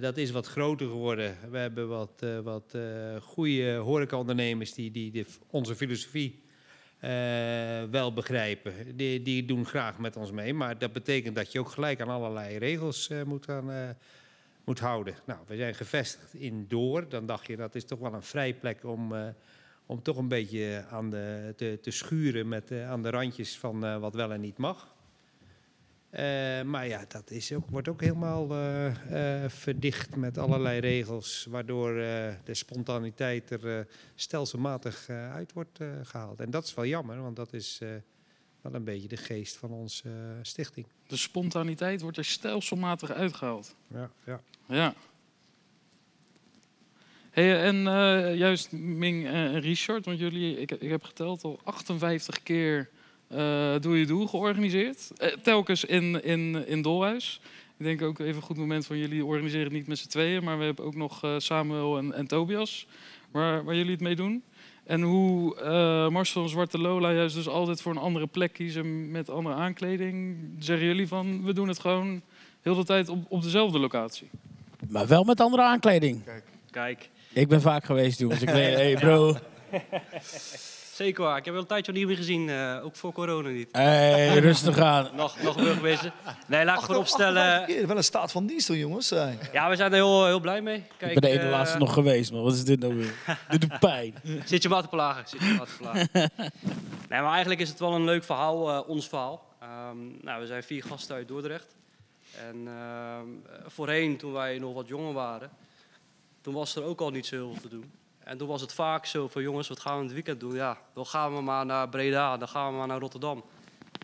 Dat 0.00 0.16
is 0.16 0.30
wat 0.30 0.46
groter 0.46 0.86
geworden. 0.86 1.36
We 1.50 1.58
hebben 1.58 1.88
wat, 1.88 2.24
wat 2.42 2.76
goede 3.20 3.74
horecaondernemers 3.74 4.74
die, 4.74 4.90
die 4.90 5.26
onze 5.50 5.76
filosofie 5.76 6.42
wel 7.90 8.12
begrijpen. 8.12 8.96
Die, 8.96 9.22
die 9.22 9.44
doen 9.44 9.66
graag 9.66 9.98
met 9.98 10.16
ons 10.16 10.30
mee. 10.30 10.54
Maar 10.54 10.78
dat 10.78 10.92
betekent 10.92 11.34
dat 11.34 11.52
je 11.52 11.60
ook 11.60 11.70
gelijk 11.70 12.00
aan 12.00 12.08
allerlei 12.08 12.58
regels 12.58 13.10
moet 13.24 13.44
gaan... 13.44 13.96
moet 14.66 14.78
houden. 14.78 15.14
Nou, 15.24 15.40
we 15.46 15.56
zijn 15.56 15.74
gevestigd 15.74 16.34
in 16.34 16.64
Door. 16.68 17.08
Dan 17.08 17.26
dacht 17.26 17.46
je 17.46 17.56
dat 17.56 17.74
is 17.74 17.84
toch 17.84 17.98
wel 17.98 18.14
een 18.14 18.22
vrij 18.22 18.54
plek 18.54 18.84
om, 18.84 19.14
eh, 19.14 19.28
om 19.86 20.02
toch 20.02 20.16
een 20.16 20.28
beetje 20.28 20.84
aan 20.90 21.10
de, 21.10 21.52
te, 21.56 21.78
te 21.82 21.90
schuren 21.90 22.48
met, 22.48 22.70
eh, 22.70 22.90
aan 22.90 23.02
de 23.02 23.10
randjes 23.10 23.58
van 23.58 23.84
eh, 23.84 23.98
wat 23.98 24.14
wel 24.14 24.32
en 24.32 24.40
niet 24.40 24.58
mag. 24.58 24.94
Maar 26.64 26.86
ja, 26.86 27.04
dat 27.08 27.30
is 27.30 27.52
ook, 27.52 27.70
wordt 27.70 27.88
ook 27.88 28.00
helemaal 28.00 28.48
verdicht 29.48 30.16
met 30.16 30.38
allerlei 30.38 30.80
regels, 30.80 31.46
waardoor 31.50 31.94
de 32.44 32.54
spontaniteit 32.54 33.50
er 33.50 33.86
stelselmatig 34.14 35.08
uit 35.10 35.52
wordt 35.52 35.80
eh, 35.80 35.88
gehaald. 36.02 36.40
En 36.40 36.50
dat 36.50 36.64
is 36.64 36.74
wel 36.74 36.86
jammer, 36.86 37.22
want 37.22 37.36
dat 37.36 37.52
is 37.52 37.80
wel 38.60 38.74
een 38.74 38.84
beetje 38.84 39.08
de 39.08 39.16
geest 39.16 39.56
van 39.56 39.70
onze 39.70 40.08
eh, 40.08 40.14
stichting. 40.42 40.86
De 41.06 41.16
spontaniteit 41.16 42.00
wordt 42.00 42.16
er 42.16 42.24
stelselmatig 42.24 43.10
uitgehaald. 43.10 43.74
Ja, 43.86 44.10
ja. 44.24 44.40
Ja. 44.68 44.94
Hey, 47.30 47.62
en 47.62 47.86
eh, 47.86 48.36
juist 48.36 48.72
Ming 48.72 49.26
en 49.26 49.60
Richard, 49.60 50.04
want 50.04 50.18
jullie, 50.18 50.60
ik, 50.60 50.70
ik 50.70 50.90
heb 50.90 51.02
geteld 51.02 51.44
al 51.44 51.60
58 51.64 52.42
keer 52.42 52.90
eh 53.28 53.74
Doe 53.80 53.98
Je 53.98 54.06
Doe 54.06 54.28
georganiseerd. 54.28 55.10
Telkens 55.42 55.84
in, 55.84 56.22
in, 56.24 56.66
in 56.66 56.82
Dolhuis. 56.82 57.40
Ik 57.78 57.84
denk 57.84 58.02
ook 58.02 58.18
even 58.18 58.36
een 58.36 58.42
goed 58.42 58.56
moment 58.56 58.86
van 58.86 58.98
jullie 58.98 59.24
organiseren 59.24 59.64
het 59.64 59.72
niet 59.72 59.86
met 59.86 59.98
z'n 59.98 60.08
tweeën, 60.08 60.44
maar 60.44 60.58
we 60.58 60.64
hebben 60.64 60.84
ook 60.84 60.94
nog 60.94 61.24
eh, 61.24 61.34
Samuel 61.38 61.98
en, 61.98 62.12
en 62.12 62.26
Tobias, 62.26 62.86
waar, 63.30 63.64
waar 63.64 63.74
jullie 63.74 63.90
het 63.90 64.00
mee 64.00 64.16
doen. 64.16 64.42
En 64.86 65.02
hoe 65.02 65.56
eh, 65.56 66.08
Marcel 66.08 66.42
en 66.42 66.48
Zwarte 66.48 66.78
Lola 66.78 67.12
juist 67.12 67.34
dus 67.34 67.48
altijd 67.48 67.82
voor 67.82 67.92
een 67.92 67.98
andere 67.98 68.26
plek 68.26 68.52
kiezen 68.52 69.10
met 69.10 69.30
andere 69.30 69.54
aankleding. 69.54 70.36
Zeggen 70.58 70.86
jullie 70.86 71.08
van, 71.08 71.44
we 71.44 71.52
doen 71.52 71.68
het 71.68 71.78
gewoon 71.78 72.22
heel 72.62 72.74
de 72.74 72.84
tijd 72.84 73.08
op, 73.08 73.24
op 73.28 73.42
dezelfde 73.42 73.78
locatie. 73.78 74.30
Maar 74.88 75.06
wel 75.06 75.24
met 75.24 75.40
andere 75.40 75.62
aankleding. 75.62 76.22
Kijk, 76.70 77.10
Ik 77.32 77.48
ben 77.48 77.60
vaak 77.60 77.84
geweest, 77.84 78.18
jongens. 78.18 78.42
Ik 78.42 78.48
weet, 78.50 78.74
hey 78.80 78.94
bro. 78.94 79.36
zeker 80.96 81.24
waar. 81.24 81.36
Ik 81.36 81.44
heb 81.44 81.52
wel 81.52 81.62
een 81.62 81.68
tijdje 81.68 81.92
niet 81.92 82.06
meer 82.06 82.16
gezien, 82.16 82.48
eh, 82.48 82.84
ook 82.84 82.96
voor 82.96 83.12
corona 83.12 83.48
niet. 83.48 83.68
Hey, 83.72 84.38
rustig 84.48 84.78
aan. 84.78 85.08
Nog, 85.14 85.42
nog 85.42 85.56
burgemeester. 85.56 86.12
Nee, 86.46 86.64
laat 86.64 86.78
ik 86.78 86.84
gewoon 86.84 87.00
opstellen. 87.00 87.42
Ja, 87.74 87.86
wel 87.86 87.96
een 87.96 88.04
staat 88.04 88.32
van 88.32 88.46
dienst, 88.46 88.68
hoor, 88.68 88.76
jongens. 88.76 89.10
eh. 89.10 89.28
Ja, 89.52 89.68
we 89.68 89.76
zijn 89.76 89.90
er 89.90 89.96
heel, 89.96 90.26
heel 90.26 90.40
blij 90.40 90.62
mee. 90.62 90.84
Kijk, 90.96 91.12
Ik 91.12 91.20
ben 91.20 91.30
de 91.30 91.36
ene 91.36 91.46
eh, 91.46 91.50
laatste 91.50 91.78
nog 91.78 91.92
geweest, 91.92 92.32
man. 92.32 92.42
Wat 92.42 92.54
is 92.54 92.64
dit 92.64 92.80
nou 92.80 92.94
weer? 92.96 93.14
dit 93.50 93.60
doet 93.60 93.78
pijn. 93.78 94.14
Zit 94.44 94.62
je 94.62 94.68
maar 94.68 94.82
te 94.82 94.88
plagen. 94.88 95.28
Zit 95.28 95.40
je 95.40 95.54
maar 95.58 95.66
te 95.66 95.76
plagen. 95.78 96.08
nee, 97.10 97.20
maar 97.20 97.30
eigenlijk 97.32 97.60
is 97.60 97.68
het 97.68 97.78
wel 97.78 97.92
een 97.94 98.04
leuk 98.04 98.24
verhaal, 98.24 98.70
eh, 98.70 98.88
ons 98.88 99.08
verhaal. 99.08 99.44
Ehm, 99.60 99.96
nou, 100.22 100.40
we 100.40 100.46
zijn 100.46 100.62
vier 100.62 100.82
gasten 100.84 101.14
uit 101.16 101.28
Dordrecht. 101.28 101.74
En 102.48 102.56
ehm, 102.66 102.72
eh, 103.52 103.64
voorheen, 103.66 104.16
toen 104.16 104.32
wij 104.32 104.58
nog 104.58 104.74
wat 104.74 104.88
jonger 104.88 105.12
waren, 105.12 105.50
toen 106.40 106.54
was 106.54 106.76
er 106.76 106.82
ook 106.82 107.00
al 107.00 107.10
niet 107.10 107.26
zo 107.26 107.34
heel 107.36 107.52
veel 107.52 107.60
te 107.62 107.68
doen. 107.68 107.90
En 108.26 108.38
toen 108.38 108.48
was 108.48 108.60
het 108.60 108.72
vaak 108.72 109.06
zo 109.06 109.28
van, 109.28 109.42
jongens, 109.42 109.68
wat 109.68 109.80
gaan 109.80 109.92
we 109.92 109.98
in 109.98 110.04
het 110.04 110.14
weekend 110.14 110.40
doen? 110.40 110.54
Ja, 110.54 110.78
dan 110.94 111.06
gaan 111.06 111.34
we 111.34 111.40
maar 111.40 111.66
naar 111.66 111.88
Breda, 111.88 112.36
dan 112.36 112.48
gaan 112.48 112.72
we 112.72 112.78
maar 112.78 112.86
naar 112.86 112.98
Rotterdam. 112.98 113.44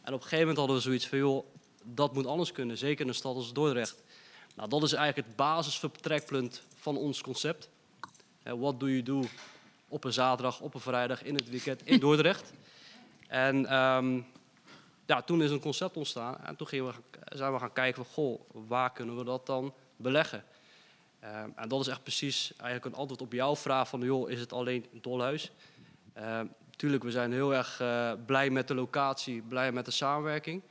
En 0.03 0.12
op 0.12 0.20
een 0.20 0.28
gegeven 0.28 0.39
moment 0.39 0.57
hadden 0.57 0.77
we 0.77 0.82
zoiets 0.82 1.09
van, 1.09 1.19
joh, 1.19 1.47
dat 1.82 2.15
moet 2.15 2.27
anders 2.27 2.53
kunnen. 2.53 2.78
Zeker 2.78 3.01
in 3.01 3.09
een 3.09 3.15
stad 3.15 3.35
als 3.35 3.53
Dordrecht. 3.53 4.03
Nou, 4.55 4.69
dat 4.69 4.82
is 4.82 4.93
eigenlijk 4.93 5.28
het 5.28 5.36
basisvertrekpunt 5.36 6.62
van 6.77 6.97
ons 6.97 7.20
concept. 7.20 7.69
Wat 8.43 8.81
doe 8.81 8.97
je 8.97 9.03
doe 9.03 9.24
op 9.89 10.05
een 10.05 10.12
zaterdag, 10.12 10.61
op 10.61 10.74
een 10.74 10.81
vrijdag, 10.81 11.23
in 11.23 11.35
het 11.35 11.51
weekend 11.51 11.86
in 11.86 12.01
Dordrecht. 12.07 12.53
En 13.28 13.66
ehm, 13.66 14.20
ja, 15.07 15.23
toen 15.23 15.43
is 15.43 15.51
een 15.51 15.61
concept 15.61 15.97
ontstaan. 15.97 16.36
En 16.44 16.57
toen 16.57 16.66
gingen 16.66 16.86
we, 16.86 16.93
zijn 17.36 17.53
we 17.53 17.59
gaan 17.59 17.73
kijken 17.73 18.05
van, 18.05 18.15
goh, 18.15 18.40
waar 18.53 18.93
kunnen 18.93 19.16
we 19.16 19.24
dat 19.24 19.47
dan 19.47 19.74
beleggen? 19.97 20.44
Ehm, 21.23 21.51
en 21.57 21.69
dat 21.69 21.81
is 21.81 21.86
echt 21.86 22.03
precies 22.03 22.53
eigenlijk 22.57 22.85
een 22.85 23.01
antwoord 23.01 23.23
op 23.23 23.32
jouw 23.32 23.57
vraag 23.57 23.89
van, 23.89 24.01
joh, 24.01 24.31
is 24.31 24.40
het 24.40 24.53
alleen 24.53 24.86
Dolhuis? 25.01 25.53
Ehm 26.12 26.47
tuurlijk, 26.82 27.05
we 27.05 27.11
zijn 27.11 27.32
heel 27.32 27.55
erg 27.55 27.81
eh, 27.81 28.12
blij 28.27 28.51
met 28.51 28.69
de 28.69 28.74
locatie, 28.74 29.43
blij 29.49 29.73
met 29.73 29.85
de 29.85 29.90
samenwerking. 29.90 30.62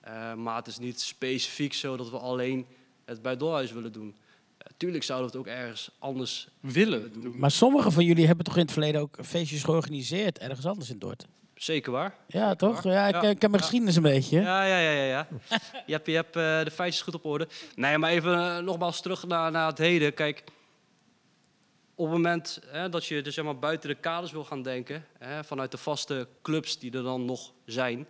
Eh, 0.00 0.34
maar 0.34 0.56
het 0.56 0.66
is 0.66 0.78
niet 0.78 1.00
specifiek 1.00 1.74
zo 1.74 1.96
dat 1.96 2.10
we 2.10 2.18
alleen 2.18 2.66
het 3.04 3.22
bij 3.22 3.36
Dolhuis 3.36 3.72
willen 3.72 3.92
doen. 3.92 4.14
Eh, 4.58 4.66
tuurlijk 4.76 5.04
zouden 5.04 5.30
we 5.30 5.38
het 5.38 5.46
ook 5.46 5.54
ergens 5.54 5.90
anders 5.98 6.48
Willen 6.60 7.22
doen. 7.22 7.38
Maar 7.38 7.50
sommigen 7.50 7.92
van 7.92 8.04
jullie 8.04 8.26
hebben 8.26 8.44
toch 8.44 8.56
in 8.56 8.62
het 8.62 8.72
verleden 8.72 9.00
ook 9.00 9.18
feestjes 9.22 9.64
georganiseerd 9.64 10.38
ergens 10.38 10.66
anders 10.66 10.90
in 10.90 10.98
Dordt? 10.98 11.26
Zeker 11.58 11.92
waar. 11.92 12.14
Ja, 12.26 12.54
toch? 12.54 12.82
Ja, 12.82 13.06
ik, 13.06 13.14
Ja. 13.14 13.22
ik 13.22 13.38
ken 13.38 13.50
mijn 13.50 13.62
geschiedenis 13.62 13.96
een 13.96 14.02
beetje. 14.02 14.40
Ja, 14.40 14.64
ja, 14.64 14.78
ja, 14.78 14.90
ja. 14.90 15.04
ja. 15.04 15.28
Je 15.86 15.92
hebt, 15.92 16.06
je 16.06 16.14
hebt 16.14 16.36
eh, 16.36 16.64
de 16.64 16.70
feitjes 16.70 17.02
goed 17.02 17.14
op 17.14 17.24
orde. 17.24 17.48
Nee, 17.74 17.98
maar 17.98 18.10
even 18.10 18.34
eh, 18.38 18.58
nogmaals 18.58 19.00
terug 19.00 19.26
naar, 19.26 19.50
naar 19.50 19.66
het 19.66 19.78
heden. 19.78 20.14
Kijk, 20.14 20.44
op 21.94 22.04
het 22.04 22.14
moment 22.14 22.60
hè, 22.66 22.88
dat 22.88 23.06
je 23.06 23.22
dus 23.22 23.34
zeg 23.34 23.44
maar, 23.44 23.58
buiten 23.58 23.88
de 23.88 23.94
kaders 23.94 24.32
wil 24.32 24.44
gaan 24.44 24.62
denken, 24.62 25.06
hè, 25.18 25.44
vanuit 25.44 25.70
de 25.70 25.78
vaste 25.78 26.28
clubs 26.42 26.78
die 26.78 26.92
er 26.92 27.02
dan 27.02 27.24
nog 27.24 27.52
zijn, 27.64 28.06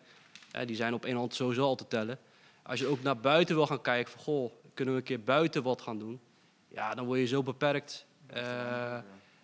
hè, 0.50 0.64
die 0.64 0.76
zijn 0.76 0.94
op 0.94 1.04
één 1.04 1.16
hand 1.16 1.34
sowieso 1.34 1.62
al 1.62 1.74
te 1.76 1.86
tellen. 1.88 2.18
Als 2.62 2.80
je 2.80 2.86
ook 2.86 3.02
naar 3.02 3.18
buiten 3.20 3.54
wil 3.54 3.66
gaan 3.66 3.80
kijken, 3.80 4.12
van 4.12 4.22
goh, 4.22 4.52
kunnen 4.74 4.94
we 4.94 5.00
een 5.00 5.06
keer 5.06 5.22
buiten 5.22 5.62
wat 5.62 5.82
gaan 5.82 5.98
doen? 5.98 6.20
Ja, 6.68 6.94
dan 6.94 7.04
word 7.06 7.18
je 7.18 7.26
zo 7.26 7.42
beperkt. 7.42 8.06
Eh, 8.26 8.98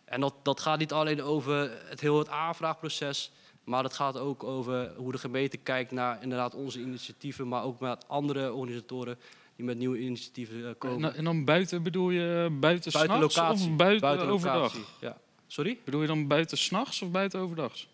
en 0.04 0.20
dat, 0.20 0.34
dat 0.42 0.60
gaat 0.60 0.78
niet 0.78 0.92
alleen 0.92 1.22
over 1.22 1.70
het 1.88 2.00
heel 2.00 2.18
het 2.18 2.28
aanvraagproces, 2.28 3.32
maar 3.64 3.82
het 3.84 3.92
gaat 3.94 4.18
ook 4.18 4.44
over 4.44 4.92
hoe 4.96 5.12
de 5.12 5.18
gemeente 5.18 5.56
kijkt 5.56 5.90
naar 5.90 6.22
inderdaad 6.22 6.54
onze 6.54 6.80
initiatieven, 6.80 7.48
maar 7.48 7.62
ook 7.62 7.80
met 7.80 8.08
andere 8.08 8.52
organisatoren 8.52 9.18
die 9.56 9.64
met 9.64 9.78
nieuwe 9.78 9.98
initiatieven 9.98 10.68
eh, 10.68 10.74
komen. 10.78 11.10
En, 11.10 11.16
en 11.16 11.24
dan 11.24 11.44
buiten 11.44 11.82
bedoel 11.82 12.10
je 12.10 12.48
buiten, 12.50 12.60
buiten 12.60 12.90
s'nachts 12.92 13.36
locatie. 13.36 13.70
of 13.70 13.76
buiten, 13.76 14.00
buiten 14.00 14.28
overdag? 14.28 14.74
locatie, 14.74 14.84
Ja. 15.00 15.18
Sorry? 15.46 15.78
Bedoel 15.84 16.00
je 16.00 16.06
dan 16.06 16.26
buiten 16.26 16.58
s'nachts 16.58 17.02
of 17.02 17.10
buiten 17.10 17.40
overdags? 17.40 17.88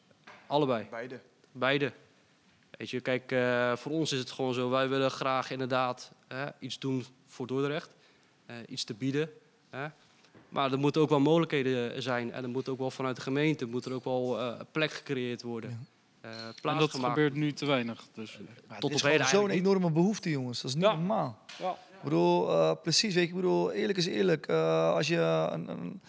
Allebei. 0.47 0.86
Beide. 0.90 1.20
Beide. 1.52 1.92
Weet 2.70 2.90
je, 2.90 3.01
kijk, 3.01 3.32
eh, 3.32 3.76
voor 3.76 3.92
ons 3.92 4.12
is 4.12 4.18
het 4.18 4.30
gewoon 4.30 4.55
zo. 4.55 4.70
Wij 4.70 4.88
willen 4.88 5.10
graag 5.10 5.51
inderdaad 5.51 6.12
eh, 6.28 6.47
iets 6.59 6.78
doen 6.78 7.05
voor 7.26 7.47
Dordrecht. 7.47 7.90
eh, 8.47 8.56
iets 8.68 8.84
te 8.84 8.94
bieden. 8.94 9.30
Maar 10.51 10.72
er 10.72 10.78
moeten 10.78 11.01
ook 11.01 11.09
wel 11.09 11.20
mogelijkheden 11.20 12.02
zijn. 12.02 12.32
En 12.32 12.43
er 12.43 12.48
moet 12.48 12.68
ook 12.68 12.78
wel 12.78 12.90
vanuit 12.90 13.16
de 13.16 13.22
gemeente 13.22 13.66
moet 13.66 13.85
er 13.85 13.93
ook 13.93 14.05
wel 14.05 14.39
eh, 14.40 14.52
plek 14.72 14.93
gecreëerd 14.93 15.43
worden. 15.43 15.86
Eh, 16.20 16.31
plaats 16.31 16.62
En 16.62 16.78
dat 16.78 16.90
gemaakt. 16.90 17.12
gebeurt 17.14 17.35
nu 17.35 17.52
te 17.52 17.66
weinig. 17.66 18.06
Dus. 18.14 18.39
Maar 18.68 18.78
Tot 18.78 18.90
het 18.90 18.98
is 18.98 19.05
op 19.05 19.10
heden 19.10 19.27
zo'n 19.27 19.51
enorme 19.51 19.90
behoefte, 19.90 20.31
jongens. 20.31 20.60
Dat 20.60 20.70
is 20.70 20.77
niet 20.77 20.85
Ja. 20.85 20.93
normaal. 20.94 21.39
Ja. 21.59 21.70
Ik 21.70 22.02
bedoel, 22.02 22.51
eh, 22.51 22.72
precies, 22.82 23.14
weet 23.14 23.22
je, 23.22 23.28
ik 23.31 23.35
bedoel, 23.35 23.72
eerlijk 23.72 23.98
is 23.98 24.06
eerlijk. 24.06 24.47
eh, 24.47 24.93
als 24.94 25.06
je 25.09 25.16
een, 25.52 25.68
een, 25.68 26.01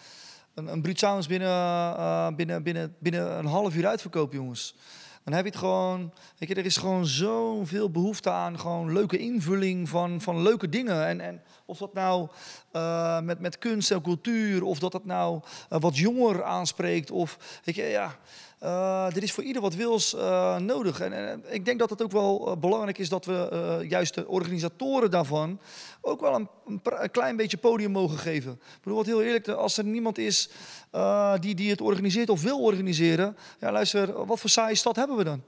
een, 0.54 0.66
een 0.72 0.82
Bruut 0.82 0.98
Sounds 0.98 1.26
binnen, 1.26 1.48
eh, 1.48 2.28
binnen, 2.36 2.62
binnen, 2.62 2.96
binnen 2.98 3.38
een 3.38 3.46
half 3.46 3.74
uur 3.74 3.86
uitverkoopt, 3.86 4.32
jongens. 4.32 4.74
Dan 5.24 5.34
heb 5.34 5.44
je 5.44 5.50
het 5.50 5.58
gewoon, 5.58 6.12
weet 6.38 6.48
je, 6.48 6.54
er 6.54 6.64
is 6.64 6.76
gewoon 6.76 7.06
zoveel 7.06 7.90
behoefte 7.90 8.30
aan 8.30 8.58
gewoon 8.58 8.92
leuke 8.92 9.18
invulling 9.18 9.88
van, 9.88 10.20
van 10.20 10.42
leuke 10.42 10.68
dingen. 10.68 11.06
En, 11.06 11.20
en 11.20 11.42
of 11.66 11.78
dat 11.78 11.94
nou 11.94 12.28
eh, 12.72 13.20
met, 13.20 13.40
met 13.40 13.58
kunst 13.58 13.90
en 13.90 14.02
cultuur, 14.02 14.64
of 14.64 14.78
dat 14.78 14.92
dat 14.92 15.04
nou 15.04 15.40
eh, 15.68 15.80
wat 15.80 15.96
jonger 15.96 16.44
aanspreekt, 16.44 17.10
of 17.10 17.60
weet 17.64 17.74
je, 17.74 17.82
ja. 17.82 18.16
Eh, 18.62 19.16
er 19.16 19.22
is 19.22 19.32
voor 19.32 19.44
ieder 19.44 19.62
wat 19.62 19.74
wils 19.74 20.14
eh, 20.14 20.56
nodig. 20.56 21.00
En, 21.00 21.12
en 21.12 21.42
ik 21.48 21.64
denk 21.64 21.78
dat 21.78 21.90
het 21.90 22.02
ook 22.02 22.10
wel 22.12 22.46
eh, 22.46 22.56
belangrijk 22.56 22.98
is 22.98 23.08
dat 23.08 23.24
we 23.24 23.48
eh, 23.48 23.88
juist 23.90 24.14
de 24.14 24.28
organisatoren 24.28 25.10
daarvan 25.10 25.60
ook 26.00 26.20
wel 26.20 26.34
een, 26.34 26.48
een, 26.66 27.10
klein 27.10 27.36
beetje 27.36 27.56
podium 27.56 27.90
mogen 27.90 28.18
geven. 28.18 28.52
Ik 28.52 28.80
bedoel, 28.82 28.98
wat 28.98 29.06
heel 29.06 29.22
eerlijk, 29.22 29.48
als 29.48 29.76
er 29.78 29.84
niemand 29.84 30.18
is 30.18 30.48
eh, 30.90 31.34
die, 31.40 31.54
die 31.54 31.70
het 31.70 31.80
organiseert 31.80 32.28
of 32.28 32.42
wil 32.42 32.60
organiseren, 32.62 33.36
ja, 33.60 33.72
luister, 33.72 34.26
wat 34.26 34.40
voor 34.40 34.50
saaie 34.50 34.74
stad 34.74 34.96
hebben 34.96 35.16
we 35.16 35.24
dan? 35.24 35.42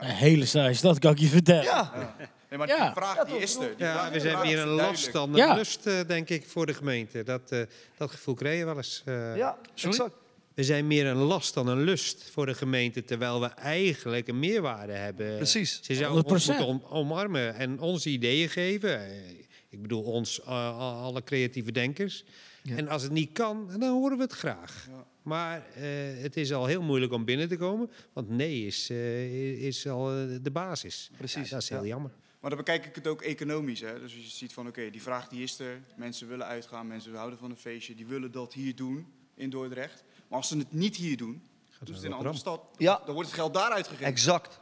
Een 0.00 0.06
hele 0.08 0.44
saai, 0.46 0.76
dat 0.80 0.98
kan 0.98 1.12
ik 1.12 1.18
je 1.18 1.26
vertellen. 1.26 1.64
Ja, 1.64 2.14
Nee, 2.50 2.58
maar 2.58 2.68
Ja. 2.68 2.84
die 2.84 2.94
vraag 2.94 3.24
die 3.24 3.38
is 3.38 3.54
er. 3.56 3.60
Die 3.76 3.86
Ja, 3.86 4.10
we 4.10 4.20
zijn 4.20 4.44
is 4.44 4.58
een 4.58 4.68
last 4.68 5.12
dan 5.12 5.30
een 5.30 5.36
Ja. 5.36 5.54
lust, 5.54 5.86
eh, 5.86 5.94
denk 6.06 6.28
ik, 6.28 6.48
voor 6.48 6.66
de 6.66 6.74
gemeente. 6.74 7.22
Dat, 7.22 7.50
eh, 7.50 7.60
dat 7.96 8.10
gevoel 8.10 8.34
krijg 8.34 8.58
je 8.58 8.64
wel 8.64 8.76
eens. 8.76 9.02
eh. 9.04 9.36
ja 9.36 9.56
exact. 9.74 10.14
We 10.56 10.64
zijn 10.64 10.86
meer 10.86 11.06
een 11.06 11.16
last 11.16 11.54
dan 11.54 11.68
een 11.68 11.82
lust 11.82 12.30
voor 12.30 12.46
de 12.46 12.54
gemeente, 12.54 13.04
terwijl 13.04 13.40
we 13.40 13.46
eigenlijk 13.46 14.28
een 14.28 14.38
meerwaarde 14.38 14.92
hebben. 14.92 15.36
Precies. 15.36 15.80
Ze 15.82 15.94
zouden 15.94 16.24
ons 16.24 16.44
100%. 16.46 16.46
moeten 16.58 16.66
om- 16.66 16.82
omarmen 16.98 17.54
en 17.54 17.80
onze 17.80 18.10
ideeën 18.10 18.48
geven. 18.48 19.10
Ik 19.68 19.82
bedoel, 19.82 20.02
ons, 20.02 20.40
eh, 20.40 20.46
al- 20.78 20.94
alle 21.02 21.22
creatieve 21.24 21.72
denkers. 21.72 22.24
En 22.68 22.88
als 22.88 23.02
het 23.02 23.12
niet 23.12 23.32
kan, 23.32 23.66
dan 23.78 23.90
horen 23.92 24.16
we 24.16 24.22
het 24.22 24.32
graag. 24.32 24.88
Maar 25.22 25.66
eh, 25.74 25.82
het 26.22 26.36
is 26.36 26.52
al 26.52 26.66
heel 26.66 26.82
moeilijk 26.82 27.12
om 27.12 27.24
binnen 27.24 27.48
te 27.48 27.56
komen, 27.56 27.90
want 28.12 28.28
nee 28.28 28.66
is, 28.66 28.90
eh, 28.90 29.62
is 29.66 29.88
al 29.88 30.04
de 30.42 30.50
basis. 30.52 31.10
Precies, 31.16 31.44
Ja, 31.48 31.54
dat 31.54 31.62
is 31.62 31.68
heel 31.68 31.80
ja. 31.82 31.86
jammer. 31.86 32.10
Maar 32.40 32.50
dan 32.50 32.58
bekijk 32.58 32.86
ik 32.86 32.94
het 32.94 33.06
ook 33.06 33.22
economisch. 33.22 33.80
Hè? 33.80 34.00
Dus 34.00 34.14
je 34.14 34.20
ziet 34.22 34.52
van, 34.52 34.66
oké, 34.66 34.90
die 34.90 35.02
vraag 35.02 35.28
die 35.28 35.42
is 35.42 35.58
er. 35.58 35.80
Mensen 35.96 36.28
willen 36.28 36.46
uitgaan, 36.46 36.86
mensen 36.86 37.14
houden 37.14 37.38
van 37.38 37.50
een 37.50 37.56
feestje. 37.56 37.94
Die 37.94 38.06
willen 38.06 38.32
dat 38.32 38.52
hier 38.52 38.74
doen, 38.76 39.06
in 39.34 39.50
Dordrecht. 39.50 40.04
Maar 40.28 40.38
als 40.38 40.48
ze 40.48 40.58
het 40.58 40.72
niet 40.72 40.96
hier 40.96 41.16
doen, 41.16 41.42
doen 41.78 41.86
ze 41.86 41.92
het 41.92 42.02
in 42.02 42.10
een 42.10 42.16
andere 42.16 42.36
stad. 42.36 42.60
Ja. 42.76 43.00
Dan 43.04 43.14
wordt 43.14 43.28
het 43.28 43.38
geld 43.38 43.54
daar 43.54 43.70
uitgegeven. 43.70 44.06
Exact. 44.06 44.60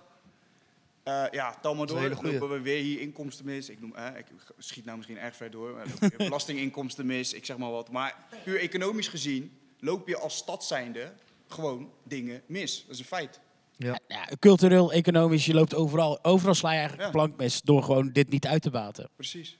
Eh, 1.02 1.24
ja, 1.30 1.58
tel 1.62 1.74
maar 1.74 1.86
Dat 1.86 1.96
is 1.96 2.02
een 2.02 2.08
door. 2.08 2.08
hele 2.08 2.14
goeie. 2.14 2.32
lopen 2.38 2.56
we 2.56 2.60
weer 2.62 2.82
hier 2.82 3.00
inkomsten 3.00 3.44
mis. 3.44 3.68
Ik, 3.68 3.80
noem, 3.80 3.94
eh, 3.94 4.18
ik 4.18 4.26
schiet 4.58 4.84
nou 4.84 4.96
misschien 4.96 5.18
erg 5.18 5.36
ver 5.36 5.50
door. 5.50 5.72
maar 5.74 5.86
lopen 5.86 6.08
weer 6.08 6.26
belastinginkomsten 6.28 7.06
mis, 7.06 7.32
ik 7.32 7.44
zeg 7.44 7.56
maar 7.56 7.70
wat. 7.70 7.90
Maar 7.90 8.16
puur 8.44 8.60
economisch 8.60 9.08
gezien 9.08 9.58
loop 9.80 10.08
je 10.08 10.18
als 10.18 10.36
stad 10.36 10.64
zijnde 10.64 11.12
gewoon 11.48 11.90
dingen 12.02 12.42
mis. 12.46 12.82
Dat 12.86 12.94
is 12.94 12.98
een 12.98 13.04
feit. 13.04 13.40
Ja, 13.76 13.98
cultureel, 14.38 14.92
economisch, 14.92 15.46
je 15.46 15.54
loopt 15.54 15.74
overal. 15.74 16.24
Overal 16.24 16.54
sla 16.54 16.70
je 16.72 16.78
eigenlijk 16.78 17.06
Ja. 17.06 17.12
plank 17.14 17.36
mis 17.36 17.62
door 17.62 17.82
gewoon 17.82 18.12
dit 18.12 18.28
niet 18.30 18.46
uit 18.46 18.62
te 18.62 18.70
baten. 18.70 19.08
Precies. 19.16 19.56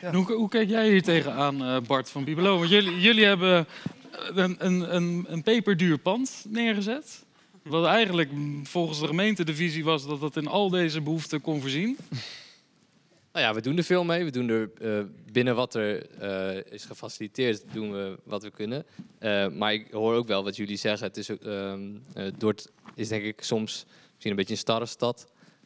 En 0.00 0.14
Hoe, 0.14 0.32
hoe 0.32 0.48
kijk 0.48 0.68
jij 0.68 0.88
hier 0.88 1.02
tegenaan, 1.02 1.64
eh 1.64 1.80
Bart 1.86 2.10
van 2.10 2.24
Bibelo? 2.24 2.58
Want 2.58 2.70
jullie, 2.70 3.00
jullie 3.00 3.24
hebben 3.24 3.66
een, 4.34 4.56
een, 4.58 4.94
een, 4.94 5.26
een 5.28 5.42
peperduur 5.42 5.98
pand 5.98 6.44
neergezet. 6.48 7.24
Wat 7.62 7.86
eigenlijk 7.86 8.30
volgens 8.62 9.00
de 9.00 9.06
gemeente 9.06 9.44
de 9.44 9.54
visie 9.54 9.84
was 9.84 10.06
dat 10.06 10.20
het 10.20 10.36
in 10.36 10.46
al 10.46 10.70
deze 10.70 11.00
behoeften 11.00 11.40
kon 11.40 11.60
voorzien. 11.60 11.96
Nou 13.32 13.44
ja, 13.44 13.54
we 13.54 13.60
doen 13.60 13.76
er 13.76 13.84
veel 13.84 14.04
mee. 14.04 14.24
We 14.24 14.30
doen 14.30 14.48
er 14.48 14.70
eh, 14.80 15.04
binnen 15.32 15.54
wat 15.54 15.74
er 15.74 16.10
eh, 16.10 16.72
is 16.72 16.84
gefaciliteerd, 16.84 17.64
doen 17.72 17.92
we 17.92 18.18
wat 18.24 18.42
we 18.42 18.50
kunnen. 18.50 18.84
Eh, 19.18 19.48
maar 19.48 19.72
ik 19.72 19.90
hoor 19.90 20.14
ook 20.14 20.26
wel 20.26 20.44
wat 20.44 20.56
jullie 20.56 20.76
zeggen. 20.76 21.06
Het 21.06 21.16
is, 21.16 21.28
ehm, 21.28 21.80
eh, 22.14 22.26
Dordt 22.38 22.70
is 22.94 23.08
denk 23.08 23.24
ik 23.24 23.42
soms 23.42 23.86
misschien 24.06 24.30
een 24.30 24.36
beetje 24.36 24.52
een 24.52 24.58
starre 24.58 24.86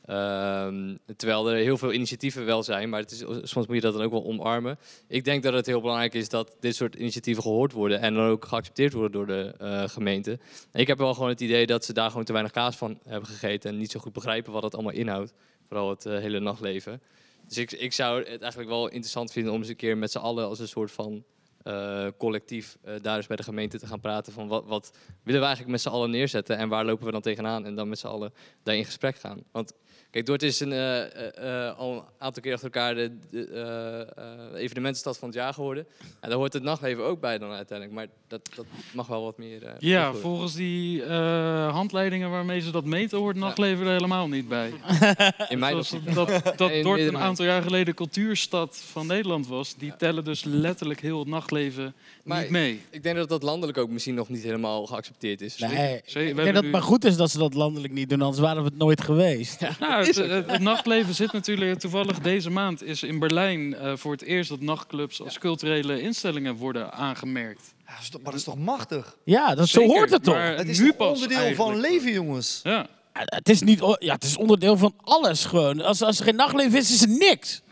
Ehm, 0.06 0.96
terwijl 1.16 1.50
er 1.50 1.56
heel 1.56 1.78
veel 1.78 1.92
initiatieven 1.92 2.44
wel 2.44 2.62
zijn, 2.62 2.88
maar 2.88 3.00
het 3.00 3.10
is, 3.10 3.18
soms 3.42 3.66
moet 3.66 3.74
je 3.74 3.80
dat 3.80 3.92
dan 3.92 4.02
ook 4.02 4.10
wel 4.10 4.24
omarmen. 4.24 4.78
Ik 5.08 5.24
denk 5.24 5.42
dat 5.42 5.52
het 5.52 5.66
heel 5.66 5.80
belangrijk 5.80 6.14
is 6.14 6.28
dat 6.28 6.56
dit 6.60 6.76
soort 6.76 6.94
initiatieven 6.94 7.42
gehoord 7.42 7.72
worden 7.72 8.00
en 8.00 8.14
dan 8.14 8.26
ook 8.26 8.44
geaccepteerd 8.44 8.92
worden 8.92 9.12
door 9.12 9.26
de 9.26 9.54
eh, 9.58 9.88
gemeente. 9.88 10.38
En 10.70 10.80
ik 10.80 10.86
heb 10.86 10.98
wel 10.98 11.14
gewoon 11.14 11.28
het 11.28 11.40
idee 11.40 11.66
dat 11.66 11.84
ze 11.84 11.92
daar 11.92 12.08
gewoon 12.08 12.24
te 12.24 12.32
weinig 12.32 12.52
kaas 12.52 12.76
van 12.76 12.98
hebben 13.06 13.28
gegeten 13.28 13.70
en 13.70 13.78
niet 13.78 13.90
zo 13.90 14.00
goed 14.00 14.12
begrijpen 14.12 14.52
wat 14.52 14.62
het 14.62 14.74
allemaal 14.74 14.92
inhoudt. 14.92 15.32
Vooral 15.68 15.90
het 15.90 16.06
eh, 16.06 16.18
hele 16.18 16.40
nachtleven. 16.40 17.02
Dus 17.48 17.58
ik, 17.58 17.72
ik 17.72 17.92
zou 17.92 18.18
het 18.18 18.40
eigenlijk 18.40 18.70
wel 18.70 18.84
interessant 18.84 19.32
vinden 19.32 19.52
om 19.52 19.58
eens 19.58 19.68
een 19.68 19.76
keer 19.76 19.98
met 19.98 20.10
z'n 20.10 20.18
allen 20.18 20.46
als 20.46 20.58
een 20.58 20.68
soort 20.68 20.92
van 20.92 21.24
eh, 21.62 22.06
collectief 22.18 22.76
daar 23.02 23.16
eens 23.16 23.26
bij 23.26 23.36
de 23.36 23.42
gemeente 23.42 23.78
te 23.78 23.86
gaan 23.86 24.00
praten 24.00 24.32
van 24.32 24.48
wat, 24.48 24.64
wat 24.66 24.92
willen 25.22 25.40
we 25.40 25.46
eigenlijk 25.46 25.68
met 25.68 25.80
z'n 25.80 25.88
allen 25.88 26.10
neerzetten 26.10 26.56
en 26.56 26.68
waar 26.68 26.84
lopen 26.84 27.06
we 27.06 27.12
dan 27.12 27.20
tegenaan 27.20 27.64
en 27.64 27.74
dan 27.74 27.88
met 27.88 27.98
z'n 27.98 28.06
allen 28.06 28.32
daar 28.62 28.76
in 28.76 28.84
gesprek 28.84 29.16
gaan. 29.16 29.42
Want 29.52 29.72
kijk, 30.10 30.26
Dordt 30.26 30.42
is 30.42 30.60
een, 30.60 30.72
eh, 30.72 31.02
eh, 31.02 31.68
eh, 31.68 31.78
al 31.78 31.92
een 31.92 32.02
aantal 32.18 32.42
keer 32.42 32.52
achter 32.52 32.70
elkaar 32.72 32.94
de, 32.94 33.10
de 33.30 34.50
evenementenstad 34.54 35.18
van 35.18 35.28
het 35.28 35.36
jaar 35.36 35.54
geworden. 35.54 35.86
En 36.20 36.28
daar 36.28 36.38
hoort 36.38 36.52
het 36.52 36.62
nachtleven 36.62 37.04
ook 37.04 37.20
bij 37.20 37.38
dan 37.38 37.50
uiteindelijk, 37.50 37.96
maar 37.98 38.06
dat, 38.28 38.40
dat 38.54 38.64
mag 38.92 39.06
wel 39.06 39.22
wat 39.22 39.38
meer. 39.38 39.62
eh, 39.64 39.72
Ja, 39.78 40.12
volgens 40.14 40.54
die 40.54 41.02
eh, 41.04 41.72
handleidingen 41.72 42.30
waarmee 42.30 42.60
ze 42.60 42.70
dat 42.70 42.84
meten, 42.84 43.18
hoort 43.18 43.36
nachtleven 43.36 43.86
er 43.86 43.92
helemaal 43.92 44.28
niet 44.28 44.48
bij. 44.48 44.72
in 45.48 45.58
mijn 45.58 45.76
optiek- 45.76 46.14
dat, 46.14 46.42
dat 46.56 46.70
In 46.70 46.82
Dordt 46.82 47.02
een 47.02 47.18
aantal 47.18 47.44
jaar 47.44 47.62
geleden 47.62 47.94
cultuurstad 47.94 48.76
van 48.90 49.06
Nederland 49.06 49.46
was. 49.46 49.74
Die 49.76 49.96
tellen 49.96 50.24
dus 50.24 50.44
letterlijk 50.44 51.00
heel 51.00 51.18
het 51.18 51.28
nachtleven 51.28 51.94
Maar 52.24 52.40
niet 52.40 52.50
mee. 52.50 52.80
Ik 52.90 53.02
denk 53.02 53.16
dat 53.16 53.28
dat 53.28 53.42
landelijk 53.42 53.78
ook 53.78 53.88
misschien 53.90 54.14
nog 54.14 54.28
niet 54.28 54.42
helemaal 54.42 54.86
geaccepteerd 54.86 55.40
is. 55.40 55.58
Nee, 55.58 55.96
ik 55.96 56.12
denk 56.14 56.36
dat 56.36 56.62
het 56.62 56.70
maar 56.72 56.82
goed 56.82 57.04
is 57.04 57.16
dat 57.16 57.30
ze 57.30 57.38
dat 57.38 57.54
landelijk 57.54 57.92
niet 57.92 58.08
doen, 58.08 58.20
anders 58.22 58.40
waren 58.42 58.62
we 58.62 58.68
het 58.68 58.78
nooit 58.78 59.00
geweest. 59.00 59.60
Nou, 59.80 59.95
het, 59.98 60.16
het- 60.16 60.50
het 60.50 60.60
nachtleven 60.60 61.14
zit 61.14 61.32
natuurlijk 61.32 61.78
toevallig 61.80 62.18
deze 62.18 62.50
maand 62.50 62.82
is 62.82 63.02
in 63.02 63.18
Berlijn 63.18 63.74
eh, 63.74 63.92
voor 63.96 64.12
het 64.12 64.22
eerst 64.22 64.48
dat 64.48 64.60
nachtclubs 64.60 65.22
als 65.22 65.38
culturele 65.38 66.00
instellingen 66.00 66.54
worden 66.54 66.92
aangemerkt. 66.92 67.74
Ja, 67.86 67.92
dat 67.92 68.02
is 68.02 68.08
toch- 68.08 68.20
maar 68.22 68.30
dat 68.30 68.40
is 68.40 68.46
toch 68.46 68.58
machtig? 68.58 69.16
Ja, 69.24 69.54
dat, 69.54 69.68
zo 69.68 69.82
hoort 69.82 70.10
het 70.10 70.22
toch? 70.24 70.36
Het 70.56 70.68
is 70.68 70.78
nu 70.78 70.92
pas 70.92 71.22
onderdeel 71.22 71.54
van 71.54 71.80
leven, 71.80 72.12
jongens. 72.12 72.60
Ja. 72.62 72.86
Ja, 73.14 73.22
Het 73.24 73.48
is, 73.48 73.60
niet, 73.60 73.78
ja, 73.98 74.14
het 74.14 74.24
is 74.24 74.36
onderdeel 74.36 74.76
van 74.76 74.94
alles 75.00 75.44
gewoon. 75.44 75.80
Als, 75.80 76.02
als 76.02 76.18
er 76.18 76.24
geen 76.24 76.36
nachtleven 76.36 76.78
is, 76.78 76.92
is 76.92 77.02
er 77.02 77.08
niks. 77.08 77.62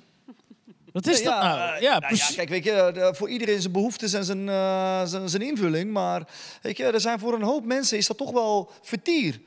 Wat 0.92 1.06
is 1.06 1.22
dat 1.22 1.42
nou? 1.42 1.58
eh, 1.74 1.80
Ja, 1.80 1.90
nou 1.90 2.06
precies. 2.06 2.34
kijk, 2.36 2.48
weet 2.48 2.64
je, 2.64 3.12
voor 3.16 3.28
iedereen 3.28 3.60
zijn 3.60 3.72
behoeftes 3.72 4.12
en 4.12 4.24
zijn, 4.24 4.48
eh, 4.48 5.02
zijn, 5.04 5.28
zijn 5.28 5.42
invulling. 5.42 5.92
Maar 5.92 6.22
weet 6.62 6.76
je, 6.76 6.84
er 6.84 7.00
zijn 7.00 7.18
voor 7.18 7.34
een 7.34 7.42
hoop 7.42 7.64
mensen 7.64 7.98
is 7.98 8.06
dat 8.06 8.16
toch 8.16 8.30
wel 8.32 8.70
vertier. 8.82 9.40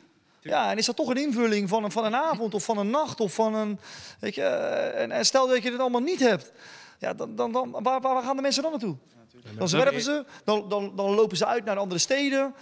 Ja, 0.47 0.71
en 0.71 0.77
is 0.77 0.85
dat 0.85 0.95
toch 0.95 1.09
een 1.09 1.17
invulling 1.17 1.69
van 1.69 1.83
een, 1.83 1.91
van 1.91 2.05
een 2.05 2.15
avond 2.15 2.53
of 2.53 2.63
van 2.63 2.77
een 2.77 2.89
nacht 2.89 3.19
of 3.19 3.33
van 3.33 3.55
een... 3.55 3.79
Weet 4.19 4.35
je, 4.35 4.41
eh, 4.41 5.01
en, 5.01 5.11
en 5.11 5.25
stel 5.25 5.47
dat 5.47 5.63
je 5.63 5.71
het 5.71 5.79
allemaal 5.79 6.01
niet 6.01 6.19
hebt. 6.19 6.51
Ja, 6.99 7.13
dan, 7.13 7.35
dan, 7.35 7.51
dan, 7.51 7.75
waar, 7.83 8.01
waar 8.01 8.23
gaan 8.23 8.35
de 8.35 8.41
mensen 8.41 8.61
dan 8.61 8.71
naartoe? 8.71 8.95
Dan 9.57 9.69
zwerven 9.69 10.01
ze, 10.01 10.25
dan, 10.43 10.69
dan, 10.69 10.95
dan 10.95 11.15
lopen 11.15 11.37
ze 11.37 11.45
uit 11.45 11.65
naar 11.65 11.77
andere 11.77 11.99
steden. 11.99 12.53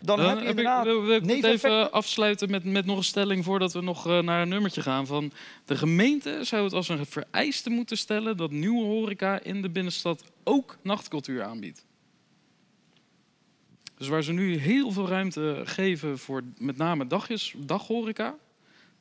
Dan, 0.00 0.16
Dan 0.16 0.28
heb 0.28 0.38
je 0.38 0.44
heb 0.44 0.52
ik, 0.52 0.58
inderdaad 0.58 0.84
wil, 0.84 1.02
wil 1.02 1.28
ik 1.28 1.44
even 1.44 1.92
afsluiten 1.92 2.50
met, 2.50 2.64
met 2.64 2.86
nog 2.86 2.96
een 2.96 3.04
stelling 3.04 3.44
voordat 3.44 3.72
we 3.72 3.80
nog 3.80 4.06
eh, 4.06 4.18
naar 4.18 4.42
een 4.42 4.48
nummertje 4.48 4.82
gaan. 4.82 5.06
Van 5.06 5.32
de 5.64 5.76
gemeente 5.76 6.38
zou 6.42 6.64
het 6.64 6.72
als 6.72 6.88
een 6.88 7.06
vereiste 7.06 7.70
moeten 7.70 7.96
stellen 7.96 8.36
dat 8.36 8.50
nieuwe 8.50 8.84
horeca 8.84 9.40
in 9.42 9.62
de 9.62 9.70
binnenstad 9.70 10.24
ook 10.44 10.76
nachtcultuur 10.82 11.42
aanbiedt. 11.42 11.84
Dus 13.98 14.08
waar 14.08 14.22
ze 14.22 14.32
nu 14.32 14.56
heel 14.58 14.90
veel 14.90 15.08
ruimte 15.08 15.60
geven 15.64 16.18
voor 16.18 16.42
met 16.58 16.76
name 16.76 17.06
dagjes, 17.06 17.54
daghoreca. 17.56 18.34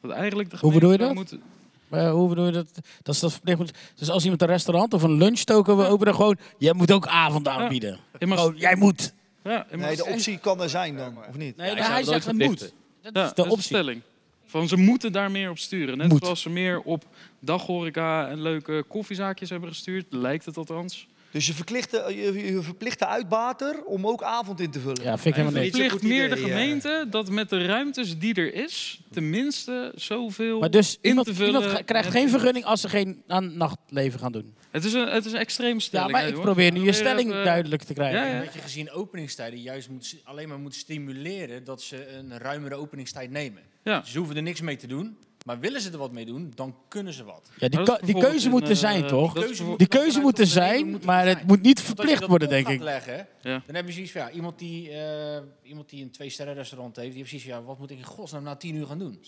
Dat 0.02 0.12
eigenlijk 0.12 0.50
de 0.50 0.58
Hoe 0.60 0.74
bedoel 0.74 0.92
je 0.92 0.98
dat? 0.98 1.14
Moeten, 1.14 1.42
Maar 1.88 2.10
hoe 2.10 2.30
bedoel 2.30 2.46
je 2.46 2.52
dat? 2.52 2.68
dat, 3.04 3.14
is 3.16 3.20
dat 3.22 3.32
verplicht 3.32 3.78
dus 3.96 4.10
als 4.10 4.24
iemand 4.24 4.42
een 4.42 4.48
restaurant 4.48 4.94
of 4.94 5.04
een 5.04 5.18
lunchtoken 5.18 5.76
wil 5.76 5.86
Ja. 5.86 5.92
openen, 5.92 6.16
gewoon, 6.16 6.38
jij 6.58 6.74
moet 6.74 6.92
ook 6.92 7.08
avond 7.08 7.48
aanbieden. 7.48 8.00
Gewoon, 8.20 8.56
jij 8.58 8.76
moet. 8.76 9.14
ja, 9.44 9.66
Nee, 9.72 9.96
de 9.96 10.06
optie 10.06 10.38
kan 10.38 10.62
er 10.62 10.70
zijn 10.70 10.98
dan, 10.98 11.18
of 11.30 11.38
niet? 11.38 11.56
Nee, 11.58 11.70
zou 11.70 11.82
hij 11.82 12.04
zegt 12.04 12.26
het 12.26 12.38
moet. 12.38 12.60
Dat 12.60 12.72
Ja, 13.02 13.08
is 13.08 13.12
de 13.12 13.12
dat 13.12 13.28
is 13.30 13.34
de 13.44 13.44
optie. 13.50 13.62
stelling. 13.62 14.02
Van 14.46 14.68
ze 14.68 14.78
moeten 14.78 15.12
daar 15.12 15.32
meer 15.32 15.50
op 15.50 15.58
sturen. 15.58 15.98
Net 15.98 16.08
Moet. 16.10 16.24
zoals 16.24 16.42
ze 16.42 16.50
meer 16.50 16.82
op 16.82 17.06
daghoreca 17.40 18.28
en 18.30 18.42
leuke 18.42 18.84
koffiezaakjes 18.88 19.50
hebben 19.50 19.70
gestuurd, 19.70 20.06
lijkt 20.10 20.46
het 20.46 20.58
althans. 20.58 21.08
Dus 21.34 21.48
je 21.48 21.54
verplicht, 21.54 21.92
de- 21.92 22.14
je, 22.16 22.54
je 22.54 22.62
verplicht 22.62 23.00
de 23.00 23.08
uitbater 23.08 23.84
om 23.84 24.08
ook 24.08 24.24
avond 24.24 24.60
in 24.60 24.72
te 24.72 24.80
vullen. 24.80 25.04
Ja, 25.04 25.18
vind 25.18 25.26
ik 25.38 25.42
helemaal 25.42 25.62
niet 25.62 25.74
niks. 25.74 25.88
Verplicht 25.90 26.14
meer 26.16 26.30
de 26.30 26.38
gemeente 26.38 27.08
dat 27.10 27.30
met 27.30 27.50
de 27.50 27.66
ruimtes 27.66 28.18
die 28.18 28.34
er 28.34 28.54
is, 28.54 29.02
tenminste 29.12 29.92
zoveel 29.96 30.60
Maar 30.60 30.70
dus 30.72 30.98
in 31.02 31.10
iemand, 31.10 31.28
te 31.28 31.34
vullen. 31.34 31.62
iemand 31.62 31.84
krijgt 31.86 32.06
en- 32.08 32.12
geen 32.14 32.30
vergunning 32.30 32.66
als 32.66 32.82
ze 32.82 32.90
geen 32.90 33.24
aan 33.28 33.58
nachtleven 33.58 34.20
gaan 34.20 34.32
doen. 34.32 34.56
Het 34.72 34.84
is 34.86 34.94
een, 34.94 35.08
het 35.08 35.26
is 35.26 35.32
een 35.32 35.40
extreem 35.40 35.74
Ja, 35.74 35.80
stelling. 35.80 36.12
maar 36.12 36.22
hè, 36.22 36.28
ik 36.28 36.42
probeer 36.42 36.72
nu 36.72 36.84
je 36.84 36.94
stelling 36.94 37.30
duidelijk 37.32 37.84
te 37.84 37.94
krijgen. 37.94 38.20
Ja, 38.20 38.34
ja. 38.36 38.44
Dat 38.44 38.54
je 38.54 38.60
gezien 38.60 38.92
openingstijden 38.92 39.60
juist 39.62 39.90
moet, 39.90 40.16
alleen 40.24 40.48
maar 40.50 40.60
moet 40.60 40.76
stimuleren 40.76 41.64
dat 41.64 41.82
ze 41.82 42.08
een 42.18 42.38
ruimere 42.38 42.76
openingstijd 42.76 43.32
nemen. 43.32 43.62
Ja. 43.84 44.00
Dus 44.00 44.12
ze 44.12 44.18
hoeven 44.18 44.36
er 44.36 44.42
niks 44.42 44.62
mee 44.62 44.76
te 44.78 44.88
doen. 44.88 45.18
Maar 45.44 45.60
willen 45.60 45.82
ze 45.82 45.92
er 45.92 45.98
wat 45.98 46.12
mee 46.12 46.26
doen, 46.26 46.52
dan 46.56 46.76
kunnen 46.88 47.14
ze 47.14 47.24
wat. 47.24 47.50
Ja, 47.58 47.68
die, 47.68 47.80
is 47.82 47.90
die 48.06 48.20
keuze 48.20 48.50
moet 48.50 48.70
er 48.70 48.76
zijn, 48.76 49.02
eh, 49.04 49.10
toch? 49.10 49.34
Die 49.78 49.88
keuze 49.88 50.20
moet 50.20 50.40
er 50.40 50.46
zijn, 50.48 51.00
maar 51.06 51.26
het 51.28 51.48
moet 51.48 51.62
niet 51.62 51.82
verplicht 51.82 52.20
dat 52.20 52.30
worden, 52.30 52.50
denk 52.50 52.68
ik. 52.68 52.82
Leggen, 52.82 53.28
Ja. 53.42 53.62
Dan 53.66 53.76
heb 53.76 53.86
je 53.88 53.94
zoiets 53.94 54.12
van, 54.12 54.22
ja, 54.22 54.30
iemand 54.32 54.60
die, 54.60 54.90
eh, 54.92 55.42
iemand 55.64 55.90
die 55.90 56.04
een 56.04 56.12
twee-sterren-restaurant 56.12 56.96
heeft, 56.96 57.08
die 57.08 57.18
heeft 57.18 57.30
precies, 57.30 57.48
ja, 57.48 57.64
wat 57.64 57.80
moet 57.80 57.92
ik 57.92 57.98
in 57.98 58.04
godsnaam 58.04 58.44
na 58.44 58.56
tien 58.56 58.76
uur 58.76 58.86
gaan 58.86 59.00
doen? 59.00 59.20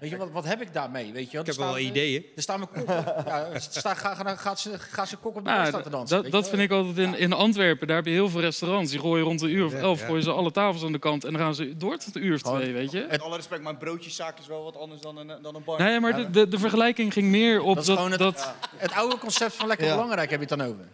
Weet 0.00 0.10
je, 0.10 0.16
wat, 0.16 0.30
wat 0.30 0.44
heb 0.44 0.60
ik 0.60 0.72
daarmee? 0.72 1.12
Weet 1.12 1.30
je? 1.30 1.38
Ik 1.38 1.46
heb 1.46 1.54
wel 1.56 1.68
staan- 1.68 1.80
ideeën. 1.82 2.24
Er 2.36 2.42
staan 2.42 2.58
mijn 2.58 2.70
kokken. 2.70 3.04
ja, 3.26 3.58
sta, 3.58 3.94
ga, 3.94 4.14
ga, 4.14 4.36
gaat 4.36 4.60
ze, 4.60 4.78
gaat 4.78 5.08
ze 5.08 5.16
kok 5.16 5.36
op 5.36 5.44
de 5.44 5.50
Nou, 5.50 5.56
rest 5.58 5.68
staan 5.70 5.82
te 5.82 5.90
dansen. 5.90 6.16
dat, 6.16 6.24
weet 6.24 6.32
je 6.32 6.38
dat 6.38 6.50
wel? 6.50 6.58
vind 6.58 6.70
ik 6.70 6.76
altijd 6.76 7.14
in, 7.14 7.18
in 7.20 7.32
Antwerpen. 7.32 7.86
Daar 7.86 7.96
heb 7.96 8.06
je 8.06 8.12
heel 8.12 8.28
veel 8.28 8.40
restaurants. 8.40 8.90
Die 8.90 9.00
gooien 9.00 9.24
rond 9.24 9.42
een 9.42 9.50
uur 9.50 9.64
of 9.64 9.74
elf 9.74 10.02
gooien 10.04 10.22
ze 10.22 10.30
alle 10.32 10.50
tafels 10.50 10.84
aan 10.84 10.92
de 10.92 10.98
kant. 10.98 11.24
En 11.24 11.32
dan 11.32 11.40
gaan 11.40 11.54
ze 11.54 11.76
door 11.76 11.96
tot 11.98 12.16
een 12.16 12.24
uur 12.24 12.34
of 12.34 12.42
twee, 12.42 12.72
weet 12.72 12.90
je. 12.90 13.06
Met 13.10 13.22
alle 13.22 13.36
respect, 13.36 13.62
maar 13.62 13.72
een 13.72 13.78
broodjeszaak 13.78 14.38
is 14.38 14.46
wel 14.46 14.62
wat 14.64 14.76
anders 14.76 15.00
dan 15.00 15.16
een, 15.16 15.42
dan 15.44 15.54
een 15.54 15.64
bar. 15.64 15.78
Nee, 15.78 16.00
maar 16.00 16.16
de, 16.16 16.30
de, 16.30 16.48
de 16.48 16.58
vergelijking 16.58 17.12
ging 17.12 17.26
meer 17.26 17.62
op 17.62 17.84
Dat 17.84 18.08
het, 18.18 18.54
het 18.76 18.92
oude 18.92 19.18
concept 19.18 19.54
van 19.54 19.66
lekker 19.66 19.86
Ja. 19.86 19.92
belangrijk 19.92 20.30
heb 20.30 20.40
je 20.40 20.46
het 20.46 20.58
dan 20.58 20.68
over. 20.68 20.84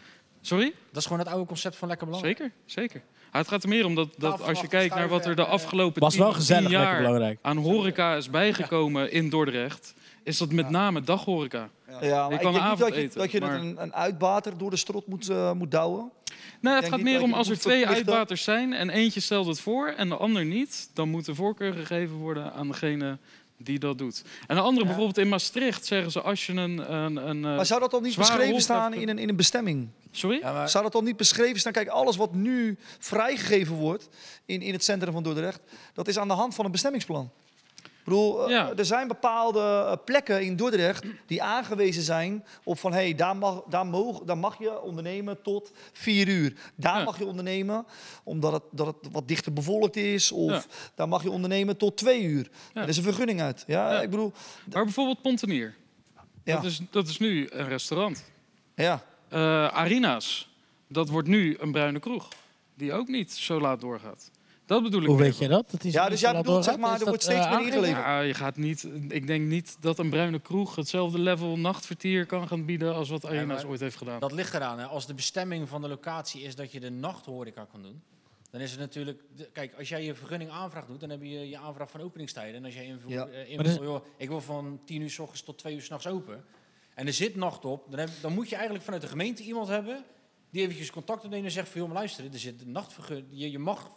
Sorry? 0.41 0.73
Dat 0.89 0.97
is 0.97 1.03
gewoon 1.03 1.19
het 1.19 1.29
oude 1.29 1.47
concept 1.47 1.77
van 1.77 1.89
lekker 1.89 2.07
belangrijk. 2.07 2.39
Zeker, 2.39 2.55
zeker. 2.65 3.03
Maar 3.33 3.41
het 3.41 3.51
gaat 3.51 3.63
er 3.63 3.69
meer 3.69 3.85
om 3.85 3.95
dat, 3.95 4.09
dat 4.19 4.43
als 4.43 4.61
je 4.61 4.69
kijkt 4.69 4.95
naar 4.95 5.09
wat 5.09 5.27
er 5.27 5.37
de 5.37 5.43
eh, 5.43 5.49
afgelopen 5.49 6.01
Was 6.03 6.13
tien, 6.13 6.23
wel 6.23 6.33
gezellig, 6.33 6.63
tien 6.63 6.71
lekker 6.73 6.91
jaar 6.91 7.03
belangrijk. 7.03 7.39
aan 7.43 7.57
horeca 7.57 8.15
is 8.15 8.31
bijgekomen 8.31 9.13
in 9.13 9.29
Dordrecht, 9.31 9.95
is 10.23 10.39
dat 10.39 10.53
met 10.53 10.71
name 10.71 11.01
daghoreca. 11.01 11.69
Ja, 12.01 12.29
ik 12.31 12.39
kan 12.41 12.53
denk 12.53 12.69
niet 12.69 12.79
dat 12.79 12.95
je, 12.95 13.11
dat 13.15 13.31
je 13.31 13.41
maar- 13.41 13.55
een, 13.55 13.83
een 13.83 13.95
uitbater 13.95 14.59
door 14.59 14.71
de 14.71 14.77
strot 14.77 15.07
moet, 15.07 15.29
eh, 15.29 15.53
moet 15.53 15.71
douwen. 15.71 16.11
Nee, 16.61 16.75
het 16.75 16.89
gaat 16.89 17.01
meer 17.01 17.23
om 17.23 17.33
als 17.33 17.49
er 17.49 17.59
twee 17.59 17.87
uitbaters 17.87 18.43
zijn 18.43 18.73
en 18.73 18.91
eentje 18.91 19.21
stelt 19.21 19.47
het 19.47 19.61
voor 19.61 19.89
en 19.89 20.09
de 20.09 20.17
ander 20.17 20.45
niet, 20.45 20.91
dan 20.95 21.09
moet 21.09 21.25
de 21.25 21.35
voorkeur 21.35 21.73
gegeven 21.73 22.17
worden 22.17 22.53
aan 22.53 22.69
degene 22.69 23.19
die 23.63 23.79
dat 23.79 23.99
doet. 23.99 24.23
En 24.47 24.57
de 24.57 24.63
andere, 24.63 24.87
bijvoorbeeld 24.87 25.19
in 25.19 25.29
Maastricht, 25.29 25.87
zeggen 25.87 26.11
ze 26.11 26.21
als 26.21 26.47
je 26.47 26.53
een... 26.53 26.93
een, 26.95 27.17
een 27.17 27.45
eh, 27.45 27.57
Maar 27.57 27.67
zou 27.67 27.81
dat 27.81 27.91
dan 27.91 28.03
niet 28.03 28.17
beschreven 28.17 28.61
staan 28.61 28.95
in 28.95 29.09
een, 29.09 29.19
in 29.19 29.29
een 29.29 29.37
bestemming? 29.37 29.89
Sorry? 30.11 30.39
Ja, 30.39 30.53
maar, 30.53 30.69
Zou 30.69 30.85
dat 30.85 30.93
dan 30.93 31.05
niet 31.05 31.17
beschreven 31.17 31.61
staan? 31.61 31.73
Kijk, 31.73 31.89
alles 31.89 32.17
wat 32.17 32.35
nu 32.35 32.79
vrijgegeven 32.99 33.75
wordt 33.75 34.09
in, 34.45 34.63
in 34.63 34.73
het 34.73 34.85
centrum 34.85 35.13
van 35.13 35.23
Dordrecht, 35.23 35.61
dat 35.95 36.09
is 36.09 36.19
aan 36.19 36.29
de 36.29 36.35
hand 36.35 36.55
van 36.55 36.65
een 36.65 36.71
bestemmingsplan. 36.71 37.31
Ik 38.01 38.07
bedoel, 38.07 38.45
eh, 38.45 38.51
Ja. 38.51 38.73
er 38.77 38.85
zijn 38.85 39.09
bepaalde 39.09 39.61
eh, 39.61 39.93
plekken 40.05 40.43
in 40.45 40.57
Dordrecht 40.57 41.05
die 41.27 41.43
aangewezen 41.43 42.03
zijn 42.03 42.45
op 42.65 42.79
van, 42.79 42.93
hé, 42.93 42.99
hey, 42.99 43.15
daar, 43.15 43.37
mag, 43.37 43.63
daar, 43.69 43.87
mogen, 43.87 44.27
daar 44.27 44.39
mag 44.39 44.59
je 44.59 44.81
ondernemen 44.83 45.43
tot 45.43 45.73
vier 45.93 46.29
uur. 46.29 46.55
Daar 46.75 46.99
Ja. 46.99 47.05
mag 47.05 47.19
je 47.19 47.27
ondernemen 47.27 47.87
omdat 48.25 48.53
het, 48.53 48.63
dat 48.71 48.87
het 48.87 48.97
wat 49.13 49.29
dichter 49.29 49.53
bevolkt 49.53 49.97
is. 49.97 50.33
Of 50.33 50.51
Ja. 50.51 50.63
daar 50.95 51.09
mag 51.09 51.23
je 51.23 51.31
ondernemen 51.31 51.77
tot 51.77 51.97
twee 51.97 52.23
uur. 52.23 52.51
Er 52.75 52.89
is 52.89 52.97
een 52.97 53.03
vergunning 53.03 53.41
uit. 53.41 53.65
Ja, 53.67 54.01
ik 54.03 54.11
bedoel, 54.11 54.33
Maar 54.73 54.85
bijvoorbeeld 54.85 55.23
Pontenier. 55.23 55.75
Dat, 56.45 56.65
is, 56.65 56.81
dat 56.91 57.09
is 57.09 57.19
nu 57.19 57.49
een 57.51 57.69
restaurant. 57.69 58.25
ja. 58.75 59.03
Eh, 59.29 59.67
Arina's, 59.69 60.51
dat 60.89 61.09
wordt 61.09 61.29
nu 61.29 61.57
een 61.61 61.73
bruine 61.73 61.99
kroeg. 61.99 62.29
Die 62.75 62.93
ook 62.93 63.09
niet 63.09 63.33
zo 63.33 63.61
laat 63.61 63.81
doorgaat. 63.81 64.31
Dat 64.71 64.83
bedoel 64.83 65.01
ik. 65.01 65.07
Hoe 65.07 65.17
weet 65.19 65.39
je 65.39 65.49
dat? 65.49 65.71
dat 65.71 65.85
is 65.85 65.93
Ja, 65.93 66.09
dus 66.09 66.21
jij 66.21 66.33
bedoelt, 66.33 66.65
zeg 66.65 66.77
maar, 66.77 67.01
er 67.01 67.07
wordt 67.07 67.23
steeds 67.23 67.45
eh, 67.45 67.51
meer 67.57 67.67
ingeleverd. 67.67 68.05
Ja, 68.05 68.21
je 68.21 68.35
gaat 68.35 68.57
niet, 68.57 68.89
ik 69.09 69.27
denk 69.27 69.47
niet 69.47 69.77
dat 69.81 69.99
een 69.99 70.11
bruine 70.11 70.41
kroeg 70.41 70.77
hetzelfde 70.77 71.19
level 71.19 71.59
nachtvertier 71.59 72.27
kan 72.27 72.49
gaan 72.49 72.65
bieden 72.65 72.95
als 72.95 73.09
wat 73.09 73.27
Arina's 73.27 73.63
maar 73.63 73.71
ooit 73.71 73.81
heeft 73.81 73.97
gedaan. 73.97 74.21
dat 74.21 74.33
ligt 74.33 74.55
eraan. 74.55 74.79
Hè. 74.79 74.85
Als 74.85 75.07
de 75.07 75.15
bestemming 75.15 75.69
van 75.69 75.81
de 75.81 75.89
locatie 75.89 76.43
is 76.43 76.55
dat 76.55 76.73
je 76.73 76.81
de 76.81 76.91
nachthoreca 76.91 77.65
kan 77.65 77.83
doen, 77.83 78.03
dan 78.51 78.61
is 78.61 78.71
het 78.71 78.81
natuurlijk... 78.81 79.23
kijk, 79.53 79.75
als 79.79 79.89
jij 79.89 80.05
je 80.05 80.15
vergunning 80.15 80.51
aanvraag 80.51 80.87
doet, 80.87 81.01
dan 81.01 81.11
heb 81.11 81.23
je 81.23 81.49
je 81.49 81.59
aanvraag 81.59 81.91
van 81.91 82.01
openingstijden. 82.01 82.55
En 82.55 82.65
als 82.65 82.75
jij 82.75 82.85
invult, 82.85 83.13
Ja. 83.13 83.27
invult, 83.27 83.67
dus- 83.67 83.87
joh, 83.87 84.05
ik 84.17 84.29
wil 84.29 84.41
van 84.41 84.81
10 84.85 85.03
uur 85.03 85.11
s 85.11 85.19
ochtends 85.19 85.43
tot 85.43 85.59
2 85.59 85.75
uur 85.75 85.83
s'nachts 85.83 86.07
open. 86.07 86.45
En 86.95 87.07
er 87.07 87.13
zit 87.13 87.37
nacht 87.37 87.65
op, 87.65 87.87
dan, 87.91 87.99
heb, 87.99 88.11
dan 88.21 88.33
moet 88.33 88.49
je 88.49 88.55
eigenlijk 88.55 88.85
vanuit 88.85 89.03
de 89.03 89.09
gemeente 89.09 89.43
iemand 89.43 89.69
hebben 89.69 90.05
die 90.51 90.63
eventjes 90.63 90.91
contact 90.91 91.25
opneemt 91.25 91.45
en 91.45 91.51
zegt 91.51 91.69
van, 91.69 91.81
joh, 91.81 91.89
maar 91.89 91.99
luister, 91.99 92.25
er 92.33 92.39
zit 92.39 92.61
een 92.61 92.73
nachtvergunning. 92.73 93.29
Je, 93.31 93.51
je 93.51 93.59
mag 93.59 93.91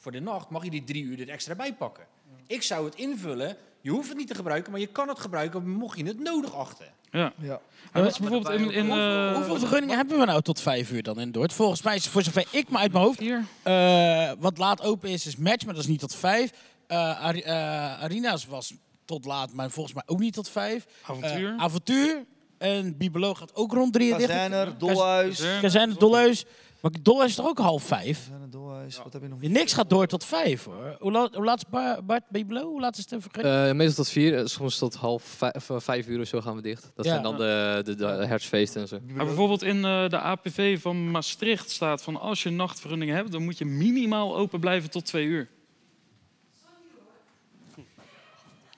voor 0.00 0.12
de 0.12 0.20
nacht 0.20 0.50
mag 0.50 0.64
je 0.64 0.70
die 0.70 0.84
drie 0.84 1.02
uur 1.04 1.20
er 1.20 1.28
extra 1.28 1.54
bij 1.54 1.74
pakken. 1.74 2.04
Ik 2.46 2.62
zou 2.62 2.84
het 2.84 2.94
invullen. 2.94 3.56
Je 3.80 3.90
hoeft 3.90 4.08
het 4.08 4.16
niet 4.18 4.28
te 4.28 4.34
gebruiken, 4.34 4.72
maar 4.72 4.80
je 4.80 4.86
kan 4.86 5.08
het 5.08 5.18
gebruiken 5.20 5.68
mocht 5.70 5.98
je 5.98 6.04
het 6.04 6.18
nodig 6.20 6.54
achten. 6.54 6.86
Ja. 7.10 7.32
Ja. 7.38 7.60
En 7.92 8.02
dat 8.02 8.12
is 8.12 8.18
bijvoorbeeld 8.18 8.54
in, 8.60 8.70
in 8.70 8.90
eh, 8.90 9.34
Hoeveel 9.34 9.58
vergunningen 9.58 9.96
hebben 9.96 10.18
we 10.18 10.24
nou 10.24 10.42
tot 10.42 10.60
vijf 10.60 10.90
uur 10.90 11.02
dan 11.02 11.20
in 11.20 11.32
Dordt? 11.32 11.52
Volgens 11.52 11.82
mij 11.82 11.94
is 11.94 12.06
voor 12.08 12.22
zover 12.22 12.44
ik 12.50 12.70
me 12.70 12.78
uit 12.78 12.92
mijn 12.92 13.04
hoofd... 13.04 13.18
hier. 13.18 13.44
eh, 13.62 14.32
wat 14.38 14.58
laat 14.58 14.82
open 14.82 15.08
is, 15.10 15.26
is 15.26 15.36
match, 15.36 15.64
maar 15.64 15.74
dat 15.74 15.82
is 15.82 15.88
niet 15.88 16.00
tot 16.00 16.14
vijf. 16.14 16.50
Eh, 16.86 17.20
Ari- 17.24 17.40
eh, 17.42 18.02
Arina's 18.02 18.46
was 18.46 18.74
tot 19.04 19.24
laat, 19.24 19.52
maar 19.52 19.70
volgens 19.70 19.94
mij 19.94 20.02
ook 20.06 20.18
niet 20.18 20.34
tot 20.34 20.48
vijf. 20.48 20.86
Avontuur. 21.02 21.54
Avontuur. 21.56 22.24
En 22.58 22.96
Bibelo 22.96 23.34
gaat 23.34 23.54
ook 23.54 23.72
rond 23.72 23.92
drie 23.92 24.08
dicht. 24.16 24.28
Kazijner, 24.28 24.78
Dolhuis. 24.78 25.28
Kazijn- 25.36 25.60
Kazijn, 25.60 25.94
Dolhuis. 25.98 26.44
Maar 26.82 26.90
Dolhuis 27.02 27.30
is 27.30 27.36
toch 27.36 27.46
ook 27.46 27.58
half 27.58 27.82
vijf? 27.82 28.30
Dolhuis. 28.50 28.96
Wat 29.02 29.12
heb 29.12 29.22
je 29.22 29.28
nog? 29.28 29.40
Niks 29.40 29.72
gaat 29.72 29.90
door 29.90 30.06
tot 30.06 30.24
vijf 30.24 30.64
hoor. 30.64 30.96
Hoe 31.00 31.12
laat, 31.12 31.34
hoe 31.34 31.44
laat 31.44 31.56
is 31.56 31.64
Bar- 31.70 32.04
Bart 32.04 32.22
Bibelo? 32.28 32.62
Hoe 32.62 32.80
laat 32.80 32.96
is 32.98 33.10
het 33.10 33.22
vergunning? 33.22 33.68
Eh, 33.68 33.72
meestal 33.74 34.04
tot 34.04 34.12
vier, 34.12 34.38
eh, 34.38 34.46
soms 34.46 34.78
tot 34.78 34.94
half 34.94 35.22
vijf, 35.22 35.70
of 35.70 35.84
vijf 35.84 36.06
uur 36.06 36.20
of 36.20 36.26
zo 36.26 36.40
gaan 36.40 36.56
we 36.56 36.62
dicht. 36.62 36.90
Dat 36.94 37.04
Ja. 37.04 37.10
zijn 37.10 37.22
dan 37.22 37.36
de, 37.36 37.80
de, 37.84 37.94
de 37.94 38.04
herfstfeesten 38.06 38.80
en 38.80 38.88
zo. 38.88 38.98
Maar 39.12 39.24
bijvoorbeeld 39.26 39.62
in 39.62 39.84
eh, 39.84 40.08
de 40.08 40.18
APV 40.18 40.80
van 40.80 41.10
Maastricht 41.10 41.70
staat 41.70 42.02
van 42.02 42.20
als 42.20 42.42
je 42.42 42.50
nachtvergunning 42.50 43.10
hebt, 43.10 43.32
dan 43.32 43.42
moet 43.44 43.58
je 43.58 43.64
minimaal 43.64 44.36
open 44.36 44.60
blijven 44.60 44.90
tot 44.90 45.04
twee 45.06 45.24
uur. 45.26 45.48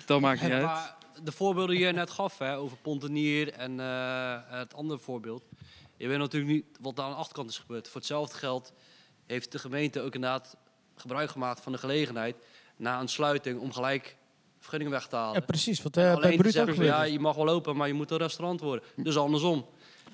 Dat 0.07 0.21
maakt 0.21 0.43
niet 0.43 0.51
uit. 0.51 0.63
Maar 0.65 0.97
de 1.25 1.33
voorbeelden 1.33 1.77
die 1.77 1.85
je 1.87 1.93
net 1.93 2.11
gaf 2.11 2.39
hè, 2.39 2.57
over 2.57 2.77
Pontenier 2.77 3.53
en 3.53 3.81
eh, 3.81 4.37
het 4.45 4.75
andere 4.75 5.01
voorbeeld. 5.01 5.43
Je 6.03 6.09
weet 6.09 6.19
natuurlijk 6.19 6.53
niet 6.53 6.65
wat 6.81 6.97
daar 6.97 7.05
aan 7.05 7.11
de 7.11 7.17
achterkant 7.17 7.51
is 7.51 7.59
gebeurd. 7.59 7.89
Voor 7.89 8.01
hetzelfde 8.01 8.39
geld 8.39 8.73
heeft 9.27 9.53
de 9.53 9.59
gemeente 9.59 10.01
ook 10.01 10.15
inderdaad 10.15 10.57
gebruik 10.97 11.31
gemaakt 11.31 11.61
van 11.61 11.73
de 11.73 11.79
gelegenheid 11.79 12.37
na 12.77 13.01
een 13.01 13.09
sluiting 13.09 13.61
om 13.61 13.73
gelijk 13.73 14.17
vergunningen 14.59 14.93
weg 14.93 15.07
te 15.07 15.17
halen. 15.17 15.41
Ja, 15.41 15.47
precies. 15.47 15.83
Wat 15.83 15.97
eh, 15.97 16.03
bij 16.03 16.15
Alleen 16.15 16.47
ook 16.47 16.51
zeggen 16.51 16.75
van, 16.75 16.85
ja, 16.85 17.03
je 17.03 17.19
mag 17.19 17.37
wel 17.37 17.49
open, 17.49 17.77
maar 17.77 17.87
je 17.87 17.95
moet 17.95 18.11
een 18.11 18.17
restaurant 18.17 18.61
worden. 18.61 18.85
Dus 18.97 19.17
andersom. 19.17 19.67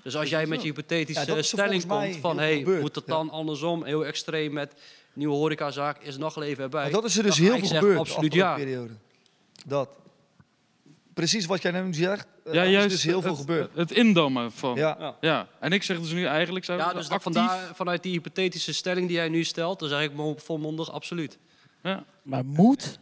Dus 0.03 0.17
als 0.17 0.29
jij 0.29 0.47
met 0.47 0.63
je 0.63 0.67
hypothetische 0.67 1.43
stelling 1.43 1.87
komt 1.87 2.17
van... 2.17 2.39
hey, 2.39 2.63
moet 2.81 2.95
het 2.95 3.07
Ja. 3.07 3.13
dan 3.15 3.31
andersom, 3.31 3.85
heel 3.85 4.05
extreem 4.05 4.53
met 4.53 4.75
nieuwe 5.13 5.35
horecazaak, 5.35 6.03
is 6.03 6.17
nachtleven 6.17 6.63
erbij? 6.63 6.83
Maar 6.83 6.91
dat 6.91 7.05
is 7.05 7.17
er 7.17 7.23
dus 7.23 7.39
heel 7.39 7.59
veel 7.59 7.69
gebeurd 7.69 7.95
de 7.95 7.99
Absoluut 7.99 8.35
ja. 8.35 8.55
periode. 8.55 8.93
Dat. 9.67 9.89
Precies 11.19 11.47
wat 11.47 11.63
jij 11.63 11.81
nu 11.81 11.95
zegt. 11.95 12.27
eh, 12.45 12.53
Ja, 12.53 12.65
juist 12.65 12.87
is 12.87 12.93
dus 12.93 13.03
heel 13.03 13.21
veel 13.21 13.31
het, 13.31 13.41
gebeurd. 13.41 13.71
Het 13.75 13.91
indammen 13.91 14.53
van. 14.53 14.75
Ja. 14.77 15.17
Ja. 15.21 15.49
En 15.61 15.73
ik 15.73 15.83
zeg 15.83 16.01
dus 16.01 16.13
nu 16.13 16.25
eigenlijk 16.25 16.65
zijn 16.65 16.79
we 16.79 16.85
Ja, 16.85 16.93
dus 16.93 17.09
vandaar, 17.09 17.75
vanuit 17.75 18.03
die 18.03 18.13
hypothetische 18.13 18.75
stelling 18.75 19.07
die 19.07 19.17
jij 19.17 19.29
nu 19.29 19.45
stelt, 19.45 19.79
dan 19.79 19.89
zeg 19.89 20.01
ik 20.01 20.13
me 20.13 20.35
volmondig 20.37 20.93
absoluut. 20.93 21.39
Ja. 21.83 22.05
Maar 22.23 22.45
moet? 22.45 22.99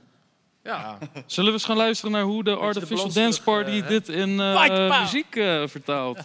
Ja. 0.63 0.99
Zullen 1.27 1.51
we 1.51 1.57
eens 1.57 1.65
gaan 1.67 1.77
luisteren 1.77 2.13
naar 2.13 2.23
hoe 2.23 2.45
de 2.45 2.57
Artificial 2.57 3.13
Dance 3.13 3.43
Party 3.43 3.71
eh, 3.71 3.89
dit 3.89 4.09
in 4.09 4.41
eh, 4.41 5.01
muziek 5.01 5.37
eh, 5.37 5.67
vertaalt? 5.67 6.23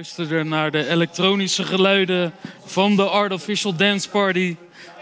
luisterde 0.00 0.44
naar 0.44 0.70
de 0.70 0.88
elektronische 0.88 1.64
geluiden 1.64 2.32
van 2.64 2.96
de 2.96 3.02
Artificial 3.02 3.76
Dance 3.76 4.10
Party. 4.10 4.56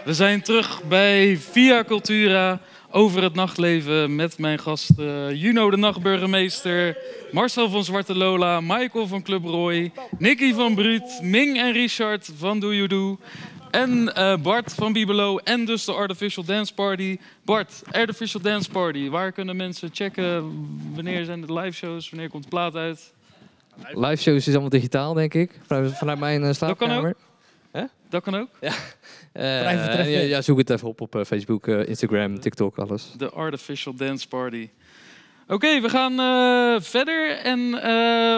We 0.05 0.13
zijn 0.13 0.41
terug 0.41 0.83
bij 0.83 1.37
Via 1.37 1.83
Cultura 1.83 2.59
over 2.91 3.23
het 3.23 3.33
nachtleven 3.33 4.15
met 4.15 4.37
mijn 4.37 4.59
gasten 4.59 5.37
Juno 5.37 5.69
de 5.69 5.77
Nachtburgemeester, 5.77 6.97
Marcel 7.31 7.69
van 7.69 7.83
Zwarte 7.83 8.15
Lola, 8.15 8.61
Michael 8.61 9.07
van 9.07 9.21
Club 9.21 9.43
Roy, 9.43 9.91
Nicky 10.17 10.53
van 10.53 10.75
Bruut, 10.75 11.19
Ming 11.21 11.57
en 11.57 11.71
Richard 11.71 12.31
van 12.37 12.59
Do 12.59 12.73
You 12.73 12.87
Do. 12.87 13.17
En 13.71 14.15
eh, 14.15 14.37
Bart 14.37 14.73
van 14.73 14.93
Bibelo 14.93 15.37
en 15.37 15.65
dus 15.65 15.85
de 15.85 15.93
Artificial 15.93 16.45
Dance 16.45 16.73
Party. 16.73 17.17
Bart, 17.45 17.81
Artificial 17.91 18.41
Dance 18.41 18.69
Party. 18.69 19.09
Waar 19.09 19.31
kunnen 19.31 19.55
mensen 19.55 19.89
checken? 19.93 20.51
Wanneer 20.95 21.25
zijn 21.25 21.41
de 21.41 21.53
live 21.53 21.77
shows? 21.77 22.09
Wanneer 22.09 22.29
komt 22.29 22.43
de 22.43 22.49
plaat 22.49 22.75
uit? 22.75 23.13
Live 23.93 24.21
shows 24.21 24.47
is 24.47 24.51
allemaal 24.51 24.69
digitaal, 24.69 25.13
denk 25.13 25.33
ik. 25.33 25.59
Vanuit, 25.65 25.97
vanuit 25.97 26.19
mijn 26.19 26.43
uh, 26.43 26.51
slaapkamer. 26.51 27.15
Dat 28.09 28.23
kan 28.23 28.35
ook? 28.35 28.49
Ja. 28.61 28.73
Uh, 29.33 30.11
ja, 30.11 30.19
ja, 30.19 30.41
zoek 30.41 30.57
het 30.57 30.69
even 30.69 30.87
op 30.87 31.01
op 31.01 31.15
uh, 31.15 31.23
Facebook, 31.23 31.67
uh, 31.67 31.87
Instagram, 31.87 32.39
TikTok, 32.39 32.77
alles. 32.77 33.13
De 33.17 33.29
Artificial 33.29 33.93
Dance 33.93 34.27
Party. 34.27 34.69
Oké, 35.43 35.53
okay, 35.53 35.81
we 35.81 35.89
gaan 35.89 36.13
verder. 36.81 37.37
En 37.37 37.71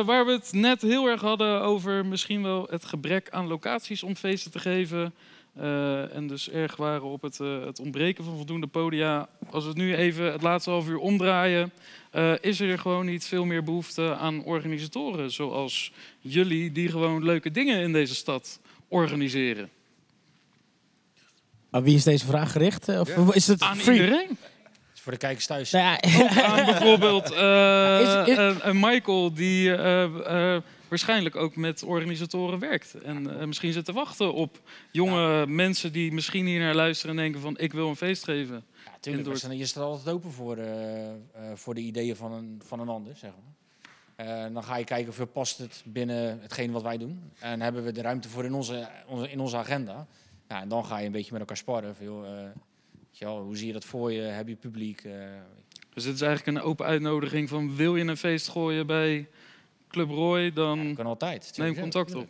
waar 0.06 0.26
we 0.26 0.32
het 0.32 0.50
net 0.54 0.82
heel 0.82 1.08
erg 1.08 1.22
hadden 1.22 1.62
over 1.62 2.06
misschien 2.06 2.44
wel 2.44 2.68
het 2.70 2.86
gebrek 2.86 3.28
aan 3.30 3.48
locaties 3.48 4.04
om 4.04 4.16
feesten 4.16 4.52
te 4.52 4.60
geven. 4.60 5.14
En 6.14 6.28
dus 6.28 6.50
erg 6.50 6.76
waren 6.76 7.04
op 7.04 7.22
het, 7.22 7.38
het 7.38 7.80
ontbreken 7.80 8.24
van 8.24 8.36
voldoende 8.36 8.68
podia. 8.68 9.28
Als 9.50 9.64
we 9.64 9.70
het 9.70 9.78
nu 9.78 9.96
even 9.96 10.32
het 10.32 10.42
laatste 10.42 10.70
half 10.70 10.88
uur 10.88 10.98
omdraaien, 10.98 11.72
is 12.42 12.60
er 12.60 12.80
gewoon 12.80 13.06
niet 13.06 13.26
veel 13.26 13.46
meer 13.46 13.64
behoefte 13.64 14.16
aan 14.16 14.44
organisatoren 14.44 15.32
zoals 15.32 15.92
jullie, 16.20 16.72
die 16.72 16.90
gewoon 16.90 17.24
leuke 17.24 17.52
dingen 17.52 17.82
in 17.82 17.94
deze 17.94 18.16
stad 18.16 18.60
organiseren. 18.88 19.70
Aan 21.72 21.84
wie 21.84 21.96
is 21.96 22.04
deze 22.04 22.26
vraag 22.26 22.52
gericht? 22.52 22.90
Of 22.90 23.16
ja. 23.16 23.34
is 23.34 23.48
het 23.48 23.62
aan 23.62 23.78
free? 23.78 24.00
iedereen? 24.00 24.38
Voor 24.94 25.12
de 25.12 25.18
kijkers 25.18 25.46
thuis. 25.46 25.72
Nou 25.72 25.86
ja, 25.86 26.44
aan 26.44 26.66
bijvoorbeeld 26.72 27.32
uh, 27.32 28.28
Is- 28.28 28.74
Michael 28.74 29.34
die 29.34 29.70
uh, 29.70 30.04
uh, 30.04 30.56
waarschijnlijk 30.92 31.36
ook 31.36 31.56
met 31.56 31.84
organisatoren 31.84 32.60
werkt. 32.60 32.94
En 32.94 33.24
uh, 33.24 33.44
misschien 33.44 33.74
zit 33.74 33.86
te 33.86 33.94
wachten 33.94 34.34
op 34.34 34.62
jonge 34.92 35.48
mensen 35.48 35.92
die 35.92 36.12
misschien 36.12 36.46
hier 36.46 36.60
naar 36.60 36.76
luisteren 36.76 37.16
en 37.16 37.22
denken 37.22 37.42
van 37.42 37.58
ik 37.58 37.74
wil 37.74 37.90
een 37.90 37.96
feest 37.96 38.24
geven. 38.24 38.64
Ja, 38.86 38.92
tuurlijk. 39.00 39.52
Je 39.52 39.66
staat 39.66 39.84
altijd 39.84 40.16
open 40.16 40.32
voor, 40.32 40.58
eh, 40.58 41.10
eh, 41.10 41.16
voor 41.54 41.74
de 41.74 41.82
ideeën 41.82 42.16
van 42.16 42.32
een, 42.32 42.62
van 42.66 42.80
een 42.80 42.90
ander, 42.90 43.16
zeg 43.16 43.32
maar. 43.32 43.52
Eh, 44.16 44.54
dan 44.54 44.64
ga 44.64 44.78
je 44.78 44.84
kijken 44.84 45.10
of 45.10 45.18
het 45.18 45.32
past 45.32 45.58
het 45.58 45.84
binnen 45.86 46.40
hetgeen 46.42 46.72
wat 46.72 46.82
wij 46.82 46.98
doen. 46.98 47.32
En 47.40 47.62
hebben 47.62 47.84
we 47.84 47.92
de 47.92 48.02
ruimte 48.02 48.30
voor 48.30 48.46
in 48.46 48.54
onze, 48.54 48.90
onze, 49.08 49.32
in 49.32 49.40
onze 49.40 49.58
agenda. 49.58 50.08
Ja, 50.48 50.62
en 50.62 50.68
dan 50.68 50.86
ga 50.86 50.98
je 50.98 51.06
een 51.06 51.12
beetje 51.12 51.32
met 51.32 51.40
elkaar 51.40 51.58
sparren. 51.58 51.96
Van, 51.96 52.06
joh, 52.06 52.44
eh, 53.20 53.42
hoe 53.42 53.58
zie 53.58 53.68
je 53.68 53.74
dat 53.74 53.86
voor 53.86 54.12
je? 54.12 54.22
Heb 54.22 54.48
je 54.48 54.56
publiek? 54.56 55.04
Eh, 55.04 55.14
Dus 55.94 56.04
dit 56.04 56.14
is 56.14 56.22
eigenlijk 56.22 56.58
een 56.58 56.64
open 56.64 56.86
uitnodiging 56.86 57.50
van 57.50 57.76
wil 57.76 57.96
je 57.96 58.04
een 58.04 58.18
feest 58.18 58.48
gooien 58.48 58.88
bij 58.88 59.30
Club 59.92 60.10
Roy, 60.10 60.54
dan 60.54 60.94
kan 60.96 61.06
altijd. 61.06 61.42
neem 61.42 61.52
tuurlijk, 61.74 61.80
contact 61.80 62.16
op. 62.16 62.28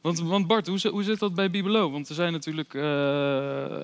Want, 0.00 0.18
want 0.20 0.46
Bart, 0.46 0.66
hoe, 0.66 0.88
hoe 0.90 1.02
zit 1.02 1.18
dat 1.18 1.34
bij 1.34 1.50
Bibelo? 1.50 1.90
Want 1.90 2.08
er 2.08 2.14
zijn 2.14 2.32
natuurlijk 2.32 2.74
eh 2.74 2.82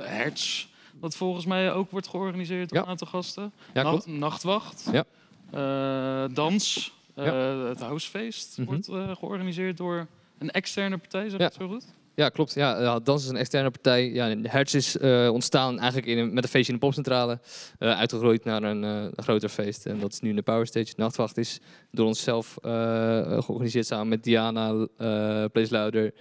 Hertz, 0.05 0.67
dat 1.01 1.17
volgens 1.17 1.47
mij 1.47 1.73
ook 1.73 1.91
wordt 1.91 2.09
georganiseerd 2.09 2.69
door 2.69 2.79
Ja. 2.79 2.85
een 2.85 2.91
aantal 2.91 3.07
gasten. 3.07 3.53
Ja. 3.75 3.99
Nachtwacht, 4.07 4.89
Ja. 4.93 5.05
Eh, 5.51 6.35
dans, 6.35 6.93
eh, 7.15 7.65
het 7.65 7.81
Housefeest 7.81 8.59
Mhm. 8.59 8.67
wordt 8.69 8.89
eh, 8.89 9.17
georganiseerd 9.17 9.77
door 9.77 10.07
een 10.39 10.51
externe 10.51 10.99
partij, 10.99 11.23
zeg 11.25 11.33
ik 11.33 11.39
Ja. 11.39 11.45
het 11.45 11.55
zo 11.55 11.69
goed? 11.69 11.85
Ja, 12.15 12.29
klopt. 12.29 12.55
Ja, 12.55 12.81
ja, 12.81 12.99
Dans 12.99 13.23
is 13.23 13.29
een 13.29 13.37
externe 13.37 13.71
partij. 13.71 14.11
Ja, 14.13 14.37
Hertz 14.43 14.75
is 14.75 14.99
eh, 14.99 15.29
ontstaan 15.33 15.79
eigenlijk 15.79 16.07
in 16.07 16.35
met 16.35 16.45
een 16.45 16.51
feestje 16.51 16.73
in 16.73 16.79
de 16.79 16.85
popcentrale. 16.85 17.41
eh, 17.79 17.99
uitgegroeid 17.99 18.45
naar 18.45 18.63
een, 18.63 18.85
eh, 18.85 18.91
een 18.91 19.23
groter 19.23 19.49
feest. 19.49 19.87
En 19.87 19.99
dat 19.99 20.13
is 20.13 20.21
nu 20.21 20.35
de 20.35 20.43
Power 20.43 20.67
Stage. 20.67 20.93
Nachtwacht 20.97 21.37
is 21.37 21.61
door 21.91 22.07
onszelf 22.07 22.57
georganiseerd 22.63 23.87
samen 23.87 24.09
met 24.09 24.25
Diana, 24.25 24.87
eh 24.97 25.45
Place 25.53 26.13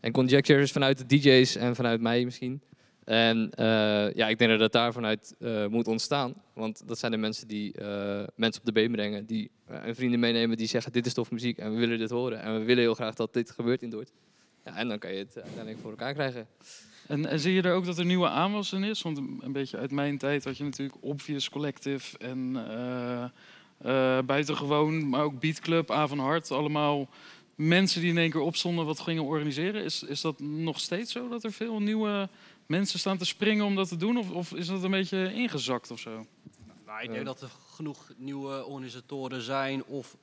en 0.00 0.12
Conjectures 0.12 0.72
vanuit 0.72 0.98
de 0.98 1.06
DJ's 1.16 1.56
en 1.56 1.76
vanuit 1.76 2.00
mij 2.00 2.24
misschien. 2.24 2.62
En 3.04 3.50
ja, 4.14 4.28
ik 4.28 4.38
denk 4.38 4.50
dat 4.50 4.58
dat 4.58 4.72
daar 4.72 4.92
vanuit 4.92 5.34
moet 5.68 5.86
ontstaan. 5.86 6.34
Want 6.54 6.88
dat 6.88 6.98
zijn 6.98 7.12
de 7.12 7.18
mensen 7.18 7.48
die 7.48 7.74
mensen 8.34 8.60
op 8.60 8.66
de 8.66 8.72
been 8.72 8.92
brengen. 8.92 9.26
Die 9.26 9.50
hun 9.66 9.94
vrienden 9.94 10.20
meenemen 10.20 10.56
die 10.56 10.66
zeggen 10.66 10.92
dit 10.92 11.06
is 11.06 11.14
tof 11.14 11.30
muziek 11.30 11.58
en 11.58 11.72
we 11.72 11.78
willen 11.78 11.98
dit 11.98 12.10
horen. 12.10 12.42
En 12.42 12.58
we 12.58 12.64
willen 12.64 12.82
heel 12.82 12.94
graag 12.94 13.14
dat 13.14 13.32
dit 13.32 13.50
gebeurt 13.50 13.82
in 13.82 13.90
Dordt. 13.90 14.12
Ja, 14.64 14.76
en 14.76 14.88
dan 14.88 14.98
kan 14.98 15.12
je 15.12 15.18
het 15.18 15.34
uiteindelijk 15.34 15.78
voor 15.80 15.90
elkaar 15.90 16.14
krijgen. 16.14 16.46
En, 17.06 17.26
en 17.26 17.40
zie 17.40 17.52
je 17.52 17.62
er 17.62 17.74
ook 17.74 17.84
dat 17.84 17.98
er 17.98 18.04
nieuwe 18.04 18.28
aanwas 18.28 18.72
in 18.72 18.84
is? 18.84 19.02
Want 19.02 19.16
een, 19.16 19.40
een 19.42 19.52
beetje 19.52 19.78
uit 19.78 19.90
mijn 19.90 20.18
tijd 20.18 20.44
had 20.44 20.56
je 20.56 20.64
natuurlijk 20.64 20.98
Obvious 21.00 21.48
Collective 21.48 22.18
en 22.18 22.56
eh 22.56 23.24
eh, 23.82 24.18
buitengewoon, 24.24 25.08
maar 25.08 25.22
ook 25.22 25.40
Beat 25.40 25.60
Club, 25.60 25.90
A 25.90 26.06
van 26.06 26.18
Hart. 26.18 26.50
Allemaal 26.50 27.08
mensen 27.54 28.00
die 28.00 28.10
in 28.10 28.18
één 28.18 28.30
keer 28.30 28.40
opstonden 28.40 28.86
wat 28.86 29.00
gingen 29.00 29.24
organiseren. 29.24 29.84
Is, 29.84 30.02
is 30.02 30.20
dat 30.20 30.40
nog 30.40 30.80
steeds 30.80 31.12
zo 31.12 31.28
dat 31.28 31.44
er 31.44 31.52
veel 31.52 31.80
nieuwe 31.80 32.28
mensen 32.66 32.98
staan 32.98 33.18
te 33.18 33.24
springen 33.24 33.64
om 33.64 33.74
dat 33.74 33.88
te 33.88 33.96
doen? 33.96 34.16
Of, 34.16 34.30
of 34.30 34.54
is 34.54 34.66
dat 34.66 34.82
een 34.82 34.90
beetje 34.90 35.32
ingezakt 35.32 35.90
of 35.90 36.00
zo? 36.00 36.26
Nou, 36.86 37.02
ik 37.02 37.12
denk 37.12 37.24
dat 37.24 37.42
er 37.42 37.50
genoeg 37.70 38.12
nieuwe 38.16 38.64
organisatoren 38.64 39.42
zijn 39.42 39.84
of 39.84 40.16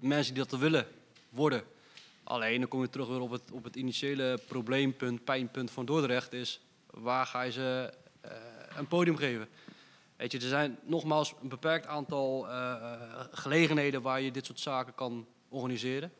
mensen 0.00 0.34
die 0.34 0.44
dat 0.44 0.60
willen 0.60 0.86
worden. 1.28 1.62
Alleen 2.24 2.60
dan 2.60 2.68
kom 2.68 2.80
je 2.80 2.90
terug 2.90 3.08
weer 3.08 3.20
op 3.20 3.30
het, 3.30 3.50
op 3.52 3.64
het 3.64 3.76
initiële 3.76 4.38
probleempunt, 4.48 5.24
pijnpunt 5.24 5.70
van 5.70 5.84
Dordrecht 5.84 6.32
is 6.32 6.60
waar 6.86 7.26
ga 7.26 7.42
je 7.42 7.52
ze 7.52 7.92
eh, 8.20 8.32
een 8.76 8.88
podium 8.88 9.16
geven? 9.16 9.48
Weet 10.16 10.32
je, 10.32 10.38
er 10.38 10.44
zijn 10.44 10.78
nogmaals 10.82 11.34
een 11.42 11.48
beperkt 11.48 11.86
aantal 11.86 12.48
eh, 12.48 12.72
eh, 12.72 13.00
gelegenheden 13.30 14.02
waar 14.02 14.20
je 14.20 14.30
dit 14.30 14.46
soort 14.46 14.60
zaken 14.60 14.94
kan 14.94 15.26
organiseren. 15.48 16.12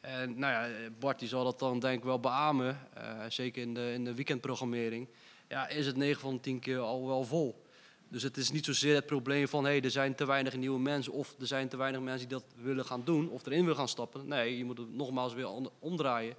En 0.00 0.38
nou 0.38 0.52
ja, 0.52 0.90
Bart 0.98 1.18
die 1.18 1.28
zal 1.28 1.44
dat 1.44 1.58
dan 1.58 1.78
denk 1.78 1.98
ik 1.98 2.04
wel 2.04 2.20
beamen, 2.20 2.78
zeker 3.28 3.62
in 3.62 3.74
de, 3.74 3.92
in 3.92 4.04
de 4.04 4.14
weekendprogrammering. 4.14 5.08
Ja, 5.48 5.68
is 5.68 5.86
het 5.86 5.96
9 5.96 6.20
van 6.20 6.34
de 6.34 6.40
10 6.40 6.58
keer 6.58 6.78
al 6.78 7.06
wel 7.06 7.24
vol. 7.24 7.64
Dus 8.10 8.22
het 8.22 8.36
is 8.36 8.50
niet 8.50 8.64
zozeer 8.64 8.94
het 8.94 9.06
probleem 9.06 9.48
van 9.48 9.64
hey, 9.64 9.80
er 9.82 9.90
zijn 9.90 10.14
te 10.14 10.26
weinig 10.26 10.56
nieuwe 10.56 10.78
mensen 10.80 11.12
of 11.12 11.34
er 11.40 11.46
zijn 11.46 11.68
te 11.68 11.76
weinig 11.76 12.00
mensen 12.00 12.28
die 12.28 12.38
dat 12.38 12.46
willen 12.62 12.84
gaan 12.84 13.02
doen 13.04 13.28
of 13.28 13.46
erin 13.46 13.60
willen 13.60 13.76
gaan 13.76 13.88
stappen. 13.88 14.26
Nee, 14.28 14.58
je 14.58 14.64
moet 14.64 14.78
het 14.78 14.94
nogmaals 14.94 15.34
weer 15.34 15.48
om- 15.48 15.68
omdraaien. 15.78 16.34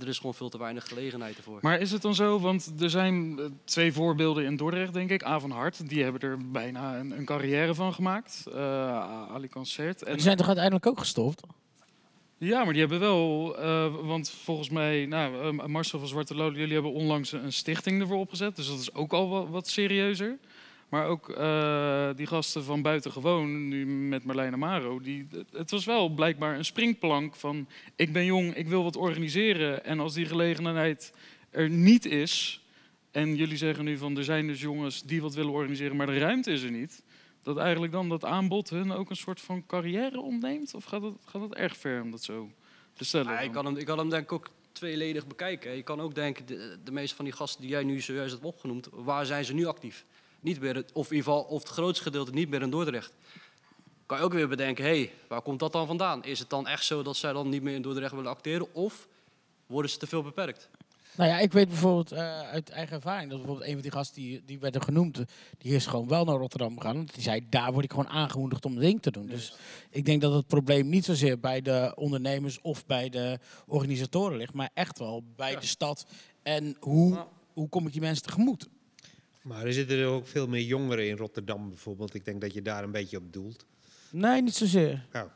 Er 0.00 0.08
is 0.08 0.16
gewoon 0.16 0.34
veel 0.34 0.48
te 0.48 0.58
weinig 0.58 0.88
gelegenheid 0.88 1.36
ervoor. 1.36 1.58
Maar 1.62 1.80
is 1.80 1.90
het 1.90 2.02
dan 2.02 2.14
zo, 2.14 2.40
want 2.40 2.72
er 2.80 2.90
zijn 2.90 3.38
eh, 3.38 3.44
twee 3.64 3.92
voorbeelden 3.92 4.44
in 4.44 4.56
Dordrecht, 4.56 4.92
denk 4.92 5.10
ik. 5.10 5.24
A 5.26 5.40
van 5.40 5.50
Hart, 5.50 5.88
die 5.88 6.02
hebben 6.02 6.20
er 6.20 6.50
bijna 6.50 6.98
een, 6.98 7.10
een 7.10 7.24
carrière 7.24 7.74
van 7.74 7.94
gemaakt. 7.94 8.44
Eh 8.52 9.30
Ali 9.32 9.48
Concert. 9.48 10.02
En 10.02 10.12
Die 10.12 10.22
zijn 10.22 10.36
toch 10.36 10.46
uiteindelijk 10.46 10.86
ook 10.86 10.98
gestopt? 10.98 11.42
Ja, 12.38 12.64
maar 12.64 12.72
die 12.72 12.80
hebben 12.80 13.00
wel, 13.00 13.56
eh, 13.58 13.94
want 14.02 14.30
volgens 14.30 14.68
mij, 14.70 15.06
nou, 15.06 15.52
Marcel 15.68 15.98
van 15.98 16.08
Zwarte 16.08 16.34
Loden, 16.34 16.58
jullie 16.58 16.74
hebben 16.74 16.92
onlangs 16.92 17.32
een 17.32 17.52
stichting 17.52 18.00
ervoor 18.00 18.16
opgezet, 18.18 18.56
dus 18.56 18.66
dat 18.68 18.78
is 18.78 18.94
ook 18.94 19.12
al 19.12 19.28
wat, 19.28 19.48
wat 19.48 19.68
serieuzer. 19.68 20.38
Maar 20.88 21.06
ook 21.06 21.28
eh, 21.28 22.08
die 22.16 22.26
gasten 22.26 22.64
van 22.64 22.82
Buitengewoon, 22.82 23.68
nu 23.68 23.86
met 23.86 24.24
Marlijn 24.24 24.52
Amaro, 24.52 25.00
die, 25.00 25.26
het 25.52 25.70
was 25.70 25.84
wel 25.84 26.08
blijkbaar 26.08 26.56
een 26.56 26.64
springplank 26.64 27.34
van 27.34 27.68
ik 27.96 28.12
ben 28.12 28.24
jong, 28.24 28.54
ik 28.54 28.68
wil 28.68 28.82
wat 28.82 28.96
organiseren. 28.96 29.84
En 29.84 30.00
als 30.00 30.14
die 30.14 30.26
gelegenheid 30.26 31.12
er 31.50 31.70
niet 31.70 32.04
is, 32.04 32.64
en 33.10 33.36
jullie 33.36 33.56
zeggen 33.56 33.84
nu 33.84 33.98
van 33.98 34.16
er 34.16 34.24
zijn 34.24 34.46
dus 34.46 34.60
jongens 34.60 35.02
die 35.02 35.22
wat 35.22 35.34
willen 35.34 35.52
organiseren, 35.52 35.96
maar 35.96 36.06
de 36.06 36.18
ruimte 36.18 36.52
is 36.52 36.62
er 36.62 36.70
niet. 36.70 37.02
Dat 37.42 37.56
eigenlijk 37.56 37.92
dan 37.92 38.08
dat 38.08 38.24
aanbod 38.24 38.70
hun 38.70 38.92
ook 38.92 39.10
een 39.10 39.16
soort 39.16 39.40
van 39.40 39.66
carrière 39.66 40.20
ontneemt? 40.20 40.74
Of 40.74 40.84
gaat 40.84 41.02
het, 41.02 41.14
gaat 41.24 41.42
het 41.42 41.54
erg 41.54 41.76
ver 41.76 42.02
om 42.02 42.10
dat 42.10 42.22
zo 42.22 42.50
te 42.92 43.04
stellen? 43.04 43.32
Ja, 43.32 43.40
ik, 43.40 43.52
kan 43.52 43.64
hem, 43.64 43.76
ik 43.76 43.86
kan 43.86 43.98
hem 43.98 44.10
denk 44.10 44.22
ik 44.22 44.32
ook 44.32 44.50
tweeledig 44.72 45.26
bekijken. 45.26 45.76
Je 45.76 45.82
kan 45.82 46.00
ook 46.00 46.14
denken, 46.14 46.46
de, 46.46 46.78
de 46.84 46.92
meeste 46.92 47.16
van 47.16 47.24
die 47.24 47.34
gasten 47.34 47.60
die 47.60 47.70
jij 47.70 47.84
nu 47.84 48.00
zojuist 48.00 48.32
hebt 48.32 48.44
opgenoemd, 48.44 48.88
waar 48.90 49.26
zijn 49.26 49.44
ze 49.44 49.54
nu 49.54 49.66
actief? 49.66 50.04
Niet 50.44 50.60
meer, 50.60 50.84
of 50.92 51.10
in 51.10 51.16
ieder 51.16 51.32
geval, 51.32 51.42
of 51.42 51.62
het 51.62 51.68
grootste 51.68 52.04
gedeelte 52.04 52.32
niet 52.32 52.48
meer 52.48 52.62
in 52.62 52.70
Dordrecht. 52.70 53.12
Kan 54.06 54.18
je 54.18 54.24
ook 54.24 54.32
weer 54.32 54.48
bedenken, 54.48 54.84
hé, 54.84 54.90
hey, 54.90 55.12
waar 55.28 55.42
komt 55.42 55.58
dat 55.58 55.72
dan 55.72 55.86
vandaan? 55.86 56.24
Is 56.24 56.38
het 56.38 56.50
dan 56.50 56.66
echt 56.66 56.84
zo 56.84 57.02
dat 57.02 57.16
zij 57.16 57.32
dan 57.32 57.48
niet 57.48 57.62
meer 57.62 57.74
in 57.74 57.82
Dordrecht 57.82 58.14
willen 58.14 58.30
acteren? 58.30 58.74
Of 58.74 59.08
worden 59.66 59.90
ze 59.90 59.98
te 59.98 60.06
veel 60.06 60.22
beperkt? 60.22 60.68
Nou 61.16 61.30
ja, 61.30 61.38
ik 61.38 61.52
weet 61.52 61.68
bijvoorbeeld 61.68 62.12
eh, 62.12 62.40
uit 62.40 62.70
eigen 62.70 62.94
ervaring 62.94 63.30
dat 63.30 63.38
bijvoorbeeld 63.38 63.66
een 63.68 63.72
van 63.72 63.82
die 63.82 63.90
gasten 63.90 64.22
die, 64.22 64.42
die 64.44 64.58
werden 64.58 64.82
genoemd, 64.82 65.24
die 65.58 65.74
is 65.74 65.86
gewoon 65.86 66.08
wel 66.08 66.24
naar 66.24 66.36
Rotterdam 66.36 66.78
gegaan. 66.78 66.96
Want 66.96 67.14
die 67.14 67.22
zei, 67.22 67.46
daar 67.48 67.72
word 67.72 67.84
ik 67.84 67.90
gewoon 67.90 68.08
aangemoedigd 68.08 68.64
om 68.64 68.78
ding 68.78 69.02
te 69.02 69.10
doen. 69.10 69.26
Dus 69.26 69.56
ik 69.90 70.04
denk 70.04 70.20
dat 70.20 70.32
het 70.32 70.46
probleem 70.46 70.88
niet 70.88 71.04
zozeer 71.04 71.40
bij 71.40 71.62
de 71.62 71.92
ondernemers 71.94 72.60
of 72.60 72.86
bij 72.86 73.08
de 73.08 73.38
organisatoren 73.66 74.36
ligt, 74.36 74.54
maar 74.54 74.70
echt 74.74 74.98
wel 74.98 75.24
bij 75.36 75.56
de 75.56 75.66
stad. 75.66 76.06
En 76.42 76.76
hoe, 76.80 77.26
hoe 77.52 77.68
kom 77.68 77.86
ik 77.86 77.92
die 77.92 78.00
mensen 78.00 78.24
tegemoet? 78.24 78.68
Maar 79.44 79.64
er 79.66 79.72
zitten 79.72 79.98
er 79.98 80.06
ook 80.06 80.26
veel 80.26 80.46
meer 80.46 80.62
jongeren 80.62 81.08
in 81.08 81.16
Rotterdam 81.16 81.68
bijvoorbeeld. 81.68 82.14
Ik 82.14 82.24
denk 82.24 82.40
dat 82.40 82.52
je 82.54 82.62
daar 82.62 82.82
een 82.84 82.90
beetje 82.90 83.16
op 83.16 83.32
doelt. 83.32 83.66
Nee, 84.10 84.42
niet 84.42 84.54
zozeer. 84.54 85.06
Nou, 85.12 85.28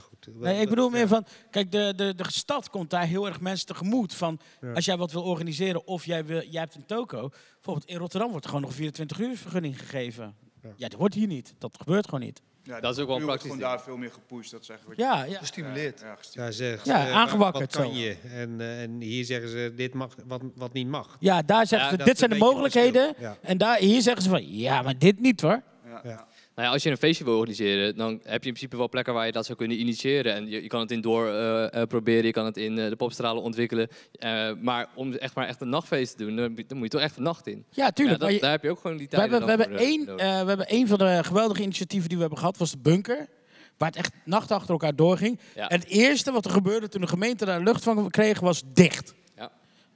goed. 0.00 0.28
Nee, 0.36 0.60
ik 0.60 0.68
bedoel 0.68 0.90
meer 0.90 1.08
van, 1.08 1.26
kijk, 1.50 1.72
de, 1.72 1.92
de, 1.96 2.14
de 2.14 2.24
stad 2.30 2.70
komt 2.70 2.90
daar 2.90 3.06
heel 3.06 3.26
erg 3.26 3.40
mensen 3.40 3.66
tegemoet. 3.66 4.14
Van, 4.14 4.40
Ja. 4.60 4.72
als 4.72 4.84
jij 4.84 4.96
wat 4.96 5.12
wil 5.12 5.22
organiseren 5.22 5.86
of 5.86 6.04
jij, 6.04 6.24
wil, 6.24 6.42
jij 6.48 6.60
hebt 6.60 6.74
een 6.74 6.86
toko. 6.86 7.28
Bijvoorbeeld 7.54 7.88
in 7.88 7.96
Rotterdam 7.96 8.30
wordt 8.30 8.44
er 8.44 8.50
gewoon 8.50 8.64
nog 8.66 8.74
24 8.74 9.20
uur 9.20 9.36
vergunning 9.36 9.78
gegeven. 9.78 10.34
Ja. 10.62 10.72
Ja, 10.76 10.88
dat 10.88 10.98
wordt 10.98 11.14
hier 11.14 11.26
niet. 11.26 11.54
Dat 11.58 11.76
gebeurt 11.78 12.04
gewoon 12.04 12.20
niet. 12.20 12.42
Ja, 12.66 12.80
Dat 12.80 12.92
is 12.96 12.98
ook 13.02 13.06
wel 13.06 13.06
wordt 13.06 13.24
praktisch 13.26 13.50
gewoon 13.50 13.68
daar 13.68 13.80
veel 13.82 13.96
meer 13.96 14.10
gepusht. 14.12 14.50
Dat 14.50 14.64
zeggen 14.64 14.88
we. 14.88 14.94
Ja, 14.96 15.24
ja. 15.24 15.38
Gestimuleerd. 15.38 16.00
Ja, 16.00 16.14
gestimuleerd. 16.14 16.56
Ja, 16.56 16.64
zeg, 16.66 16.84
Ja, 16.84 17.06
eh, 17.06 17.14
aangewakkerd 17.14 17.74
Wat 17.74 17.84
kan 17.84 17.94
zo. 17.94 18.00
je? 18.00 18.16
En, 18.34 18.60
eh, 18.60 18.82
en 18.82 19.00
hier 19.00 19.24
zeggen 19.24 19.48
ze 19.48 19.72
dit 19.76 19.94
mag, 19.94 20.14
wat, 20.26 20.42
wat 20.54 20.72
niet 20.72 20.88
mag. 20.88 21.16
Ja, 21.20 21.42
daar 21.42 21.66
zeggen 21.66 21.90
Ja, 21.90 21.96
ze, 21.98 22.04
dit 22.04 22.18
zijn 22.18 22.30
de 22.30 22.36
mogelijkheden. 22.36 23.14
En 23.42 23.58
daar, 23.58 23.78
hier 23.78 24.02
zeggen 24.02 24.22
ze 24.22 24.28
van, 24.28 24.56
ja, 24.56 24.82
maar 24.82 24.98
dit 24.98 25.20
niet 25.20 25.40
hoor. 25.40 25.62
Ja. 26.04 26.26
Nou 26.56 26.68
ja, 26.68 26.74
als 26.74 26.82
je 26.82 26.90
een 26.90 26.96
feestje 26.96 27.24
wil 27.24 27.36
organiseren, 27.36 27.96
dan 27.96 28.10
heb 28.12 28.22
je 28.24 28.32
in 28.32 28.38
principe 28.40 28.76
wel 28.76 28.88
plekken 28.88 29.14
waar 29.14 29.26
je 29.26 29.32
dat 29.32 29.44
zou 29.46 29.58
kunnen 29.58 29.80
initiëren. 29.80 30.34
En 30.34 30.48
je, 30.48 30.62
je 30.62 30.68
kan 30.68 30.80
het 30.80 30.90
in 30.90 31.00
door 31.00 31.28
eh, 31.28 31.80
eh, 31.82 31.88
proberen, 31.88 32.24
je 32.24 32.30
kan 32.32 32.44
het 32.44 32.56
in 32.56 32.78
eh, 32.78 32.88
de 32.88 32.96
popstralen 32.96 33.42
ontwikkelen. 33.42 33.88
Maar 34.60 34.88
om 34.94 35.12
echt 35.14 35.34
maar 35.34 35.46
echt 35.46 35.60
een 35.60 35.68
nachtfeest 35.68 36.16
te 36.16 36.24
doen, 36.24 36.36
dan, 36.36 36.54
dan 36.66 36.76
moet 36.78 36.82
je 36.82 36.88
toch 36.98 37.00
echt 37.00 37.16
een 37.16 37.22
nacht 37.22 37.46
in. 37.46 37.64
Ja, 37.70 37.84
Ja, 37.84 37.90
tuurlijk. 37.90 38.18
dat- 38.18 38.26
maar 38.28 38.36
je- 38.36 38.42
daar 38.42 38.50
heb 38.50 38.62
je 38.62 38.70
ook 38.70 38.80
gewoon 38.80 38.96
die 38.96 39.06
we, 39.10 39.16
tijd 39.16 39.30
hebben, 39.30 39.48
we, 39.56 39.62
hebben 39.62 39.78
één, 39.78 40.04
we 40.16 40.22
hebben 40.48 40.66
één 40.68 40.86
van 40.88 40.98
de 40.98 41.20
geweldige 41.24 41.62
initiatieven 41.62 42.06
die 42.08 42.16
we 42.16 42.22
hebben 42.22 42.40
gehad, 42.40 42.56
was 42.58 42.70
de 42.70 42.78
bunker. 42.78 43.26
Waar 43.76 43.88
het 43.88 43.98
echt 43.98 44.12
nacht 44.24 44.50
achter 44.50 44.70
elkaar 44.70 44.96
doorging. 44.96 45.38
Ja. 45.54 45.68
En 45.68 45.78
het 45.80 45.88
eerste 45.88 46.32
wat 46.32 46.44
er 46.44 46.50
gebeurde 46.50 46.88
toen 46.88 47.00
de 47.00 47.06
gemeente 47.06 47.44
daar 47.44 47.60
lucht 47.62 47.82
van 47.82 48.10
kreeg, 48.10 48.40
was 48.40 48.62
dicht. 48.72 49.14
Ja. 49.36 49.50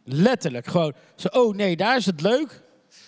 Letterlijk. 0.04 0.66
Gewoon, 0.66 0.92
zo, 1.16 1.28
oh 1.28 1.54
nee, 1.54 1.76
daar 1.76 1.96
is 1.96 2.06
het 2.06 2.20
leuk. 2.20 2.62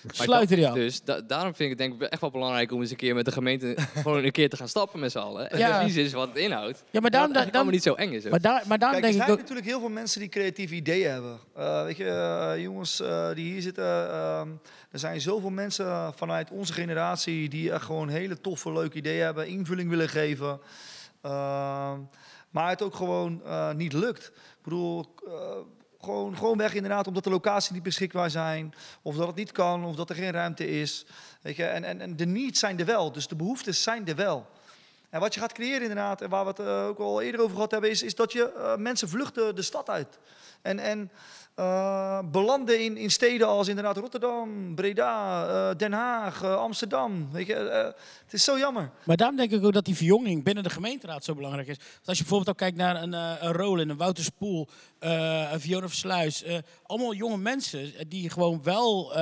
Sluiten 0.07 0.57
die 0.57 0.69
af. 0.69 0.75
Dus 0.75 1.03
da- 1.03 1.21
daarom 1.21 1.55
vind 1.55 1.71
ik 1.73 1.79
het 1.79 1.89
denk 1.89 2.03
ik 2.03 2.09
echt 2.09 2.21
wel 2.21 2.31
belangrijk 2.31 2.73
om 2.73 2.81
eens 2.81 2.91
een 2.91 2.97
keer 2.97 3.15
met 3.15 3.25
de 3.25 3.33
gemeente 3.33 3.75
gewoon 4.03 4.25
een 4.25 4.31
keer 4.33 4.49
te 4.49 4.57
gaan 4.57 4.69
stappen 4.69 5.01
met 5.01 5.11
z'n 5.13 5.19
allen. 5.19 5.51
En 5.51 5.59
Ja. 5.59 5.69
ja. 5.69 5.85
niet 5.87 5.97
eens 5.97 6.13
wat 6.13 6.29
het 6.29 6.37
inhoudt. 6.37 6.79
Ja, 6.91 7.01
maar 7.01 7.11
Dat 7.11 7.13
daarom, 7.13 7.33
dan, 7.33 7.51
allemaal 7.53 7.73
niet 7.73 7.83
zo 7.83 7.95
eng 7.95 8.13
is. 8.13 8.25
ook. 8.25 8.31
maar 8.31 8.41
daar, 8.41 8.63
maar 8.67 8.79
daarom 8.79 9.01
Kijk, 9.01 9.13
er 9.13 9.19
denk 9.19 9.21
ik 9.21 9.21
zijn 9.21 9.31
ook... 9.31 9.39
natuurlijk 9.39 9.67
heel 9.67 9.81
veel 9.81 9.89
mensen 9.89 10.21
die 10.21 10.29
creatieve 10.29 10.75
ideeën 10.75 11.11
hebben. 11.11 11.39
Eh, 11.57 11.83
weet 11.85 11.97
je, 11.97 12.05
eh, 12.09 12.63
jongens 12.63 13.01
eh, 13.01 13.35
die 13.35 13.53
hier 13.53 13.63
zitten, 13.63 14.11
ehm, 14.13 14.49
er 14.91 14.99
zijn 14.99 15.21
zoveel 15.21 15.51
mensen 15.51 16.13
vanuit 16.15 16.51
onze 16.51 16.73
generatie 16.73 17.49
die 17.49 17.73
echt 17.73 17.85
gewoon 17.85 18.09
hele 18.09 18.41
toffe, 18.41 18.73
leuke 18.73 18.97
ideeën 18.97 19.25
hebben, 19.25 19.47
invulling 19.49 19.91
willen 19.91 20.09
geven. 20.09 20.61
Ehm, 21.23 21.99
maar 22.51 22.69
het 22.69 22.83
ook 22.83 22.95
gewoon 22.95 23.43
eh, 23.45 23.73
niet 23.73 23.93
lukt. 23.93 24.27
Ik 24.35 24.63
bedoel, 24.63 25.15
eh, 25.27 25.33
gewoon, 26.03 26.37
gewoon 26.37 26.57
weg 26.57 26.75
inderdaad 26.75 27.07
omdat 27.07 27.25
de 27.25 27.31
locaties 27.31 27.71
niet 27.71 27.83
beschikbaar 27.83 28.31
zijn, 28.31 28.75
of 29.03 29.17
dat 29.17 29.27
het 29.27 29.37
niet 29.37 29.53
kan, 29.53 29.85
of 29.85 29.97
dat 29.97 30.11
er 30.11 30.17
geen 30.17 30.31
ruimte 30.31 30.69
is. 30.69 31.07
Weet 31.41 31.57
je, 31.57 31.65
en, 31.65 31.85
en, 31.85 32.01
en 32.01 32.17
de 32.17 32.27
needs 32.27 32.61
zijn 32.61 32.79
er 32.79 32.87
wel, 32.87 33.13
dus 33.13 33.29
de 33.29 33.37
behoeftes 33.37 33.83
zijn 33.83 34.09
er 34.09 34.17
wel. 34.17 34.47
En 35.11 35.21
wat 35.21 35.35
je 35.35 35.41
gaat 35.41 35.53
creëren 35.53 35.81
inderdaad, 35.81 36.21
en 36.21 36.29
waar 36.29 36.45
we 36.45 36.51
het 36.51 36.59
eh, 36.59 36.87
ook 36.87 36.99
al 36.99 37.21
eerder 37.21 37.41
over 37.41 37.55
gehad 37.55 37.71
hebben, 37.71 37.91
is, 37.91 38.03
is 38.03 38.15
dat 38.15 38.33
je 38.33 38.53
eh, 38.53 38.77
mensen 38.77 39.09
vluchten 39.09 39.55
de 39.55 39.63
stad 39.63 39.91
uit. 39.91 40.19
En, 40.63 40.79
en 40.79 41.11
eh, 41.55 42.19
belanden 42.31 42.81
in, 42.85 42.97
in 42.97 43.11
steden 43.11 43.47
als 43.47 43.69
inderdaad 43.69 43.97
Rotterdam, 43.97 44.75
Breda, 44.75 45.47
eh, 45.47 45.77
Den 45.77 45.93
Haag, 45.93 46.43
eh, 46.43 46.57
Amsterdam. 46.57 47.29
Weet 47.33 47.47
je, 47.47 47.55
het 48.25 48.33
is 48.33 48.45
zo 48.45 48.59
jammer. 48.59 48.91
Maar 49.05 49.17
daarom 49.17 49.37
denk 49.37 49.51
ik 49.51 49.65
ook 49.65 49.73
dat 49.73 49.85
die 49.85 49.97
verjonging 49.97 50.45
binnen 50.45 50.65
de 50.65 50.71
gemeenteraad 50.71 51.25
zo 51.25 51.35
belangrijk 51.35 51.69
is. 51.69 51.77
Want 51.77 52.07
als 52.07 52.17
je 52.17 52.23
bijvoorbeeld 52.23 52.51
ook 52.51 52.57
kijkt 52.57 52.77
naar 52.77 53.03
een, 53.03 53.13
een 53.13 53.53
Roland, 53.53 53.91
een 53.91 53.97
Wouter 53.97 54.25
Spoel, 54.25 54.69
eh, 54.99 55.53
een 55.53 55.61
Fiona 55.61 55.89
Versluis. 55.89 56.45
allemaal 56.83 57.15
jonge 57.15 57.37
mensen 57.37 58.09
die 58.09 58.31
gewoon 58.31 58.63
wel 58.63 59.13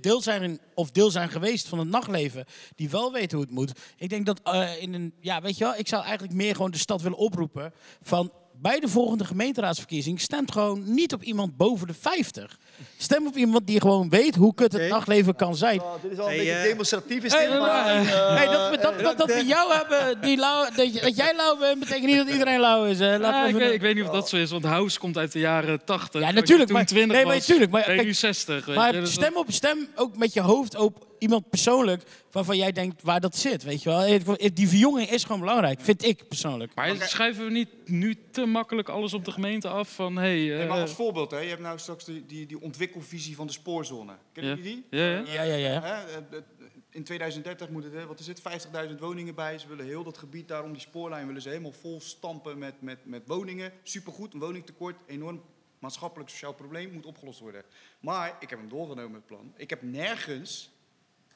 deel 0.00 0.20
zijn 0.20 0.60
of 0.74 0.90
deel 0.90 1.10
zijn 1.10 1.28
geweest 1.28 1.68
van 1.68 1.78
het 1.78 1.88
nachtleven. 1.88 2.44
Die 2.76 2.90
wel 2.90 3.12
weten 3.12 3.36
hoe 3.38 3.46
het 3.46 3.54
moet. 3.54 3.72
Ik 3.96 4.08
denk 4.08 4.26
dat 4.26 4.40
in 4.80 4.94
een, 4.94 5.14
ja 5.20 5.40
weet 5.40 5.58
je 5.58 5.64
wel, 5.64 5.74
ik 5.76 5.88
zou 5.88 6.02
eigenlijk 6.02 6.34
meer 6.34 6.54
gewoon 6.54 6.70
de 6.70 6.78
stad 6.78 7.02
willen 7.02 7.18
oproepen 7.18 7.72
van... 8.02 8.32
Bij 8.62 8.80
de 8.80 8.88
volgende 8.88 9.24
gemeenteraadsverkiezing 9.24 10.20
stemt 10.20 10.52
gewoon 10.52 10.94
niet 10.94 11.12
op 11.12 11.22
iemand 11.22 11.56
boven 11.56 11.86
de 11.86 11.94
50. 12.00 12.58
Stem 12.98 13.26
op 13.26 13.36
iemand 13.36 13.66
die 13.66 13.80
gewoon 13.80 14.08
weet 14.08 14.34
hoe 14.34 14.54
kut 14.54 14.72
het 14.72 14.80
Oké. 14.82 14.90
nachtleven 14.90 15.36
kan 15.36 15.56
zijn. 15.56 15.76
Nou, 15.76 15.98
dit 16.02 16.12
is 16.12 16.18
al 16.18 16.24
een 16.24 16.28
Hey, 16.30 16.38
beetje 16.38 16.54
eh, 16.54 16.62
demonstratief. 16.62 17.24
Is 17.24 17.32
Hey, 17.32 17.46
dit, 17.50 17.58
maar, 17.58 17.84
hey, 17.84 18.00
eh, 18.00 18.34
hey, 18.36 18.46
dat, 18.46 18.70
we, 18.70 18.78
dat, 18.78 18.98
dat, 19.00 19.18
dat 19.18 19.34
we 19.34 19.44
jou 19.44 19.72
hebben, 19.72 20.20
die 20.20 20.36
lauw, 20.36 20.64
dat, 20.76 21.16
jij 21.16 21.34
lauw 21.36 21.56
bent, 21.58 21.78
betekent 21.78 22.06
niet 22.06 22.16
dat 22.16 22.28
iedereen 22.28 22.60
lauw 22.60 22.84
is. 22.84 22.98
Hè. 22.98 23.18
Laten 23.18 23.38
Ja, 23.38 23.42
we 23.42 23.48
ik, 23.48 23.54
weet, 23.56 23.72
ik 23.72 23.80
weet 23.80 23.94
niet 23.94 24.04
of 24.04 24.10
dat 24.10 24.28
zo 24.28 24.36
is, 24.36 24.50
want 24.50 24.64
House 24.64 24.98
komt 24.98 25.18
uit 25.18 25.32
de 25.32 25.38
jaren 25.38 25.84
80. 25.84 26.20
Ja, 26.20 26.30
natuurlijk, 26.30 26.68
Toen 26.68 26.76
maar- 26.76 26.86
20 26.86 27.16
nee, 27.16 27.24
maar 27.24 27.34
was, 27.34 27.42
natuurlijk, 27.42 27.70
maar 27.72 27.80
ben 27.82 27.90
je 27.90 27.96
kijk, 27.96 28.08
nu 28.08 28.14
60. 28.14 28.64
Weet 28.64 28.76
maar 28.76 28.94
je, 28.94 29.00
dus 29.00 29.12
stem, 29.12 29.36
op, 29.36 29.46
stem 29.48 29.88
ook 29.94 30.16
met 30.16 30.32
je 30.32 30.40
hoofd 30.40 30.76
op 30.76 31.06
iemand 31.22 31.48
persoonlijk 31.50 32.02
waarvan 32.30 32.56
jij 32.56 32.72
denkt 32.72 33.02
waar 33.02 33.20
dat 33.20 33.36
zit. 33.36 33.62
Weet 33.62 33.82
je 33.82 33.88
wel. 33.88 34.00
Het- 34.00 34.56
Die 34.56 34.68
verjonging 34.68 35.10
is 35.10 35.24
gewoon 35.24 35.40
belangrijk, 35.40 35.80
vind 35.80 36.04
ik 36.04 36.28
persoonlijk. 36.28 36.74
Maar 36.74 36.96
schuiven 36.96 37.44
we 37.44 37.50
niet 37.50 37.68
nu 37.84 38.16
te 38.30 38.46
makkelijk 38.46 38.88
alles 38.88 39.14
op 39.14 39.24
de 39.24 39.30
gemeente 39.32 39.68
af 39.68 39.94
van... 39.94 40.16
Hey, 40.16 40.34
Nee, 40.38 40.66
maar 40.66 40.76
eh, 40.76 40.82
als 40.82 40.92
voorbeeld, 40.92 41.30
hè, 41.30 41.38
je 41.38 41.48
hebt 41.48 41.60
nou 41.60 41.78
straks 41.78 42.04
die, 42.04 42.26
die, 42.26 42.46
die 42.46 42.60
ontwikkelvisie 42.60 43.36
van 43.36 43.46
de 43.46 43.52
spoorzone. 43.52 44.12
Ja. 44.32 44.42
jullie 44.42 44.62
die? 44.62 44.84
Ja, 44.90 45.06
ja. 45.06 45.22
Ja, 45.26 45.42
ja, 45.42 45.54
ja. 45.54 45.80
Hè, 45.82 46.04
eh, 46.06 46.16
eh, 46.16 46.42
In 46.90 47.04
2030 47.04 47.68
moeten 47.68 47.92
er, 47.94 48.06
wat 48.06 48.20
is 48.20 48.26
het, 48.26 48.40
50.000 48.88 49.00
woningen 49.00 49.34
bij. 49.34 49.58
Ze 49.58 49.68
willen 49.68 49.84
heel 49.86 50.04
dat 50.04 50.18
gebied 50.18 50.48
daar 50.48 50.62
om 50.64 50.72
die 50.72 50.80
spoorlijn 50.80 51.26
willen 51.26 51.42
ze 51.42 51.48
helemaal 51.48 51.72
vol 51.72 52.00
stampen 52.00 52.58
met, 52.58 52.74
met, 52.82 52.98
met 53.04 53.22
woningen. 53.26 53.72
Supergoed, 53.82 54.34
een 54.34 54.40
woningtekort, 54.40 54.96
enorm 55.06 55.42
maatschappelijk 55.78 56.30
sociaal 56.30 56.52
probleem, 56.54 56.92
moet 56.92 57.06
opgelost 57.06 57.40
worden. 57.40 57.62
Maar 58.00 58.36
ik 58.40 58.50
heb 58.50 58.58
hem 58.58 58.68
doorgenomen, 58.68 59.14
het 59.14 59.26
plan. 59.26 59.52
Ik 59.56 59.70
heb 59.70 59.82
nergens 59.82 60.70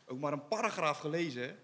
ook 0.06 0.20
maar 0.20 0.32
een 0.32 0.48
paragraaf 0.48 0.98
gelezen 0.98 1.56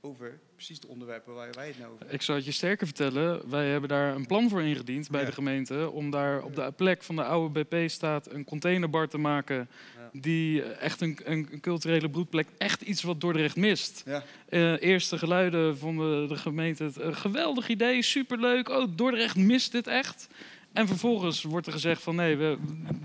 over 0.00 0.38
precies 0.54 0.80
de 0.80 0.88
onderwerpen 0.88 1.34
waar 1.34 1.50
wij 1.52 1.66
het 1.66 1.76
nou 1.78 1.86
over 1.88 1.98
hebben. 1.98 2.14
Ik 2.16 2.22
zal 2.22 2.34
het 2.34 2.44
je 2.44 2.52
sterker 2.52 2.86
vertellen. 2.86 3.50
Wij 3.50 3.68
hebben 3.68 3.88
daar 3.88 4.14
een 4.14 4.26
plan 4.26 4.48
voor 4.48 4.62
ingediend 4.62 5.10
bij 5.10 5.20
Ja. 5.20 5.26
de 5.26 5.32
gemeente. 5.32 5.90
Om 5.90 6.10
daar 6.10 6.42
op 6.42 6.54
de 6.56 6.72
plek 6.76 7.02
van 7.02 7.16
de 7.16 7.24
oude 7.24 7.64
BP 7.64 7.90
staat 7.90 8.30
een 8.30 8.44
containerbar 8.44 9.08
te 9.08 9.18
maken. 9.18 9.68
Die 10.12 10.62
eh, 10.62 10.82
echt 10.82 11.00
een, 11.00 11.18
een, 11.24 11.60
culturele 11.60 12.10
broedplek, 12.10 12.46
echt 12.58 12.82
iets 12.82 13.02
wat 13.02 13.20
Dordrecht 13.20 13.56
mist. 13.56 14.02
Ja. 14.06 14.22
Eh, 14.48 14.82
eerste 14.82 15.18
geluiden 15.18 15.78
vonden 15.78 16.28
de 16.28 16.36
gemeente 16.36 16.84
het 16.84 17.00
een 17.00 17.16
geweldig 17.16 17.68
idee, 17.68 18.02
superleuk. 18.02 18.68
Oh, 18.68 18.86
Dordrecht 18.96 19.36
mist 19.36 19.72
dit 19.72 19.86
echt. 19.86 20.28
En 20.72 20.86
vervolgens 20.86 21.42
wordt 21.42 21.66
er 21.66 21.72
gezegd 21.72 22.02
van 22.02 22.14
nee, 22.14 22.36
we, 22.36 22.58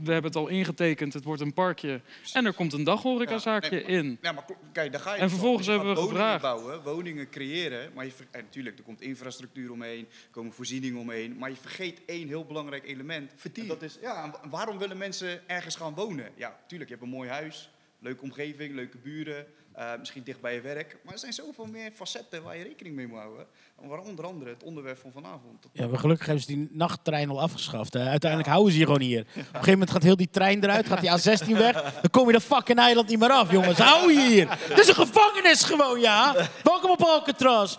we 0.04 0.12
hebben 0.12 0.32
het 0.32 0.36
al 0.36 0.48
ingetekend, 0.48 1.14
het 1.14 1.24
wordt 1.24 1.42
een 1.42 1.54
parkje. 1.54 2.02
En 2.34 2.46
er 2.46 2.54
komt 2.54 2.74
een 2.74 2.84
daghorecazaakje 2.84 3.80
Ja, 3.80 3.88
nee, 3.88 3.98
in. 3.98 4.18
Ja, 4.22 4.32
maar 4.32 4.46
kijk, 4.72 4.92
daar 4.92 5.02
ga 5.02 5.10
je 5.14 5.16
En 5.16 5.24
dus 5.24 5.32
vervolgens 5.32 5.68
hebben 5.68 5.88
we 5.88 5.94
woningen 5.94 6.16
gevraagd. 6.16 6.42
bouwen, 6.42 6.84
woningen 6.84 7.30
creëren, 7.30 7.92
maar 7.94 8.06
je 8.06 8.12
en 8.32 8.44
natuurlijk, 8.44 8.78
er 8.78 8.84
komt 8.84 9.02
infrastructuur 9.02 9.72
omheen, 9.72 10.00
er 10.00 10.32
komen 10.32 10.54
voorzieningen 10.54 11.00
omheen, 11.00 11.38
maar 11.38 11.50
je 11.50 11.56
vergeet 11.56 12.02
één 12.06 12.28
heel 12.28 12.46
belangrijk 12.46 12.88
element. 12.88 13.34
En 13.54 13.68
dat 13.68 13.82
is, 13.82 13.98
ja, 14.02 14.40
waarom 14.50 14.78
willen 14.78 14.98
mensen 14.98 15.50
ergens 15.50 15.76
gaan 15.76 15.94
wonen? 15.94 16.30
Ja, 16.36 16.60
tuurlijk, 16.68 16.90
je 16.90 16.96
hebt 16.96 17.08
een 17.08 17.16
mooi 17.16 17.30
huis, 17.30 17.70
leuke 18.00 18.24
omgeving, 18.24 18.76
leuke 18.76 18.98
buren, 18.98 19.46
eh, 19.76 19.92
misschien 20.00 20.24
dicht 20.24 20.42
bij 20.42 20.54
je 20.54 20.62
werk, 20.62 20.98
maar 21.04 21.14
er 21.14 21.20
zijn 21.20 21.34
zoveel 21.34 21.66
meer 21.66 21.92
facetten 21.92 22.44
waar 22.44 22.58
je 22.58 22.64
rekening 22.64 22.96
mee 22.96 23.08
moet 23.08 23.20
houden. 23.20 23.46
En 23.82 23.88
waar 23.88 24.00
onder 24.00 24.26
andere 24.26 24.50
het 24.50 24.64
onderwerp 24.64 24.98
van 24.98 25.12
vanavond. 25.12 25.66
Ja, 25.72 25.88
maar 25.88 26.00
gelukkig 26.00 26.26
hebben 26.26 26.44
ze 26.44 26.54
die 26.54 26.68
nachttrein 26.72 27.30
al 27.30 27.42
afgeschaft. 27.42 27.96
Uiteindelijk 27.96 28.50
houden 28.50 28.72
ze 28.72 28.78
hier 28.78 28.86
gewoon 28.86 29.02
hier. 29.02 29.22
Op 29.22 29.28
een 29.36 29.44
gegeven 29.44 29.72
moment 29.72 29.92
gaat 29.92 30.04
heel 30.04 30.16
die 30.16 30.30
trein 30.30 30.64
eruit, 30.64 30.88
gaat 30.88 31.02
die 31.02 31.10
A16 31.10 31.58
weg. 31.58 31.82
Dan 32.02 32.10
kom 32.12 32.28
je 32.28 32.34
dat 32.34 32.44
fucking 32.44 32.80
eiland 32.80 33.08
niet 33.08 33.20
meer 33.20 33.32
af, 33.32 33.52
jongens. 33.52 33.78
Hou 33.78 34.14
je 34.14 34.28
hier. 34.28 34.48
Het 34.50 34.80
is 34.80 34.88
een 34.88 34.96
gevangenis 34.96 35.64
gewoon, 35.64 36.00
ja. 36.00 36.36
Welkom 36.64 36.92
op 36.92 37.02
Alcatraz. 37.02 37.78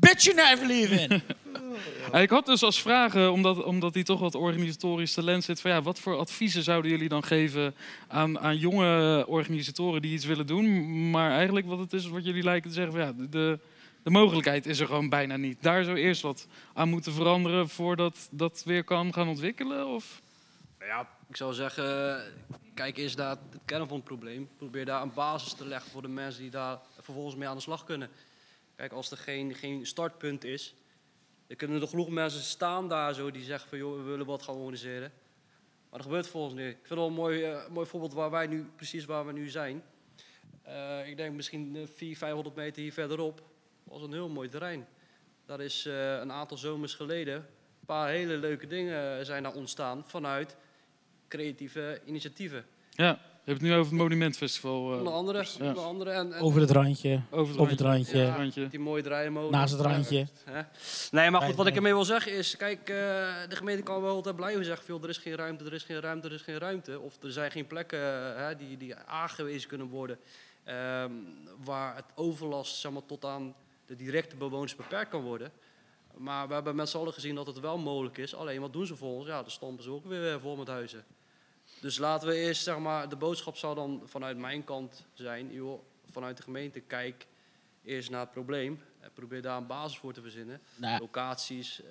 Bitch 0.00 0.24
you 0.24 0.36
never 0.36 0.66
leave 0.66 1.22
Ja, 2.12 2.18
Ik 2.18 2.30
had 2.30 2.46
dus 2.46 2.62
als 2.62 2.82
vragen, 2.82 3.32
omdat, 3.32 3.64
omdat 3.64 3.94
hij 3.94 4.02
toch 4.02 4.20
wat 4.20 4.34
organisatorisch 4.34 5.14
talent 5.14 5.44
zit, 5.44 5.60
van 5.60 5.70
ja, 5.70 5.82
wat 5.82 5.98
voor 5.98 6.16
adviezen 6.18 6.62
zouden 6.62 6.90
jullie 6.90 7.08
dan 7.08 7.24
geven 7.24 7.74
aan, 8.08 8.38
aan 8.38 8.56
jonge 8.58 9.24
organisatoren 9.28 10.02
die 10.02 10.12
iets 10.12 10.24
willen 10.24 10.46
doen? 10.46 11.10
Maar 11.10 11.30
eigenlijk 11.30 11.66
wat 11.66 11.78
het 11.78 11.92
is, 11.92 12.06
wat 12.06 12.24
jullie 12.24 12.42
lijken 12.42 12.68
te 12.70 12.76
zeggen, 12.76 12.92
van 12.92 13.02
ja, 13.02 13.12
de- 13.12 13.28
de, 13.28 13.58
de 14.02 14.10
mogelijkheid 14.10 14.66
is 14.66 14.80
er 14.80 14.86
gewoon 14.86 15.08
bijna 15.08 15.36
niet. 15.36 15.56
Daar 15.62 15.84
zou 15.84 15.96
eerst 15.96 16.22
wat 16.22 16.46
aan 16.74 16.88
moeten 16.88 17.12
veranderen 17.12 17.68
voordat 17.68 18.28
dat 18.30 18.62
weer 18.64 18.84
kan 18.84 19.12
gaan 19.12 19.28
ontwikkelen? 19.28 19.86
Of? 19.86 20.20
Ja, 20.80 21.08
ik 21.28 21.36
zou 21.36 21.54
zeggen, 21.54 22.20
kijk 22.74 22.96
eens 22.98 23.14
naar 23.14 23.30
het 23.30 23.38
kennen 23.64 23.88
van 23.88 23.96
het 23.96 24.06
probleem. 24.06 24.48
Probeer 24.56 24.84
daar 24.84 25.02
een 25.02 25.14
basis 25.14 25.52
te 25.52 25.66
leggen 25.66 25.90
voor 25.90 26.02
de 26.02 26.08
mensen 26.08 26.42
die 26.42 26.50
daar 26.50 26.78
vervolgens 27.00 27.36
mee 27.36 27.48
aan 27.48 27.56
de 27.56 27.62
slag 27.62 27.84
kunnen. 27.84 28.08
Kijk, 28.76 28.92
als 28.92 29.10
er 29.10 29.16
geen, 29.16 29.54
geen 29.54 29.86
startpunt 29.86 30.44
is, 30.44 30.74
dan 31.46 31.56
kunnen 31.56 31.80
er 31.80 31.88
genoeg 31.88 32.08
mensen 32.08 32.42
staan 32.42 32.88
daar 32.88 33.14
zo 33.14 33.30
die 33.30 33.44
zeggen 33.44 33.68
van 33.68 33.78
joh, 33.78 33.96
we 33.96 34.02
willen 34.02 34.26
wat 34.26 34.42
gaan 34.42 34.54
organiseren. 34.54 35.12
Maar 35.90 35.98
dat 35.98 36.02
gebeurt 36.02 36.28
volgens 36.28 36.54
niet. 36.54 36.70
Ik 36.70 36.76
vind 36.76 36.88
het 36.88 36.98
wel 36.98 37.06
een 37.06 37.12
mooi, 37.12 37.42
eh, 37.42 37.68
mooi 37.68 37.86
voorbeeld 37.86 38.12
waar 38.12 38.30
wij 38.30 38.46
nu, 38.46 38.66
precies 38.76 39.04
waar 39.04 39.26
we 39.26 39.32
nu 39.32 39.48
zijn. 39.48 39.82
Eh, 40.64 41.08
ik 41.08 41.16
denk 41.16 41.34
misschien 41.34 41.76
eh, 41.76 41.82
400, 41.86 42.18
500 42.18 42.56
meter 42.56 42.82
hier 42.82 42.92
verderop 42.92 43.42
was 43.82 44.02
een 44.02 44.12
heel 44.12 44.28
mooi 44.28 44.48
terrein. 44.48 44.86
Daar 45.46 45.60
is 45.60 45.86
eh, 45.86 46.12
een 46.12 46.32
aantal 46.32 46.56
zomers 46.56 46.94
geleden 46.94 47.34
een 47.34 47.86
paar 47.86 48.08
hele 48.08 48.36
leuke 48.36 48.66
dingen 48.66 49.26
zijn 49.26 49.42
daar 49.42 49.54
ontstaan 49.54 50.04
vanuit 50.06 50.56
creatieve 51.28 52.00
initiatieven. 52.04 52.66
Ja, 52.90 53.20
je 53.44 53.50
hebt 53.50 53.60
het 53.60 53.70
nu 53.70 53.76
over 53.76 53.92
het 53.92 54.00
Monumentfestival. 54.00 54.92
eh, 54.92 54.98
Onder 54.98 55.12
andere. 55.12 55.44
ja. 55.58 55.68
Onder 55.68 55.82
andere 55.84 56.10
en, 56.10 56.32
en 56.32 56.40
Over 56.40 56.60
het 56.60 56.70
randje, 56.70 57.20
over 57.30 57.50
het 57.52 57.60
randje. 57.60 57.82
randje, 57.84 58.16
Over 58.18 58.26
het 58.28 58.36
randje. 58.36 58.68
die 58.68 58.78
mooie 58.78 59.02
draaimolen. 59.02 59.50
naast 59.50 59.72
het 59.72 59.80
randje. 59.82 60.26
Hè? 60.44 60.60
Nee, 61.10 61.30
maar 61.30 61.42
goed, 61.42 61.54
wat 61.54 61.66
ik 61.66 61.76
ermee 61.76 61.92
wil 61.92 62.04
zeggen 62.04 62.32
is, 62.32 62.56
kijk, 62.56 62.78
eh, 62.80 62.94
de 63.48 63.56
gemeente 63.56 63.82
kan 63.82 64.02
wel 64.02 64.14
altijd 64.14 64.36
blijven 64.36 64.64
zeggen, 64.64 64.84
veel, 64.84 65.02
er 65.02 65.08
is 65.08 65.18
geen 65.18 65.34
ruimte, 65.36 65.64
er 65.64 65.72
is 65.72 65.82
geen 65.82 66.00
ruimte, 66.00 66.28
er 66.28 66.34
is 66.34 66.42
geen 66.42 66.58
ruimte. 66.58 67.00
Of 67.00 67.22
er 67.22 67.32
zijn 67.32 67.50
geen 67.50 67.66
plekken 67.66 67.98
eh, 68.00 68.36
hè, 68.46 68.56
die, 68.56 68.76
die 68.76 68.94
aangewezen 68.96 69.68
kunnen 69.68 69.86
worden, 69.86 70.18
ehm, 70.64 71.10
waar 71.64 71.96
het 71.96 72.04
overlast 72.14 72.76
zeg 72.76 72.92
maar, 72.92 73.06
tot 73.06 73.24
aan 73.24 73.54
de 73.86 73.96
directe 73.96 74.36
bewoners 74.36 74.76
beperkt 74.76 75.10
kan 75.10 75.22
worden. 75.22 75.50
Maar 76.16 76.48
we 76.48 76.54
hebben 76.54 76.76
met 76.76 76.88
z'n 76.88 76.96
allen 76.96 77.12
gezien 77.12 77.34
dat 77.34 77.46
het 77.46 77.60
wel 77.60 77.78
mogelijk 77.78 78.18
is. 78.18 78.34
Alleen, 78.34 78.60
wat 78.60 78.72
doen 78.72 78.86
ze 78.86 78.96
volgens? 78.96 79.28
Ja, 79.28 79.42
de 79.42 79.50
stampen 79.50 79.84
ze 79.84 79.90
ook 79.90 80.04
weer 80.06 80.40
vol 80.40 80.56
met 80.56 80.68
huizen. 80.68 81.04
Dus 81.84 81.98
laten 81.98 82.28
we 82.28 82.34
eerst, 82.34 82.62
zeg 82.62 82.78
maar, 82.78 83.08
de 83.08 83.16
boodschap 83.16 83.56
zou 83.56 83.74
dan 83.74 84.02
vanuit 84.04 84.36
mijn 84.36 84.64
kant 84.64 85.04
zijn, 85.12 85.52
joh, 85.52 85.82
vanuit 86.10 86.36
de 86.36 86.42
gemeente, 86.42 86.80
kijk 86.80 87.26
eerst 87.82 88.10
naar 88.10 88.20
het 88.20 88.30
probleem. 88.30 88.82
En 89.00 89.10
probeer 89.12 89.42
daar 89.42 89.56
een 89.56 89.66
basis 89.66 89.98
voor 89.98 90.12
te 90.12 90.20
verzinnen. 90.20 90.60
Nou, 90.76 91.00
Locaties, 91.00 91.82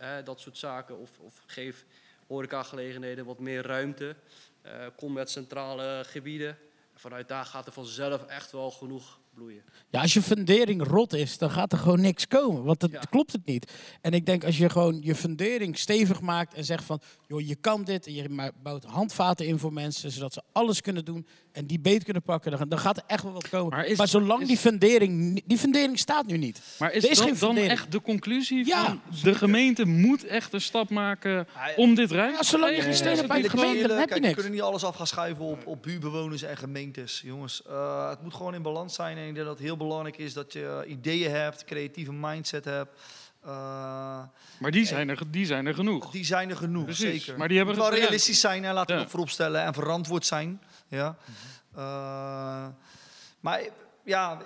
eh, 0.00 0.16
dat 0.24 0.40
soort 0.40 0.58
zaken. 0.58 0.98
Of, 0.98 1.18
of 1.18 1.42
geef 1.46 1.84
horecagelegenheden 2.26 3.24
wat 3.24 3.38
meer 3.38 3.66
ruimte. 3.66 4.16
Eh, 4.62 4.86
kom 4.96 5.12
met 5.12 5.30
centrale 5.30 6.04
gebieden. 6.06 6.58
Vanuit 6.94 7.28
daar 7.28 7.44
gaat 7.44 7.66
er 7.66 7.72
vanzelf 7.72 8.26
echt 8.26 8.52
wel 8.52 8.70
genoeg 8.70 9.18
bloeien. 9.34 9.62
Ja, 9.90 10.00
als 10.00 10.12
je 10.14 10.22
fundering 10.22 10.86
rot 10.86 11.12
is, 11.12 11.38
dan 11.38 11.50
gaat 11.50 11.72
er 11.72 11.78
gewoon 11.78 12.00
niks 12.00 12.26
komen. 12.28 12.64
Want 12.64 12.80
dat 12.80 12.90
Ja. 12.90 13.00
klopt 13.00 13.32
het 13.32 13.46
niet. 13.46 13.72
En 14.00 14.12
ik 14.12 14.26
denk 14.26 14.44
als 14.44 14.58
je 14.58 14.68
gewoon 14.68 15.00
je 15.02 15.14
fundering 15.14 15.78
stevig 15.78 16.20
maakt 16.20 16.54
en 16.54 16.64
zegt 16.64 16.84
van... 16.84 17.00
joh, 17.26 17.40
je 17.40 17.54
kan 17.54 17.84
dit 17.84 18.06
en 18.06 18.14
je 18.14 18.52
bouwt 18.62 18.84
handvaten 18.84 19.46
in 19.46 19.58
voor 19.58 19.72
mensen... 19.72 20.10
zodat 20.10 20.32
ze 20.32 20.42
alles 20.52 20.80
kunnen 20.80 21.04
doen 21.04 21.26
en 21.52 21.66
die 21.66 21.80
beet 21.80 22.04
kunnen 22.04 22.22
pakken... 22.22 22.50
dan, 22.58 22.68
dan 22.68 22.78
gaat 22.78 22.96
er 22.96 23.02
echt 23.06 23.22
wel 23.22 23.32
wat 23.32 23.48
komen. 23.48 23.96
Maar 23.96 24.08
zolang 24.08 24.40
is- 24.42 24.48
die 24.48 24.56
fundering... 24.56 25.42
die 25.46 25.58
fundering 25.58 25.98
staat 25.98 26.26
nu 26.26 26.36
niet. 26.36 26.60
Maar 26.78 26.92
is, 26.92 27.04
Er 27.04 27.10
is 27.10 27.16
dat 27.18 27.26
geen 27.26 27.38
dan 27.38 27.56
echt 27.56 27.92
de 27.92 28.00
conclusie 28.02 28.66
Ja, 28.66 28.84
van 28.84 29.00
de 29.22 29.34
gemeente 29.34 29.84
moet 29.86 30.24
echt 30.26 30.52
een 30.52 30.60
stap 30.60 30.90
maken 30.90 31.46
om 31.76 31.94
dit 31.94 32.10
ruimte 32.10 32.36
Ja, 32.36 32.42
zolang 32.42 32.76
je 32.76 32.82
geen 32.82 32.94
stenen 32.94 33.26
bij 33.28 33.42
de 33.42 33.48
gemeente, 33.48 33.88
dan 33.88 33.98
heb 33.98 34.08
je 34.08 34.14
niks. 34.14 34.26
We 34.28 34.34
kunnen 34.34 34.52
niet 34.52 34.60
alles 34.62 34.84
af 34.84 34.96
gaan 34.96 35.06
schuiven 35.06 35.44
op, 35.44 35.66
op 35.66 35.82
buurbewoners 35.82 36.42
en 36.42 36.56
gemeentes, 36.56 37.20
jongens. 37.24 37.62
Eh, 37.66 38.08
het 38.08 38.22
moet 38.22 38.34
gewoon 38.34 38.54
in 38.54 38.62
balans 38.62 38.94
zijn 38.94 39.16
en 39.16 39.28
ik 39.28 39.34
denk 39.34 39.46
dat 39.46 39.56
het 39.58 39.66
heel 39.66 39.76
belangrijk 39.76 40.16
is 40.18 40.32
dat 40.32 40.52
je 40.52 40.84
ideeën 40.88 41.30
hebt, 41.30 41.64
creatieve 41.64 42.12
mindset 42.12 42.64
hebt. 42.64 42.90
Eh, 43.44 43.50
Maar 44.58 44.70
die 44.70 44.86
zijn, 44.86 45.08
er, 45.08 45.18
die 45.30 45.46
zijn 45.46 45.66
er 45.66 45.74
genoeg. 45.74 46.10
die 46.10 46.24
zijn 46.24 46.50
er 46.50 46.56
genoeg, 46.56 46.84
Precies, 46.84 47.24
zeker. 47.24 47.38
maar 47.38 47.48
die 47.48 47.56
hebben 47.56 47.74
Het 47.74 47.84
moet 47.84 47.92
wel 47.92 48.02
realistisch 48.02 48.40
zijn, 48.40 48.62
hè, 48.64 48.72
laten 48.72 48.86
we 48.86 48.94
Ja. 48.94 49.00
dat 49.02 49.10
voorop 49.10 49.30
stellen, 49.30 49.62
en 49.62 49.74
verantwoord 49.74 50.26
zijn. 50.26 50.60
Ja. 50.96 51.16
Eh, 51.74 52.66
maar 53.40 53.60
ja, 54.04 54.40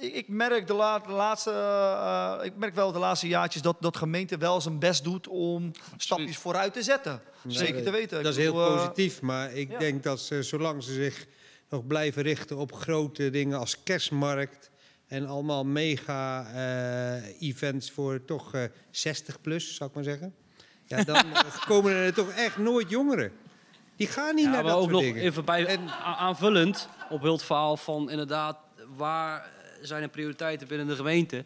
ik, 0.00 0.28
merk 0.28 0.66
de, 0.66 0.74
la- 0.74 0.98
de 0.98 1.12
laatste, 1.12 1.50
eh, 1.50 2.38
ik 2.44 2.56
merk 2.56 2.74
wel 2.74 2.92
de 2.92 2.98
laatste 2.98 3.28
jaartjes 3.28 3.62
dat, 3.62 3.76
dat 3.80 3.96
gemeente 3.96 4.36
wel 4.36 4.60
zijn 4.60 4.78
best 4.78 5.04
doet 5.04 5.28
om 5.28 5.70
stapjes 5.96 6.36
vooruit 6.36 6.72
te 6.72 6.82
zetten. 6.82 7.20
Zeker 7.46 7.82
te 7.82 7.90
weten. 7.90 8.18
Ik 8.18 8.24
Dat 8.24 8.32
is 8.32 8.38
heel 8.38 8.52
bedoel, 8.52 8.68
eh, 8.68 8.74
positief, 8.76 9.20
maar 9.20 9.52
ik 9.52 9.70
ja. 9.70 9.78
denk 9.78 10.02
dat 10.02 10.20
ze, 10.20 10.42
zolang 10.42 10.82
ze 10.82 10.92
zich 10.92 11.26
nog 11.68 11.86
blijven 11.86 12.22
richten 12.22 12.56
op 12.56 12.72
grote 12.72 13.30
dingen 13.30 13.58
als 13.58 13.82
kerstmarkt 13.82 14.70
en 15.06 15.26
allemaal 15.26 15.64
mega-events 15.64 17.90
voor 17.90 18.24
toch 18.24 18.54
eh, 18.54 18.62
60 18.90 19.40
plus, 19.40 19.74
zou 19.74 19.88
ik 19.88 19.94
maar 19.94 20.04
zeggen, 20.04 20.34
ja, 20.84 21.04
dan 21.04 21.24
komen 21.68 21.92
er 21.92 22.14
toch 22.14 22.30
echt 22.30 22.58
nooit 22.58 22.90
jongeren. 22.90 23.32
Die 23.96 24.06
gaan 24.06 24.34
niet 24.34 24.44
Ja, 24.44 24.50
naar 24.50 24.62
maar 24.62 24.72
dat 24.72 24.82
ook 24.82 24.90
nog 24.90 25.00
dingen. 25.00 25.22
even 25.22 25.44
bij, 25.44 25.78
a- 25.78 26.16
aanvullend 26.16 26.88
op 27.10 27.22
heel 27.22 27.32
het 27.32 27.42
verhaal 27.42 27.76
van 27.76 28.10
inderdaad, 28.10 28.56
waar 28.96 29.50
zijn 29.82 30.02
de 30.02 30.08
prioriteiten 30.08 30.68
binnen 30.68 30.86
de 30.86 30.96
gemeente? 30.96 31.44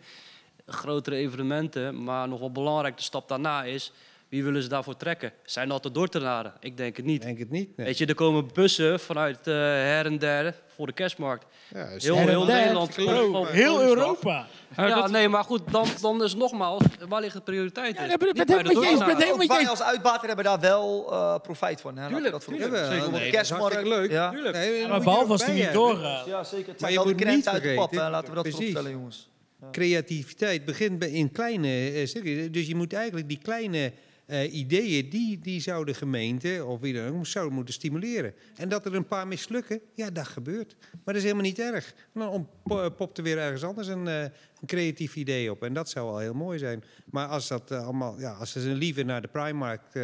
Grotere 0.66 1.16
evenementen, 1.16 2.04
maar 2.04 2.28
nog 2.28 2.38
wel 2.40 2.52
belangrijk, 2.52 2.96
de 2.96 3.02
stap 3.02 3.28
daarna 3.28 3.64
is, 3.64 3.92
wie 4.30 4.44
willen 4.44 4.62
ze 4.62 4.68
daarvoor 4.68 4.96
trekken? 4.96 5.32
Zijn 5.44 5.68
dat 5.68 5.82
de 5.82 5.90
Dordtenaren? 5.90 6.52
Ik 6.60 6.76
denk 6.76 6.96
het 6.96 7.06
niet. 7.06 7.16
Ik 7.20 7.22
denk 7.26 7.38
het 7.38 7.50
niet. 7.50 7.76
Nee. 7.76 7.86
Weet 7.86 7.98
je, 7.98 8.06
er 8.06 8.14
komen 8.14 8.48
bussen 8.54 9.00
vanuit 9.00 9.46
eh, 9.46 9.54
her 9.54 10.06
en 10.06 10.18
der 10.18 10.54
voor 10.76 10.86
de 10.86 10.92
kerstmarkt. 10.92 11.46
Ja, 11.74 11.86
Heel, 11.98 12.16
heel 12.16 12.44
der, 12.44 12.56
Nederland. 12.56 12.94
van 12.94 13.46
Heel. 13.46 13.82
Europa. 13.82 14.46
Ja, 14.76 14.86
Ja, 14.86 14.94
dat- 15.00 15.10
nee, 15.10 15.28
maar 15.28 15.44
goed, 15.44 15.62
dan, 15.70 15.86
dan 16.00 16.22
is 16.22 16.34
nogmaals, 16.34 16.82
waar 17.08 17.20
ligt 17.20 17.34
de 17.34 17.40
prioriteit? 17.40 17.96
Ja, 17.96 18.02
in? 18.02 18.08
daar 18.08 18.18
ben 18.18 18.28
ik 18.28 18.36
met 18.36 18.48
je 18.48 19.46
wij 19.48 19.68
als 19.68 19.82
uitbater 19.82 20.26
hebben 20.26 20.44
daar 20.44 20.60
wel 20.60 21.12
eh, 21.12 21.34
profijt 21.42 21.80
van. 21.80 21.96
Hè? 21.98 22.08
Tuurlijk, 22.08 22.32
dat 22.32 22.44
tuurlijk. 22.44 22.76
Zeker 22.76 22.88
nee, 22.90 23.06
op 23.06 23.12
de 23.12 23.20
dat 23.20 23.30
kerstmarkt. 23.30 23.86
leuk. 23.86 24.10
Ja. 24.10 24.30
Nee, 24.30 24.86
Maar 24.88 25.00
behalve 25.00 25.32
als 25.32 25.44
die 25.44 25.54
niet 25.54 25.62
hebben. 25.62 25.80
doorgaat. 25.80 26.26
ja, 26.26 26.44
zeker. 26.44 26.68
Het 26.72 26.80
Maar 26.80 26.90
zijn 26.90 26.92
je 26.92 26.96
wel 26.96 27.06
de 27.06 27.12
moet 27.12 27.20
krent 27.20 27.36
niet 27.36 27.48
uit 27.48 27.62
de 27.62 27.74
pap. 27.74 27.92
Laten 27.92 28.28
we 28.28 28.34
dat 28.34 28.42
Precies. 28.42 28.52
vooropstellen, 28.52 28.90
jongens. 28.90 29.28
creativiteit 29.72 30.64
begint 30.64 30.98
bij- 30.98 31.10
in 31.10 31.32
kleine 31.32 31.90
eh, 31.90 32.06
stukjes. 32.06 32.50
Dus 32.50 32.66
je 32.66 32.74
moet 32.74 32.92
eigenlijk 32.92 33.28
die 33.28 33.38
kleine 33.42 33.92
eh, 34.30 34.54
ideeën, 34.54 35.08
die, 35.08 35.38
die 35.38 35.60
zou 35.60 35.84
de 35.84 35.94
gemeente 35.94 36.64
of 36.64 36.80
wie 36.80 36.94
dan 36.94 37.18
ook 37.18 37.26
zou 37.26 37.50
moeten 37.50 37.74
stimuleren. 37.74 38.34
En 38.56 38.68
dat 38.68 38.86
er 38.86 38.94
een 38.94 39.06
paar 39.06 39.26
mislukken, 39.26 39.80
ja, 39.94 40.10
dat 40.10 40.26
gebeurt. 40.26 40.76
Maar 40.78 41.00
dat 41.04 41.14
is 41.14 41.22
helemaal 41.22 41.44
niet 41.44 41.58
erg. 41.58 41.94
Dan 42.14 42.48
eh, 42.64 42.86
popt 42.96 43.18
er 43.18 43.24
weer 43.24 43.38
ergens 43.38 43.64
anders 43.64 43.88
een, 43.88 44.08
eh, 44.08 44.22
een 44.22 44.66
creatief 44.66 45.16
idee 45.16 45.50
op. 45.50 45.62
En 45.62 45.72
dat 45.72 45.88
zou 45.90 46.06
wel 46.06 46.18
heel 46.18 46.34
mooi 46.34 46.58
zijn. 46.58 46.84
Maar 47.10 47.26
als 47.26 47.48
dat 47.48 47.70
allemaal, 47.70 48.20
ja, 48.20 48.32
als 48.32 48.52
ze 48.52 48.58
liever 48.58 49.04
naar 49.04 49.22
de 49.22 49.28
Primarkt 49.28 49.98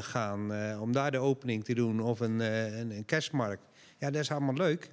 gaan 0.00 0.52
om 0.80 0.92
daar 0.92 1.10
de 1.10 1.18
opening 1.18 1.64
te 1.64 1.74
doen 1.74 2.00
of 2.00 2.20
een, 2.20 2.40
een, 2.40 2.90
een 2.90 3.04
kerstmarkt, 3.04 3.62
ja, 3.98 4.10
dat 4.10 4.22
is 4.22 4.30
allemaal 4.30 4.54
leuk. 4.54 4.90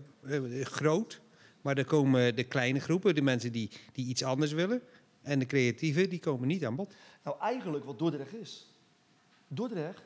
Groot. 0.64 1.22
Maar 1.62 1.76
dan 1.76 1.86
komen 1.86 2.36
de 2.36 2.44
kleine 2.44 2.80
groepen, 2.80 3.16
de 3.16 3.22
mensen 3.22 3.52
die, 3.52 3.70
die 3.92 4.06
iets 4.06 4.24
anders 4.24 4.52
willen. 4.52 4.82
En 5.22 5.40
de 5.40 5.46
creatieven, 5.46 6.10
die 6.10 6.20
komen 6.20 6.48
niet 6.48 6.66
aan 6.66 6.76
bod. 6.76 6.94
Nou, 7.30 7.42
eigenlijk 7.42 7.86
wat 7.86 8.00
Dordrecht 8.00 8.34
is. 8.34 8.68
Dordrecht, 9.48 10.02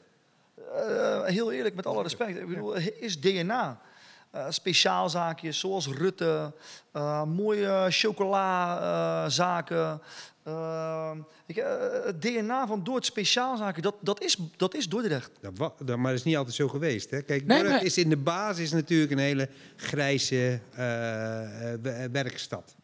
eh, 0.75 1.23
heel 1.23 1.51
eerlijk 1.51 1.75
met 1.75 1.85
alle 1.85 2.03
respect, 2.03 2.37
ik 2.37 2.47
bedoel, 2.47 2.75
is 2.75 3.19
DNA. 3.19 3.81
Eh, 4.31 4.45
speciaalzaakjes 4.49 5.59
zoals 5.59 5.87
Rutte, 5.87 6.51
eh, 6.91 7.23
mooie 7.23 7.85
chocolazaken. 7.89 10.01
Uh, 10.47 11.11
het 12.05 12.21
DNA 12.21 12.67
van 12.67 12.77
Dordrecht, 12.83 13.05
speciaalzaken, 13.05 13.81
dat, 13.81 13.95
dat, 13.99 14.21
is, 14.23 14.37
dat 14.57 14.73
is 14.75 14.89
Dordrecht. 14.89 15.31
Dat 15.41 15.57
wa- 15.57 15.73
dat, 15.85 15.97
maar 15.97 16.09
dat 16.11 16.19
is 16.19 16.25
niet 16.25 16.37
altijd 16.37 16.55
zo 16.55 16.67
geweest. 16.67 17.09
Hè? 17.09 17.21
Kijk, 17.21 17.45
Nee, 17.45 17.57
Dordrecht 17.57 17.71
maar- 17.81 17.85
is 17.85 17.97
in 17.97 18.09
de 18.09 18.17
basis 18.17 18.71
natuurlijk 18.71 19.11
een 19.11 19.17
hele 19.17 19.49
grijze 19.75 20.59
we- 21.81 22.09
werkstad. 22.11 22.75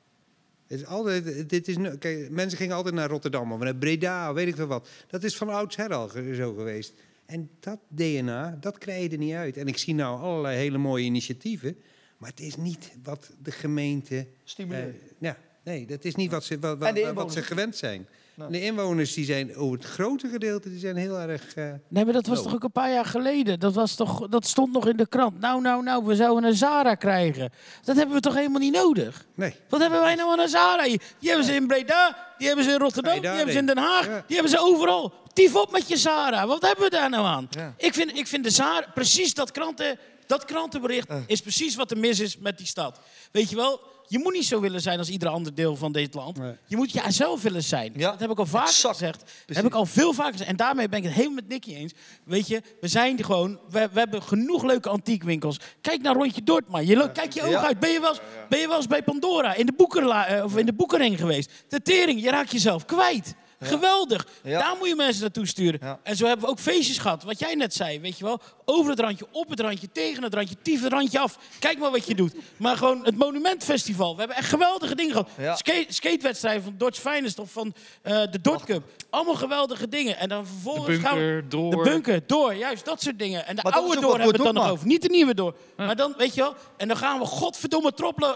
Het 0.69 0.79
is 0.79 0.85
altijd, 0.85 1.49
dit 1.49 1.67
is, 1.67 1.75
kijk, 1.99 2.29
mensen 2.29 2.57
gingen 2.57 2.75
altijd 2.75 2.95
naar 2.95 3.09
Rotterdam 3.09 3.51
of 3.51 3.59
naar 3.59 3.75
Breda, 3.75 4.33
weet 4.33 4.47
ik 4.47 4.55
veel 4.55 4.67
wat. 4.67 4.89
Dat 5.07 5.23
is 5.23 5.37
van 5.37 5.49
oudsher 5.49 5.93
al 5.93 6.09
zo 6.33 6.53
geweest. 6.53 6.93
En 7.25 7.49
dat 7.59 7.79
DNA, 7.87 8.57
dat 8.59 8.77
krijg 8.77 9.03
je 9.03 9.09
er 9.09 9.17
niet 9.17 9.33
uit. 9.33 9.57
En 9.57 9.67
ik 9.67 9.77
zie 9.77 9.95
nou 9.95 10.19
allerlei 10.19 10.57
hele 10.57 10.77
mooie 10.77 11.03
initiatieven. 11.03 11.77
Maar 12.17 12.29
het 12.29 12.39
is 12.39 12.55
niet 12.55 12.91
wat 13.03 13.31
de 13.41 13.51
gemeente... 13.51 14.27
Stimuleren. 14.43 14.87
eh, 14.87 15.11
ja, 15.19 15.37
nee, 15.63 15.85
dat 15.85 16.05
is 16.05 16.15
niet 16.15 16.31
wat 16.31 16.43
ze, 16.43 16.59
wat, 16.59 16.77
wat, 17.13 17.33
ze 17.33 17.43
gewend 17.43 17.75
zijn. 17.75 18.07
Nou. 18.39 18.51
De 18.51 18.61
inwoners 18.61 19.13
die 19.13 19.25
zijn, 19.25 19.55
over 19.55 19.77
het 19.77 19.87
grote 19.87 20.27
gedeelte, 20.27 20.69
die 20.69 20.79
zijn 20.79 20.95
heel 20.95 21.19
erg... 21.19 21.53
eh, 21.55 21.71
Nee, 21.87 22.03
maar 22.03 22.13
dat 22.13 22.27
was 22.27 22.43
toch 22.43 22.53
ook 22.53 22.63
een 22.63 22.71
paar 22.71 22.91
jaar 22.91 23.05
geleden? 23.05 23.59
Dat, 23.59 23.73
was 23.73 23.95
toch, 23.95 24.27
dat 24.27 24.47
stond 24.47 24.73
nog 24.73 24.87
in 24.87 24.97
de 24.97 25.07
krant. 25.07 25.39
Nou, 25.39 25.61
nou, 25.61 25.83
nou, 25.83 26.05
we 26.05 26.15
zouden 26.15 26.43
een 26.49 26.55
Zara 26.55 26.95
krijgen. 26.95 27.51
Dat 27.83 27.95
hebben 27.95 28.15
we 28.15 28.21
toch 28.21 28.33
helemaal 28.35 28.59
niet 28.59 28.73
nodig? 28.73 29.25
nee, 29.35 29.53
Wat 29.69 29.79
hebben 29.81 29.99
wij 29.99 30.15
nou 30.15 30.31
aan 30.31 30.39
een 30.39 30.49
Zara? 30.49 30.83
Die 30.83 30.99
hebben 31.21 31.45
ze 31.45 31.53
in 31.53 31.67
Breda, 31.67 32.17
die 32.37 32.47
hebben 32.47 32.65
ze 32.65 32.71
in 32.71 32.79
Rotterdam, 32.79 33.19
die 33.19 33.29
hebben 33.29 33.53
ze 33.53 33.59
in 33.59 33.65
Den 33.65 33.77
Haag, 33.77 34.05
Ja. 34.05 34.23
die 34.27 34.35
hebben 34.35 34.51
ze 34.57 34.59
overal. 34.59 35.13
Tief 35.33 35.55
op 35.55 35.71
met 35.71 35.87
je 35.87 35.97
Zara. 35.97 36.47
Wat 36.47 36.61
hebben 36.61 36.83
we 36.83 36.89
daar 36.89 37.09
nou 37.09 37.25
aan? 37.25 37.47
Ja. 37.49 37.73
Ik, 37.77 37.93
vind, 37.93 38.17
ik 38.17 38.27
vind 38.27 38.43
de 38.43 38.49
Zara, 38.49 38.85
precies 38.93 39.33
dat, 39.33 39.51
kranten, 39.51 39.97
dat 40.27 40.45
krantenbericht 40.45 41.07
is 41.27 41.41
precies 41.41 41.75
wat 41.75 41.91
er 41.91 41.97
mis 41.97 42.19
is 42.19 42.37
met 42.37 42.57
die 42.57 42.67
stad. 42.67 42.99
Weet 43.31 43.49
je 43.49 43.55
wel, 43.55 43.81
je 44.09 44.19
moet 44.19 44.33
niet 44.33 44.45
zo 44.45 44.59
willen 44.59 44.81
zijn 44.81 44.97
als 44.97 45.09
ieder 45.09 45.29
ander 45.29 45.55
deel 45.55 45.75
van 45.75 45.91
dit 45.91 46.13
land. 46.13 46.37
Nee. 46.37 46.53
Je 46.65 46.75
moet 46.75 46.91
jijzelf 46.91 47.41
willen 47.41 47.63
zijn. 47.63 47.93
Ja, 47.95 48.11
Dat 48.11 48.19
heb 48.19 48.29
ik 48.31 48.39
al 48.39 48.45
vaak 48.45 48.67
exact. 48.67 48.97
gezegd. 48.97 49.23
Dat 49.45 49.55
heb 49.55 49.65
ik 49.65 49.73
al 49.73 49.85
veel 49.85 50.13
vaker 50.13 50.31
gezegd. 50.31 50.49
En 50.49 50.55
daarmee 50.55 50.89
ben 50.89 50.99
ik 50.99 51.05
het 51.05 51.13
helemaal 51.13 51.35
met 51.35 51.47
Nicky 51.47 51.75
eens. 51.75 51.93
Weet 52.23 52.47
je, 52.47 52.61
we 52.81 52.87
zijn 52.87 53.23
gewoon, 53.23 53.59
we, 53.69 53.89
we 53.93 53.99
hebben 53.99 54.23
genoeg 54.23 54.63
leuke 54.63 54.89
antiekwinkels. 54.89 55.57
Kijk 55.81 56.01
naar 56.01 56.15
Rondje 56.15 56.43
Dortmund. 56.43 56.87
Je, 56.87 57.11
kijk 57.11 57.33
je 57.33 57.39
ogen 57.41 57.51
Ja. 57.51 57.65
uit. 57.65 57.79
Ben 57.79 57.89
je, 57.89 57.99
wel 57.99 58.09
eens, 58.09 58.19
ben 58.49 58.59
je 58.59 58.67
wel 58.67 58.77
eens 58.77 58.87
bij 58.87 59.03
Pandora 59.03 59.53
in 59.55 59.65
de, 59.65 59.73
boekerla, 59.77 60.25
eh, 60.27 60.43
of 60.43 60.57
in 60.57 60.65
de 60.65 60.73
boekenring 60.73 61.17
geweest? 61.19 61.51
De 61.67 61.81
tering, 61.81 62.21
je 62.21 62.29
raakt 62.29 62.51
jezelf 62.51 62.85
kwijt. 62.85 63.35
Geweldig. 63.59 64.27
Ja. 64.43 64.59
Daar 64.59 64.75
moet 64.77 64.87
je 64.87 64.95
mensen 64.95 65.21
naartoe 65.21 65.47
sturen. 65.47 65.79
Ja. 65.83 65.99
En 66.03 66.15
zo 66.15 66.25
hebben 66.25 66.45
we 66.45 66.51
ook 66.51 66.59
feestjes 66.59 66.97
gehad. 66.97 67.23
Wat 67.23 67.39
jij 67.39 67.55
net 67.55 67.73
zei, 67.73 67.99
weet 67.99 68.17
je 68.17 68.23
wel. 68.23 68.41
Over 68.65 68.91
het 68.91 68.99
randje, 68.99 69.25
op 69.31 69.49
het 69.49 69.59
randje, 69.59 69.91
tegen 69.91 70.23
het 70.23 70.33
randje, 70.33 70.55
tief 70.61 70.83
het 70.83 70.91
randje 70.91 71.19
af. 71.19 71.37
Kijk 71.59 71.79
maar 71.79 71.91
wat 71.91 72.07
je 72.07 72.15
doet. 72.15 72.35
Maar 72.57 72.77
gewoon 72.77 73.05
het 73.05 73.17
Monumentfestival. 73.17 74.13
We 74.13 74.19
hebben 74.19 74.37
echt 74.37 74.49
geweldige 74.49 74.95
dingen 74.95 75.11
gehad. 75.11 75.29
Ja. 75.37 75.55
Skate, 75.55 75.93
skatewedstrijden 75.93 76.63
van 76.63 76.73
Dodge 76.77 77.01
Finest 77.01 77.39
of 77.39 77.51
van 77.51 77.73
eh, 78.01 78.21
de 78.31 78.41
Dot 78.41 78.63
Cup. 78.63 78.83
Allemaal 79.09 79.35
geweldige 79.35 79.89
dingen. 79.89 80.17
En 80.17 80.29
dan 80.29 80.45
vervolgens 80.45 80.95
De 80.97 81.01
gaan 81.01 81.17
we... 81.17 81.23
bunker, 81.23 81.49
door. 81.49 81.71
De 81.83 81.89
bunker, 81.89 82.21
door, 82.27 82.53
juist 82.53 82.85
dat 82.85 83.01
soort 83.01 83.19
dingen. 83.19 83.45
En 83.47 83.55
de 83.55 83.61
Maar 83.63 83.71
oude 83.71 83.93
door 83.93 84.01
wat 84.01 84.11
hebben 84.11 84.31
we 84.31 84.43
het 84.43 84.53
dan 84.53 84.63
nog 84.63 84.71
over. 84.71 84.87
Niet 84.87 85.01
de 85.01 85.09
nieuwe 85.09 85.33
door. 85.33 85.55
Maar 85.75 85.95
dan, 85.95 86.13
weet 86.17 86.33
je 86.33 86.41
wel, 86.41 86.55
en 86.77 86.87
dan 86.87 86.97
gaan 86.97 87.19
we 87.19 87.25
godverdomme 87.25 87.93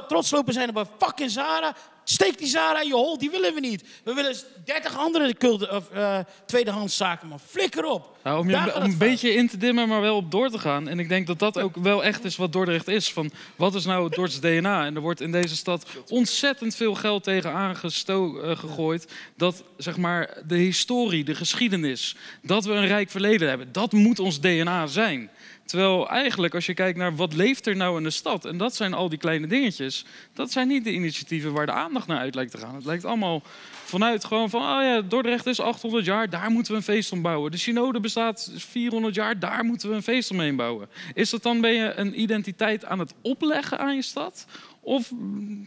trots 0.07 0.31
lopen 0.31 0.53
zijn 0.53 0.69
op 0.69 0.75
een 0.75 0.87
fucking 0.99 1.31
Zara. 1.31 1.75
Steek 2.03 2.37
die 2.37 2.47
Zara 2.47 2.81
in 2.81 2.87
je 2.87 2.93
hol, 2.93 3.17
die 3.17 3.29
willen 3.29 3.53
we 3.53 3.59
niet. 3.59 3.83
We 4.03 4.13
willen 4.13 4.35
30 4.65 4.97
andere 4.97 5.33
of, 5.71 5.89
eh, 5.91 6.19
tweedehands 6.45 6.97
zaken, 6.97 7.27
man. 7.27 7.39
Flikker 7.39 7.85
op. 7.85 8.17
Nou, 8.23 8.39
om 8.39 8.49
je 8.49 8.55
een- 8.55 8.83
om 8.83 8.97
beetje 8.97 9.33
in 9.33 9.47
te 9.49 9.57
dimmen, 9.57 9.87
maar 9.87 10.01
wel 10.01 10.15
op 10.15 10.31
door 10.31 10.49
te 10.49 10.59
gaan. 10.59 10.87
En 10.87 10.99
ik 10.99 11.09
denk 11.09 11.27
dat 11.27 11.39
dat 11.39 11.59
ook 11.59 11.75
wel 11.75 12.03
echt 12.03 12.23
is 12.23 12.35
wat 12.35 12.51
Dordrecht 12.53 12.87
is. 12.87 13.13
Van, 13.13 13.31
wat 13.55 13.75
is 13.75 13.85
nou 13.85 14.03
het 14.03 14.13
Dordts 14.13 14.39
DNA? 14.39 14.85
En 14.85 14.95
er 14.95 15.01
wordt 15.01 15.21
in 15.21 15.31
deze 15.31 15.55
stad 15.55 15.85
ontzettend 16.09 16.75
veel 16.75 16.95
geld 16.95 17.23
tegen 17.23 17.51
aangegooid. 17.53 19.07
Dat 19.37 19.63
zeg 19.77 19.97
maar, 19.97 20.37
de 20.47 20.55
historie, 20.57 21.23
de 21.23 21.35
geschiedenis, 21.35 22.15
dat 22.41 22.65
we 22.65 22.71
een 22.73 22.87
rijk 22.87 23.09
verleden 23.09 23.49
hebben, 23.49 23.71
dat 23.71 23.91
moet 23.91 24.19
ons 24.19 24.39
DNA 24.39 24.87
zijn. 24.87 25.29
Terwijl 25.65 26.09
eigenlijk, 26.09 26.55
als 26.55 26.65
je 26.65 26.73
kijkt 26.73 26.97
naar 26.97 27.15
wat 27.15 27.33
leeft 27.33 27.67
er 27.67 27.75
nou 27.75 27.97
in 27.97 28.03
de 28.03 28.09
stad, 28.09 28.45
en 28.45 28.57
dat 28.57 28.75
zijn 28.75 28.93
al 28.93 29.09
die 29.09 29.17
kleine 29.17 29.47
dingetjes, 29.47 30.05
dat 30.33 30.51
zijn 30.51 30.67
niet 30.67 30.83
de 30.83 30.91
initiatieven 30.91 31.53
waar 31.53 31.65
de 31.65 31.71
aandacht 31.71 32.07
naar 32.07 32.19
uit 32.19 32.35
lijkt 32.35 32.51
te 32.51 32.57
gaan. 32.57 32.75
Het 32.75 32.85
lijkt 32.85 33.05
allemaal 33.05 33.41
vanuit 33.83 34.25
gewoon 34.25 34.49
van, 34.49 34.61
oh 34.61 34.83
ja, 34.83 35.01
Dordrecht 35.01 35.45
is 35.45 35.59
800 35.59 36.05
jaar, 36.05 36.29
daar 36.29 36.51
moeten 36.51 36.71
we 36.71 36.77
een 36.77 36.83
feest 36.83 37.11
om 37.11 37.21
bouwen. 37.21 37.51
De 37.51 37.57
synode 37.57 37.99
bestaat 37.99 38.51
400 38.55 39.15
jaar, 39.15 39.39
daar 39.39 39.65
moeten 39.65 39.89
we 39.89 39.95
een 39.95 40.03
feest 40.03 40.31
omheen 40.31 40.55
bouwen. 40.55 40.89
Is 41.13 41.29
dat 41.29 41.43
dan, 41.43 41.61
ben 41.61 41.73
je 41.73 41.93
een 41.93 42.21
identiteit 42.21 42.85
aan 42.85 42.99
het 42.99 43.13
opleggen 43.21 43.79
aan 43.79 43.95
je 43.95 44.01
stad? 44.01 44.45
Of 44.79 45.11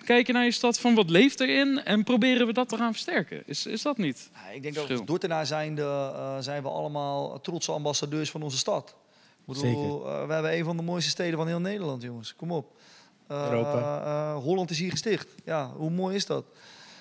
kijk 0.04 0.26
je 0.26 0.32
naar 0.32 0.44
je 0.44 0.50
stad 0.50 0.80
van 0.80 0.94
wat 0.94 1.10
leeft 1.10 1.40
erin 1.40 1.84
en 1.84 2.04
proberen 2.04 2.46
we 2.46 2.52
dat 2.52 2.68
te 2.68 2.76
gaan 2.76 2.92
versterken? 2.92 3.42
Is, 3.46 3.66
is 3.66 3.82
dat 3.82 3.98
niet? 3.98 4.30
Ja, 4.34 4.50
ik 4.50 4.62
denk 4.62 4.74
dat 4.74 4.90
als 4.90 5.04
Dordtenaar 5.04 5.46
zijnde 5.46 5.82
eh, 5.82 6.36
zijn 6.40 6.62
we 6.62 6.68
allemaal 6.68 7.40
trotse 7.40 7.72
ambassadeurs 7.72 8.30
van 8.30 8.42
onze 8.42 8.58
stad. 8.58 8.94
Ik 9.46 9.54
bedoel, 9.54 10.06
eh, 10.06 10.26
we 10.26 10.32
hebben 10.32 10.52
een 10.58 10.64
van 10.64 10.76
de 10.76 10.82
mooiste 10.82 11.10
steden 11.10 11.36
van 11.38 11.46
heel 11.46 11.60
Nederland, 11.60 12.02
jongens. 12.02 12.34
Kom 12.36 12.50
op. 12.52 12.72
Eh, 13.28 13.46
Europa. 13.50 14.02
eh, 14.04 14.42
Holland 14.42 14.70
is 14.70 14.78
hier 14.78 14.90
gesticht. 14.90 15.28
Ja, 15.44 15.70
hoe 15.76 15.90
mooi 15.90 16.14
is 16.14 16.26
dat? 16.26 16.44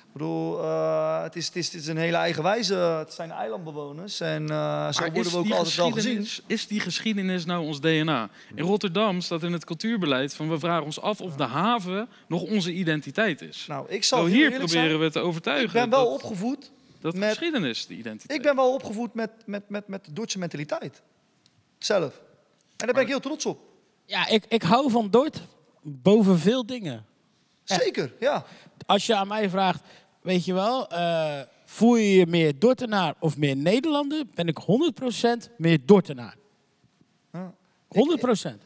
Ik 0.07 0.21
bedoel, 0.21 0.59
eh, 0.63 1.23
het, 1.23 1.35
is, 1.35 1.45
het, 1.45 1.55
is, 1.55 1.65
het 1.71 1.81
is 1.81 1.87
een 1.87 1.97
hele 1.97 2.17
eigenwijze. 2.17 2.73
Het 2.75 3.13
zijn 3.13 3.31
eilandbewoners. 3.31 4.19
En 4.19 4.41
eh, 4.49 4.91
zo 4.91 5.01
Maar 5.01 5.11
worden 5.13 5.31
we 5.31 5.37
ook 5.37 5.49
altijd 5.51 5.75
wel 5.75 5.91
gezien. 5.91 5.93
geschiedenis- 5.93 6.41
Is 6.47 6.67
die 6.67 6.79
geschiedenis 6.79 7.45
nou 7.45 7.65
ons 7.65 7.79
DNA? 7.81 8.29
In 8.55 8.63
Rotterdam 8.63 9.21
staat 9.21 9.43
in 9.43 9.53
het 9.53 9.65
cultuurbeleid 9.65 10.35
van 10.35 10.49
we 10.49 10.59
vragen 10.59 10.85
ons 10.85 11.01
af 11.01 11.21
of 11.21 11.35
de 11.35 11.43
haven 11.43 12.07
nog 12.27 12.41
onze 12.41 12.73
identiteit 12.73 13.41
is. 13.41 13.65
Nou, 13.67 13.89
ik 13.89 14.03
zal 14.03 14.19
Zo 14.19 14.25
hier 14.25 14.49
proberen 14.49 14.69
zijn. 14.69 14.99
we 14.99 15.11
te 15.11 15.19
overtuigen 15.19 15.65
Ik 15.67 15.73
ben 15.73 15.89
wel 15.89 16.03
dat, 16.03 16.13
opgevoed. 16.13 16.71
dat 17.01 17.15
met- 17.15 17.29
geschiedenis 17.29 17.87
de 17.87 17.93
identiteit 17.93 18.39
Ik 18.39 18.45
ben 18.45 18.55
wel 18.55 18.73
opgevoed 18.73 19.13
met, 19.13 19.29
met, 19.45 19.69
met, 19.69 19.87
met 19.87 20.05
de 20.05 20.13
Duitse 20.13 20.39
mentaliteit. 20.39 21.01
Zelf. 21.77 22.21
En 22.77 22.85
daar 22.85 22.93
ben 22.93 23.03
ik 23.03 23.07
heel 23.07 23.19
trots 23.19 23.45
op. 23.45 23.59
Ja, 24.05 24.27
ik, 24.27 24.45
ik 24.47 24.63
hou 24.63 24.91
van 24.91 25.09
Dort 25.09 25.41
boven 25.81 26.39
veel 26.39 26.65
dingen. 26.65 27.05
Echt. 27.65 27.81
Zeker, 27.81 28.13
ja. 28.19 28.45
Als 28.85 29.05
je 29.05 29.15
aan 29.15 29.27
mij 29.27 29.49
vraagt, 29.49 29.83
weet 30.21 30.45
je 30.45 30.53
wel, 30.53 30.89
eh, 30.89 31.39
voel 31.65 31.95
je 31.95 32.13
je 32.15 32.25
meer 32.27 32.59
Dortenaar 32.59 33.15
of 33.19 33.37
meer 33.37 33.55
Nederlander, 33.55 34.23
ben 34.35 34.47
ik 34.47 34.57
100% 34.57 35.49
meer 35.57 35.79
Dortenaar. 35.85 36.35
Ja. 37.31 37.53
100%. 37.87 38.63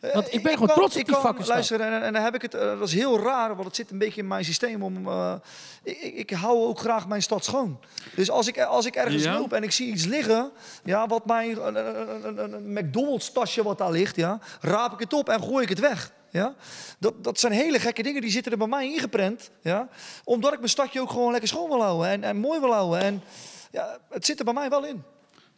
Want 0.00 0.28
Eh, 0.28 0.34
ik 0.34 0.42
ben 0.42 0.52
gewoon 0.52 0.68
trots 0.68 0.96
op 0.96 1.04
die 1.06 1.14
stad. 1.16 1.46
Luister, 1.46 1.80
en, 1.80 2.02
en 2.02 2.12
dan 2.12 2.22
heb 2.22 2.34
ik 2.34 2.42
het, 2.42 2.54
eh, 2.54 2.60
dat 2.78 2.88
is 2.88 2.94
heel 2.94 3.18
raar, 3.20 3.54
want 3.54 3.64
het 3.66 3.76
zit 3.76 3.90
een 3.90 3.98
beetje 3.98 4.20
in 4.20 4.26
mijn 4.28 4.44
systeem 4.44 4.82
om. 4.82 5.08
eh, 5.08 5.34
ik, 5.82 6.00
ik, 6.02 6.30
hou 6.30 6.58
ook 6.66 6.78
graag 6.78 7.08
mijn 7.08 7.22
stad 7.22 7.44
schoon. 7.44 7.80
Dus 8.14 8.30
als 8.30 8.46
ik, 8.46 8.60
als 8.60 8.86
ik 8.86 8.94
ergens 8.96 9.22
Ja? 9.22 9.38
loop 9.38 9.52
en 9.52 9.62
ik 9.62 9.72
zie 9.72 9.86
iets 9.92 10.04
liggen, 10.04 10.50
ja, 10.84 11.06
wat 11.06 11.26
mijn 11.26 11.66
een, 11.66 11.76
een, 11.76 12.26
een, 12.26 12.38
een- 12.38 12.52
een 12.52 12.72
McDonald's 12.72 13.32
tasje 13.32 13.62
wat 13.62 13.78
daar 13.78 13.90
ligt, 13.90 14.16
ja, 14.16 14.38
raap 14.60 14.92
ik 14.92 14.98
het 14.98 15.12
op 15.12 15.28
en 15.28 15.42
gooi 15.42 15.62
ik 15.62 15.68
het 15.68 15.78
weg. 15.80 16.12
Ja? 16.30 16.54
Dat, 16.98 17.24
dat 17.24 17.40
zijn 17.40 17.52
hele 17.52 17.78
gekke 17.78 18.02
dingen, 18.02 18.20
die 18.20 18.30
zitten 18.30 18.52
er 18.52 18.58
bij 18.58 18.66
mij 18.66 18.84
ingeprent. 18.92 19.50
Ja? 19.60 19.88
Omdat 20.24 20.52
ik 20.52 20.58
mijn 20.58 20.70
stadje 20.70 21.00
ook 21.00 21.10
gewoon 21.10 21.30
lekker 21.30 21.48
schoon 21.48 21.68
wil 21.68 21.82
houden 21.82 22.08
en, 22.08 22.24
en 22.24 22.36
mooi 22.36 22.60
wil 22.60 22.72
houden. 22.72 23.00
En 23.00 23.22
ja, 23.70 23.98
het 24.10 24.26
zit 24.26 24.38
er 24.38 24.44
bij 24.44 24.54
mij 24.54 24.68
wel 24.68 24.84
in. 24.84 25.02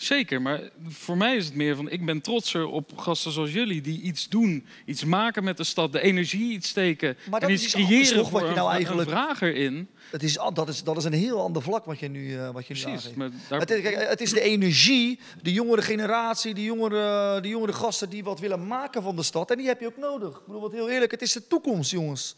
Zeker, 0.03 0.43
maar 0.43 0.61
voor 0.89 1.16
mij 1.16 1.37
is 1.37 1.45
het 1.45 1.55
meer 1.55 1.77
van 1.77 1.91
ik 1.91 2.05
ben 2.05 2.20
trotser 2.20 2.66
op 2.66 2.99
gasten 2.99 3.33
zoals 3.33 3.53
jullie 3.53 3.81
die 3.81 4.01
iets 4.01 4.29
doen, 4.29 4.66
iets 4.87 5.05
maken 5.05 5.45
met 5.45 5.57
de 5.57 5.65
stad, 5.65 5.93
de 5.93 6.01
energie 6.01 6.53
iets 6.53 6.69
steken 6.69 7.16
Maar 7.31 7.41
dat 7.41 7.49
en 7.49 7.55
is 7.55 7.62
iets 7.65 7.74
iets 7.74 7.74
anders 7.83 7.99
creëren 7.99 8.16
toch, 8.23 8.31
voor 8.31 8.41
wat 8.41 8.43
je 8.43 8.49
een, 8.49 8.55
nou 8.55 8.69
een 8.69 8.74
eigenlijk- 8.77 9.11
vraag 9.11 9.41
erin. 9.41 9.89
Het 10.11 10.23
is, 10.23 10.39
dat, 10.55 10.69
is, 10.69 10.83
dat 10.83 10.97
is 10.97 11.05
een 11.05 11.12
heel 11.12 11.41
ander 11.41 11.62
vlak 11.62 11.85
wat 11.85 11.99
je 11.99 12.09
nu, 12.09 12.37
eh, 12.39 12.51
wat 12.51 12.66
je 12.66 12.74
nu 12.74 12.81
Precies, 12.81 12.87
aangeeft. 12.99 13.16
maar 13.16 13.31
daar, 13.49 13.61
Het 13.61 13.70
is, 13.70 13.81
kijk, 13.83 14.09
het 14.09 14.20
is 14.20 14.31
de 14.31 14.41
energie, 14.41 15.19
de 15.43 15.53
jongere 15.53 15.83
generatie, 15.83 16.55
de 16.55 16.62
jongere, 16.65 17.41
de 17.41 17.49
jongere 17.49 17.73
gasten 17.73 18.11
die 18.11 18.24
wat 18.24 18.41
willen 18.41 18.66
maken 18.66 19.03
van 19.03 19.16
de 19.16 19.23
stad. 19.23 19.51
En 19.51 19.57
die 19.57 19.66
heb 19.66 19.81
je 19.81 19.87
ook 19.87 19.97
nodig. 19.99 20.37
Ik 20.39 20.47
bedoel, 20.47 20.61
wat 20.61 20.73
heel 20.73 20.91
eerlijk, 20.91 21.11
het 21.11 21.23
is 21.23 21.33
de 21.33 21.47
toekomst, 21.47 21.91
jongens. 21.91 22.35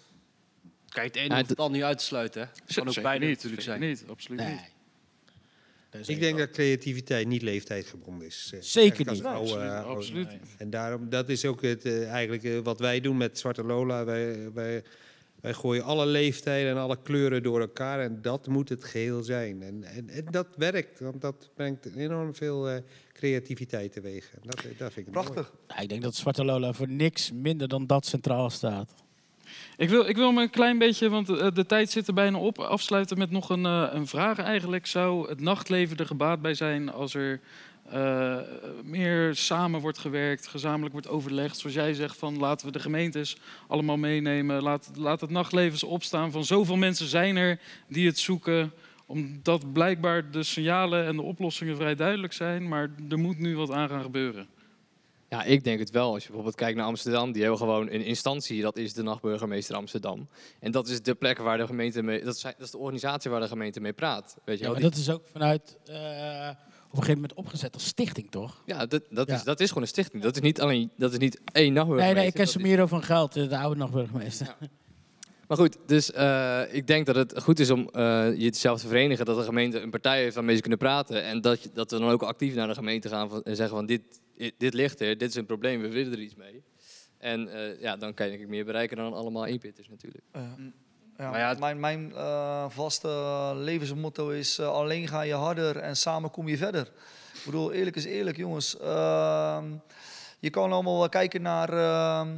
Kijk, 0.89 1.07
het 1.07 1.16
ene 1.16 1.35
hoeft 1.36 1.49
het 1.49 1.59
ander 1.59 1.77
niet 1.77 1.86
uit 1.86 1.99
te 1.99 2.05
sluiten. 2.05 2.41
Hè. 2.41 2.47
Het 2.66 2.74
kan 2.74 2.89
ook 2.89 3.03
beide 3.03 3.27
niet, 3.27 3.35
natuurlijk 3.35 3.62
zijn. 3.62 3.81
niet, 3.81 4.05
absoluut 4.09 4.39
Nee. 4.41 4.51
niet. 4.51 4.73
Ik 6.07 6.21
denk 6.21 6.39
dat 6.39 6.51
creativiteit 6.51 7.27
niet 7.27 7.43
leeftijdgebonden 7.43 8.27
is. 8.27 8.51
eh, 8.55 8.61
Zeker 8.61 9.12
niet. 9.12 9.25
oude- 9.25 9.29
absoluut, 9.41 9.71
oude- 9.71 9.89
absoluut. 9.95 10.29
En 10.59 10.71
daarom, 10.71 11.09
dat 11.09 11.29
is 11.29 11.45
ook 11.45 11.62
het, 11.62 11.85
eh, 11.85 12.11
eigenlijk 12.11 12.45
eh, 12.45 12.59
wat 12.62 12.79
wij 12.81 13.01
doen 13.01 13.16
met 13.16 13.39
Zwarte 13.39 13.65
Lola. 13.65 14.05
Wij, 14.05 14.53
wij, 14.53 14.83
wij 15.41 15.55
gooien 15.55 15.83
alle 15.85 16.07
leeftijden 16.07 16.71
en 16.71 16.77
alle 16.77 16.99
kleuren 17.03 17.43
door 17.43 17.61
elkaar. 17.61 18.01
En 18.01 18.19
dat 18.23 18.47
moet 18.47 18.69
het 18.69 18.85
geheel 18.85 19.23
zijn. 19.23 19.62
En, 19.62 19.85
en, 19.85 20.09
en 20.09 20.25
dat 20.31 20.47
werkt, 20.57 21.01
want 21.01 21.21
dat 21.21 21.51
brengt 21.55 21.97
enorm 21.97 22.35
veel 22.35 22.69
eh, 22.69 22.77
creativiteit 23.12 23.93
teweeg. 23.93 24.31
En 24.35 24.41
dat, 24.45 24.62
dat 24.79 24.93
vind 24.93 25.07
ik 25.07 25.15
mooi. 25.15 25.27
Prachtig. 25.27 25.53
Ja, 25.69 25.79
ik 25.79 25.89
denk 25.89 26.03
dat 26.03 26.15
Zwarte 26.15 26.45
Lola 26.45 26.73
voor 26.73 26.89
niks 26.89 27.33
minder 27.33 27.69
dan 27.69 27.87
dat 27.87 28.07
centraal 28.07 28.51
staat. 28.51 28.95
Ik 29.77 29.89
wil, 29.89 30.09
ik 30.09 30.17
wil 30.17 30.33
me 30.33 30.43
een 30.43 30.51
klein 30.51 30.79
beetje, 30.79 31.09
want 31.09 31.29
eh, 31.29 31.47
de 31.55 31.67
tijd 31.67 31.91
zit 31.91 32.09
er 32.09 32.15
bijna 32.15 32.39
op, 32.39 32.59
afsluiten 32.59 33.19
met 33.19 33.31
nog 33.31 33.49
een, 33.51 33.67
eh, 33.67 33.89
een 33.91 34.07
vraag 34.07 34.39
eigenlijk. 34.39 34.87
Zou 34.87 35.29
het 35.29 35.41
nachtleven 35.41 35.97
er 35.97 36.07
gebaat 36.07 36.43
bij 36.43 36.55
zijn 36.55 36.93
als 36.93 37.15
er 37.15 37.41
eh, 37.91 38.37
meer 38.83 39.35
samen 39.35 39.81
wordt 39.81 39.99
gewerkt, 39.99 40.47
gezamenlijk 40.47 40.93
wordt 40.93 41.09
overlegd? 41.09 41.59
Zoals 41.59 41.77
jij 41.77 41.95
zegt, 41.95 42.17
van 42.17 42.39
laten 42.39 42.67
we 42.67 42.73
de 42.73 42.79
gemeentes 42.79 43.37
allemaal 43.69 43.97
meenemen. 43.97 44.63
Laat, 44.63 44.91
laat 44.97 45.21
het 45.21 45.31
nachtleven 45.31 45.89
opstaan 45.89 46.31
van 46.31 46.45
zoveel 46.45 46.77
mensen 46.77 47.07
zijn 47.07 47.37
er 47.37 47.59
die 47.89 48.07
het 48.07 48.19
zoeken. 48.19 48.73
Omdat 49.07 49.73
blijkbaar 49.73 50.31
de 50.31 50.43
signalen 50.43 51.07
en 51.07 51.17
de 51.17 51.23
oplossingen 51.23 51.77
vrij 51.77 51.95
duidelijk 51.95 52.33
zijn. 52.33 52.69
Maar 52.69 52.91
er 53.09 53.19
moet 53.19 53.39
nu 53.39 53.57
wat 53.57 53.71
aan 53.71 53.89
gaan 53.89 54.03
gebeuren. 54.03 54.47
Ja, 55.35 55.44
ik 55.44 55.65
denk 55.65 55.78
het 55.78 55.90
wel. 55.90 56.12
Als 56.12 56.20
je 56.23 56.27
bijvoorbeeld 56.27 56.56
kijkt 56.56 56.77
naar 56.77 56.86
Amsterdam, 56.86 57.32
die 57.32 57.40
hebben 57.43 57.59
gewoon 57.61 57.90
een 57.90 58.05
instantie, 58.05 58.62
dat 58.62 58.77
is 58.77 58.93
de 58.94 59.02
nachtburgemeester 59.02 59.77
Amsterdam. 59.77 60.28
En 60.61 60.70
dat 60.73 60.89
is 60.89 61.02
de 61.02 61.15
plek 61.15 61.39
waar 61.39 61.59
de 61.59 61.66
gemeente 61.66 62.02
mee, 62.02 62.24
dat 62.24 62.35
is, 62.35 62.43
dat 62.43 62.55
is 62.59 62.70
de 62.70 62.78
organisatie 62.78 63.31
waar 63.31 63.40
de 63.40 63.48
gemeente 63.48 63.81
mee 63.81 63.93
praat. 63.93 64.36
Weet 64.44 64.59
je 64.59 64.65
Ja, 64.65 64.70
wel? 64.70 64.81
Die- 64.81 64.90
dat 64.90 64.98
is 64.98 65.11
ook 65.11 65.23
vanuit 65.32 65.77
eh, 65.86 65.94
op 65.94 67.01
een 67.01 67.06
gegeven 67.06 67.15
moment 67.15 67.35
opgezet 67.35 67.74
als 67.74 67.85
stichting, 67.86 68.31
toch? 68.31 68.62
ja, 68.66 68.86
dat, 68.86 69.02
dat, 69.11 69.28
Ja. 69.28 69.35
Is, 69.35 69.43
dat 69.43 69.61
is 69.61 69.69
gewoon 69.69 69.82
een 69.82 69.89
stichting. 69.89 70.23
Dat 70.23 70.35
is 70.36 70.40
niet 70.43 70.61
alleen, 70.61 70.90
dat 70.97 71.12
is 71.12 71.19
niet 71.19 71.35
één 71.36 71.44
Nee, 71.62 71.70
nachtburgemeester. 71.73 72.16
nee, 72.19 72.27
ik 72.27 72.35
ken 72.35 72.43
is- 72.44 72.51
Samiro 72.52 72.86
van 72.86 73.02
Geld, 73.02 73.32
de 73.32 73.59
oude 73.59 73.77
nachtburgemeester. 73.81 74.56
Maar 75.55 75.62
goed, 75.62 75.78
dus 75.86 76.12
eh, 76.12 76.60
ik 76.70 76.86
denk 76.86 77.06
dat 77.06 77.14
het 77.16 77.43
goed 77.43 77.59
is 77.60 77.70
om 77.70 77.89
eh, 77.93 78.36
je 78.36 78.55
zelf 78.55 78.81
te 78.81 78.86
verenigen. 78.89 79.24
Dat 79.24 79.36
de 79.36 79.43
gemeente 79.43 79.81
een 79.81 79.90
partij 79.90 80.22
heeft 80.22 80.35
waarmee 80.35 80.55
ze 80.55 80.60
kunnen 80.60 80.78
praten. 80.78 81.22
En 81.22 81.40
dat, 81.40 81.62
je, 81.62 81.70
dat 81.74 81.90
we 81.90 81.98
dan 81.98 82.09
ook 82.10 82.22
actief 82.22 82.55
naar 82.55 82.66
de 82.68 82.74
gemeente 82.74 83.09
gaan 83.09 83.28
van, 83.28 83.43
en 83.43 83.56
zeggen 83.56 83.76
van 83.76 83.86
dit, 83.86 84.02
dit 84.59 84.74
ligt 84.74 85.01
er, 85.01 85.18
dit 85.18 85.28
is 85.28 85.35
een 85.35 85.47
probleem, 85.47 85.81
we 85.81 85.89
willen 85.89 86.12
er 86.12 86.18
iets 86.20 86.35
mee. 86.35 86.62
En 87.18 87.48
eh, 87.48 87.81
ja, 87.81 87.97
dan 87.97 88.14
kan 88.14 88.24
je 88.26 88.32
denk 88.32 88.44
ik 88.44 88.51
meer 88.51 88.64
bereiken 88.64 88.97
dan 88.97 89.12
allemaal 89.14 89.44
inpitters 89.44 89.89
natuurlijk. 89.89 90.24
Ja, 90.32 91.31
Maar 91.31 91.39
ja, 91.39 91.48
het- 91.48 91.59
mijn 91.59 91.81
mijn 91.81 92.12
eh, 92.14 92.64
vaste 92.68 93.52
levensmotto 93.56 94.28
is 94.28 94.60
alleen 94.60 95.09
ga 95.09 95.20
je 95.22 95.35
harder 95.35 95.76
en 95.76 95.97
samen 95.97 96.31
kom 96.31 96.48
je 96.48 96.56
verder. 96.56 96.86
Ik 97.35 97.43
bedoel, 97.44 97.72
eerlijk 97.72 97.97
is 97.97 98.05
eerlijk, 98.05 98.36
jongens. 98.36 98.78
Ehm, 98.78 99.64
je 100.40 100.51
kan 100.51 100.72
allemaal 100.72 100.98
wel 100.98 101.09
kijken 101.09 101.43
naar, 101.43 101.68
ehm, 101.72 102.28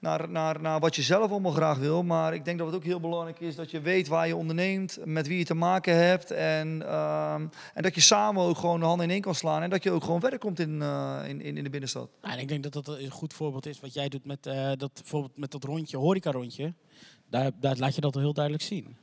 naar, 0.00 0.30
naar, 0.30 0.60
naar 0.60 0.80
wat 0.80 0.96
je 0.96 1.02
zelf 1.02 1.30
allemaal 1.30 1.52
graag 1.52 1.78
wil. 1.78 2.02
Maar 2.02 2.34
ik 2.34 2.44
denk 2.44 2.58
dat 2.58 2.66
het 2.66 2.76
ook 2.76 2.84
heel 2.84 3.00
belangrijk 3.00 3.40
is 3.40 3.54
dat 3.54 3.70
je 3.70 3.80
weet 3.80 4.08
waar 4.08 4.26
je 4.26 4.36
onderneemt, 4.36 4.98
met 5.04 5.26
wie 5.26 5.38
je 5.38 5.44
te 5.44 5.54
maken 5.54 5.96
hebt. 5.96 6.30
En, 6.30 6.82
ehm, 6.86 7.46
en 7.74 7.82
dat 7.82 7.94
je 7.94 8.00
samen 8.00 8.42
ook 8.42 8.58
gewoon 8.58 8.80
de 8.80 8.86
handen 8.86 9.06
in 9.06 9.12
één 9.12 9.20
kan 9.20 9.34
slaan. 9.34 9.62
En 9.62 9.70
dat 9.70 9.82
je 9.82 9.90
ook 9.90 10.04
gewoon 10.04 10.20
verder 10.20 10.38
komt 10.38 10.58
in, 10.58 10.82
eh, 10.82 11.20
in, 11.26 11.40
in, 11.40 11.64
de 11.64 11.70
binnenstad. 11.70 12.08
Nou, 12.22 12.34
en 12.34 12.40
ik 12.40 12.48
denk 12.48 12.62
dat 12.62 12.72
dat 12.72 12.88
een 12.88 13.10
goed 13.10 13.32
voorbeeld 13.32 13.66
is 13.66 13.80
wat 13.80 13.94
jij 13.94 14.08
doet 14.08 14.24
met, 14.24 14.46
eh, 14.46 14.72
dat, 14.76 14.94
bijvoorbeeld 14.94 15.36
met 15.36 15.50
dat 15.50 15.64
rondje, 15.64 15.96
horeca-rondje. 15.96 16.74
Daar, 17.28 17.50
daar 17.60 17.76
laat 17.76 17.94
je 17.94 18.00
dat 18.00 18.14
heel 18.14 18.32
duidelijk 18.32 18.64
zien. 18.64 18.96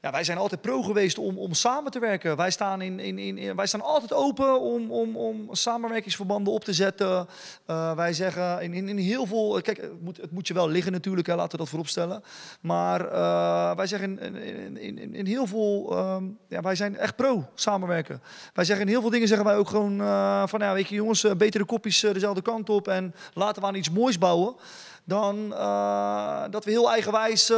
Ja, 0.00 0.10
wij 0.10 0.24
zijn 0.24 0.38
altijd 0.38 0.60
pro 0.60 0.82
geweest 0.82 1.18
om, 1.18 1.38
om 1.38 1.54
samen 1.54 1.90
te 1.90 1.98
werken. 1.98 2.36
Wij 2.36 2.50
staan, 2.50 2.80
in, 2.80 3.00
in, 3.00 3.18
in, 3.18 3.56
wij 3.56 3.66
staan 3.66 3.82
altijd 3.82 4.12
open 4.12 4.60
om, 4.60 4.90
om, 4.90 5.16
om 5.16 5.48
samenwerkingsverbanden 5.54 6.52
op 6.52 6.64
te 6.64 6.72
zetten. 6.72 7.28
Uh, 7.66 7.94
wij 7.94 8.12
zeggen 8.12 8.62
in, 8.62 8.74
in, 8.74 8.88
in 8.88 8.96
heel 8.98 9.26
veel. 9.26 9.60
Kijk, 9.62 9.76
het 9.76 10.00
moet, 10.00 10.16
het 10.16 10.30
moet 10.30 10.48
je 10.48 10.54
wel 10.54 10.68
liggen 10.68 10.92
natuurlijk, 10.92 11.26
hè, 11.26 11.34
laten 11.34 11.50
we 11.50 11.56
dat 11.56 11.68
vooropstellen. 11.68 12.22
Maar 12.60 13.04
uh, 13.04 13.76
wij 13.76 13.86
zeggen 13.86 14.20
in, 14.20 14.36
in, 14.76 14.98
in, 14.98 15.14
in 15.14 15.26
heel 15.26 15.46
veel. 15.46 15.92
Uh, 15.92 16.16
ja, 16.48 16.60
wij 16.60 16.74
zijn 16.74 16.96
echt 16.96 17.16
pro 17.16 17.44
samenwerken. 17.54 18.22
Wij 18.52 18.64
zeggen 18.64 18.86
in 18.86 18.92
heel 18.92 19.00
veel 19.00 19.10
dingen 19.10 19.28
zeggen 19.28 19.46
wij 19.46 19.56
ook 19.56 19.68
gewoon 19.68 19.98
van 20.48 20.60
ja, 20.60 20.72
weet 20.72 20.88
je 20.88 20.94
jongens, 20.94 21.36
betere 21.36 21.64
kopjes 21.64 22.00
dezelfde 22.00 22.42
kant 22.42 22.70
op 22.70 22.88
en 22.88 23.14
laten 23.34 23.62
we 23.62 23.68
aan 23.68 23.74
iets 23.74 23.90
moois 23.90 24.18
bouwen. 24.18 24.54
Dan 25.04 25.48
dat 26.50 26.64
we 26.64 26.70
heel 26.70 26.90
eigenwijs 26.90 27.52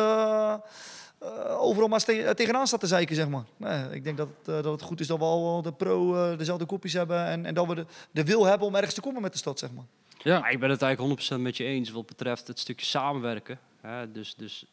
uh, 1.22 1.60
overal 1.62 1.88
maar 1.88 2.04
te 2.04 2.32
tegenaan 2.36 2.66
staat 2.66 2.80
te 2.80 2.86
zeiken, 2.86 3.16
zeg 3.16 3.28
maar. 3.28 3.44
Nee, 3.56 3.90
ik 3.90 4.04
denk 4.04 4.16
dat, 4.16 4.28
uh, 4.28 4.54
dat 4.54 4.64
het 4.64 4.82
goed 4.82 5.00
is 5.00 5.06
dat 5.06 5.18
we 5.18 5.24
al 5.24 5.62
de 5.62 5.72
pro 5.72 6.14
uh, 6.14 6.38
dezelfde 6.38 6.64
kopjes 6.64 6.92
hebben 6.92 7.26
en, 7.26 7.46
en 7.46 7.54
dat 7.54 7.66
we 7.66 7.74
de, 7.74 7.86
de, 8.10 8.24
wil 8.24 8.44
hebben 8.44 8.66
om 8.66 8.74
ergens 8.74 8.94
te 8.94 9.00
komen 9.00 9.22
met 9.22 9.32
de 9.32 9.38
stad, 9.38 9.58
zeg 9.58 9.70
maar. 9.72 9.84
Ja, 10.18 10.48
ik 10.48 10.60
ben 10.60 10.70
het 10.70 10.82
eigenlijk 10.82 11.20
100% 11.32 11.36
met 11.36 11.56
je 11.56 11.64
eens 11.64 11.90
wat 11.90 12.06
betreft 12.06 12.46
het 12.46 12.58
stukje 12.58 12.86
samenwerken. 12.86 13.58
Hè? 13.80 14.12
Dus, 14.12 14.34
dus 14.34 14.64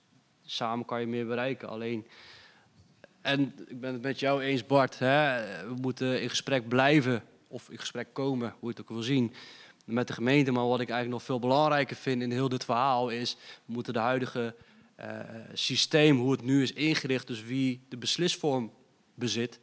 samen 0.45 0.85
kan 0.85 0.99
je 0.99 1.07
meer 1.07 1.27
bereiken. 1.27 1.69
Alleen, 1.69 2.07
en 3.21 3.53
ik 3.67 3.79
ben 3.79 3.93
het 3.93 4.01
met 4.01 4.19
jou 4.19 4.41
eens, 4.41 4.65
Bart. 4.65 4.99
Hè? 4.99 5.41
We 5.67 5.75
moeten 5.81 6.21
in 6.21 6.29
gesprek 6.29 6.67
blijven 6.67 7.23
of 7.47 7.69
in 7.69 7.79
gesprek 7.79 8.07
komen, 8.13 8.49
hoe 8.59 8.69
je 8.69 8.75
het 8.75 8.81
ook 8.81 8.89
wil 8.89 9.01
zien 9.01 9.33
met 9.85 10.07
de 10.07 10.13
gemeente. 10.13 10.51
Maar 10.51 10.67
wat 10.67 10.79
ik 10.79 10.89
eigenlijk 10.89 11.19
nog 11.19 11.23
veel 11.23 11.49
belangrijker 11.49 11.95
vind 11.95 12.21
in 12.21 12.31
heel 12.31 12.49
dit 12.49 12.65
verhaal 12.65 13.09
is, 13.09 13.37
we 13.65 13.73
moeten 13.73 13.93
de 13.93 13.99
huidige 13.99 14.55
uh, 14.99 15.19
systeem, 15.53 16.17
hoe 16.17 16.31
het 16.31 16.41
nu 16.41 16.61
is 16.61 16.73
ingericht, 16.73 17.27
dus 17.27 17.43
wie 17.43 17.81
de 17.89 17.97
beslisvorm 17.97 18.71
bezit, 19.13 19.59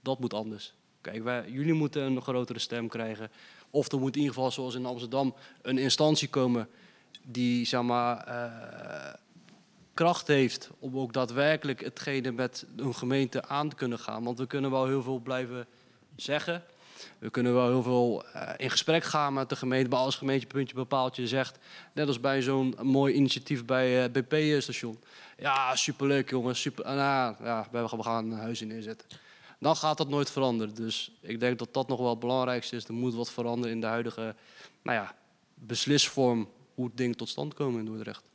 dat 0.00 0.18
moet 0.18 0.34
anders. 0.34 0.74
Kijk, 1.00 1.22
wij, 1.22 1.50
jullie 1.50 1.72
moeten 1.72 2.02
een 2.02 2.22
grotere 2.22 2.58
stem 2.58 2.88
krijgen. 2.88 3.30
Of 3.70 3.92
er 3.92 3.98
moet 3.98 4.14
in 4.14 4.20
ieder 4.20 4.34
geval, 4.34 4.50
zoals 4.50 4.74
in 4.74 4.86
Amsterdam, 4.86 5.34
een 5.62 5.78
instantie 5.78 6.28
komen 6.28 6.68
die 7.22 7.66
zeg 7.66 7.82
maar, 7.82 8.28
uh, 8.28 9.14
kracht 9.94 10.26
heeft 10.26 10.70
om 10.78 10.98
ook 10.98 11.12
daadwerkelijk 11.12 11.80
hetgene 11.80 12.32
met 12.32 12.66
een 12.76 12.94
gemeente 12.94 13.44
aan 13.44 13.68
te 13.68 13.76
kunnen 13.76 13.98
gaan. 13.98 14.24
Want 14.24 14.38
we 14.38 14.46
kunnen 14.46 14.70
wel 14.70 14.86
heel 14.86 15.02
veel 15.02 15.18
blijven 15.18 15.66
zeggen. 16.16 16.64
We 17.18 17.30
kunnen 17.30 17.54
wel 17.54 17.66
heel 17.66 17.82
veel 17.82 18.24
uh, 18.34 18.50
in 18.56 18.70
gesprek 18.70 19.04
gaan 19.04 19.32
met 19.34 19.48
de 19.48 19.56
gemeente, 19.56 19.90
maar 19.90 19.98
als 19.98 20.16
gemeente 20.16 20.46
puntje 20.46 20.74
bepaaltje 20.74 21.26
zegt, 21.26 21.58
net 21.92 22.06
als 22.06 22.20
bij 22.20 22.42
zo'n 22.42 22.74
mooi 22.82 23.14
initiatief 23.14 23.64
bij 23.64 24.04
uh, 24.04 24.12
BP-station. 24.12 24.98
Ja, 25.38 25.76
superleuk 25.76 26.30
jongens, 26.30 26.60
super, 26.60 26.84
nou, 26.84 27.34
ja, 27.44 27.68
we 27.70 28.02
gaan 28.02 28.30
een 28.30 28.38
huis 28.38 28.60
in 28.60 28.68
neerzetten. 28.68 29.08
Dan 29.58 29.76
gaat 29.76 29.98
dat 29.98 30.08
nooit 30.08 30.30
veranderen. 30.30 30.74
Dus 30.74 31.12
ik 31.20 31.40
denk 31.40 31.58
dat 31.58 31.74
dat 31.74 31.88
nog 31.88 31.98
wel 31.98 32.10
het 32.10 32.18
belangrijkste 32.18 32.76
is. 32.76 32.84
Er 32.84 32.94
moet 32.94 33.14
wat 33.14 33.30
veranderen 33.30 33.74
in 33.74 33.80
de 33.80 33.86
huidige 33.86 34.34
nou 34.82 34.98
ja, 34.98 35.14
beslisvorm 35.54 36.48
hoe 36.74 36.86
het 36.86 36.96
ding 36.96 37.16
tot 37.16 37.28
stand 37.28 37.54
komen 37.54 37.80
in 37.80 37.86
Dordrecht. 37.86 38.30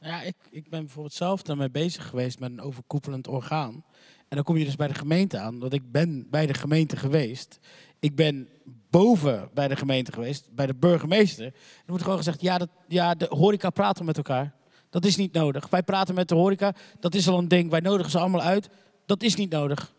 Ja, 0.00 0.22
ik, 0.22 0.34
ik 0.50 0.68
ben 0.68 0.80
bijvoorbeeld 0.80 1.14
zelf 1.14 1.42
daarmee 1.42 1.70
bezig 1.70 2.08
geweest 2.08 2.38
met 2.38 2.50
een 2.50 2.60
overkoepelend 2.60 3.28
orgaan. 3.28 3.84
En 4.30 4.36
dan 4.36 4.44
kom 4.44 4.56
je 4.56 4.64
dus 4.64 4.76
bij 4.76 4.88
de 4.88 4.94
gemeente 4.94 5.38
aan, 5.38 5.58
want 5.58 5.72
ik 5.72 5.92
ben 5.92 6.26
bij 6.30 6.46
de 6.46 6.54
gemeente 6.54 6.96
geweest. 6.96 7.58
Ik 7.98 8.16
ben 8.16 8.48
boven 8.90 9.50
bij 9.54 9.68
de 9.68 9.76
gemeente 9.76 10.12
geweest, 10.12 10.48
bij 10.50 10.66
de 10.66 10.74
burgemeester. 10.74 11.44
Er 11.46 11.52
wordt 11.86 12.02
gewoon 12.02 12.18
gezegd, 12.18 12.40
ja, 12.40 12.58
dat, 12.58 12.68
ja, 12.88 13.14
de 13.14 13.26
horeca 13.28 13.70
praten 13.70 14.04
met 14.04 14.16
elkaar. 14.16 14.54
Dat 14.90 15.04
is 15.04 15.16
niet 15.16 15.32
nodig. 15.32 15.68
Wij 15.68 15.82
praten 15.82 16.14
met 16.14 16.28
de 16.28 16.34
horeca, 16.34 16.74
dat 17.00 17.14
is 17.14 17.28
al 17.28 17.38
een 17.38 17.48
ding. 17.48 17.70
Wij 17.70 17.80
nodigen 17.80 18.10
ze 18.10 18.18
allemaal 18.18 18.42
uit. 18.42 18.68
Dat 19.06 19.22
is 19.22 19.34
niet 19.34 19.50
nodig. 19.50 19.92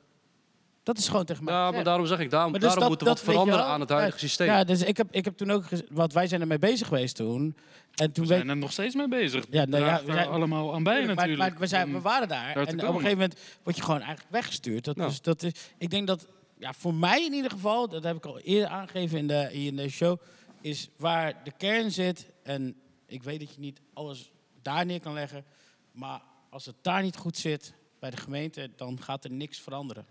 Dat 0.84 0.98
is 0.98 1.08
gewoon 1.08 1.26
tegen 1.26 1.44
mij. 1.44 1.53
Ja, 1.53 1.72
maar 1.72 1.84
daarom 1.84 2.06
zeg 2.06 2.20
ik, 2.20 2.30
daarom, 2.30 2.52
dus 2.52 2.62
daarom 2.62 2.80
dat, 2.80 2.90
moet 2.90 3.02
er 3.02 3.08
wat 3.08 3.20
veranderen 3.20 3.66
aan 3.66 3.80
het 3.80 3.90
huidige 3.90 4.20
systeem. 4.20 4.48
Ja, 4.48 4.64
dus 4.64 4.84
ik 4.84 4.98
heb, 4.98 5.08
ik 5.12 5.26
heb 5.26 5.38
toen 5.38 5.52
ook, 5.52 5.64
wat 5.90 6.14
wij 6.14 6.28
zijn 6.28 6.41
ermee 6.41 6.60
bezig 6.60 6.88
geweest 6.88 7.16
toen. 7.16 7.56
En 7.95 8.11
toen 8.11 8.27
we 8.27 8.34
zijn 8.34 8.49
er 8.49 8.57
nog 8.57 8.72
steeds 8.72 8.95
mee 8.95 9.07
bezig. 9.07 9.45
Ja, 9.49 9.65
nou, 9.65 9.84
ja, 9.85 10.03
we 10.05 10.11
zijn 10.11 10.27
allemaal 10.27 10.73
aan 10.73 10.84
bij 10.84 11.05
natuurlijk. 11.05 11.38
Maar, 11.38 11.59
we, 11.59 11.68
zijn, 11.68 11.91
we 11.91 12.01
waren 12.01 12.27
daar. 12.27 12.55
En 12.55 12.61
op 12.61 12.69
een 12.69 12.80
gegeven 12.80 13.09
moment 13.09 13.39
word 13.63 13.76
je 13.76 13.81
gewoon 13.81 14.01
eigenlijk 14.01 14.31
weggestuurd. 14.31 14.84
Dat, 14.84 14.95
dus, 14.95 15.22
dat 15.22 15.43
is, 15.43 15.51
ik 15.77 15.89
denk 15.89 16.07
dat, 16.07 16.27
ja, 16.57 16.73
voor 16.73 16.93
mij 16.93 17.26
in 17.26 17.34
ieder 17.34 17.51
geval, 17.51 17.89
dat 17.89 18.03
heb 18.03 18.15
ik 18.15 18.26
al 18.26 18.39
eerder 18.39 18.69
aangegeven 18.69 19.18
in, 19.18 19.27
de, 19.27 19.49
in 19.51 19.76
de 19.76 19.89
show, 19.89 20.19
is 20.61 20.89
waar 20.97 21.43
de 21.43 21.51
kern 21.57 21.91
zit. 21.91 22.26
En 22.43 22.76
ik 23.05 23.23
weet 23.23 23.39
dat 23.39 23.53
je 23.53 23.59
niet 23.59 23.81
alles 23.93 24.31
daar 24.61 24.85
neer 24.85 24.99
kan 24.99 25.13
leggen. 25.13 25.45
Maar 25.91 26.22
als 26.49 26.65
het 26.65 26.76
daar 26.81 27.01
niet 27.01 27.18
goed 27.18 27.38
zit 27.38 27.73
bij 27.99 28.09
de 28.09 28.18
gemeente, 28.18 28.69
dan 28.76 29.01
gaat 29.01 29.23
er 29.23 29.31
niks 29.31 29.59
veranderen. 29.59 30.05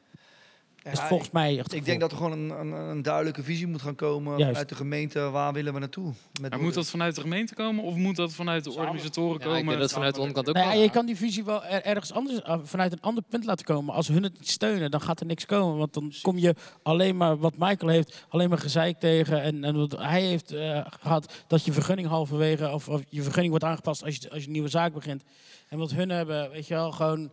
Ja, 0.85 0.91
is 0.91 1.01
volgens 1.01 1.31
mij 1.31 1.59
echt 1.59 1.75
ik 1.75 1.85
denk 1.85 2.01
dat 2.01 2.11
er 2.11 2.17
gewoon 2.17 2.33
een, 2.33 2.51
een, 2.51 2.73
een, 2.73 3.03
duidelijke 3.03 3.43
visie 3.43 3.67
moet 3.67 3.83
gaan 3.83 3.95
komen 3.95 4.39
Juist. 4.39 4.57
uit 4.57 4.69
de 4.69 4.75
gemeente. 4.75 5.21
Waar 5.21 5.53
willen 5.53 5.73
we 5.73 5.79
naartoe? 5.79 6.13
Met 6.41 6.51
maar 6.51 6.61
moet 6.61 6.75
dat 6.75 6.89
vanuit 6.89 7.15
de 7.15 7.21
gemeente 7.21 7.55
komen 7.55 7.85
of 7.85 7.95
moet 7.95 8.17
dat 8.17 8.33
vanuit 8.33 8.65
de 8.65 8.73
organisatoren 8.73 9.39
ja, 9.39 9.45
komen? 9.45 9.59
Ik 9.59 9.67
denk 9.67 9.79
dat 9.81 9.93
vanuit 9.93 10.15
de 10.15 10.21
onderkant 10.21 10.49
ook 10.49 10.55
nou, 10.55 10.77
ja, 10.77 10.83
Je 10.83 10.91
kan 10.91 11.07
die 11.07 11.17
visie 11.17 11.45
wel 11.45 11.65
ergens 11.65 12.13
anders, 12.13 12.41
uh, 12.47 12.55
vanuit 12.63 12.93
een 12.93 13.01
ander 13.01 13.23
punt 13.29 13.45
laten 13.45 13.67
komen. 13.67 13.95
Als 13.95 14.09
hun 14.09 14.23
het 14.23 14.33
niet 14.33 14.49
steunen, 14.49 14.91
dan 14.91 15.01
gaat 15.01 15.21
er 15.21 15.27
niks 15.27 15.47
komen. 15.47 15.79
Want 15.79 15.95
dan 15.95 16.13
kom 16.23 16.39
je 16.39 16.55
alleen 16.83 17.17
maar, 17.17 17.39
wat 17.39 17.55
Michael 17.59 17.91
heeft, 17.93 18.27
alleen 18.29 18.49
maar 18.49 18.59
gezeik 18.59 18.99
tegen. 19.01 19.43
En, 19.43 19.65
en 19.65 19.77
wat 19.77 19.99
hij 19.99 20.23
heeft 20.23 20.53
uh, 20.53 20.87
gehad, 21.01 21.45
dat 21.47 21.65
je 21.65 21.73
vergunning 21.73 22.09
halverwege, 22.09 22.71
of, 22.71 22.89
of 22.89 23.03
je 23.09 23.23
vergunning 23.23 23.51
wordt 23.51 23.65
aangepast 23.65 24.05
als 24.05 24.17
je, 24.17 24.31
als 24.31 24.41
je 24.41 24.47
een 24.47 24.53
nieuwe 24.53 24.69
zaak 24.69 24.93
begint. 24.93 25.25
En 25.69 25.79
wat 25.79 25.91
hun 25.91 26.09
hebben, 26.09 26.51
weet 26.51 26.67
je 26.67 26.75
wel, 26.75 26.93
gewoon 26.93 27.31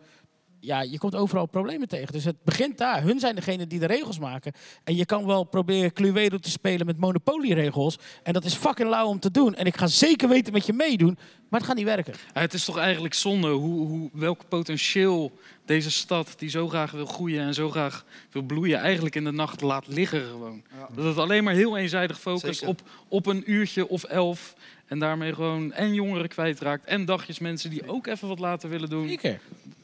ja, 0.67 0.81
je 0.81 0.97
komt 0.97 1.15
overal 1.15 1.45
problemen 1.45 1.87
tegen. 1.87 2.13
Dus 2.13 2.23
het 2.23 2.43
begint 2.43 2.77
daar. 2.77 3.03
Hun 3.03 3.19
zijn 3.19 3.35
degene 3.35 3.67
die 3.67 3.79
de 3.79 3.85
regels 3.85 4.19
maken. 4.19 4.53
En 4.83 4.95
je 4.95 5.05
kan 5.05 5.25
wel 5.25 5.43
proberen 5.43 5.93
Cluedo 5.93 6.37
te 6.37 6.49
spelen 6.49 6.85
met 6.85 6.97
monopolieregels. 6.97 7.97
En 8.23 8.33
dat 8.33 8.45
is 8.45 8.53
fucking 8.53 8.89
lauw 8.89 9.07
om 9.07 9.19
te 9.19 9.31
doen. 9.31 9.55
En 9.55 9.65
ik 9.65 9.77
ga 9.77 9.87
zeker 9.87 10.29
weten 10.29 10.53
met 10.53 10.65
je 10.65 10.73
meedoen. 10.73 11.17
Maar 11.49 11.59
het 11.59 11.69
gaat 11.69 11.77
niet 11.77 11.85
werken. 11.85 12.13
Het 12.33 12.53
is 12.53 12.65
toch 12.65 12.77
eigenlijk 12.77 13.13
zonde 13.13 13.49
hoe, 13.49 13.87
hoe, 13.87 14.09
welk 14.13 14.47
potentieel 14.47 15.31
deze 15.65 15.91
stad, 15.91 16.33
die 16.37 16.49
zo 16.49 16.67
graag 16.67 16.91
wil 16.91 17.05
groeien 17.05 17.41
en 17.41 17.53
zo 17.53 17.69
graag 17.69 18.05
wil 18.31 18.41
bloeien, 18.41 18.79
eigenlijk 18.79 19.15
in 19.15 19.23
de 19.23 19.31
nacht 19.31 19.61
laat 19.61 19.87
liggen 19.87 20.21
gewoon. 20.21 20.63
Dat 20.95 21.05
het 21.05 21.17
alleen 21.17 21.43
maar 21.43 21.53
heel 21.53 21.77
eenzijdig 21.77 22.19
focust 22.19 22.63
op, 22.63 22.81
op 23.07 23.25
een 23.25 23.51
uurtje 23.51 23.87
of 23.87 24.03
elf. 24.03 24.55
En 24.85 24.99
daarmee 24.99 25.33
gewoon 25.33 25.73
en 25.73 25.93
jongeren 25.93 26.27
kwijtraakt. 26.27 26.85
En 26.85 27.05
dagjes 27.05 27.39
mensen 27.39 27.69
die 27.69 27.87
ook 27.87 28.07
even 28.07 28.27
wat 28.27 28.39
later 28.39 28.69
willen 28.69 28.89
doen. 28.89 29.07
Zeker. 29.07 29.39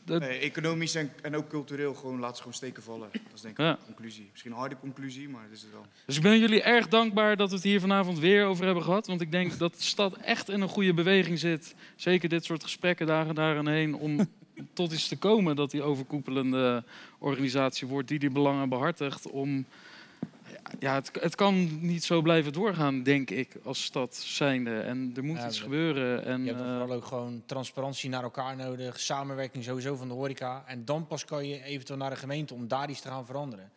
Nee, 0.05 0.39
economisch 0.39 0.95
en, 0.95 1.11
en 1.21 1.35
ook 1.35 1.49
cultureel 1.49 1.93
gewoon 1.93 2.19
laat 2.19 2.35
ze 2.35 2.37
gewoon 2.37 2.53
steken 2.53 2.83
vallen. 2.83 3.09
Dat 3.11 3.21
is 3.33 3.41
denk 3.41 3.57
ik 3.59 3.65
ja. 3.65 3.71
de 3.71 3.85
conclusie. 3.85 4.27
Misschien 4.31 4.51
een 4.51 4.57
harde 4.57 4.77
conclusie, 4.79 5.29
maar 5.29 5.43
dat 5.43 5.57
is 5.57 5.61
het 5.61 5.71
wel. 5.71 5.85
Dus 6.05 6.15
ik 6.15 6.21
ben 6.21 6.39
jullie 6.39 6.61
erg 6.61 6.87
dankbaar 6.87 7.37
dat 7.37 7.49
we 7.49 7.55
het 7.55 7.63
hier 7.63 7.79
vanavond 7.79 8.19
weer 8.19 8.45
over 8.45 8.65
hebben 8.65 8.83
gehad. 8.83 9.07
Want 9.07 9.21
ik 9.21 9.31
denk 9.31 9.57
dat 9.63 9.73
de 9.73 9.83
stad 9.83 10.17
echt 10.17 10.49
in 10.49 10.61
een 10.61 10.69
goede 10.69 10.93
beweging 10.93 11.39
zit. 11.39 11.75
Zeker 11.95 12.29
dit 12.29 12.45
soort 12.45 12.63
gesprekken 12.63 13.07
dagen 13.07 13.35
daar 13.35 13.57
en 13.57 13.67
heen 13.67 13.95
om 13.95 14.27
tot 14.73 14.91
iets 14.91 15.07
te 15.07 15.17
komen 15.17 15.55
dat 15.55 15.71
die 15.71 15.81
overkoepelende 15.81 16.83
organisatie 17.19 17.87
wordt 17.87 18.07
die 18.07 18.19
die 18.19 18.31
belangen 18.31 18.69
behartigt 18.69 19.29
om 19.29 19.65
ja, 20.79 20.95
het, 20.95 21.11
het, 21.19 21.35
kan 21.35 21.79
niet 21.81 22.03
zo 22.03 22.21
blijven 22.21 22.53
doorgaan, 22.53 23.03
denk 23.03 23.29
ik, 23.29 23.55
als 23.63 23.83
stad 23.83 24.15
zijnde. 24.15 24.79
En 24.79 25.11
er 25.15 25.23
moet 25.23 25.43
iets 25.43 25.59
gebeuren. 25.59 26.25
En, 26.25 26.43
je 26.43 26.47
hebt 26.47 26.61
uh, 26.61 26.67
vooral 26.67 26.95
ook 26.95 27.05
gewoon 27.05 27.43
transparantie 27.45 28.09
naar 28.09 28.23
elkaar 28.23 28.55
nodig, 28.55 28.99
samenwerking 28.99 29.63
sowieso 29.63 29.95
van 29.95 30.07
de 30.07 30.13
horeca. 30.13 30.63
En 30.67 30.85
dan 30.85 31.07
pas 31.07 31.25
kan 31.25 31.47
je 31.47 31.63
eventueel 31.63 31.99
naar 31.99 32.09
de 32.09 32.15
gemeente 32.15 32.53
om 32.53 32.67
daar 32.67 32.89
iets 32.89 33.01
te 33.01 33.07
gaan 33.07 33.25
veranderen. 33.25 33.71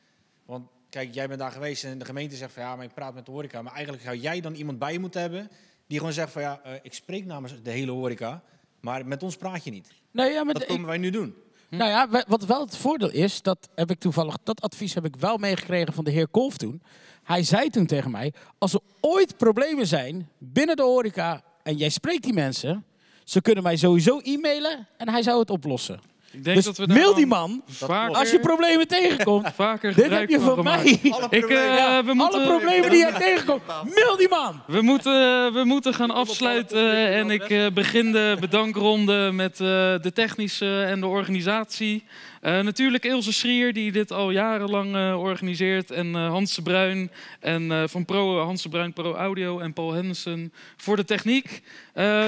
Want 0.44 0.68
kijk, 0.88 1.14
jij 1.14 1.28
bent 1.28 1.40
daar 1.40 1.52
geweest 1.52 1.84
en 1.84 1.98
de 1.98 2.04
gemeente 2.04 2.36
zegt 2.36 2.52
van 2.52 2.62
ja, 2.62 2.76
maar 2.76 2.84
ik 2.84 2.94
praat 2.94 3.14
met 3.14 3.26
de 3.26 3.32
horeca. 3.32 3.62
Maar 3.62 3.72
eigenlijk 3.72 4.04
zou 4.04 4.16
jij 4.16 4.40
dan 4.40 4.54
iemand 4.54 4.78
bij 4.78 4.92
je 4.92 4.98
moeten 4.98 5.20
hebben 5.20 5.50
die 5.86 5.98
gewoon 5.98 6.12
zegt 6.12 6.32
van 6.32 6.42
ja, 6.42 6.60
uh, 6.66 6.72
ik 6.82 6.94
spreek 6.94 7.24
namens 7.24 7.62
de 7.62 7.70
hele 7.70 7.90
horeca, 7.90 8.42
maar 8.80 9.06
met 9.06 9.22
ons 9.22 9.36
praat 9.36 9.64
je 9.64 9.70
niet. 9.70 9.92
Nee, 10.10 10.32
ja, 10.32 10.44
maar 10.44 10.54
dat 10.54 10.66
komen 10.66 10.86
wij 10.86 10.98
nu 10.98 11.10
doen. 11.10 11.34
Hm? 11.68 11.76
Nou 11.76 11.90
ja, 11.90 12.24
wat 12.28 12.44
wel 12.44 12.60
het 12.60 12.76
voordeel 12.76 13.10
is, 13.10 13.42
dat 13.42 13.68
heb 13.74 13.90
ik 13.90 13.98
toevallig, 13.98 14.36
dat 14.42 14.60
advies 14.60 14.94
heb 14.94 15.04
ik 15.04 15.16
wel 15.16 15.36
meegekregen 15.36 15.92
van 15.92 16.04
de 16.04 16.10
heer 16.10 16.28
Kolf 16.28 16.56
toen. 16.56 16.82
Hij 17.22 17.42
zei 17.42 17.68
toen 17.68 17.86
tegen 17.86 18.10
mij, 18.10 18.32
als 18.58 18.72
er 18.72 18.80
ooit 19.00 19.36
problemen 19.36 19.86
zijn 19.86 20.28
binnen 20.38 20.76
de 20.76 20.82
horeca 20.82 21.42
en 21.62 21.76
jij 21.76 21.88
spreekt 21.88 22.22
die 22.22 22.32
mensen, 22.32 22.84
ze 23.24 23.40
kunnen 23.40 23.62
mij 23.62 23.76
sowieso 23.76 24.18
e-mailen 24.18 24.86
en 24.96 25.08
hij 25.08 25.22
zou 25.22 25.38
het 25.38 25.50
oplossen. 25.50 26.00
Ik 26.36 26.44
denk 26.44 26.56
dus 26.56 26.64
dat 26.64 26.76
we 26.76 26.86
mail 26.86 27.14
die 27.14 27.26
man 27.26 27.62
vaker, 27.66 28.16
als 28.16 28.30
je 28.30 28.40
problemen 28.40 28.88
tegenkomt. 28.88 29.48
Vaker 29.54 29.94
dit 29.94 30.10
heb 30.10 30.28
je 30.28 30.40
van 30.40 30.64
mij. 30.64 31.00
Alle 31.10 31.26
ik, 31.30 31.50
uh, 31.50 31.98
we 31.98 32.14
moeten, 32.14 32.40
Alle 32.40 32.46
problemen 32.46 32.90
die 32.90 32.98
jij 32.98 33.12
tegenkomt, 33.12 33.62
mail 33.66 34.16
die 34.16 34.28
man. 34.28 34.60
We 34.66 34.82
moeten, 34.82 35.12
we 35.52 35.64
moeten 35.64 35.94
gaan 35.94 36.10
afsluiten 36.10 36.96
en 37.12 37.30
ik 37.30 37.50
uh, 37.50 37.66
begin 37.74 38.12
de 38.12 38.36
bedankronde 38.40 39.30
met 39.32 39.52
uh, 39.52 39.66
de 40.02 40.10
technische 40.14 40.82
en 40.82 41.00
de 41.00 41.06
organisatie. 41.06 42.04
natuurlijk 42.40 43.04
Ilse 43.04 43.32
Schrier, 43.32 43.72
die 43.72 43.92
dit 43.92 44.12
al 44.12 44.30
jarenlang 44.30 45.14
organiseert. 45.14 45.90
En 45.90 46.14
Hans 46.14 46.54
de 46.54 46.62
Bruin 46.62 47.10
en, 47.40 47.88
van 47.88 48.04
Pro, 48.04 48.38
Hans 48.38 48.62
de 48.62 48.68
Bruin 48.68 48.92
Pro 48.92 49.14
Audio 49.14 49.58
en 49.58 49.72
Paul 49.72 49.92
Henderson 49.92 50.52
voor 50.76 50.96
de 50.96 51.04
techniek. 51.04 51.62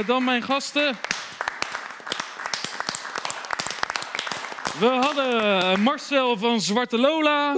dan 0.07 0.25
mijn 0.25 0.43
gasten. 0.43 0.97
We 4.79 4.87
hadden 4.87 5.81
Marcel 5.81 6.37
van 6.37 6.61
Zwarte 6.61 6.99
Lola. 6.99 7.57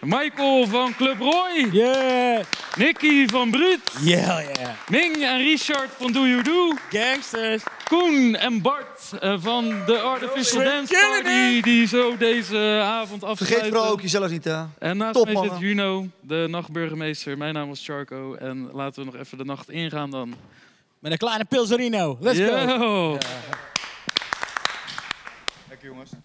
Michael 0.00 0.66
van 0.66 0.94
Club 0.94 1.18
Roy. 1.18 1.68
Yeah. 1.72 2.44
Nicky 2.76 3.26
van 3.26 3.50
Bruut. 3.50 3.80
Yeah, 4.00 4.26
yeah. 4.26 4.70
Ming 4.88 5.16
en 5.16 5.38
Richard 5.38 5.88
van 5.98 6.12
Do 6.12 6.26
You 6.26 6.42
Do. 6.42 6.72
Gangsters. 6.90 7.62
Koen 7.88 8.36
en 8.36 8.62
Bart 8.62 9.12
eh, 9.20 9.34
van 9.38 9.68
de 9.86 9.98
Artificial 9.98 10.64
Dance 10.64 10.94
Party. 11.10 11.60
Die 11.60 11.86
zo 11.86 12.16
deze 12.16 12.80
avond 12.82 13.24
afsluiten. 13.24 13.46
Vergeet 13.46 13.72
vooral 13.72 13.92
ook 13.92 14.00
jezelf 14.00 14.30
niet, 14.30 14.44
hè. 14.44 14.62
En 14.78 14.96
naast 14.96 15.14
Top, 15.14 15.32
mij 15.32 15.42
zit. 15.42 15.58
Juno, 15.58 16.06
de 16.20 16.46
nachtburgemeester. 16.48 17.38
Mijn 17.38 17.54
naam 17.54 17.70
is 17.70 17.84
Charco. 17.84 18.34
En 18.34 18.70
laten 18.72 19.04
we 19.04 19.10
nog 19.10 19.20
even 19.20 19.38
de 19.38 19.44
nacht 19.44 19.70
ingaan 19.70 20.10
dan. 20.10 20.34
Met 20.98 21.12
een 21.12 21.18
kleine 21.18 21.44
Pilserino. 21.44 22.16
Let's 22.20 22.38
go. 22.38 23.18
Jongens. 25.86 26.16